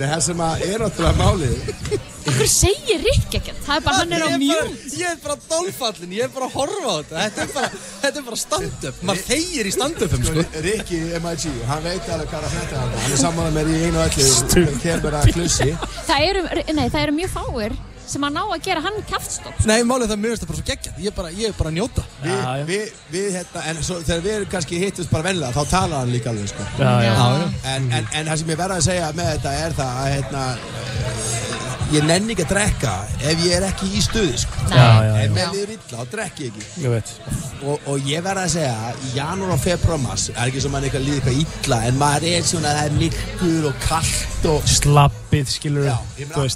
[0.00, 1.98] nei, það sem að er náttúrulega málið,
[2.30, 3.60] Akkur segir Rikki ekkert?
[3.64, 4.58] Það er bara, hann er á mjút.
[4.60, 7.16] bara- Ég er bara dólfallin, ég er bara að horfa á þetta.
[7.24, 7.70] Þetta er bara,
[8.02, 8.98] þetta er bara stand-up.
[9.08, 10.44] Maður þegir í stand-upum sko.
[10.66, 13.80] Rikki MIG, hann veit alveg hvað að fæta hann Hann er saman með mér í
[13.88, 15.70] einu öllu kemur að klussi.
[16.10, 16.42] Það eru,
[16.76, 17.76] nei, það eru mjög fáir
[18.10, 19.60] sem að ná að gera hann kæftstopp.
[19.70, 21.76] Nei, málið það mjög það bara svo geggjað Ég er bara, ég er bara að
[21.78, 22.40] njóta Við,
[22.70, 26.12] við, við hérna, en svo, þegar við erum kannski hittust bara vennilega, þá talar hann
[26.14, 26.66] líka alveg, sko.
[26.80, 27.12] Já, já.
[27.14, 30.12] Já, En, en, en það sem ég verða að segja með þetta er það að,
[30.16, 31.49] hérna,
[31.90, 34.66] ég nenni ekki að drekka ef ég er ekki í stuði, sko.
[34.70, 36.84] Ef mér liður illa, þá drekki ég ekki.
[36.84, 37.12] Ég.
[37.60, 41.06] Og, og ég verða að segja, í janúar og februar er ekki sem mann eitthvað
[41.08, 44.72] líður eitthvað illa, en maður er svona, það er myrkur og kallt og...
[44.76, 46.48] Slappið, skilur ég all,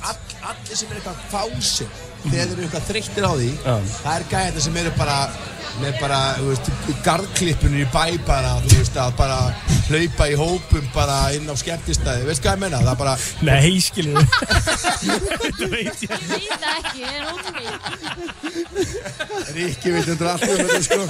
[0.53, 3.75] allir sem er eitthvað fásir, þegar þeir eru eitthvað þreyttir á því, Já.
[4.01, 5.19] það er gæðina sem eru bara,
[5.83, 6.67] með bara, þú veist,
[7.05, 9.39] garðklippunir í bæ bara, þú veist, að bara
[9.89, 13.15] hlaupa í hópum bara inn á skemmtistæði, veist hvað ég menna, það er bara...
[13.45, 14.17] Nei, við.
[15.45, 16.11] Þetta veit ég.
[16.15, 17.75] Ég veit það ekki, ég er ótrúið.
[19.55, 21.03] Ríkki veit undir allt um þetta, sko.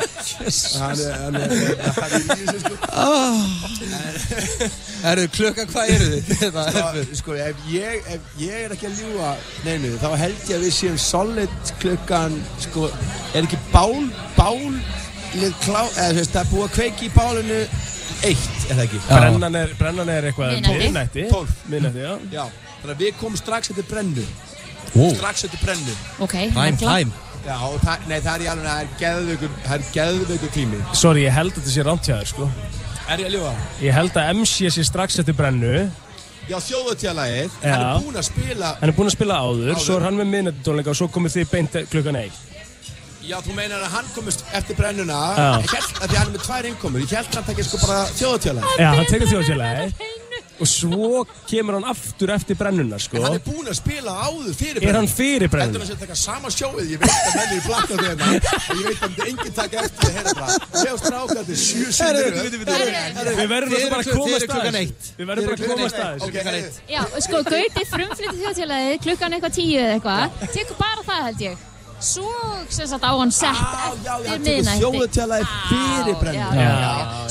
[0.80, 1.48] Hann er, hann er,
[1.98, 2.74] hann er í þessu, sko.
[5.04, 6.24] Erðu klukkan, hvað eru þið?
[6.40, 6.62] Þetta
[7.20, 9.30] sko ef, ég, ef ég er ekki að ljúa
[9.66, 12.88] neinu, þá held ég að við séum solid klukkan, sko,
[13.34, 13.96] er ekki bál,
[14.38, 14.60] bál,
[15.64, 17.60] klá, eða þú veist, það er búið að kveiki í bálinu
[18.24, 19.02] eitt, er það ekki?
[19.08, 20.56] Brennan er, brennan er eitthvað.
[21.32, 21.54] Tólf.
[21.70, 22.14] Miðnætti, já.
[22.32, 22.44] Já,
[22.80, 24.24] þannig að við komum strax eftir brennu.
[24.94, 25.04] Ó.
[25.16, 25.96] Strax eftir brennu.
[26.24, 26.78] Ok, negla.
[26.78, 27.22] time.
[27.44, 30.78] Já, það, nei, það er í alveg, það er geðveikur, það er geðveikur tími.
[30.96, 32.48] Sorry, ég held að þetta sé þér, sko.
[33.04, 33.50] Er ég að ljúa?
[33.84, 35.74] Ég held að MC sé strax eftir brennu.
[36.44, 39.78] Já, þjóðutjálagið, hann er búinn að spila, Hann er búinn að spila áður, Áður.
[39.86, 42.42] svo er hann með miðnætti tónleika og svo komið þið beint klukkan eitt.
[43.24, 45.20] já, þú meinar að hann komist eftir brennuna,
[45.64, 48.02] held að því hann er með tvær innkomur, ég held að hann tekja sko bara
[48.18, 48.76] þjóðutjálagið.
[48.84, 49.86] Já, hann tekur þjóðsélagi
[50.60, 53.18] og svo kemur hann aftur eftir brennuna, sko.
[53.18, 55.82] En hann er búinn að spila áður fyrir Er hann fyrir brennuna?
[55.82, 58.30] Hann sé að taka sama sjóið, ég veit að menn er í blakka þeirna
[58.70, 62.24] og ég veit að þetta enginn taka eftir það, bara, ég og strákandi sjö Herru,
[62.38, 62.62] sinni.
[63.34, 64.96] Við verðum eru bara að eitt.
[65.04, 65.18] þessu.
[65.18, 66.30] Við verðum bara að komast að þessu.
[66.30, 66.72] Ok, heyrðu.
[66.94, 70.42] Já, sko, Gauti frumflytti þjóðtélagið klukkan eitthvað tíu eða eitthvað.
[70.54, 71.70] Tekur bara það held ég.
[72.04, 72.28] Svo,
[72.68, 74.80] sem sagt, á hann sett eftir miðnætti.
[74.82, 76.64] þjóðutjálagið fyrir brennu.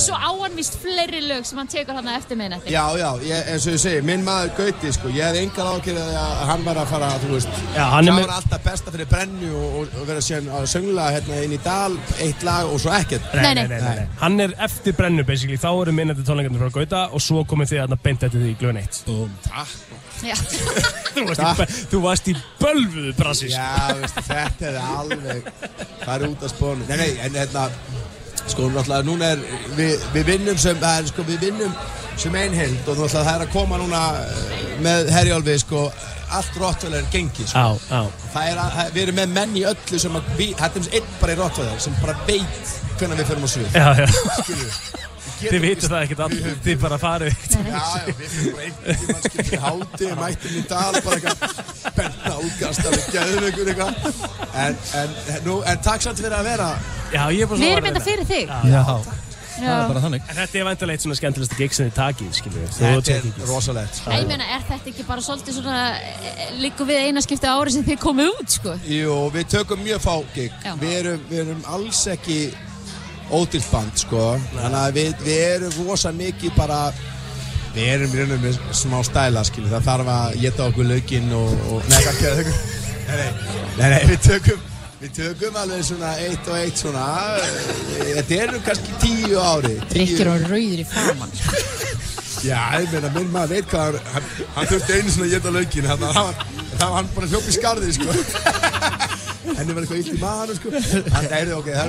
[0.02, 2.72] Svo á hann vist fleiri lög sem hann tekur hann eftir miðnætti.
[2.74, 6.18] Já, já, ég, eins og ég segi, minn maður Gauti, sko, ég hefði engar ákveðið
[6.24, 8.96] að hann var að fara, þú veist, Já, hann er það með- var alltaf besta
[8.98, 12.66] fyrir brennu og, og, og vera síðan að söngla hérna inn í dal, eitt lag
[12.74, 13.30] og svo ekkert.
[13.38, 14.08] Nei, nei, nei, nei, nei.
[14.24, 15.58] Hann er eftir brennu, basically.
[15.62, 18.58] Þá eru minnandi tónleikarnir frá Gauta og svo komið þið þarna beint eftir því í
[18.64, 19.04] glöðun eitt.
[20.24, 23.12] Þú, varst í, bö- þú varst í bölvuðu
[24.70, 25.52] er alveg,
[26.16, 26.88] er út af spónu.
[26.90, 27.68] Nei, nei, en hérna,
[28.46, 29.44] sko, náttúrulega, núna er,
[29.78, 31.76] við, við vinnum sem, það er, sko, við vinnum
[32.20, 35.86] sem einhild og náttúrulega það er að koma núna eh, með Herjólfi, sko,
[36.34, 37.64] allt Rottweiler er gengið, sko.
[37.64, 38.28] Já, já.
[38.34, 41.16] Það er að, við erum með menn í öllu sem að, við, þetta er einn
[41.22, 43.74] bara í Rottweiler sem bara veit hvernig við förum á svið.
[43.78, 44.08] Já, já.
[44.44, 44.70] Skilju.
[45.44, 47.48] Þið vitur það ekkert allir, þið bara farið.
[47.54, 52.38] Já, já, við fyrir bara einhvern tímann skilur háti, mættum í dal, bara eitthvað benna
[52.44, 54.22] útgast af geðveikur eitthvað.
[54.64, 56.72] En, en, nú, en takk samt fyrir að vera.
[57.14, 58.56] Já, ég er bara Við erum þetta fyrir þig.
[58.74, 58.82] Já,
[59.62, 59.76] Já.
[60.02, 60.24] þannig.
[60.32, 62.78] En þetta er vantilega eitt svona skemmtilegsta gig sem þið takið, skiljum við.
[62.80, 64.02] Þetta er rosalegt.
[64.10, 67.76] Ég meina, er þetta ekki bara svolítið svona, eh, liggur við eina skipti á ári
[67.76, 68.78] sem þið komið út, sko?
[68.90, 70.52] Jú, við tökum mjög fá gig.
[70.66, 70.74] Já.
[70.82, 72.40] Við erum, við erum alls ekki
[73.32, 74.24] ódýrt band, sko.
[74.56, 76.82] Þannig að við, við erum rosa mikið bara,
[77.76, 79.72] við erum í raunum með smá stæla, skilju.
[79.72, 82.54] Það þarf að geta okkur laukinn og, og nei, ekki að þau.
[83.04, 83.26] Nei,
[83.78, 84.62] nei, nei, við tökum,
[85.02, 87.08] við tökum alveg svona eitt og eitt svona,
[88.00, 89.76] þetta eru kannski tíu ári.
[89.96, 91.38] Rikkir og rauður í framann.
[92.44, 94.26] Já, ég meina, minn maður veit hvað hann,
[94.58, 97.54] hann, þurfti einu svona að geta laukinn, þannig að það var, hann bara hljóp í
[97.56, 99.23] skarðið, sko.
[99.44, 100.68] Henni var eitthvað illt í maður, sko.
[101.14, 101.86] Hann deyrði, ok, það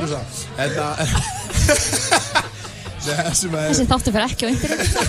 [0.64, 0.74] er
[3.04, 5.02] það sem að, Þessi þáttu fyrir ekki á internetu.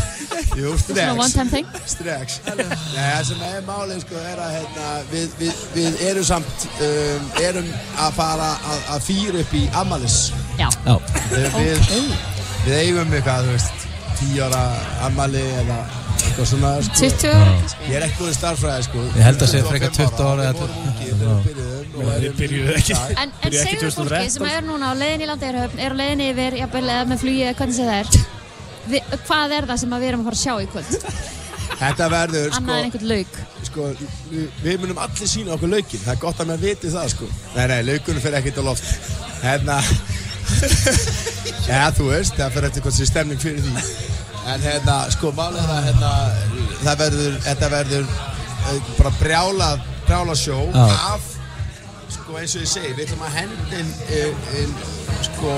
[0.59, 1.35] jú, Svona one strex.
[1.35, 1.67] time thing.
[1.87, 2.37] Strex.
[2.49, 2.65] Nei,
[2.97, 7.69] það sem er málið, sko, er að, hérna, við, við, við erum samt, um, erum
[8.03, 10.17] að fara að, að fýra upp í Amalis.
[10.59, 10.67] Já.
[10.87, 10.95] Já.
[11.31, 11.93] Við, við,
[12.65, 13.87] við eigum eitthvað, þú veist,
[14.19, 14.63] 10 ára
[15.07, 15.79] ammali eða
[16.25, 16.99] eitthvað svona, sko.
[16.99, 17.55] 20 ára?
[17.87, 19.07] Ég er ekki búin starffræði, sko.
[19.15, 22.33] Ég held að segja frekar 20 ára eða Við vorum ungir þegar við byrjuðum Þið
[22.39, 22.95] byrjuðu ekki.
[23.15, 26.57] En, en segðu fólki sem er núna á leiðin í Landeirhöfn, er á leiðin yfir,
[26.59, 28.25] jafnvel eða með flugi, eða hvernig sé það er,
[28.85, 30.91] Vi, hvað er það sem að við erum að fara að sjá í kvöld?
[31.75, 33.39] Þetta verður, sko, Annað en einhvern lauk.
[33.65, 33.87] sko,
[34.29, 36.03] við, við munum allir sína okkur laukinn.
[36.03, 37.29] Það er gott að maður viti það, sko.
[37.55, 39.09] Nei, nei, laukunum fyrir ekkert á loft.
[39.41, 39.79] Hérna,
[41.71, 43.73] ja, þú veist, það fyrir eftir hvað sé stemning fyrir því.
[44.53, 46.13] En hérna, sko, málið er að, hérna,
[46.85, 50.85] það verður, þetta verður eh, bara brjálað brjálasjó Já.
[51.15, 51.31] af
[52.25, 54.71] sko eins og ég segi, við ætlum að henda inn, inn, inn
[55.27, 55.51] sko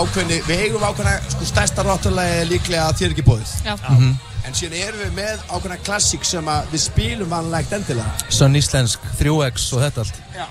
[0.00, 3.76] ákveðni, við eigum ákveðna sko stærsta ráttalagi líklega að þér ekki bóðið Já.
[3.76, 4.16] Mhm.
[4.48, 9.06] en síðan erum við með ákveðna klassík sem að við spilum vanlegt endilega Sönn íslensk,
[9.20, 10.48] 3x og þetta allt Já.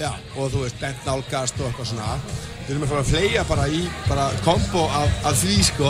[0.00, 0.08] Já,
[0.40, 2.16] og þú veist, bent nálgast og eitthvað svona
[2.62, 5.88] Við erum að fara að fleia bara í bara kombo af, af því, sko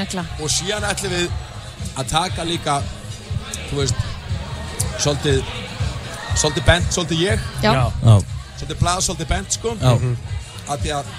[0.00, 0.24] negla.
[0.40, 1.28] Og síðan ætlum við
[2.00, 2.78] að taka líka,
[3.68, 4.00] þú veist,
[4.96, 5.44] svolítið,
[6.40, 7.44] svolítið bent, svolítið ég.
[7.62, 9.74] Svolítið blað, svolítið bent, sko.
[9.80, 9.92] Já.
[10.64, 11.12] Af því að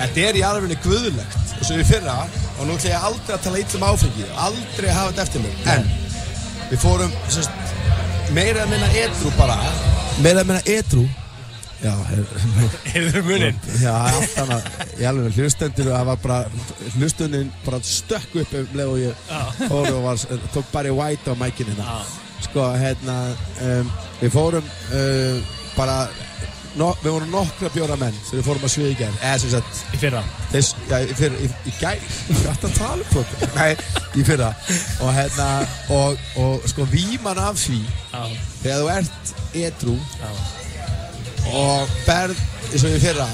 [0.00, 2.16] þetta er í alvegni guðulegt og svo í fyrra,
[2.58, 5.44] og nú ætlum ég aldrei að tala illa um áfengi aldrei að hafa þetta eftir
[5.44, 5.54] mig.
[5.74, 5.88] En
[6.70, 7.72] við fórum sérst,
[8.36, 9.56] meira að minna edru bara.
[10.20, 11.06] Meira að minna edru
[11.80, 11.92] já,
[12.92, 13.60] Heyrðu muninn?
[13.80, 14.66] já, allt annað.
[15.00, 16.40] Í alveg hlustendur og það var bara
[16.98, 19.30] hlustunin bara stökk upp um leið og ég
[19.62, 20.24] fór og var,
[20.56, 22.00] tók bara í white á mækinu hérna
[22.48, 23.20] sko, hérna
[23.66, 26.02] um, við fórum uh, bara
[26.78, 29.16] no, við vorum nokkra bjóra menn sem við fórum að sviða í gær.
[29.20, 30.22] Eða sem sagt Í fyrra?
[30.52, 32.04] Þess, já, í, fyrra, í, í gær?
[32.30, 33.04] Um
[33.58, 33.70] nei,
[34.18, 34.50] í fyrra.
[35.04, 35.48] Og hérna
[35.96, 38.22] og, og sko víman af því Já.
[38.62, 39.96] þegar þú ert edru
[41.50, 43.28] og berð eins og í fyrra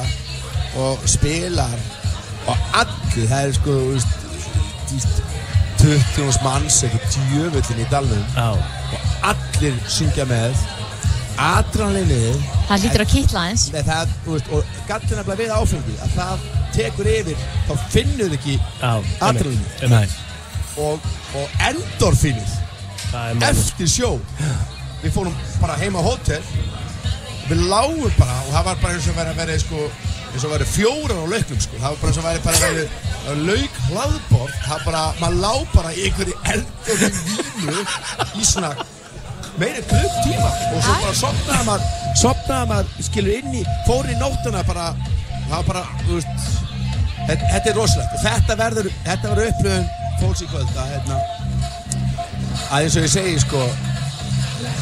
[0.80, 1.76] og spilar
[2.46, 4.18] og allir, það er sko þú veist,
[4.86, 8.22] þú veist, 20 manns eitthvað djöfullin í dalnum.
[8.36, 8.48] Já.
[9.22, 10.56] Allir syngja með
[11.36, 12.36] adranleginni
[12.66, 13.64] Það lítur að kittla eins.
[13.70, 16.46] Nei, það, veist, og gallin nefnilega við áfengi að það
[16.76, 18.56] tekur yfir, þá finnur þið ekki
[19.92, 20.06] Nei.
[20.82, 21.06] og,
[21.38, 22.56] og endorfínið
[23.06, 23.60] Það er málið.
[23.62, 24.10] eftir sjó
[25.04, 26.42] við fórum bara heima á hótel
[27.46, 29.84] við lágum bara og það var bara eins og verið að vera sko,
[30.32, 31.78] eins og verið fjórar á lauknum sko.
[31.78, 35.52] það var bara eins og verið bara að vera lauk hlaðbord, það bara, maður lá
[35.76, 37.86] bara í einhverju endorfín vínu
[38.42, 38.74] í svona
[39.60, 44.16] meira klukk tíma og svo bara sopnaði maður sopnaði maður, skilur inn í fór í
[44.20, 44.92] nóttuna bara
[45.46, 46.64] það var bara, þú veist
[47.26, 48.14] þetta, þetta er rosalegt.
[48.14, 49.88] Og þetta verður, þetta verður upplöfun
[50.20, 51.18] fólks í kvöld að hérna
[52.66, 53.62] að eins og ég segi sko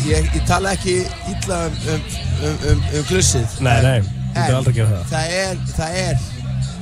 [0.06, 1.00] ég, ég tala ekki
[1.32, 2.04] illa um, um,
[2.44, 3.58] um, um, um glussið.
[3.64, 5.10] Nei, nei, þú getur aldrei að gera það.
[5.12, 6.24] það er, það er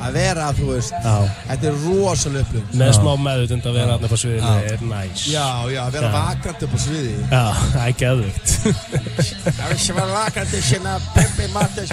[0.02, 1.14] að vera, þú veist Já.
[1.48, 5.26] þetta er rosalega upplöfun Með smá meðutund að vera aðna på sviðinu er næs.
[5.32, 7.14] já, já, að vera vakandi upp á sviði.
[7.30, 8.56] Já, það er geðvikt.
[9.58, 11.92] Það er sem var vakandi sinna Pimpi Martins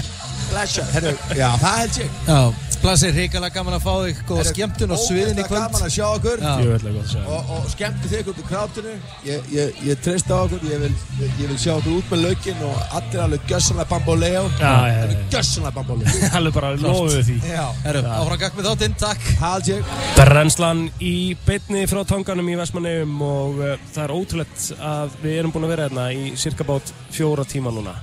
[0.49, 2.19] Blessa Herru, já, það held ég.
[2.25, 2.39] Já,
[2.79, 4.19] Blasir, hrikalega gaman að fá þig.
[4.29, 5.65] Góða skemmtun og sviðin í kvöld.
[5.65, 6.43] gaman að sjá okkur?
[6.45, 7.23] Já.
[7.27, 8.93] Og, og skemmtu þig út úr krátinu.
[9.27, 10.63] Ég, ég, ég treyst á okkur.
[10.69, 10.91] Ég vil,
[11.25, 16.13] ég vil sjá okkur út með laukinn og allir alveg gjössanlega bamboleo alveg gjössanlega bamboleo
[16.39, 17.37] Alveg bara lofuðu því.
[17.51, 19.27] já, Herru, áfram gagg með þáttinn, takk.
[19.43, 19.93] Hald ég.
[20.15, 21.15] Brennslan í
[21.47, 25.75] beinni frá tanganum í Vestmanneum og uh, það er ótrúlegt að við erum búin að
[25.75, 27.97] vera hérna í cirka bát fjóra tíma núna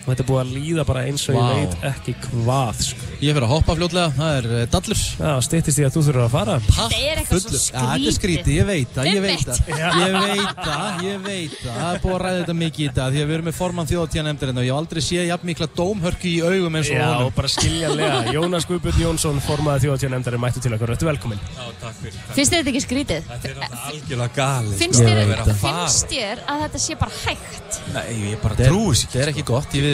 [0.00, 1.42] og þetta er búið að líða bara eins og Vá.
[1.44, 3.08] ég veit ekki hvað sko.
[3.20, 5.00] Ég fyrir að hoppa fljótlega, það er uh, dallur.
[5.20, 6.54] Já, stýttist í að þú þurfur að fara.
[6.70, 7.60] Það er eitthvað svo Fullur.
[7.60, 9.58] Já, þetta er skrítið, ég veit það, ég veit það.
[9.70, 9.88] Já.
[10.00, 11.76] Ég veit það, ég veit það.
[11.80, 13.88] Það er búið að ræða þetta mikið í dag Því að við erum með formann
[13.90, 17.04] þjóðatíða nefndirinn og ég hef aldrei séð jafn mikla dómhörku í augum eins og Já,
[17.10, 17.34] honum.
[17.36, 18.18] bara skiljanlega.
[18.36, 20.70] Jónas Guðbjörn Jónsson, formaði þjóðatíða nefndari mættu til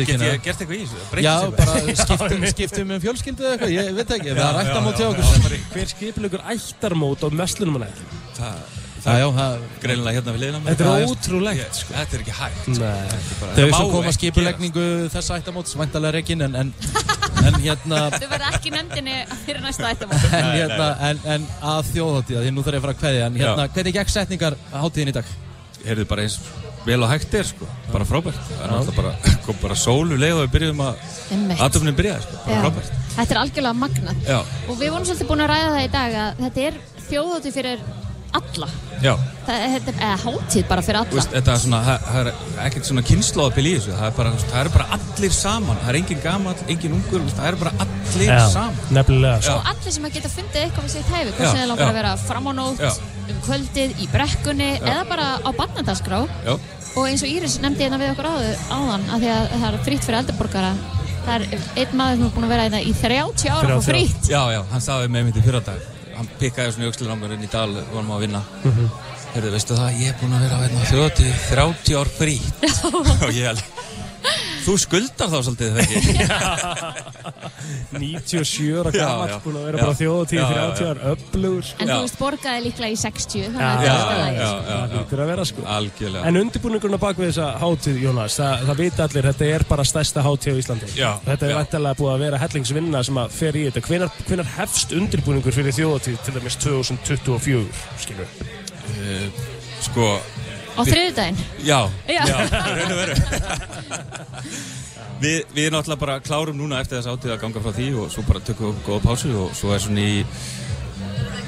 [0.02, 1.56] okkur, ertu velkominn Já, takk fyrir.
[1.56, 1.56] Finnst þér þetta ekki skrítið?
[1.56, 1.56] Þetta er náttúrulega algjörlega galið.
[1.56, 1.56] Finnst sko, þér, að vera að fara.
[1.56, 1.56] finnst þér að þetta sé bara hægt?
[1.56, 1.56] Nei, ég bara Þetta er- trúi sér.
[1.56, 1.56] Þetta er ekki gott, ég við Get ekki ég gert eitthvað í þessu?
[1.56, 1.74] Já, bara
[2.06, 5.08] skiptum, skiptum um fjölskyldu eða eitthvað, ég veit ekki, það er rætt á móti á
[5.10, 8.04] okkur Hver skipilegur ættarmót á messlunum hann ekki?
[8.36, 8.56] Það,
[9.06, 10.66] Já, já, það Greinilega hérna við liðina mér.
[10.66, 11.10] Þetta er Já, já.
[11.12, 11.92] ótrúlegt, sko.
[11.94, 12.64] Þetta er ekki hægt.
[12.66, 12.74] Nei.
[12.74, 16.72] Þetta er bara- Þau þetta sem koma ekki skipulegningu þess ættamóts, væntalega reygin en, en,
[17.46, 19.14] en hérna Þau verða ekki nefndinni
[19.46, 20.26] fyrir næsta ættamót.
[20.26, 23.38] en, hérna, en, en að þjóðhátíða, því nú þarf ég að fara að kveðja en
[23.44, 25.30] hérna, hvernig gekk setningar hátíðin í dag?
[25.86, 26.40] Heyrðu bara eins
[26.86, 28.38] vel og hægt er sko, bara frábært.
[28.50, 29.12] Það er náttúrulega bara,
[29.46, 31.60] kom bara sólu leið og við byrjuðum að, Einmitt.
[31.66, 32.64] aðtöfnin byrjaði sko, bara Já.
[32.64, 32.96] frábært.
[33.16, 34.24] Þetta er algjörlega magnað.
[34.28, 37.56] Já, Og við vorum svolítið búin að ræða það í dag að þetta er þjóðhátíð
[37.60, 37.86] fyrir
[38.36, 38.66] alla.
[39.00, 39.12] já.
[39.46, 41.16] Það, þetta er eða hátíð bara fyrir Þú alla.
[41.16, 42.30] veist, þetta er svona, það það er
[42.66, 45.98] ekkert svona kynnslóðabil í þessu, það er bara, það eru bara allir saman, það er
[46.00, 48.80] engin gamall, engin ungur, það eru bara allir Já, saman.
[48.98, 49.54] nefnilega sko.
[49.62, 51.98] Og allir sem að geta fundið eitthvað við sitt hæfi, hvort sem þið langar að
[52.00, 52.92] vera fram á nótt, Já.
[53.30, 56.20] um kvöldið, í brekkunni eða bara á barnandaskrá.
[56.96, 59.82] Og eins og Íris nefndi hérna við okkur áður, áðan að því að það er
[59.84, 60.70] frítt fyrir eldurborgara.
[61.26, 63.90] Það er einn maður sem er búin að vera hérna í 30 ára og 30
[63.90, 64.30] frítt.
[64.30, 65.82] já, já, hann sagði með mitt í fyrra dag,
[66.16, 68.42] hann pikkaði svona í aukslun á mér inn í dal, vorum að vinna.
[68.62, 68.88] Mhm.
[69.36, 72.36] Heyrðu, veistu það, ég er búinn að vera hérna þjóðatíð 30 ár frí.
[72.88, 73.75] og ég alveg,
[74.66, 76.14] Þú skuldar þá svolítið, þegar ekki?
[77.96, 81.78] 97 ára gammal, búin að vera bara þjóðatíð Já, já, 30 ára, öflugur sko.
[81.82, 84.36] En þú veist, borgaði líklega í 60, þannig Já, að það er
[84.66, 88.64] það líkur að vera sko Algjörlega En undirbúningurinn á bak við þessa hátíð, Jónas, það,
[88.70, 90.90] það vita allir, þetta er bara stærsta hátíð á Íslandi.
[90.98, 91.58] Já, Þetta er já.
[91.60, 93.84] vættalega búið að vera hellingsvinna sem að fer í þetta.
[93.86, 97.64] Hvenar, hvenar hefst undirbúningur fyrir þjóðatíð til dæmis 2024,
[98.02, 98.34] skilur?
[98.96, 99.44] Uh,
[99.86, 100.10] sko
[100.76, 101.38] Á þriðjudaginn?
[101.64, 102.22] Já, Já.
[102.76, 103.14] raun og veru
[105.16, 108.24] Við, við náttúrulega bara klárum núna eftir þess átíð að ganga frá því og svo
[108.28, 110.18] bara tökum við góða pásu og svo er svona í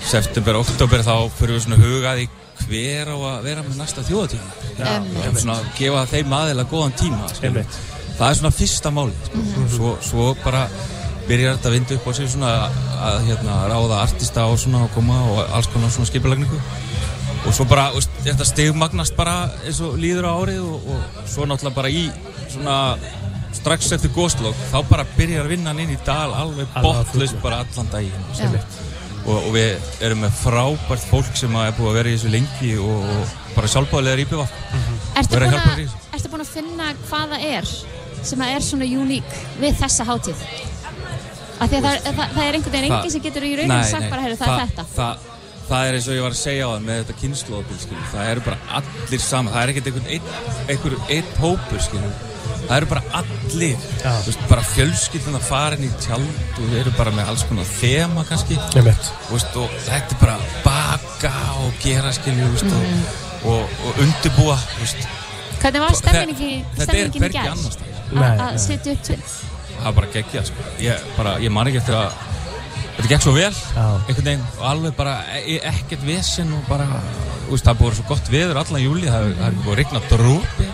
[0.09, 2.29] september, oktober þá fyrir við svona hugað í
[2.65, 4.95] hver á að vera með næsta þjóðatíma Já.
[5.29, 7.29] og svona gefa þeim aðeila góðan tíma.
[7.45, 7.77] Einmitt.
[8.19, 9.43] það er svona fyrsta máli sko.
[9.43, 9.69] Mhm.
[9.77, 10.65] svo, svo bara
[11.29, 12.53] byrjar þetta að vinda upp á sig svona
[13.05, 16.61] að hérna, ráða artista og svona og koma og alls konar svona skipulagningu
[17.47, 21.47] og svo bara, veist, þetta stigmagnast bara eins og líður á árið og, og svo
[21.49, 22.05] náttúrulega bara í
[22.49, 22.77] svona
[23.59, 27.29] strax eftir góðslokk þá bara byrjar vinnan inn í dal alveg að fullu.
[27.43, 28.27] bara allan daginn
[29.29, 32.73] og, og við erum með frábært fólk sem er búið að vera í þessu lengi
[32.83, 34.49] og, og bara sjálfbáðilega íbjöfa
[35.19, 37.73] Ertu Vera að búin að, ertu búin að finna hvað það er
[38.29, 40.45] sem að er svona uník við þessa hátíð?
[41.59, 44.11] Af því að það, það, það er einhvern veginn enginn sem getur í rauninni sagt
[44.13, 45.38] bara, heyrðu, það er þetta.
[45.69, 47.79] Það, það er eins og ég var að segja á það með þetta kynnslóðabil.
[48.13, 49.53] Það eru bara allir saman.
[49.53, 50.33] Það er ekkert einhvern einn,
[50.69, 52.17] einhver einn hópur, skilur.
[52.69, 53.77] Það eru bara allir.
[54.03, 54.11] Já.
[54.25, 57.45] Þú veist, bara fjölskyldun að fara inn í tjald og við erum bara með alls
[57.49, 58.59] konar þema, kannski.
[58.75, 61.33] Þú veist, og þetta er bara baka
[61.65, 63.03] og gera, skilur, þú veist, Mhm.
[63.45, 65.09] og, og, og undirbúa, þú veist.
[65.63, 67.51] Hvernig var Þe- stemmingin, þetta er í gær?
[67.53, 67.79] annars.
[68.13, 69.23] Nei, Að setja upp tvið?
[69.79, 70.63] það var bara geggjað sko.
[70.81, 72.13] ég, bara, ég man ekki eftir að
[72.99, 76.89] þetta gekk svo vel einhvern veginn og alveg bara e ekkert vesen og bara
[77.49, 80.67] veist, það búið svo gott veður allan júli það er búið regna drópi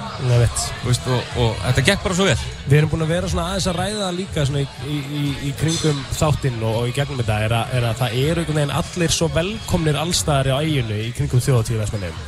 [0.84, 2.36] veist, og, og þetta gekk bara svo vel.
[2.64, 5.52] Við erum búin að vera svona aðeins að ræða líka svona í, í, í, í
[5.60, 9.16] kringum þáttinn og, og í gegnum þetta er, er að það eru einhvern veginn allir
[9.18, 11.44] svo velkomnir allstaðari á eiginu í kringum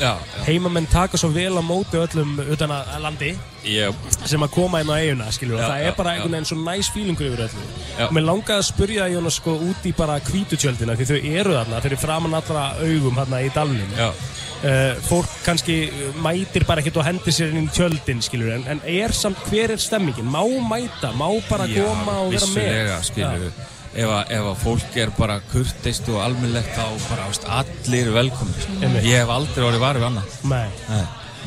[0.00, 0.12] já.
[0.46, 3.94] Heimamenn taka svo vel á móti öllum utan að landi Yep.
[4.30, 6.90] sem að koma inn á eiguna, skilur, og það er bara einhvern veginn svo næs
[6.94, 7.64] fílingur yfir öllu.
[8.06, 11.80] Og mér langaði að spurja Jónas sko út í bara hvítutjöldina því þau eru þarna,
[11.82, 13.94] þau eru framan allra augum þarna í dalnum.
[14.56, 15.74] Uh, fólk kannski
[16.24, 19.74] mætir bara ekkert og hendir sér inn í tjöldin, skilur, en, en er samt, hver
[19.74, 20.24] er stemmingin?
[20.32, 22.64] Má mæta, má bara Já, koma og vera með?
[23.96, 24.08] ef,
[24.40, 28.72] að- fólk er bara kurteist og almennlegt þá bara veist, allir velkomni sko.
[28.82, 29.04] Einmitt.
[29.04, 30.68] ég hef aldrei orðið varið við annað Nei.
[30.88, 31.04] Nei.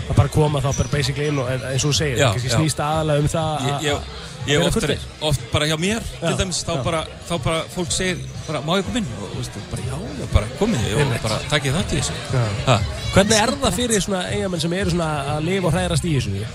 [0.10, 2.50] að bara koma þá bara basically inn og en- eins og þú segir, Já, kannski
[2.56, 6.36] snýst aðalega um það ég, ég, að- ég oft, oft bara hjá mér Já, til
[6.42, 9.88] dæmis, þá bara, þá bara fólk segir bara, má ég koma inn og veist, bara
[9.88, 11.24] já, já, bara komið og Einmitt.
[11.26, 12.78] bara takkið þátt í þessu.
[13.14, 16.46] Hvernig er það fyrir svona eigamenn sem eru svona að lifa og hræðast í þessu?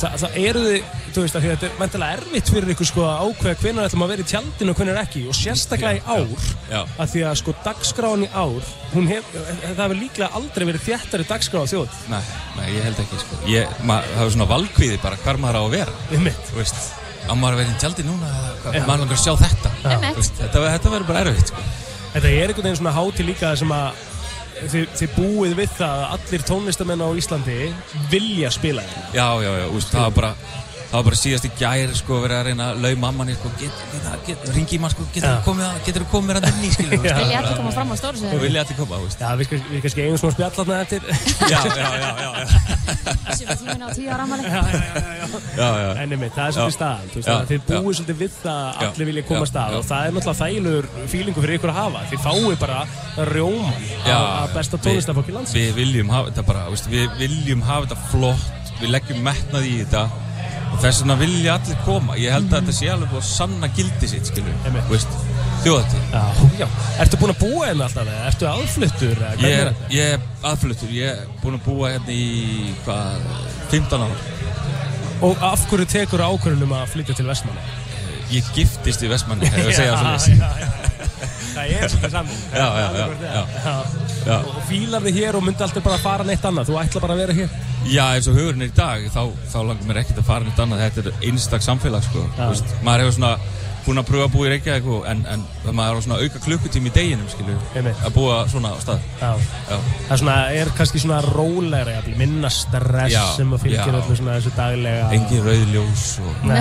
[0.00, 3.56] Þa, það eru þið, þú veist þetta er mentilega erfitt fyrir ykkur sko að ákveða
[3.60, 6.78] hvenær ætlum að vera í tjaldinu og hvenær ekki og sérstaklega í ár Já.
[7.04, 11.26] að því að sko dagskráin í ár hún hef, það hefur líklega aldrei verið þjættari
[11.28, 12.22] dagskrá á þjóð Nei,
[12.56, 13.42] nei, ég held ekki sko.
[13.50, 15.98] ég, ma, það er svona valkvíði bara hvar maður á að vera.
[16.48, 16.80] Þú veist,
[17.28, 18.84] á maður að vera í tjaldi núna eða hvað, Já.
[18.86, 19.72] maður langar að sjá þetta
[20.16, 21.66] veist, þetta, þetta verður bara erfitt sko.
[22.14, 24.06] Þetta er einhvern veginn svona hátíð líka sem að
[24.60, 27.58] þið, þið búið við það að allir tónlistamenn á Íslandi
[28.12, 29.04] vilja spila hérna.
[29.14, 30.32] já, já, já, úst, það var bara
[30.90, 33.82] það var bara síðast í gær sko verið að reyna að lau mamman sko, get,
[33.92, 35.34] get, get, ringi í maður sko, getur Já.
[35.38, 37.14] þú komið, að- geturðu komið mér að nefni þú Já.
[37.14, 38.40] það Vilja allir koma fram á stóru sviðinu?
[38.44, 41.00] vilja allir koma, þú veist Já, við, kannski- við kannski eigum svona spjall þarna eftir
[41.52, 42.58] já, já, já, já, já.
[43.30, 44.42] Þessi tíminn á tíu ára ammali.
[44.50, 45.90] já, já.
[46.02, 46.56] En einmitt, það er Já.
[46.58, 47.66] svolítið staðan þú veist, Já, að Þið já.
[47.70, 49.78] búið svolítið við það að Já, allir vilja koma já, að stað já.
[49.80, 52.78] og það er náttúrulega þægilegur fílingu fyrir ykkur að hafa Þið fáið bara
[53.30, 57.14] rjóman Já, að besta tónlistafólk í lands við, við viljum hafa þetta bara, veist, við
[57.20, 60.04] viljum hafa þetta flott, við leggjum metnað í þetta
[60.70, 62.16] og þess vegna vilja allir koma.
[62.20, 64.32] Ég held að þetta sé alveg búið að sanna gildi sitt,
[65.64, 66.04] þjóðatíð.
[66.12, 66.22] Já,
[66.60, 66.66] já.
[67.02, 69.22] Ertu búin að búa hérna alltaf ertu aðfluttur?
[69.42, 73.26] Ég er ég er aðfluttur, ég er búinn að búa hérna í, hvað,
[73.74, 74.16] 15 ára.
[75.26, 77.66] Og af hverju tekur ákvörðunum að flytja til Vestmanna?
[78.32, 80.99] Ég giftist í Vestmanni, hefur ég að segja Já, svona já, já.
[81.54, 83.74] Það er svolítið saman Já, já, já,
[84.26, 84.38] já.
[84.38, 87.16] Og fílar þið hér og myndi alltaf bara að fara neitt annað Þú ætla bara
[87.16, 90.18] að vera hér Já, eins og hugurinn er í dag, þá, þá langar mér ekkert
[90.20, 90.82] að fara nýtt annað.
[90.84, 92.26] Þetta er einstak samfélag, sko.
[92.84, 93.30] Maður hefur svona
[93.90, 96.42] búinn að pröfa að búa í Reykjavík og, en, en það maður á svona auka
[96.46, 97.56] klukkutími í deginum, skilju,
[97.90, 99.04] að búa svona á stað.
[99.20, 99.30] Já.
[99.70, 99.76] Já.
[100.06, 103.98] Það er svona, er kannski svona rólegra, jafnvel, minna stress Já, sem að fylgir já.
[104.00, 105.10] öllu svona þessu daglega.
[105.18, 106.46] Engin rauðljós og...
[106.46, 106.60] Nei.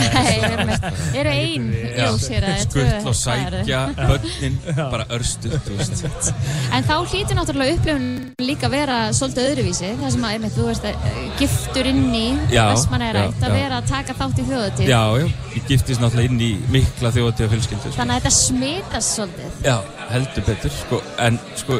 [0.69, 0.87] með-
[1.19, 6.33] eru ein ljós hér, Skuttl og sækja, börnin, bara veist.
[6.73, 8.07] En þá hlýtur náttúrulega upplifun
[8.43, 11.09] líka að vera svolítið öðruvísi Það sem að, einmitt, þú veist, að,
[11.39, 13.55] giftur inn í Já, Vestmannaeyrætt að já, já.
[13.57, 17.51] vera að taka þátt í þjóðatíð Já, já, ég giftist náttúrulega inn í mikla þjóðatíða
[17.53, 17.87] fjölskyldu.
[17.91, 17.97] sko.
[18.01, 19.77] Þannig að þetta smitast svolítið Já,
[20.09, 21.79] heldur betur, sko, en sko,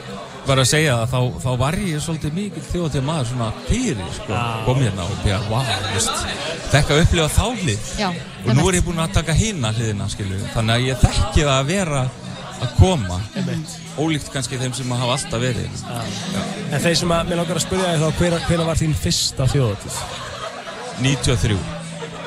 [0.50, 4.32] bara að segja það, þá, þá var ég svolítið mikil þjóðatíða maður svona fyrir, sko,
[4.34, 4.45] Já.
[4.66, 6.24] kom hérna og byrja, wow, veist,
[6.72, 7.92] fekk að upplifa þá hlið.
[8.00, 8.09] Já,
[8.48, 11.56] Og nú er ég búinn að taka hina hliðina, skilju, þannig að ég þekki það
[11.59, 12.01] að vera
[12.59, 13.18] að koma,
[14.00, 15.84] ólíkt kannski þeim sem hafa alltaf verið.
[15.85, 16.42] Já.
[16.74, 19.48] En þeir sem að, mér langar að spyrja þig þá, hver, hver var þín fyrsta
[19.53, 20.00] þjóðatíð?
[21.03, 21.58] 93.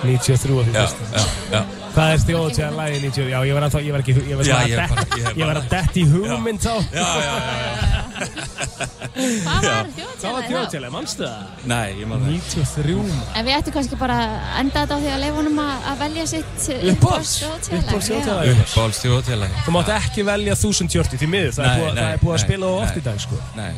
[0.05, 1.11] 93 var þín Já, fyrsta?
[1.17, 1.25] já,
[1.59, 1.82] já.
[1.93, 3.25] Hvað er þjóðatíða lagi 93?
[3.33, 5.61] Já, ég var, ennþá, ég var ekki, ég var, Já, ég að bara- ég bara-
[5.61, 6.75] að dett í hugmynd þá.
[6.89, 7.93] Já, já, já.
[9.13, 9.89] Hvað var
[10.23, 11.67] Hvað var þjóðatíða, mannstu það?
[11.69, 12.95] Nei, ég maður 93.
[13.37, 16.01] En við ættum kannski bara að enda þetta á því að leifa honum að, að
[16.03, 16.67] velja sitt.
[16.93, 18.63] Uppáhalds þjóðatíðalag?
[18.63, 19.63] Uppáhalds þjóðatíðalagi.
[19.67, 22.83] Þú mátt ekki velja 1040 því miður, það er búið, það er að spila það
[22.87, 23.41] oft í dag, sko.
[23.59, 23.73] Nei,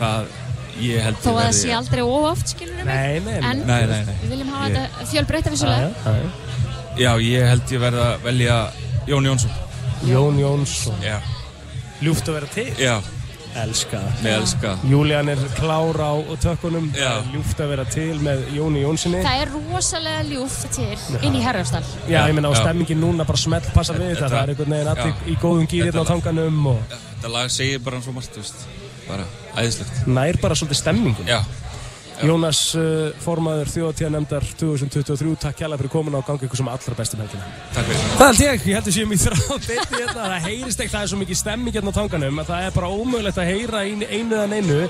[0.00, 0.30] það,
[0.80, 3.38] ég held Þó að það sé aldrei of oft, skilur við nei.
[3.38, 4.16] En Nei, nei, nei.
[4.24, 6.14] við viljum hafa þetta fjölbreyta vissulega.
[7.00, 8.56] Já, ég held ég verði að velja
[9.08, 9.54] Jón Jónsson.
[10.08, 11.00] Jón Jónsson.
[11.04, 11.16] Já.
[12.04, 12.68] Ljúft að vera til.
[12.80, 12.98] Já.
[13.60, 13.98] Elska.
[14.22, 14.72] Með elska.
[14.86, 16.12] Júlían er klár á
[16.44, 16.90] tökkunum.
[16.94, 17.16] Já.
[17.32, 19.22] Ljúft að vera til með Jóni Jónssoni.
[19.24, 21.82] Það er rosalega ljúft til inn í Herjastall.
[22.06, 22.60] Já, ég meina á Já.
[22.62, 24.28] stemmingin núna bara smelt passa við þetta.
[24.28, 25.32] Það er einhvern veginn allir Já.
[25.32, 28.62] í góðum gýr hérna á tanganum og Þetta lag segir bara svo margt, þú veist.
[29.08, 29.24] Bara
[29.58, 30.06] æðislegt.
[30.06, 31.26] nær bara svolítið stemmingin.
[31.26, 31.40] Já.
[32.20, 37.22] Jónas, uh, formaður þjóðatíðanemndar 2023, takk kjærlega fyrir komuna og gangi ykkur sem allra bestum
[37.22, 37.46] helgina.
[37.72, 38.02] Takk fyrir.
[38.18, 39.38] Það held ég, ég heldur séum í þrá
[39.70, 42.66] beitti hérna, það heyrist ekki, það er svo mikið stemming hérna á tanganum að það
[42.66, 44.80] er bara ómögulegt að heyra í einu eða neinu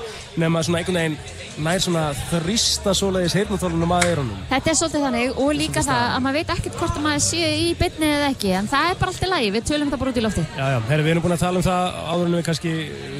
[0.41, 1.17] nema svona einhvern veginn
[1.61, 4.43] nær svona þrista svoleiðis heyrnatólunum að eyrunum.
[4.51, 7.49] Þetta er svolítið þannig og líka það að maður veit ekkert hvort að maður sé
[7.51, 10.13] í beinni eða ekki en það er bara allt í lagi, við tölum það bara
[10.13, 10.45] út í lofti.
[10.55, 12.75] Já, já, herri, við erum búin að tala um það áður en við kannski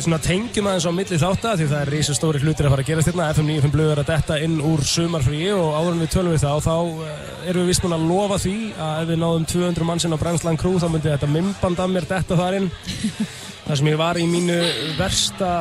[0.06, 2.92] svona tengjum aðeins á milli þátta því það er rísa stóri hlutir að fara að
[2.92, 6.34] gerast hérna FM 95 blöður að detta inn úr sumarfríi og áður en við tölum
[6.34, 7.22] við þá þá eh,
[7.52, 10.60] erum við vist búin að lofa því að ef við náðum 200 mannsinn á Brennslan
[10.62, 12.70] Crew þá myndi þetta mymband af mér detta þar inn.
[13.66, 14.58] Þar sem ég var í mínu
[14.98, 15.52] versta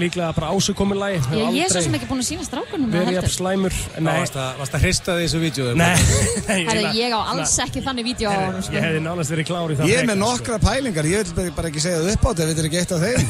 [0.00, 3.16] líklega bara ásökominlægi Ég, ég er svo sem ekki búin að sína strákunum það verið
[3.16, 3.36] jafn heldur.
[3.36, 4.18] slæmur Nei.
[4.20, 5.64] Varst að, varst að hrista því þessu vídeo?
[5.78, 5.94] Nei,
[6.48, 8.74] nei Herri, ég á alls ekki þannig vídeo á honum sko.
[8.76, 11.50] Ég hefði nánast verið klár í það Ég er með frekar, nokkra pælingar, ég vil
[11.56, 13.22] bara ekki segja það upp á þetta, þetta er ekki eitt af þeim.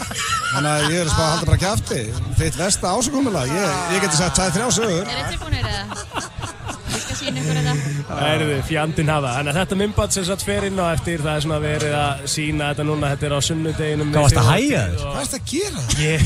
[0.52, 2.00] Þannig að ég er að halda bara kjafti.
[2.40, 6.58] Þitt versta ásökumilag, ég, ég geti sagt tæð þrjá sögur.
[7.20, 7.74] Sína ykkur þetta.
[8.10, 9.34] Það er þið, fjandinn hafa.
[9.38, 12.24] Þannig að þetta mymband sem satt fer inn á eftir, það er svona verið að
[12.34, 14.14] sína þetta núna, þetta er á sunnudeginum.
[14.14, 15.04] Hvað varstu að hægja þér?
[15.04, 15.86] Hvað erst að gera?
[16.00, 16.20] Ég...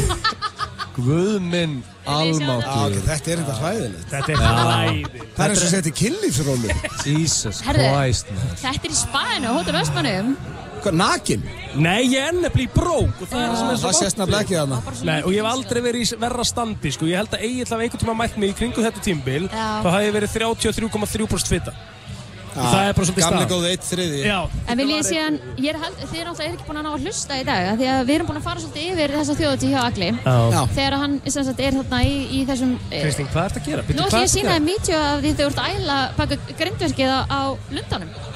[0.95, 2.93] Guð minn Já, almáttur.
[3.03, 4.05] þetta er þetta hræðilegt.
[4.13, 5.17] Þetta er hræðilegt.
[5.35, 6.77] Það er eins og að setja kynlífsrólu.
[7.09, 7.89] Jesus Herðu.
[7.91, 8.53] Christ, man.
[8.61, 10.31] Þetta er í spæðinu, hóttur Vestmannum.
[10.93, 11.47] Nakin?
[11.81, 14.21] Nei, ég er nefnilega í brók og það er það sem er svo Það sést
[14.21, 14.83] nefnilega ekki þarna.
[15.09, 17.09] Nei, og ég hef aldrei verið í verra standi, sko.
[17.09, 20.17] Ég held að hafa einhvern tíma mætt mig í kringu þetta tímbil, þá hafi ég
[20.19, 21.77] verið 33,3% fitta.
[22.55, 23.45] Og það er bara svolítið stað.
[23.51, 24.19] góði eitt þriði.
[24.29, 24.37] Já.
[24.71, 27.47] En vil ég er held, þið er náttúrulega ekki búin að ná að hlusta í
[27.49, 30.11] dag af Því að við erum búin að fara svolítið yfir þessa þjóðatíð hjá Agli
[30.15, 30.61] Já.
[30.77, 33.87] Þegar hann sem sagt, er þarna í, í þessum eh, Kristín, hvað ert að gera?
[33.89, 37.11] Nú ætlum ég að sína þér mítjó af því þau ert að æla baka grindverkið
[37.11, 37.41] á, á
[37.75, 38.34] lundanum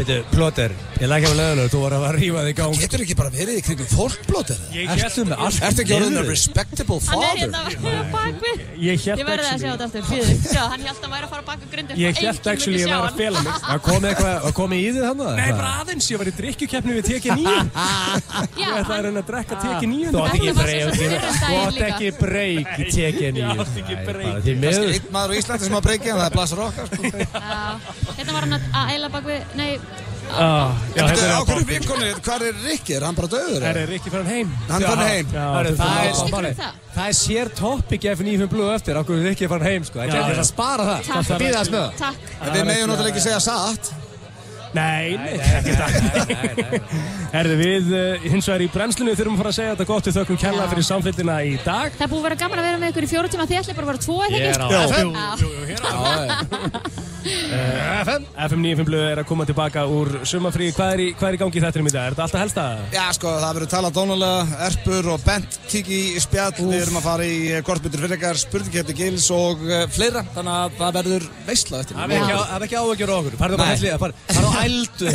[0.00, 2.76] Veitu, plóter, ég lækja á löðinu, þú var að rífa þig í gang.
[2.80, 4.56] Getur ekki bara verið í kringum fólkblótir?
[4.94, 6.24] Ertu með allt Ertu ekki orðin niður?
[6.24, 7.36] a respectable Hann er father?
[7.36, 7.60] hérna
[8.14, 11.32] bakvið Ég að actually- sjá þetta aftur, býðu Já, hann held að hann væri að
[11.34, 13.52] fara baka grindverkið Ég hélt actually ég var að fela mig.
[13.66, 15.36] Það komið eitthvað, það komið í þið þannig?
[15.36, 17.44] Nei, bara aðeins, ég var í drikkjukeppni við TK9
[18.64, 22.72] Ég ætlaði að reyna að drekka TK9 Þú átt ekki breyk, þú átt ekki breyk
[22.80, 23.36] í tekinu.
[23.44, 24.40] Ég átti ekki breyk.
[30.30, 32.96] Því það hérna ákveður vinkonir, hvað er Rikki?
[32.96, 33.66] Er hann bara döður?
[33.70, 34.52] Er Rikki fyrir heim?
[34.70, 35.32] Hann fann heim.
[35.34, 36.76] Já, það er það?
[36.96, 39.00] það sér topic ef nýjum blöðu eftir,
[39.32, 40.02] ekki að fara heim, sko.
[40.02, 40.44] Það er já.
[40.44, 41.08] að spara það.
[41.10, 41.26] Takk.
[41.30, 41.98] Það býða þess með það.
[42.04, 43.92] Takk En við meðum náttúrulega ekki segja satt.
[44.70, 45.94] Nei, nei, ekki það
[47.32, 50.18] Herðu, við uh, hins vegar í brennslunni þurfum að fara að segja þetta gott við
[50.20, 53.06] þökkum kella fyrir samfélgina í dag Það búið að vera gaman að vera með ykkur
[53.06, 54.50] í fjóru tíma Þið ætli bara að vera tvo eða ekki?
[55.42, 60.10] Jú, jú, jú, hér á Uh, FM FM 95 blöð er að koma tilbaka úr
[60.28, 62.06] sumafrí Hvað er í, hvað er í gangi í þettinum í dag?
[62.08, 62.64] Er þetta alltaf helsta?
[62.94, 67.06] Já, sko, það verður talað dónulega, Erpur og Bent kiki í spjall, við erum að
[67.08, 71.82] fara í kortbyttur fyrir ykkar, spurningkjöfni gils og uh, fleira, þannig að það verður veistla
[71.84, 71.98] eftir.
[72.00, 73.68] Það er ekki, á- það ekki áhugjur okkur Farðu á
[74.64, 75.12] ældu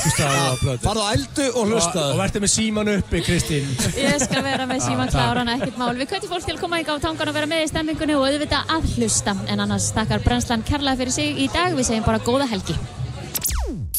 [0.86, 2.06] Farðu á ældu og hlustaðu.
[2.06, 3.68] Og, og verður með síman uppi, Kristín
[3.98, 5.94] Ég skal vera með síman kláran, ekkert mál.
[5.98, 8.26] Við kvötum fólk til að koma í gáð tangan og vera með í stemmingunni og
[8.28, 9.34] auðvitað að hlusta.
[9.52, 11.74] En annars takkar brennslan kærlega fyrir sig í dag.
[11.78, 12.76] Við segjum bara góða helgi.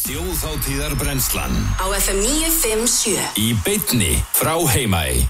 [0.07, 5.25] Þjóðháttíðar brennslan Á FM 957 Í beinni frá Heimaey